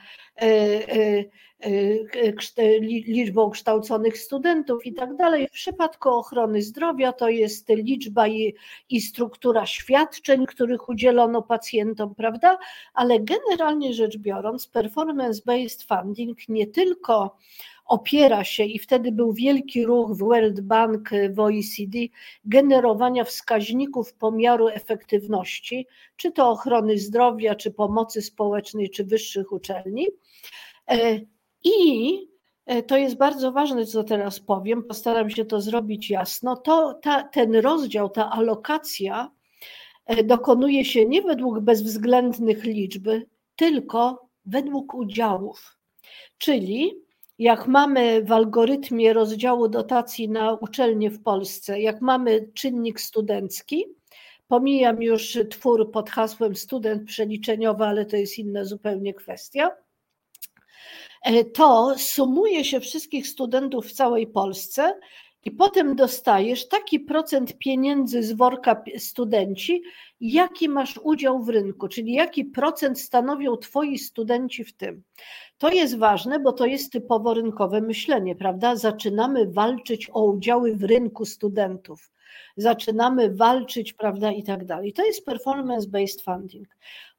y, 0.43 0.45
y, 0.47 1.29
liczbą 3.07 3.49
kształconych 3.49 4.17
studentów 4.17 4.85
i 4.85 4.93
tak 4.93 5.15
dalej. 5.15 5.47
W 5.47 5.51
przypadku 5.51 6.09
ochrony 6.09 6.61
zdrowia 6.61 7.13
to 7.13 7.29
jest 7.29 7.69
liczba 7.69 8.27
i, 8.27 8.53
i 8.89 9.01
struktura 9.01 9.65
świadczeń, 9.65 10.45
których 10.45 10.89
udzielono 10.89 11.41
pacjentom, 11.41 12.15
prawda? 12.15 12.57
Ale 12.93 13.19
generalnie 13.19 13.93
rzecz 13.93 14.17
biorąc, 14.17 14.71
performance-based 14.71 15.87
funding 15.87 16.49
nie 16.49 16.67
tylko 16.67 17.37
opiera 17.91 18.43
się 18.43 18.63
i 18.63 18.79
wtedy 18.79 19.11
był 19.11 19.33
wielki 19.33 19.85
ruch 19.85 20.11
w 20.11 20.17
World 20.17 20.61
Bank, 20.61 21.09
w 21.29 21.39
OECD 21.39 21.97
generowania 22.45 23.23
wskaźników 23.23 24.13
pomiaru 24.13 24.67
efektywności, 24.67 25.87
czy 26.15 26.31
to 26.31 26.49
ochrony 26.49 26.97
zdrowia, 26.97 27.55
czy 27.55 27.71
pomocy 27.71 28.21
społecznej, 28.21 28.89
czy 28.89 29.03
wyższych 29.03 29.51
uczelni. 29.51 30.07
E, 30.91 31.19
I 31.63 32.17
e, 32.65 32.83
to 32.83 32.97
jest 32.97 33.17
bardzo 33.17 33.51
ważne, 33.51 33.85
co 33.85 34.03
teraz 34.03 34.39
powiem, 34.39 34.83
postaram 34.83 35.29
się 35.29 35.45
to 35.45 35.61
zrobić 35.61 36.09
jasno. 36.09 36.55
To 36.55 36.93
ta, 36.93 37.23
ten 37.23 37.55
rozdział, 37.55 38.09
ta 38.09 38.31
alokacja 38.31 39.31
e, 40.05 40.23
dokonuje 40.23 40.85
się 40.85 41.05
nie 41.05 41.21
według 41.21 41.59
bezwzględnych 41.59 42.63
liczby, 42.63 43.27
tylko 43.55 44.29
według 44.45 44.93
udziałów. 44.93 45.77
Czyli 46.37 47.10
jak 47.41 47.67
mamy 47.67 48.23
w 48.23 48.31
algorytmie 48.31 49.13
rozdziału 49.13 49.67
dotacji 49.67 50.29
na 50.29 50.53
uczelnie 50.53 51.09
w 51.09 51.23
Polsce, 51.23 51.81
jak 51.81 52.01
mamy 52.01 52.49
czynnik 52.53 53.01
studencki, 53.01 53.85
pomijam 54.47 55.01
już 55.01 55.37
twór 55.49 55.91
pod 55.91 56.09
hasłem 56.09 56.55
student 56.55 57.07
przeliczeniowy, 57.07 57.83
ale 57.83 58.05
to 58.05 58.15
jest 58.15 58.37
inna 58.37 58.65
zupełnie 58.65 59.13
kwestia, 59.13 59.71
e, 61.23 61.43
to 61.43 61.95
sumuje 61.97 62.65
się 62.65 62.79
wszystkich 62.79 63.27
studentów 63.27 63.87
w 63.87 63.93
całej 63.93 64.27
Polsce 64.27 64.99
i 65.45 65.51
potem 65.51 65.95
dostajesz 65.95 66.67
taki 66.67 66.99
procent 66.99 67.57
pieniędzy 67.57 68.23
z 68.23 68.31
worka 68.31 68.83
studenci, 68.97 69.83
jaki 70.19 70.69
masz 70.69 70.99
udział 71.03 71.43
w 71.43 71.49
rynku, 71.49 71.87
czyli 71.87 72.13
jaki 72.13 72.45
procent 72.45 72.99
stanowią 72.99 73.57
twoi 73.57 73.97
studenci 73.97 74.63
w 74.63 74.73
tym. 74.73 75.03
To 75.57 75.69
jest 75.69 75.97
ważne, 75.97 76.39
bo 76.39 76.51
to 76.51 76.65
jest 76.65 76.91
typowo 76.91 77.33
rynkowe 77.33 77.81
myślenie, 77.81 78.35
prawda? 78.35 78.75
Zaczynamy 78.75 79.51
walczyć 79.51 80.09
o 80.13 80.25
udziały 80.25 80.75
w 80.75 80.83
rynku 80.83 81.25
studentów, 81.25 82.11
zaczynamy 82.57 83.35
walczyć, 83.35 83.93
prawda, 83.93 84.31
i 84.31 84.43
tak 84.43 84.65
dalej. 84.65 84.93
To 84.93 85.05
jest 85.05 85.27
performance-based 85.27 86.23
funding. 86.23 86.67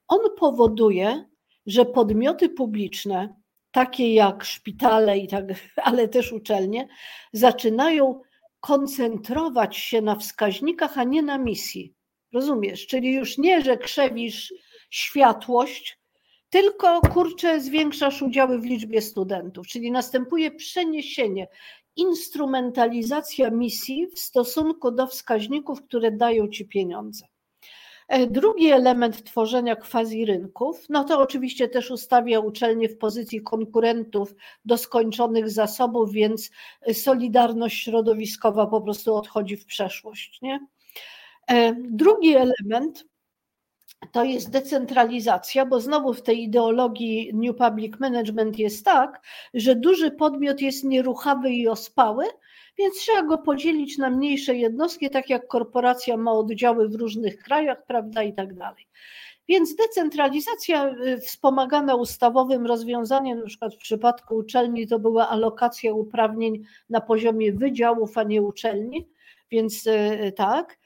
On 0.09 0.21
powoduje, 0.39 1.25
że 1.67 1.85
podmioty 1.85 2.49
publiczne, 2.49 3.42
takie 3.73 4.15
jak 4.15 4.45
szpitale 4.45 5.19
i 5.19 5.29
tak, 5.29 5.45
ale 5.85 6.09
też 6.09 6.33
uczelnie, 6.33 6.89
zaczynają 7.33 8.21
koncentrować 8.61 9.77
się 9.77 10.01
na 10.01 10.17
wskaźnikach, 10.17 10.99
a 10.99 11.05
nie 11.05 11.23
na 11.23 11.39
misji. 11.39 11.95
Rozumiesz? 12.33 12.87
Czyli 12.87 13.13
już 13.13 13.39
nie, 13.39 13.63
że 13.63 13.77
krzewisz 13.77 14.55
światłość, 14.91 15.99
tylko 16.51 17.01
kurczę, 17.01 17.61
zwiększasz 17.61 18.23
udziały 18.23 18.59
w 18.59 18.65
liczbie 18.65 19.03
studentów, 19.03 19.67
czyli 19.67 19.91
następuje 19.91 20.51
przeniesienie, 20.51 21.49
instrumentalizacja 21.97 23.51
misji 23.51 24.07
w 24.07 24.19
stosunku 24.19 24.91
do 24.91 25.07
wskaźników, 25.07 25.83
które 25.83 26.13
dają 26.13 26.49
ci 26.49 26.69
pieniądze. 26.69 27.27
E, 28.09 28.27
drugi 28.27 28.71
element 28.71 29.25
tworzenia 29.25 29.77
quasi 29.77 30.25
rynków, 30.25 30.87
no 30.89 31.05
to 31.05 31.21
oczywiście 31.21 31.69
też 31.69 31.91
ustawia 31.91 32.41
uczelnie 32.41 32.89
w 32.89 32.99
pozycji 32.99 33.43
konkurentów 33.43 34.35
do 34.65 34.79
skończonych 34.79 35.51
zasobów, 35.51 36.13
więc 36.13 36.51
solidarność 36.93 37.83
środowiskowa 37.83 38.67
po 38.67 38.81
prostu 38.81 39.15
odchodzi 39.15 39.57
w 39.57 39.67
przeszłość. 39.67 40.43
Nie? 40.43 40.67
E, 41.47 41.75
drugi 41.75 42.37
element 42.37 43.05
to 44.13 44.25
jest 44.25 44.51
decentralizacja, 44.51 45.67
bo 45.67 45.81
znowu 45.81 46.15
w 46.15 46.23
tej 46.23 46.43
ideologii 46.43 47.31
New 47.35 47.57
Public 47.57 48.01
Management 48.01 48.59
jest 48.59 48.85
tak, 48.85 49.23
że 49.55 49.77
duży 49.77 50.11
podmiot 50.11 50.61
jest 50.61 50.85
nieruchawy 50.85 51.51
i 51.51 51.69
ospały, 51.69 52.25
więc 52.79 52.95
trzeba 52.95 53.23
go 53.23 53.39
podzielić 53.39 53.99
na 53.99 54.11
mniejsze 54.11 54.55
jednostki, 54.55 55.11
tak 55.11 55.31
jak 55.31 55.47
korporacja 55.47 56.17
ma 56.17 56.33
oddziały 56.33 56.89
w 56.89 56.95
różnych 56.95 57.39
krajach, 57.39 57.87
prawda, 57.87 58.23
i 58.23 58.35
tak 58.35 58.55
dalej. 58.55 58.87
Więc 59.49 59.77
decentralizacja 59.77 60.87
y, 60.87 61.21
wspomagana 61.21 61.95
ustawowym 61.95 62.67
rozwiązaniem, 62.67 63.39
na 63.39 63.47
przykład 63.47 63.75
w 63.75 63.79
przypadku 63.79 64.37
uczelni 64.37 64.87
to 64.87 64.99
była 64.99 65.29
alokacja 65.29 65.93
uprawnień 65.93 66.63
na 66.91 67.01
poziomie 67.01 67.53
wydziałów, 67.53 68.19
a 68.19 68.23
nie 68.23 68.43
uczelni, 68.43 69.09
więc 69.51 69.87
y, 69.87 70.33
tak. 70.37 70.79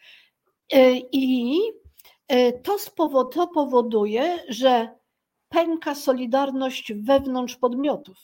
Y, 0.74 1.02
I 1.12 1.60
to, 2.62 2.76
to 3.32 3.46
powoduje, 3.46 4.38
że 4.48 4.88
pęka 5.48 5.94
solidarność 5.94 6.92
wewnątrz 6.92 7.56
podmiotów, 7.56 8.16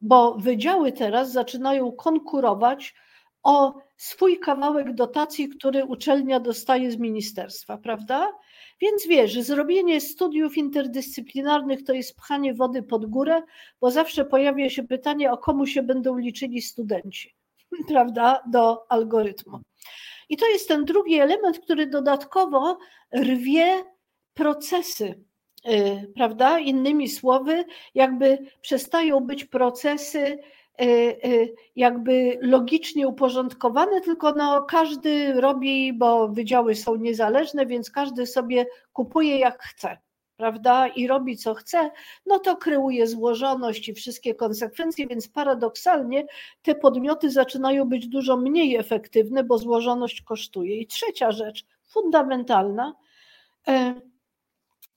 bo 0.00 0.34
wydziały 0.34 0.92
teraz 0.92 1.32
zaczynają 1.32 1.92
konkurować 1.92 2.94
o 3.48 3.74
swój 3.96 4.38
kawałek 4.38 4.94
dotacji, 4.94 5.48
który 5.48 5.84
uczelnia 5.84 6.40
dostaje 6.40 6.90
z 6.90 6.96
ministerstwa, 6.96 7.78
prawda? 7.78 8.32
Więc 8.80 9.06
wiesz, 9.06 9.40
zrobienie 9.40 10.00
studiów 10.00 10.56
interdyscyplinarnych 10.56 11.84
to 11.84 11.92
jest 11.92 12.16
pchanie 12.16 12.54
wody 12.54 12.82
pod 12.82 13.06
górę, 13.06 13.42
bo 13.80 13.90
zawsze 13.90 14.24
pojawia 14.24 14.70
się 14.70 14.82
pytanie, 14.82 15.32
o 15.32 15.38
komu 15.38 15.66
się 15.66 15.82
będą 15.82 16.18
liczyli 16.18 16.62
studenci, 16.62 17.34
prawda, 17.88 18.42
do 18.50 18.92
algorytmu. 18.92 19.60
I 20.28 20.36
to 20.36 20.46
jest 20.46 20.68
ten 20.68 20.84
drugi 20.84 21.14
element, 21.14 21.58
który 21.58 21.86
dodatkowo 21.86 22.78
rwie 23.16 23.84
procesy, 24.34 25.24
y, 25.68 26.12
prawda? 26.14 26.58
Innymi 26.58 27.08
słowy, 27.08 27.64
jakby 27.94 28.38
przestają 28.60 29.20
być 29.20 29.44
procesy 29.44 30.38
jakby 31.76 32.38
logicznie 32.40 33.08
uporządkowane, 33.08 34.00
tylko 34.00 34.32
no 34.32 34.62
każdy 34.62 35.40
robi, 35.40 35.92
bo 35.92 36.28
wydziały 36.28 36.74
są 36.74 36.96
niezależne, 36.96 37.66
więc 37.66 37.90
każdy 37.90 38.26
sobie 38.26 38.66
kupuje 38.92 39.38
jak 39.38 39.62
chce 39.62 39.98
prawda, 40.38 40.88
i 40.88 41.06
robi 41.06 41.36
co 41.36 41.54
chce, 41.54 41.90
no 42.26 42.38
to 42.38 42.56
kreuje 42.56 43.06
złożoność 43.06 43.88
i 43.88 43.94
wszystkie 43.94 44.34
konsekwencje, 44.34 45.06
więc 45.06 45.28
paradoksalnie 45.28 46.26
te 46.62 46.74
podmioty 46.74 47.30
zaczynają 47.30 47.84
być 47.84 48.08
dużo 48.08 48.36
mniej 48.36 48.76
efektywne, 48.76 49.44
bo 49.44 49.58
złożoność 49.58 50.22
kosztuje. 50.22 50.80
I 50.80 50.86
trzecia 50.86 51.32
rzecz, 51.32 51.64
fundamentalna, 51.84 52.94
e, 53.68 53.94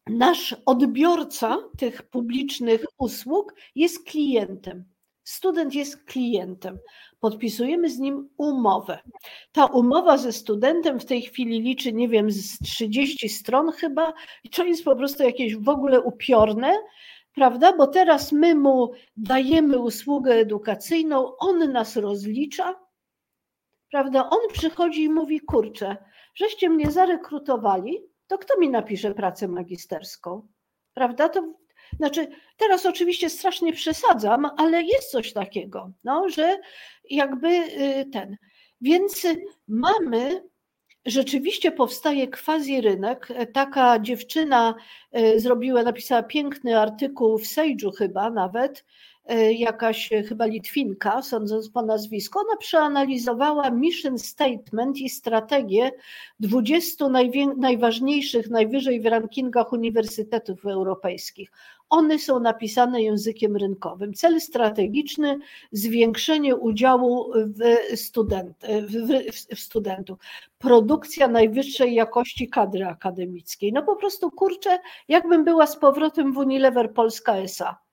nasz 0.07 0.55
odbiorca 0.65 1.57
tych 1.77 2.03
publicznych 2.03 2.85
usług 2.97 3.53
jest 3.75 4.05
klientem. 4.09 4.90
Student 5.23 5.75
jest 5.75 6.03
klientem. 6.03 6.79
Podpisujemy 7.19 7.89
z 7.89 7.99
nim 7.99 8.29
umowę. 8.37 8.99
Ta 9.51 9.65
umowa 9.65 10.17
ze 10.17 10.31
studentem 10.31 10.99
w 10.99 11.05
tej 11.05 11.21
chwili 11.21 11.61
liczy, 11.61 11.93
nie 11.93 12.09
wiem, 12.09 12.31
z 12.31 12.59
30 12.59 13.29
stron 13.29 13.71
chyba, 13.71 14.13
i 14.43 14.49
to 14.49 14.63
jest 14.63 14.83
po 14.83 14.95
prostu 14.95 15.23
jakieś 15.23 15.55
w 15.55 15.69
ogóle 15.69 16.01
upiorne, 16.01 16.73
prawda? 17.35 17.77
Bo 17.77 17.87
teraz 17.87 18.31
my 18.31 18.55
mu 18.55 18.91
dajemy 19.17 19.79
usługę 19.79 20.33
edukacyjną, 20.33 21.37
on 21.37 21.71
nas 21.71 21.95
rozlicza, 21.95 22.75
prawda? 23.91 24.29
On 24.29 24.39
przychodzi 24.53 25.03
i 25.03 25.09
mówi: 25.09 25.39
Kurczę, 25.39 25.97
żeście 26.35 26.69
mnie 26.69 26.91
zarekrutowali, 26.91 27.97
to 28.27 28.37
kto 28.37 28.59
mi 28.59 28.69
napisze 28.69 29.13
pracę 29.13 29.47
magisterską? 29.47 30.47
Prawda? 30.93 31.29
To 31.29 31.53
znaczy, 31.97 32.27
teraz 32.57 32.85
oczywiście 32.85 33.29
strasznie 33.29 33.73
przesadzam, 33.73 34.49
ale 34.57 34.83
jest 34.83 35.11
coś 35.11 35.33
takiego, 35.33 35.91
no, 36.03 36.29
że 36.29 36.59
jakby 37.09 37.47
y, 37.47 38.05
ten. 38.11 38.37
Więc 38.81 39.27
mamy 39.67 40.43
rzeczywiście 41.05 41.71
powstaje 41.71 42.27
quasi 42.27 42.81
rynek. 42.81 43.27
Taka 43.53 43.99
dziewczyna 43.99 44.75
y, 45.17 45.39
zrobiła, 45.39 45.83
napisała 45.83 46.23
piękny 46.23 46.79
artykuł 46.79 47.37
w 47.37 47.43
Sage'u 47.43 47.91
chyba 47.97 48.29
nawet, 48.29 48.85
jakaś 49.51 50.09
chyba 50.29 50.45
Litwinka, 50.45 51.21
sądząc 51.21 51.69
po 51.69 51.81
nazwisku, 51.81 52.39
ona 52.39 52.57
przeanalizowała 52.57 53.69
mission 53.69 54.17
statement 54.19 54.97
i 54.97 55.09
strategię 55.09 55.91
20 56.39 57.05
najważniejszych, 57.57 58.49
najwyżej 58.49 59.01
w 59.01 59.05
rankingach 59.05 59.73
uniwersytetów 59.73 60.65
europejskich. 60.65 61.51
One 61.89 62.19
są 62.19 62.39
napisane 62.39 63.01
językiem 63.01 63.57
rynkowym. 63.57 64.13
Cel 64.13 64.41
strategiczny 64.41 65.39
zwiększenie 65.71 66.55
udziału 66.55 67.31
w, 67.33 67.97
student, 67.97 68.57
w, 68.87 69.55
w 69.55 69.59
studentów, 69.59 70.19
produkcja 70.59 71.27
najwyższej 71.27 71.93
jakości 71.93 72.49
kadry 72.49 72.85
akademickiej. 72.85 73.73
No 73.73 73.83
po 73.83 73.95
prostu 73.95 74.31
kurczę, 74.31 74.79
jakbym 75.07 75.43
była 75.43 75.67
z 75.67 75.77
powrotem 75.77 76.33
w 76.33 76.37
Unilever 76.37 76.93
Polska 76.93 77.37
SA 77.37 77.90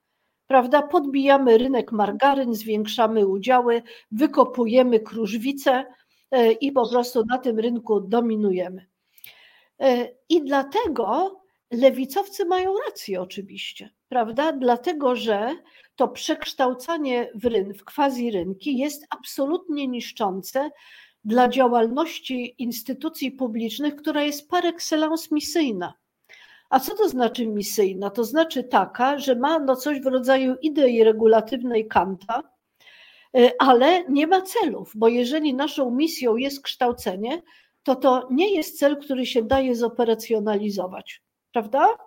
prawda? 0.49 0.81
Podbijamy 0.81 1.57
rynek 1.57 1.91
margaryn, 1.91 2.53
zwiększamy 2.53 3.27
udziały, 3.27 3.83
wykopujemy 4.11 4.99
krużwice 4.99 5.85
e, 6.31 6.51
i 6.51 6.71
po 6.71 6.89
prostu 6.89 7.25
na 7.25 7.37
tym 7.37 7.59
rynku 7.59 8.01
dominujemy. 8.01 8.85
E, 9.79 10.09
I 10.29 10.41
dlatego 10.41 11.39
Lewicowcy 11.71 12.45
mają 12.45 12.73
rację 12.87 13.21
oczywiście, 13.21 13.89
prawda? 14.07 14.51
Dlatego, 14.51 15.15
że 15.15 15.55
to 15.95 16.07
przekształcanie 16.07 17.31
w, 17.35 17.45
ryn, 17.45 17.73
w 17.73 17.83
quasi 17.83 18.31
rynki 18.31 18.77
jest 18.77 19.05
absolutnie 19.09 19.87
niszczące 19.87 20.69
dla 21.23 21.49
działalności 21.49 22.55
instytucji 22.57 23.31
publicznych, 23.31 23.95
która 23.95 24.23
jest 24.23 24.49
par 24.49 24.65
excellence 24.65 25.27
misyjna. 25.31 25.93
A 26.69 26.79
co 26.79 26.95
to 26.95 27.09
znaczy 27.09 27.47
misyjna? 27.47 28.09
To 28.09 28.23
znaczy 28.23 28.63
taka, 28.63 29.17
że 29.19 29.35
ma 29.35 29.59
no 29.59 29.75
coś 29.75 30.01
w 30.01 30.05
rodzaju 30.05 30.55
idei 30.61 31.03
regulatywnej 31.03 31.87
Kanta, 31.87 32.43
y, 33.37 33.51
ale 33.59 34.03
nie 34.09 34.27
ma 34.27 34.41
celów, 34.41 34.91
bo 34.95 35.07
jeżeli 35.07 35.53
naszą 35.53 35.91
misją 35.91 36.35
jest 36.35 36.63
kształcenie, 36.63 37.41
to 37.83 37.95
to 37.95 38.27
nie 38.31 38.55
jest 38.55 38.79
cel, 38.79 38.97
który 38.97 39.25
się 39.25 39.43
daje 39.43 39.75
zoperacjonalizować 39.75 41.21
prawda? 41.51 41.97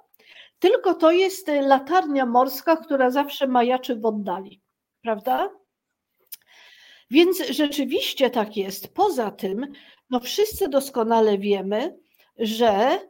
Tylko 0.58 0.94
to 0.94 1.12
jest 1.12 1.48
e, 1.48 1.62
latarnia 1.62 2.26
morska, 2.26 2.76
która 2.76 3.10
zawsze 3.10 3.46
majaczy 3.46 3.96
w 3.96 4.06
oddali, 4.06 4.60
prawda? 5.02 5.50
Więc 7.10 7.46
rzeczywiście 7.50 8.30
tak 8.30 8.56
jest. 8.56 8.94
Poza 8.94 9.30
tym, 9.30 9.66
no 10.10 10.20
wszyscy 10.20 10.68
doskonale 10.68 11.38
wiemy, 11.38 11.98
że 12.38 12.68
e, 12.68 13.00
e, 13.00 13.08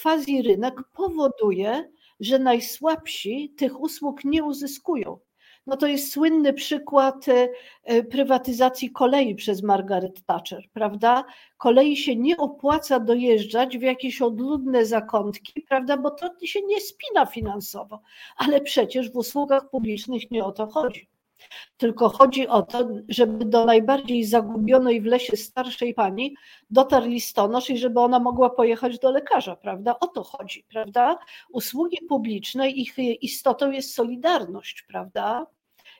quasi 0.00 0.42
rynek 0.42 0.74
powoduje, 0.92 1.90
że 2.20 2.38
najsłabsi 2.38 3.54
tych 3.56 3.80
usług 3.80 4.24
nie 4.24 4.44
uzyskują 4.44 5.18
no 5.66 5.76
to 5.76 5.86
jest 5.86 6.12
słynny 6.12 6.52
przykład 6.52 7.28
e, 7.28 7.48
e, 7.84 8.02
prywatyzacji 8.02 8.90
kolei 8.90 9.34
przez 9.34 9.62
Margaret 9.62 10.26
Thatcher, 10.26 10.64
prawda? 10.72 11.24
Kolei 11.56 11.96
się 11.96 12.16
nie 12.16 12.36
opłaca 12.36 13.00
dojeżdżać 13.00 13.78
w 13.78 13.82
jakieś 13.82 14.22
odludne 14.22 14.86
zakątki, 14.86 15.62
prawda, 15.68 15.96
bo 15.96 16.10
to 16.10 16.30
się 16.42 16.60
nie 16.62 16.80
spina 16.80 17.26
finansowo, 17.26 18.00
ale 18.36 18.60
przecież 18.60 19.12
w 19.12 19.16
usługach 19.16 19.70
publicznych 19.70 20.30
nie 20.30 20.44
o 20.44 20.52
to 20.52 20.66
chodzi. 20.66 21.08
Tylko 21.76 22.08
chodzi 22.08 22.48
o 22.48 22.62
to, 22.62 22.88
żeby 23.08 23.44
do 23.44 23.64
najbardziej 23.64 24.24
zagubionej 24.24 25.00
w 25.00 25.04
lesie 25.04 25.36
starszej 25.36 25.94
pani 25.94 26.34
dotarł 26.70 27.06
listonosz 27.06 27.70
i 27.70 27.78
żeby 27.78 28.00
ona 28.00 28.18
mogła 28.18 28.50
pojechać 28.50 28.98
do 28.98 29.10
lekarza, 29.10 29.56
prawda? 29.56 29.96
O 30.00 30.06
to 30.06 30.24
chodzi, 30.24 30.64
prawda? 30.68 31.18
Usługi 31.52 31.98
publiczne, 32.08 32.70
ich 32.70 32.98
istotą 32.98 33.70
jest 33.70 33.94
solidarność, 33.94 34.82
prawda? 34.82 35.46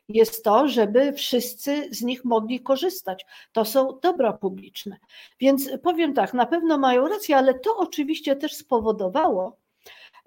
Jest 0.08 0.44
to, 0.44 0.68
żeby 0.68 1.12
wszyscy 1.12 1.88
z 1.94 2.02
nich 2.02 2.24
mogli 2.24 2.60
korzystać. 2.60 3.26
To 3.52 3.64
są 3.64 3.98
dobra 4.02 4.32
publiczne. 4.32 4.96
Więc 5.40 5.70
powiem 5.82 6.14
tak, 6.14 6.34
na 6.34 6.46
pewno 6.46 6.78
mają 6.78 7.08
rację, 7.08 7.36
ale 7.36 7.54
to 7.54 7.76
oczywiście 7.76 8.36
też 8.36 8.54
spowodowało, 8.54 9.56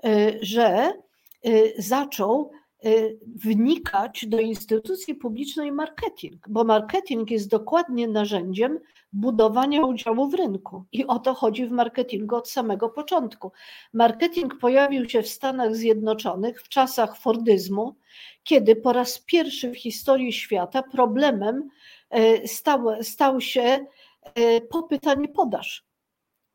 y, 0.05 0.39
że 0.41 0.93
y, 1.47 1.73
zaczął 1.77 2.51
wnikać 3.35 4.25
do 4.25 4.39
instytucji 4.39 5.15
publicznej 5.15 5.71
marketing, 5.71 6.49
bo 6.49 6.63
marketing 6.63 7.31
jest 7.31 7.49
dokładnie 7.49 8.07
narzędziem 8.07 8.79
budowania 9.13 9.85
udziału 9.85 10.29
w 10.29 10.33
rynku. 10.33 10.83
I 10.91 11.07
o 11.07 11.19
to 11.19 11.33
chodzi 11.33 11.65
w 11.65 11.71
marketingu 11.71 12.35
od 12.35 12.49
samego 12.49 12.89
początku. 12.89 13.51
Marketing 13.93 14.57
pojawił 14.59 15.09
się 15.09 15.21
w 15.21 15.27
Stanach 15.27 15.75
Zjednoczonych 15.75 16.61
w 16.61 16.69
czasach 16.69 17.17
Fordyzmu, 17.17 17.95
kiedy 18.43 18.75
po 18.75 18.93
raz 18.93 19.19
pierwszy 19.19 19.71
w 19.71 19.77
historii 19.77 20.33
świata 20.33 20.83
problemem 20.83 21.69
y, 22.17 22.47
stał, 22.47 23.03
stał 23.03 23.41
się 23.41 23.85
y, 24.39 24.61
popyt, 24.61 25.07
a 25.07 25.13
nie 25.13 25.27
podaż 25.27 25.85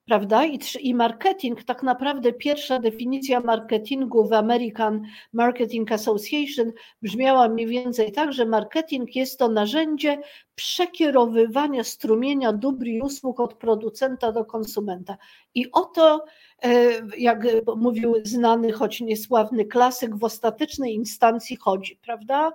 prawda? 0.08 0.44
I, 0.44 0.58
I 0.80 0.94
marketing, 0.94 1.64
tak 1.64 1.82
naprawdę 1.82 2.32
pierwsza 2.32 2.78
definicja 2.78 3.40
marketingu 3.40 4.28
w 4.28 4.32
American 4.32 5.02
Marketing 5.32 5.92
Association 5.92 6.72
brzmiała 7.02 7.48
mniej 7.48 7.66
więcej 7.66 8.12
tak, 8.12 8.32
że 8.32 8.46
marketing 8.46 9.16
jest 9.16 9.38
to 9.38 9.48
narzędzie 9.48 10.20
przekierowywania 10.54 11.84
strumienia 11.84 12.52
dóbr 12.52 12.86
i 12.86 13.00
usług 13.00 13.40
od 13.40 13.54
producenta 13.54 14.32
do 14.32 14.44
konsumenta. 14.44 15.16
I 15.54 15.72
oto, 15.72 16.24
e, 16.62 16.90
jak 17.18 17.46
mówił 17.76 18.14
znany, 18.24 18.72
choć 18.72 19.00
niesławny 19.00 19.64
klasyk, 19.64 20.16
w 20.16 20.24
ostatecznej 20.24 20.94
instancji 20.94 21.56
chodzi, 21.56 21.98
prawda? 22.02 22.52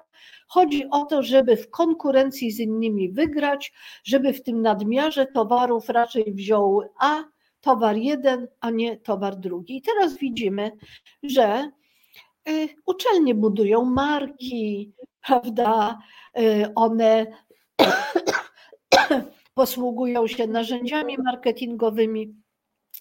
Chodzi 0.48 0.90
o 0.92 1.06
to, 1.06 1.24
żeby 1.24 1.58
w 1.58 1.70
konkurencji 1.70 2.52
z 2.52 2.60
innymi 2.60 3.10
wygrać, 3.10 3.74
żeby 4.04 4.34
w 4.34 4.44
tym 4.44 4.62
nadmiarze 4.62 5.26
towarów 5.26 5.90
raczej 5.90 6.34
wziął 6.34 6.82
A, 7.00 7.24
towar 7.64 7.96
jeden, 7.98 8.48
a 8.60 8.70
nie 8.70 8.98
towar 8.98 9.36
drugi. 9.36 9.78
I 9.78 9.82
teraz 9.82 10.18
widzimy, 10.18 10.72
że 11.24 11.72
y, 12.50 12.70
uczelnie 12.86 13.36
budują 13.36 13.86
marki, 13.86 14.94
prawda? 15.28 16.00
Y, 16.40 16.74
one 16.76 17.26
posługują 19.54 20.28
się 20.28 20.48
narzędziami 20.48 21.18
marketingowymi 21.18 22.36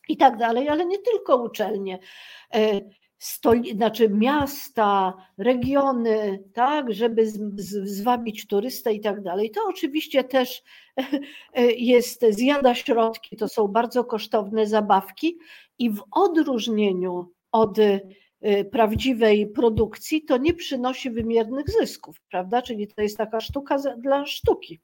i 0.08 0.16
tak 0.16 0.36
dalej, 0.36 0.68
ale 0.68 0.86
nie 0.86 0.98
tylko 0.98 1.36
uczelnie. 1.36 1.98
Stoli, 3.22 3.72
znaczy 3.72 4.08
miasta, 4.08 5.14
regiony, 5.38 6.44
tak, 6.54 6.92
żeby 6.92 7.26
zwabić 7.84 8.46
turystę 8.46 8.92
i 8.92 9.00
tak 9.00 9.22
dalej. 9.22 9.50
To 9.50 9.60
oczywiście 9.68 10.24
też 10.24 10.62
jest, 11.76 12.24
zjada 12.30 12.74
środki, 12.74 13.36
to 13.36 13.48
są 13.48 13.68
bardzo 13.68 14.04
kosztowne 14.04 14.66
zabawki 14.66 15.38
i 15.78 15.90
w 15.90 16.02
odróżnieniu 16.10 17.32
od 17.52 17.78
y, 17.78 18.00
prawdziwej 18.72 19.46
produkcji 19.46 20.24
to 20.24 20.36
nie 20.36 20.54
przynosi 20.54 21.10
wymiernych 21.10 21.70
zysków, 21.70 22.16
prawda? 22.30 22.62
Czyli 22.62 22.88
to 22.88 23.02
jest 23.02 23.18
taka 23.18 23.40
sztuka 23.40 23.76
dla 23.98 24.26
sztuki. 24.26 24.80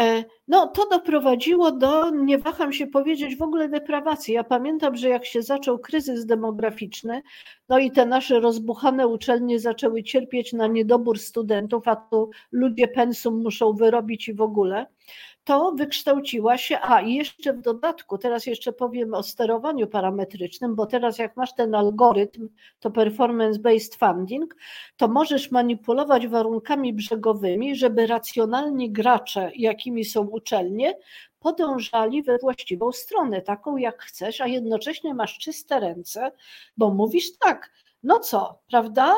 E, 0.00 0.24
no, 0.48 0.66
to 0.66 0.88
doprowadziło 0.88 1.72
do, 1.72 2.10
nie 2.10 2.38
waham 2.38 2.72
się 2.72 2.86
powiedzieć, 2.86 3.36
w 3.36 3.42
ogóle 3.42 3.68
deprawacji. 3.68 4.34
Ja 4.34 4.44
pamiętam, 4.44 4.96
że 4.96 5.08
jak 5.08 5.26
się 5.26 5.42
zaczął 5.42 5.78
kryzys 5.78 6.26
demograficzny, 6.26 7.22
no 7.68 7.78
i 7.78 7.90
te 7.90 8.06
nasze 8.06 8.40
rozbuchane 8.40 9.08
uczelnie 9.08 9.60
zaczęły 9.60 10.02
cierpieć 10.02 10.52
na 10.52 10.66
niedobór 10.66 11.18
studentów, 11.18 11.88
a 11.88 11.96
tu 11.96 12.30
ludzie 12.52 12.88
pensum 12.88 13.42
muszą 13.42 13.72
wyrobić 13.72 14.28
i 14.28 14.34
w 14.34 14.40
ogóle, 14.40 14.86
to 15.44 15.72
wykształciła 15.72 16.58
się, 16.58 16.78
a 16.82 17.00
i 17.00 17.14
jeszcze 17.14 17.52
w 17.52 17.60
dodatku, 17.60 18.18
teraz 18.18 18.46
jeszcze 18.46 18.72
powiem 18.72 19.14
o 19.14 19.22
sterowaniu 19.22 19.86
parametrycznym, 19.86 20.74
bo 20.74 20.86
teraz 20.86 21.18
jak 21.18 21.36
masz 21.36 21.54
ten 21.54 21.74
algorytm, 21.74 22.48
to 22.80 22.90
performance-based 22.90 23.96
funding, 23.96 24.56
to 24.96 25.08
możesz 25.08 25.50
manipulować 25.50 26.26
warunkami 26.26 26.92
brzegowymi, 26.92 27.76
żeby 27.76 28.06
racjonalni 28.06 28.90
gracze, 28.90 29.50
jakimi 29.56 30.04
są 30.04 30.26
uczelnie, 30.26 30.98
podążali 31.38 32.22
we 32.22 32.38
właściwą 32.38 32.92
stronę, 32.92 33.42
taką 33.42 33.76
jak 33.76 34.02
chcesz, 34.02 34.40
a 34.40 34.46
jednocześnie 34.46 35.14
masz 35.14 35.38
czyste 35.38 35.80
ręce, 35.80 36.32
bo 36.76 36.90
mówisz 36.90 37.38
tak, 37.38 37.72
no 38.02 38.18
co, 38.18 38.58
prawda? 38.70 39.14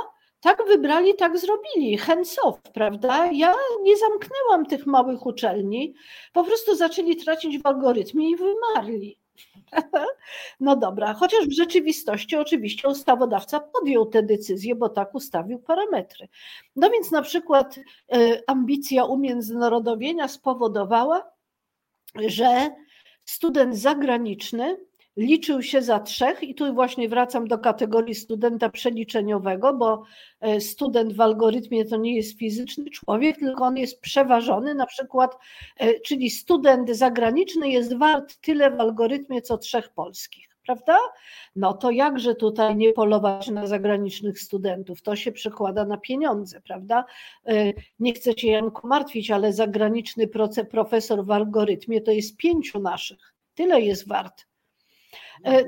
Tak 0.47 0.67
wybrali, 0.67 1.15
tak 1.15 1.39
zrobili. 1.39 1.97
Hands 1.99 2.39
off, 2.43 2.63
prawda? 2.63 3.27
Ja 3.33 3.55
nie 3.83 3.97
zamknęłam 3.97 4.67
tych 4.67 4.87
małych 4.87 5.27
uczelni, 5.27 5.95
po 6.33 6.45
prostu 6.45 6.77
zaczęli 6.77 7.17
tracić 7.17 7.59
w 7.59 7.67
algorytmie 7.67 8.31
i 8.31 8.37
wymarli. 8.37 9.19
No 10.61 10.77
dobra, 10.77 11.15
chociaż 11.15 11.47
w 11.47 11.57
rzeczywistości 11.57 12.37
oczywiście 12.37 12.89
ustawodawca 12.89 13.61
podjął 13.61 14.07
tę 14.07 14.23
decyzję, 14.23 14.75
bo 14.75 14.89
tak 14.89 15.15
ustawił 15.15 15.59
parametry. 15.59 16.29
No 16.77 16.91
więc 16.91 17.11
na 17.11 17.23
przykład 17.23 17.79
e, 18.13 18.43
ambicja 18.47 19.05
umiędzynarodowienia 19.05 20.29
spowodowała, 20.29 21.31
że 22.29 22.71
student 23.25 23.77
zagraniczny 23.77 24.77
liczył 25.17 25.63
się 25.63 25.83
za 25.83 26.01
trzech, 26.01 26.43
i 26.43 26.55
tu 26.55 26.75
właśnie 26.75 27.09
wracam 27.09 27.49
do 27.49 27.59
kategorii 27.59 28.15
studenta 28.15 28.69
przeliczeniowego, 28.69 29.75
bo 29.75 30.03
e, 30.41 30.61
student 30.61 31.13
w 31.13 31.21
algorytmie 31.21 31.85
to 31.85 31.97
nie 31.97 32.17
jest 32.17 32.39
fizyczny 32.39 32.91
człowiek, 32.91 33.39
tylko 33.39 33.65
on 33.65 33.77
jest 33.77 34.01
przeważony, 34.01 34.75
na 34.75 34.87
przykład, 34.87 35.39
e, 35.77 36.01
czyli 36.01 36.31
student 36.31 36.91
zagraniczny 36.91 37.69
jest 37.69 37.99
wart 37.99 38.41
tyle 38.41 38.71
w 38.71 38.81
algorytmie, 38.81 39.43
co 39.43 39.59
trzech 39.59 39.89
polskich. 39.89 40.49
Prawda? 40.67 40.99
No 41.57 41.73
to 41.75 41.91
jakże 41.91 42.35
tutaj 42.35 42.77
nie 42.77 42.93
polować 42.93 43.49
na 43.49 43.67
zagranicznych 43.67 44.41
studentów? 44.41 45.03
To 45.03 45.17
się 45.17 45.33
przekłada 45.33 45.85
na 45.85 45.97
pieniądze, 45.97 46.61
prawda? 46.61 47.05
E, 47.47 47.73
nie 47.99 48.13
chcę 48.13 48.33
się 48.39 48.49
Janku 48.49 48.89
martwić, 48.89 49.31
ale 49.31 49.53
zagraniczny 49.53 50.29
profesor 50.71 51.25
w 51.25 51.31
algorytmie 51.31 52.01
to 52.01 52.11
jest 52.11 52.37
pięciu 52.37 52.81
naszych. 52.81 53.35
Tyle 53.55 53.81
jest 53.81 54.09
wart 54.09 54.47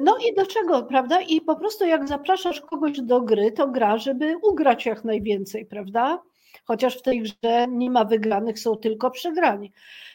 no 0.01 0.16
i 0.28 0.35
dlaczego, 0.35 0.82
prawda? 0.82 1.20
I 1.20 1.40
po 1.40 1.57
prostu 1.57 1.86
jak 1.86 2.09
zapraszasz 2.09 2.61
kogoś 2.61 3.01
do 3.01 3.20
gry, 3.20 3.53
to 3.53 3.69
gra, 3.69 3.99
żeby 3.99 4.36
ugrać 4.43 4.86
jak 4.86 5.05
najwięcej, 5.05 5.66
prawda? 5.66 6.23
Chociaż 6.65 6.99
w 6.99 7.03
tej 7.03 7.23
grze 7.23 7.66
nie 7.69 7.90
ma 7.90 8.05
wygranych, 8.05 8.59
są 8.59 8.77
tylko 8.77 9.11
przegrani. 9.11 9.73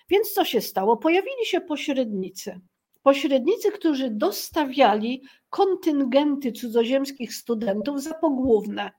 Więc 0.10 0.32
co 0.32 0.46
się 0.46 0.62
stało? 0.62 0.98
Pojawili 0.98 1.46
się 1.46 1.62
pośrednicy. 1.62 2.60
Pośrednicy, 3.04 3.72
którzy 3.72 4.10
dostawiali 4.10 5.24
kontyngenty 5.50 6.52
cudzoziemskich 6.52 7.34
studentów 7.34 8.02
za 8.02 8.14
pogłówne. 8.14 8.92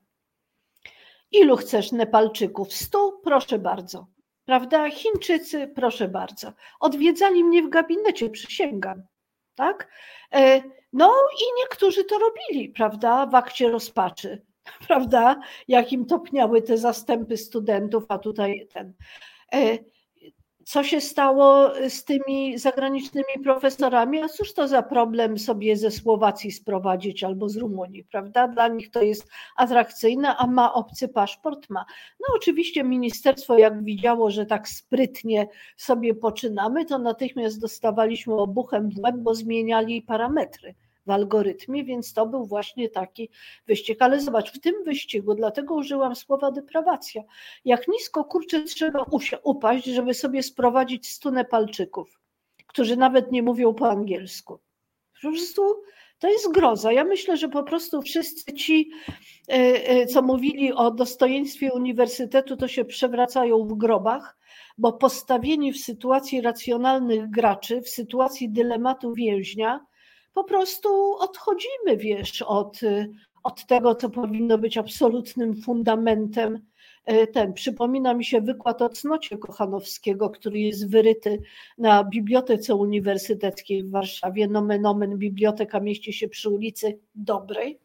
Ilu 1.31 1.55
chcesz 1.55 1.91
Nepalczyków? 1.91 2.73
Stu? 2.73 3.19
Proszę 3.23 3.59
bardzo. 3.59 4.07
Prawda? 4.45 4.89
Chińczycy? 4.89 5.67
Proszę 5.75 6.07
bardzo. 6.07 6.53
Odwiedzali 6.79 7.43
mnie 7.43 7.63
w 7.63 7.69
gabinecie, 7.69 8.29
przysięgam 8.29 9.03
tak? 9.55 9.89
E, 10.33 10.61
no 10.93 11.13
i 11.41 11.43
niektórzy 11.59 12.03
to 12.03 12.15
robili, 12.19 12.69
prawda, 12.69 13.25
w 13.25 13.35
akcie 13.35 13.69
rozpaczy, 13.69 14.41
prawda, 14.87 15.39
jak 15.67 15.93
im 15.93 16.05
topniały 16.05 16.61
te 16.61 16.77
zastępy 16.77 17.37
studentów, 17.37 18.03
a 18.09 18.17
tutaj 18.17 18.67
ten. 18.73 18.93
Co 20.65 20.83
się 20.83 21.01
stało 21.01 21.71
z 21.89 22.03
tymi 22.03 22.57
zagranicznymi 22.57 23.43
profesorami? 23.43 24.21
A 24.21 24.27
cóż 24.27 24.53
to 24.53 24.67
za 24.67 24.83
problem 24.83 25.39
sobie 25.39 25.77
ze 25.77 25.91
Słowacji 25.91 26.51
sprowadzić 26.51 27.23
albo 27.23 27.49
z 27.49 27.57
Rumunii, 27.57 28.03
prawda? 28.03 28.47
Dla 28.47 28.67
nich 28.67 28.91
to 28.91 29.01
jest 29.01 29.27
atrakcyjne, 29.57 30.37
a 30.37 30.47
ma 30.47 30.73
obcy 30.73 31.07
paszport? 31.07 31.69
Ma. 31.69 31.85
No 32.19 32.25
oczywiście 32.35 32.83
ministerstwo, 32.83 33.57
jak 33.57 33.83
widziało, 33.83 34.31
że 34.31 34.45
tak 34.45 34.67
sprytnie 34.67 35.47
sobie 35.77 36.15
poczynamy, 36.15 36.85
to 36.85 36.99
natychmiast 36.99 37.61
dostawaliśmy 37.61 38.33
obuchem 38.33 38.89
w 38.89 38.99
łeb, 38.99 39.15
bo 39.15 39.35
zmieniali 39.35 40.01
parametry 40.01 40.75
w 41.05 41.09
algorytmie, 41.09 41.83
więc 41.83 42.13
to 42.13 42.25
był 42.25 42.45
właśnie 42.45 42.89
taki 42.89 43.29
wyścig. 43.67 44.01
Ale 44.01 44.21
zobacz, 44.21 44.51
w 44.53 44.59
tym 44.59 44.83
wyścigu, 44.83 45.35
dlatego 45.35 45.75
użyłam 45.75 46.15
słowa 46.15 46.51
deprawacja, 46.51 47.23
jak 47.65 47.87
nisko 47.87 48.23
kurczę 48.23 48.63
trzeba 48.63 49.05
upaść, 49.43 49.85
żeby 49.85 50.13
sobie 50.13 50.43
sprowadzić 50.43 51.07
stu 51.09 51.31
Nepalczyków, 51.31 52.19
którzy 52.67 52.97
nawet 52.97 53.31
nie 53.31 53.43
mówią 53.43 53.73
po 53.73 53.89
angielsku. 53.89 54.59
Po 55.13 55.29
prostu 55.29 55.61
to 56.19 56.29
jest 56.29 56.51
groza. 56.51 56.91
Ja 56.91 57.03
myślę, 57.03 57.37
że 57.37 57.49
po 57.49 57.63
prostu 57.63 58.01
wszyscy 58.01 58.53
ci, 58.53 58.91
e, 59.49 59.53
e, 59.89 60.05
co 60.05 60.21
mówili 60.21 60.73
o 60.73 60.91
dostojeństwie 60.91 61.73
uniwersytetu, 61.73 62.57
to 62.57 62.67
się 62.67 62.85
przewracają 62.85 63.67
w 63.67 63.73
grobach, 63.73 64.37
bo 64.77 64.93
postawieni 64.93 65.73
w 65.73 65.77
sytuacji 65.77 66.41
racjonalnych 66.41 67.29
graczy, 67.29 67.81
w 67.81 67.89
sytuacji 67.89 68.49
dylematu 68.49 69.13
więźnia, 69.13 69.85
po 70.35 70.43
prostu 70.43 71.15
odchodzimy, 71.19 71.97
wiesz, 71.97 72.41
od, 72.41 72.79
od 73.43 73.65
tego, 73.65 73.95
co 73.95 74.09
powinno 74.09 74.57
być 74.57 74.77
absolutnym 74.77 75.61
fundamentem. 75.61 76.59
E, 77.05 77.27
ten, 77.27 77.53
przypomina 77.53 78.13
mi 78.13 78.25
się 78.25 78.41
wykład 78.41 78.81
o 78.81 78.89
cnocie 78.89 79.37
Kochanowskiego, 79.37 80.29
który 80.29 80.59
jest 80.59 80.89
wyryty 80.89 81.41
na 81.77 82.03
Bibliotece 82.03 82.75
Uniwersyteckiej 82.75 83.83
w 83.83 83.91
Warszawie. 83.91 84.47
Nomen 84.47 84.85
omen, 84.85 85.17
biblioteka 85.17 85.79
mieści 85.79 86.13
się 86.13 86.27
przy 86.27 86.49
ulicy 86.49 86.99
Dobrej. 87.15 87.79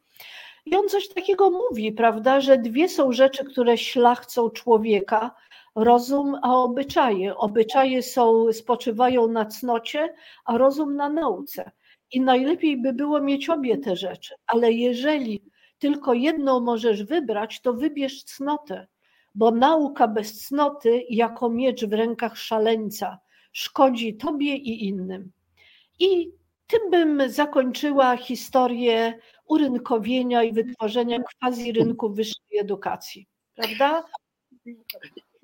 I 0.67 0.77
on 0.77 0.89
coś 0.89 1.09
takiego 1.09 1.51
mówi, 1.51 1.93
prawda, 1.93 2.41
że 2.41 2.59
dwie 2.59 2.89
są 2.89 3.13
rzeczy, 3.13 3.45
które 3.45 3.77
szlachcą 3.77 4.51
człowieka, 4.51 5.35
rozum 5.75 6.37
a 6.43 6.57
obyczaje. 6.57 7.37
Obyczaje 7.37 8.03
są, 8.03 8.53
spoczywają 8.53 9.29
na 9.29 9.47
cnocie, 9.47 10.15
a 10.45 10.59
rozum 10.59 10.97
na 10.97 11.09
nauce. 11.09 11.71
I 12.13 12.21
najlepiej 12.21 12.77
by 12.77 12.93
było 12.93 13.21
mieć 13.21 13.49
obie 13.49 13.79
te 13.79 13.97
rzeczy, 13.97 14.35
ale 14.47 14.73
jeżeli 14.73 15.43
tylko 15.79 16.15
jedną 16.15 16.61
możesz 16.61 17.05
wybrać, 17.05 17.61
to 17.61 17.75
wybierz 17.75 18.25
cnotę, 18.25 18.87
bo 19.35 19.51
nauka 19.51 20.09
bez 20.09 20.47
cnoty, 20.49 21.05
jako 21.11 21.51
miecz 21.51 21.85
w 21.85 21.93
rękach 21.93 22.39
szaleńca, 22.39 23.19
szkodzi 23.53 24.17
tobie 24.17 24.57
i 24.57 24.89
innym. 24.89 25.31
I 25.99 26.31
tym 26.67 26.91
bym 26.91 27.31
zakończyła 27.31 28.17
historię 28.17 29.19
urynkowienia 29.49 30.43
i 30.43 30.53
wytworzenia 30.53 31.19
quasi 31.41 31.73
rynku 31.73 32.11
wyższej 32.11 32.59
edukacji. 32.59 33.27
Prawda? 33.55 34.05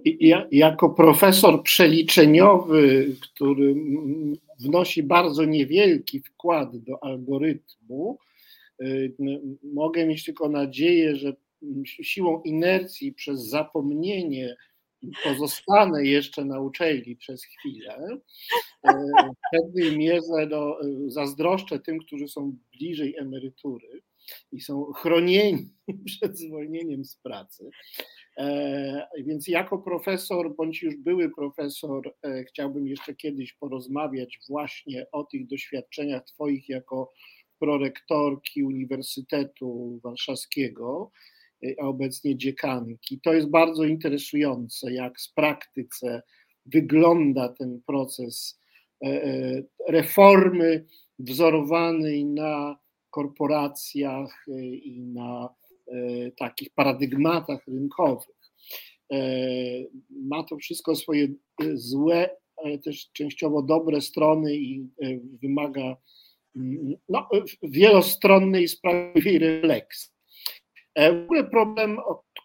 Ja, 0.04 0.46
jako 0.50 0.90
profesor 0.90 1.62
przeliczeniowy, 1.62 3.14
który 3.20 3.74
wnosi 4.60 5.02
bardzo 5.02 5.44
niewielki 5.44 6.20
wkład 6.20 6.76
do 6.76 7.04
algorytmu. 7.04 8.18
Y, 8.82 9.14
mogę 9.62 10.06
mieć 10.06 10.24
tylko 10.24 10.48
nadzieję, 10.48 11.16
że 11.16 11.36
siłą 11.84 12.42
inercji 12.42 13.12
przez 13.12 13.48
zapomnienie 13.48 14.56
pozostanę 15.24 16.04
jeszcze 16.04 16.44
na 16.44 16.60
uczelni 16.60 17.16
przez 17.16 17.44
chwilę. 17.44 18.08
Y, 18.10 18.92
w 19.32 19.56
pewnej 19.56 19.98
mierze 19.98 20.46
no, 20.50 20.78
zazdroszczę 21.06 21.78
tym, 21.78 21.98
którzy 21.98 22.28
są 22.28 22.56
bliżej 22.72 23.16
emerytury 23.16 24.02
i 24.52 24.60
są 24.60 24.92
chronieni 24.92 25.70
przed 26.06 26.38
zwolnieniem 26.38 27.04
z 27.04 27.16
pracy. 27.16 27.70
E, 28.38 29.08
więc 29.18 29.48
jako 29.48 29.78
profesor, 29.78 30.56
bądź 30.56 30.82
już 30.82 30.96
były 30.96 31.30
profesor, 31.30 32.14
e, 32.22 32.44
chciałbym 32.44 32.86
jeszcze 32.86 33.14
kiedyś 33.14 33.52
porozmawiać 33.52 34.38
właśnie 34.48 35.06
o 35.12 35.24
tych 35.24 35.46
doświadczeniach 35.46 36.24
Twoich 36.24 36.68
jako 36.68 37.12
prorektorki 37.58 38.62
Uniwersytetu 38.62 40.00
Warszawskiego, 40.04 41.10
e, 41.64 41.74
a 41.80 41.86
obecnie 41.86 42.36
dziekanki. 42.36 43.20
To 43.20 43.34
jest 43.34 43.48
bardzo 43.48 43.84
interesujące, 43.84 44.92
jak 44.92 45.20
z 45.20 45.32
praktyce 45.32 46.22
wygląda 46.66 47.48
ten 47.48 47.80
proces 47.86 48.60
reformy 49.88 50.84
wzorowanej 51.18 52.24
na 52.24 52.78
korporacjach 53.10 54.46
i 54.82 55.00
na 55.00 55.54
takich 56.36 56.70
paradygmatach 56.70 57.66
rynkowych. 57.66 58.36
E, 59.12 59.18
ma 60.10 60.42
to 60.42 60.56
wszystko 60.56 60.96
swoje 60.96 61.24
e, 61.24 61.28
złe, 61.74 62.30
ale 62.56 62.78
też 62.78 63.10
częściowo 63.12 63.62
dobre 63.62 64.00
strony 64.00 64.56
i 64.56 64.88
wymaga 65.42 65.96
mm, 66.56 66.94
no, 67.08 67.28
wielostronnej 67.62 68.68
sprawiedliwej 68.68 69.38
refleksji. 69.38 70.12
W 70.96 71.24
ogóle 71.24 71.44
problem, 71.44 71.98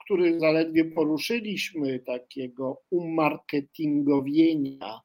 który 0.05 0.39
zaledwie 0.39 0.85
poruszyliśmy, 0.85 1.99
takiego 1.99 2.81
umarketingowienia 2.89 5.01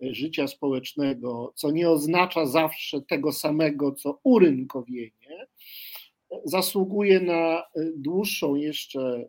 życia 0.00 0.46
społecznego, 0.46 1.52
co 1.56 1.70
nie 1.70 1.90
oznacza 1.90 2.46
zawsze 2.46 3.02
tego 3.02 3.32
samego, 3.32 3.92
co 3.92 4.20
urynkowienie, 4.24 5.46
zasługuje 6.44 7.20
na 7.20 7.62
y, 7.76 7.92
dłuższą 7.96 8.54
jeszcze 8.54 9.28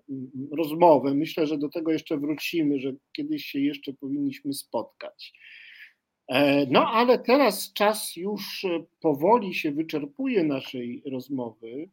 rozmowę. 0.57 1.13
Myślę, 1.13 1.47
że 1.47 1.57
do 1.57 1.69
tego 1.69 1.91
jeszcze 1.91 2.17
wrócimy, 2.17 2.79
że 2.79 2.93
kiedyś 3.15 3.45
się 3.45 3.59
jeszcze 3.59 3.93
powinniśmy 3.93 4.53
spotkać. 4.53 5.33
E, 6.27 6.65
no, 6.65 6.87
ale 6.87 7.19
teraz 7.19 7.73
czas 7.73 8.15
już 8.15 8.65
powoli 9.01 9.53
się 9.53 9.71
wyczerpuje 9.71 10.43
naszej 10.43 11.03
rozmowy. 11.05 11.89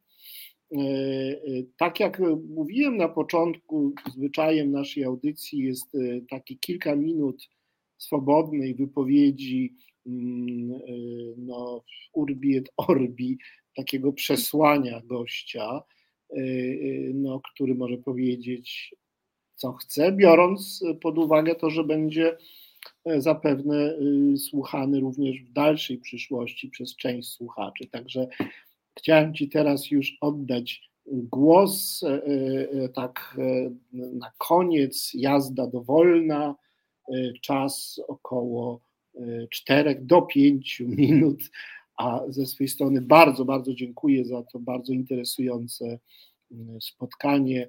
Tak 1.77 2.01
jak 2.01 2.23
mówiłem 2.49 2.97
na 2.97 3.09
początku, 3.09 3.95
zwyczajem 4.15 4.71
naszej 4.71 5.05
audycji 5.05 5.59
jest 5.59 5.97
takie 6.31 6.57
kilka 6.57 6.97
minut 6.97 7.49
swobodnej 7.99 8.75
wypowiedzi 8.75 9.75
mm, 10.07 10.81
no, 11.37 11.85
urbi 12.13 12.57
et 12.57 12.73
orbi, 12.77 13.39
takiego 13.77 14.13
przesłania 14.13 15.01
gościa, 15.05 15.83
no, 17.15 17.41
który 17.41 17.75
może 17.75 17.99
powiedzieć 17.99 18.95
co 19.57 19.73
chce, 19.73 20.13
biorąc 20.13 20.85
pod 21.01 21.19
uwagę 21.19 21.55
to, 21.55 21.71
że 21.71 21.85
będzie 21.85 22.37
e, 23.05 23.21
zapewne 23.21 23.99
y, 24.35 24.37
słuchany 24.39 25.01
również 25.01 25.41
w 25.43 25.53
dalszej 25.53 25.99
przyszłości 25.99 26.71
przez 26.71 26.97
część 26.97 27.29
słuchaczy. 27.29 27.87
Także 27.87 28.29
chciałem 28.99 29.35
Ci 29.35 29.49
teraz 29.49 29.91
już 29.91 30.17
oddać 30.21 30.91
głos, 31.07 32.03
e, 32.03 32.23
e, 32.85 32.89
tak 32.89 33.39
na 33.93 34.33
koniec, 34.39 35.11
jazda 35.15 35.67
dowolna, 35.67 36.55
czas 37.41 38.01
około 38.09 38.81
4 39.51 39.95
do 40.01 40.23
5 40.23 40.81
minut, 40.81 41.39
a 41.97 42.21
ze 42.29 42.47
swojej 42.47 42.69
strony 42.69 43.01
bardzo, 43.01 43.45
bardzo 43.45 43.75
dziękuję 43.75 44.25
za 44.25 44.43
to 44.43 44.59
bardzo 44.59 44.93
interesujące 44.93 45.99
spotkanie 46.81 47.69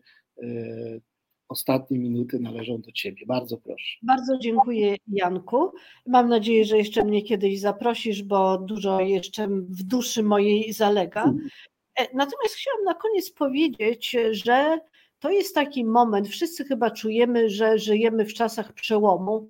ostatnie 1.50 2.00
minuty 2.00 2.40
należą 2.40 2.82
do 2.82 2.92
Ciebie. 2.92 3.26
Bardzo 3.26 3.58
proszę. 3.58 3.98
Bardzo 4.02 4.38
dziękuję, 4.38 4.96
Janku. 5.08 5.72
Mam 6.08 6.30
nadzieję, 6.30 6.66
że 6.66 6.78
jeszcze 6.78 7.06
mnie 7.06 7.22
kiedyś 7.22 7.60
zaprosisz, 7.60 8.24
bo 8.24 8.58
dużo 8.58 9.00
jeszcze 9.00 9.48
w 9.48 9.84
duszy 9.84 10.24
mojej 10.24 10.74
zalega. 10.74 11.24
Mhm. 11.24 11.50
E, 11.96 12.04
natomiast 12.04 12.56
chciałam 12.56 12.84
na 12.84 12.94
koniec 12.94 13.32
powiedzieć, 13.32 14.16
że 14.32 14.80
to 15.20 15.30
jest 15.30 15.56
taki 15.56 15.86
moment, 15.86 16.28
wszyscy 16.28 16.66
chyba 16.66 16.92
czujemy, 16.92 17.50
że 17.50 17.80
żyjemy 17.80 18.26
w 18.26 18.34
czasach 18.34 18.74
przełomu, 18.74 19.48
e, 19.48 19.50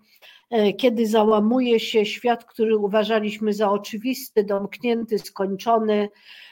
kiedy 0.78 1.07
załamuje 1.07 1.80
się 1.80 2.06
świat, 2.06 2.45
który 2.45 2.78
uważaliśmy 2.78 3.53
za 3.53 3.72
oczywisty, 3.72 4.44
domknięty, 4.44 5.19
skończony, 5.19 6.10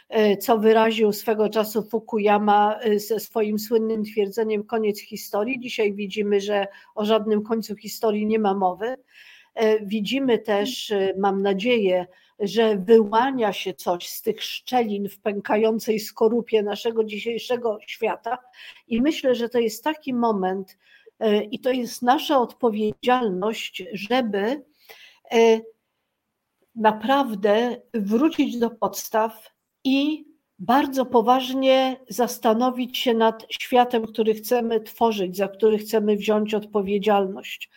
E, 0.10 0.38
co 0.38 0.58
wyraził 0.58 1.14
swego 1.14 1.50
czasu 1.50 1.84
Fukuyama 1.84 2.80
e, 2.80 3.00
ze 3.00 3.20
swoim 3.20 3.60
słynnym 3.60 4.04
twierdzeniem 4.04 4.64
koniec 4.64 5.00
historii. 5.00 5.60
Dzisiaj 5.60 5.94
widzimy, 5.94 6.42
że 6.42 6.68
o 6.96 7.06
żadnym 7.06 7.44
końcu 7.44 7.76
historii 7.76 8.26
nie 8.26 8.40
ma 8.40 8.54
mowy. 8.54 8.96
E, 9.56 9.86
widzimy 9.86 10.40
też, 10.40 10.94
mam 11.18 11.42
nadzieję, 11.42 12.06
że 12.40 12.78
wyłania 12.78 13.54
się 13.54 13.74
coś 13.74 14.08
z 14.08 14.22
tych 14.22 14.44
szczelin 14.44 15.10
w 15.10 15.20
pękającej 15.20 16.00
skorupie 16.00 16.64
naszego 16.64 17.04
dzisiejszego 17.04 17.78
świata. 17.88 18.38
I 18.88 19.02
myślę, 19.02 19.36
że 19.36 19.50
to 19.50 19.60
jest 19.60 19.84
taki 19.84 20.14
moment, 20.14 20.78
i 21.52 21.60
to 21.60 21.72
jest 21.72 22.02
nasza 22.02 22.40
odpowiedzialność, 22.40 23.84
żeby 23.94 24.64
naprawdę 26.76 27.82
wrócić 27.94 28.60
do 28.60 28.70
podstaw, 28.70 29.56
i 29.86 30.26
bardzo 30.60 31.06
poważnie 31.06 32.00
zastanowić 32.10 32.98
się 32.98 33.14
nad 33.14 33.46
światem, 33.50 34.06
który 34.08 34.34
chcemy 34.34 34.82
tworzyć, 34.82 35.38
za 35.38 35.48
który 35.48 35.78
chcemy 35.78 36.16
wziąć 36.16 36.54
odpowiedzialność. 36.54 37.70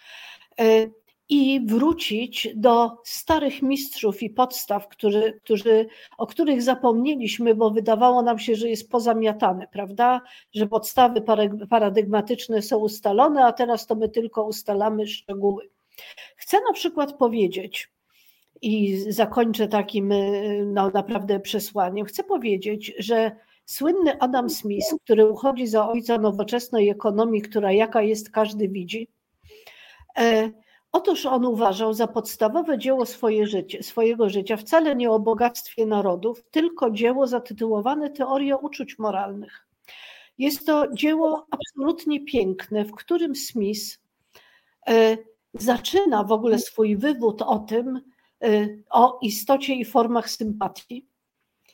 I 1.28 1.60
wrócić 1.66 2.48
do 2.56 2.90
starych 3.04 3.62
mistrzów 3.62 4.22
i 4.22 4.30
podstaw, 4.30 4.88
który, 4.88 5.40
którzy, 5.44 5.86
o 6.18 6.26
których 6.26 6.62
zapomnieliśmy, 6.62 7.54
bo 7.54 7.70
wydawało 7.70 8.22
nam 8.22 8.38
się, 8.38 8.54
że 8.54 8.68
jest 8.68 8.90
pozamiatane, 8.90 9.68
prawda? 9.72 10.20
Że 10.54 10.66
podstawy 10.66 11.22
paradygmatyczne 11.70 12.62
są 12.62 12.78
ustalone, 12.78 13.44
a 13.44 13.52
teraz 13.52 13.86
to 13.86 13.94
my 13.94 14.08
tylko 14.08 14.44
ustalamy 14.44 15.06
szczegóły. 15.06 15.68
Chcę 16.36 16.60
na 16.60 16.72
przykład 16.72 17.12
powiedzieć, 17.12 17.90
i 18.62 18.96
zakończę 19.08 19.68
takim 19.68 20.12
no, 20.66 20.90
naprawdę 20.90 21.40
przesłaniem. 21.40 22.06
Chcę 22.06 22.24
powiedzieć, 22.24 22.94
że 22.98 23.36
słynny 23.64 24.20
Adam 24.20 24.50
Smith, 24.50 24.94
który 25.04 25.30
uchodzi 25.30 25.66
za 25.66 25.88
ojca 25.88 26.18
nowoczesnej 26.18 26.88
ekonomii, 26.88 27.42
która 27.42 27.72
jaka 27.72 28.02
jest, 28.02 28.30
każdy 28.30 28.68
widzi. 28.68 29.08
E, 30.18 30.50
otóż 30.92 31.26
on 31.26 31.44
uważał 31.44 31.94
za 31.94 32.06
podstawowe 32.06 32.78
dzieło 32.78 33.06
swoje 33.06 33.46
życie, 33.46 33.82
swojego 33.82 34.28
życia 34.28 34.56
wcale 34.56 34.96
nie 34.96 35.10
o 35.10 35.18
bogactwie 35.18 35.86
narodów, 35.86 36.44
tylko 36.50 36.90
dzieło 36.90 37.26
zatytułowane 37.26 38.10
Teoria 38.10 38.56
uczuć 38.56 38.98
moralnych. 38.98 39.66
Jest 40.38 40.66
to 40.66 40.92
dzieło 40.92 41.46
absolutnie 41.50 42.24
piękne, 42.24 42.84
w 42.84 42.92
którym 42.92 43.36
Smith 43.36 44.00
e, 44.88 45.16
zaczyna 45.54 46.24
w 46.24 46.32
ogóle 46.32 46.58
swój 46.58 46.96
wywód 46.96 47.42
o 47.42 47.58
tym, 47.58 48.00
Y, 48.44 48.84
o 48.90 49.18
istocie 49.22 49.74
i 49.74 49.84
formach 49.84 50.30
sympatii. 50.30 51.08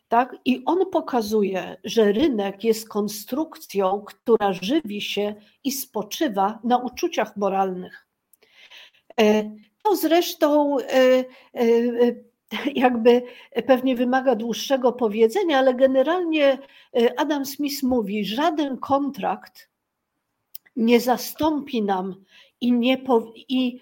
Tak? 0.09 0.37
I 0.45 0.63
on 0.65 0.91
pokazuje, 0.91 1.77
że 1.85 2.13
rynek 2.13 2.65
jest 2.65 2.89
konstrukcją, 2.89 4.01
która 4.07 4.53
żywi 4.53 5.01
się 5.01 5.35
i 5.65 5.73
spoczywa 5.73 6.59
na 6.65 6.79
uczuciach 6.79 7.37
moralnych. 7.37 8.04
Y, 9.21 9.51
to 9.83 9.97
zresztą 9.97 10.79
y, 10.81 11.25
jakby 12.75 13.23
pewnie 13.67 13.97
wymaga 13.97 14.35
dłuższego 14.35 14.93
powiedzenia, 14.93 15.59
ale 15.59 15.75
generalnie 15.75 16.59
Adam 17.17 17.47
Smith 17.47 17.83
mówi: 17.83 18.25
żaden 18.25 18.77
kontrakt 18.77 19.71
nie 20.77 21.01
zastąpi 21.01 21.83
nam 21.83 22.25
i 22.61 22.73
nie, 22.73 23.05
i, 23.37 23.45
i 23.49 23.81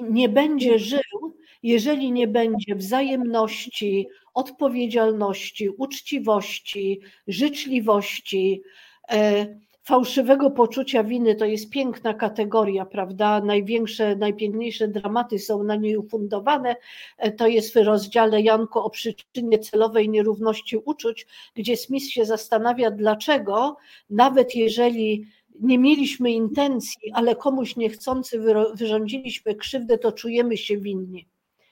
nie 0.00 0.28
będzie 0.28 0.78
żył 0.78 1.40
jeżeli 1.62 2.12
nie 2.12 2.28
będzie 2.28 2.74
wzajemności, 2.74 4.08
odpowiedzialności, 4.34 5.68
uczciwości, 5.68 7.00
życzliwości, 7.26 8.62
e, 9.10 9.46
fałszywego 9.84 10.50
poczucia 10.50 11.04
winy, 11.04 11.34
to 11.34 11.44
jest 11.44 11.70
piękna 11.70 12.14
kategoria, 12.14 12.86
prawda? 12.86 13.40
Największe, 13.40 14.16
najpiękniejsze 14.16 14.88
dramaty 14.88 15.38
są 15.38 15.62
na 15.62 15.76
niej 15.76 15.96
ufundowane. 15.96 16.76
E, 17.18 17.32
to 17.32 17.46
jest 17.46 17.74
w 17.74 17.76
rozdziale 17.76 18.42
Janko 18.42 18.84
o 18.84 18.90
przyczynie 18.90 19.58
celowej 19.58 20.08
nierówności 20.08 20.76
uczuć, 20.76 21.26
gdzie 21.54 21.76
Smith 21.76 22.06
się 22.06 22.24
zastanawia, 22.24 22.90
dlaczego, 22.90 23.76
nawet 24.10 24.54
jeżeli 24.54 25.24
nie 25.60 25.78
mieliśmy 25.78 26.30
intencji, 26.30 27.12
ale 27.12 27.36
komuś 27.36 27.76
niechcący 27.76 28.40
wyrządziliśmy 28.74 29.54
krzywdę, 29.54 29.98
to 29.98 30.12
czujemy 30.12 30.56
się 30.56 30.78
winni 30.78 31.29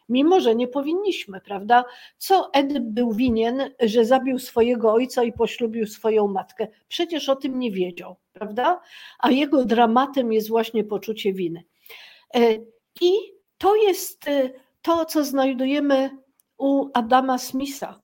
mimo 0.08 0.40
że 0.40 0.54
nie 0.54 0.68
powinniśmy, 0.68 1.40
prawda? 1.40 1.84
Co 2.18 2.50
Edyp 2.52 2.82
był 2.84 3.12
winien, 3.12 3.70
że 3.80 4.04
zabił 4.04 4.38
swojego 4.38 4.92
ojca 4.92 5.24
i 5.24 5.32
poślubił 5.32 5.86
swoją 5.86 6.28
matkę? 6.28 6.68
Przecież 6.88 7.28
o 7.28 7.36
tym 7.36 7.58
nie 7.58 7.70
wiedział, 7.70 8.16
prawda? 8.32 8.80
A 9.18 9.30
jego 9.30 9.64
dramatem 9.64 10.32
jest 10.32 10.48
właśnie 10.48 10.84
poczucie 10.84 11.32
winy. 11.32 11.64
E, 12.34 12.54
I 13.00 13.12
to 13.58 13.76
jest 13.76 14.28
e, 14.28 14.50
to, 14.82 15.04
co 15.04 15.24
znajdujemy 15.24 16.10
u 16.58 16.88
Adama 16.94 17.38
Smitha. 17.38 18.00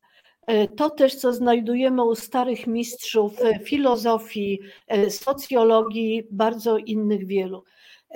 E, 0.47 0.69
to 0.69 0.91
też, 0.91 1.15
co 1.15 1.33
znajdujemy 1.33 2.05
u 2.05 2.15
starych 2.15 2.67
mistrzów 2.67 3.33
filozofii, 3.65 4.61
socjologii, 5.09 6.23
bardzo 6.31 6.79
innych 6.79 7.27
wielu. 7.27 7.65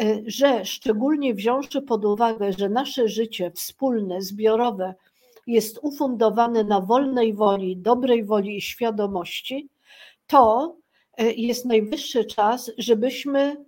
E, 0.01 0.23
że 0.27 0.65
szczególnie 0.65 1.35
wziąwszy 1.35 1.83
pod 1.83 2.05
uwagę, 2.05 2.53
że 2.53 2.69
nasze 2.69 3.09
życie 3.09 3.51
wspólne, 3.51 4.23
zbiorowe 4.23 4.95
jest 5.47 5.79
ufundowane 5.83 6.65
na 6.65 6.81
wolnej 6.81 7.35
woli, 7.35 7.77
dobrej 7.77 8.25
woli 8.25 8.57
i 8.57 8.61
świadomości, 8.61 9.69
to 10.27 10.77
e, 11.17 11.33
jest 11.33 11.65
najwyższy 11.65 12.25
czas, 12.25 12.71
żebyśmy 12.79 13.65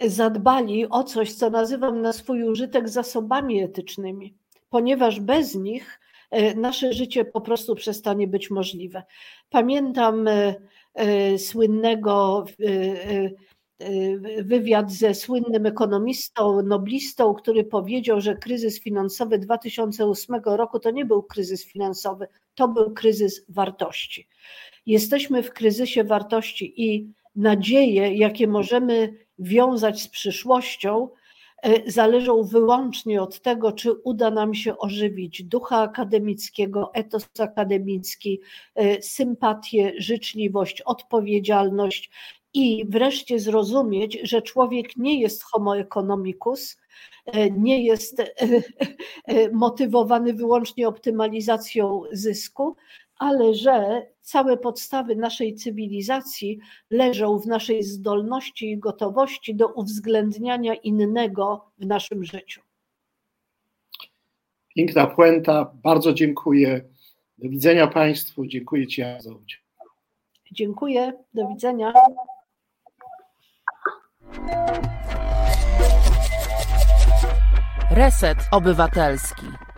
zadbali 0.00 0.88
o 0.88 1.04
coś, 1.04 1.32
co 1.32 1.50
nazywam 1.50 2.02
na 2.02 2.12
swój 2.12 2.44
użytek 2.44 2.88
zasobami 2.88 3.62
etycznymi, 3.62 4.34
ponieważ 4.70 5.20
bez 5.20 5.54
nich 5.54 6.00
e, 6.30 6.54
nasze 6.54 6.92
życie 6.92 7.24
po 7.24 7.40
prostu 7.40 7.74
przestanie 7.74 8.26
być 8.26 8.50
możliwe. 8.50 9.02
Pamiętam 9.50 10.26
słynnego 11.38 12.44
wywiad 14.42 14.92
ze 14.92 15.14
słynnym 15.14 15.66
ekonomistą, 15.66 16.62
noblistą, 16.62 17.34
który 17.34 17.64
powiedział, 17.64 18.20
że 18.20 18.36
kryzys 18.36 18.80
finansowy 18.80 19.38
2008 19.38 20.36
roku 20.44 20.80
to 20.80 20.90
nie 20.90 21.04
był 21.04 21.22
kryzys 21.22 21.64
finansowy, 21.64 22.28
to 22.54 22.68
był 22.68 22.90
kryzys 22.90 23.44
wartości. 23.48 24.28
Jesteśmy 24.86 25.42
w 25.42 25.52
kryzysie 25.52 26.04
wartości 26.04 26.82
i 26.82 27.12
nadzieje, 27.36 28.14
jakie 28.14 28.46
możemy 28.46 29.14
wiązać 29.38 30.02
z 30.02 30.08
przyszłością, 30.08 31.08
e, 31.62 31.90
zależą 31.90 32.42
wyłącznie 32.42 33.22
od 33.22 33.40
tego, 33.40 33.72
czy 33.72 33.92
uda 33.92 34.30
nam 34.30 34.54
się 34.54 34.78
ożywić 34.78 35.42
ducha 35.42 35.78
akademickiego, 35.78 36.90
etos 36.94 37.28
akademicki, 37.38 38.40
e, 38.74 39.02
sympatię, 39.02 39.92
życzliwość, 39.98 40.82
odpowiedzialność 40.82 42.10
i 42.54 42.84
wreszcie 42.88 43.40
zrozumieć, 43.40 44.18
że 44.22 44.42
człowiek 44.42 44.96
nie 44.96 45.20
jest 45.20 45.42
homo 45.42 45.78
economicus, 45.78 46.76
e, 47.26 47.50
nie 47.50 47.84
jest 47.84 48.22
motywowany 49.52 50.34
wyłącznie 50.34 50.88
optymalizacją 50.88 52.02
zysku, 52.12 52.76
ale 53.18 53.54
że 53.54 54.06
całe 54.20 54.56
podstawy 54.56 55.16
naszej 55.16 55.54
cywilizacji 55.54 56.58
leżą 56.90 57.38
w 57.38 57.46
naszej 57.46 57.82
zdolności 57.82 58.70
i 58.70 58.78
gotowości 58.78 59.54
do 59.54 59.68
uwzględniania 59.68 60.74
innego 60.74 61.64
w 61.78 61.86
naszym 61.86 62.24
życiu. 62.24 62.60
Piękna 64.74 65.06
puenta. 65.06 65.72
Bardzo 65.82 66.12
dziękuję. 66.12 66.84
Do 67.38 67.48
widzenia 67.48 67.86
Państwu. 67.86 68.46
Dziękuję 68.46 68.86
Ci 68.86 69.02
za 69.18 69.30
udział. 69.30 69.60
Dziękuję. 70.52 71.12
Do 71.34 71.48
widzenia. 71.48 71.92
Reset 77.90 78.38
Obywatelski. 78.50 79.71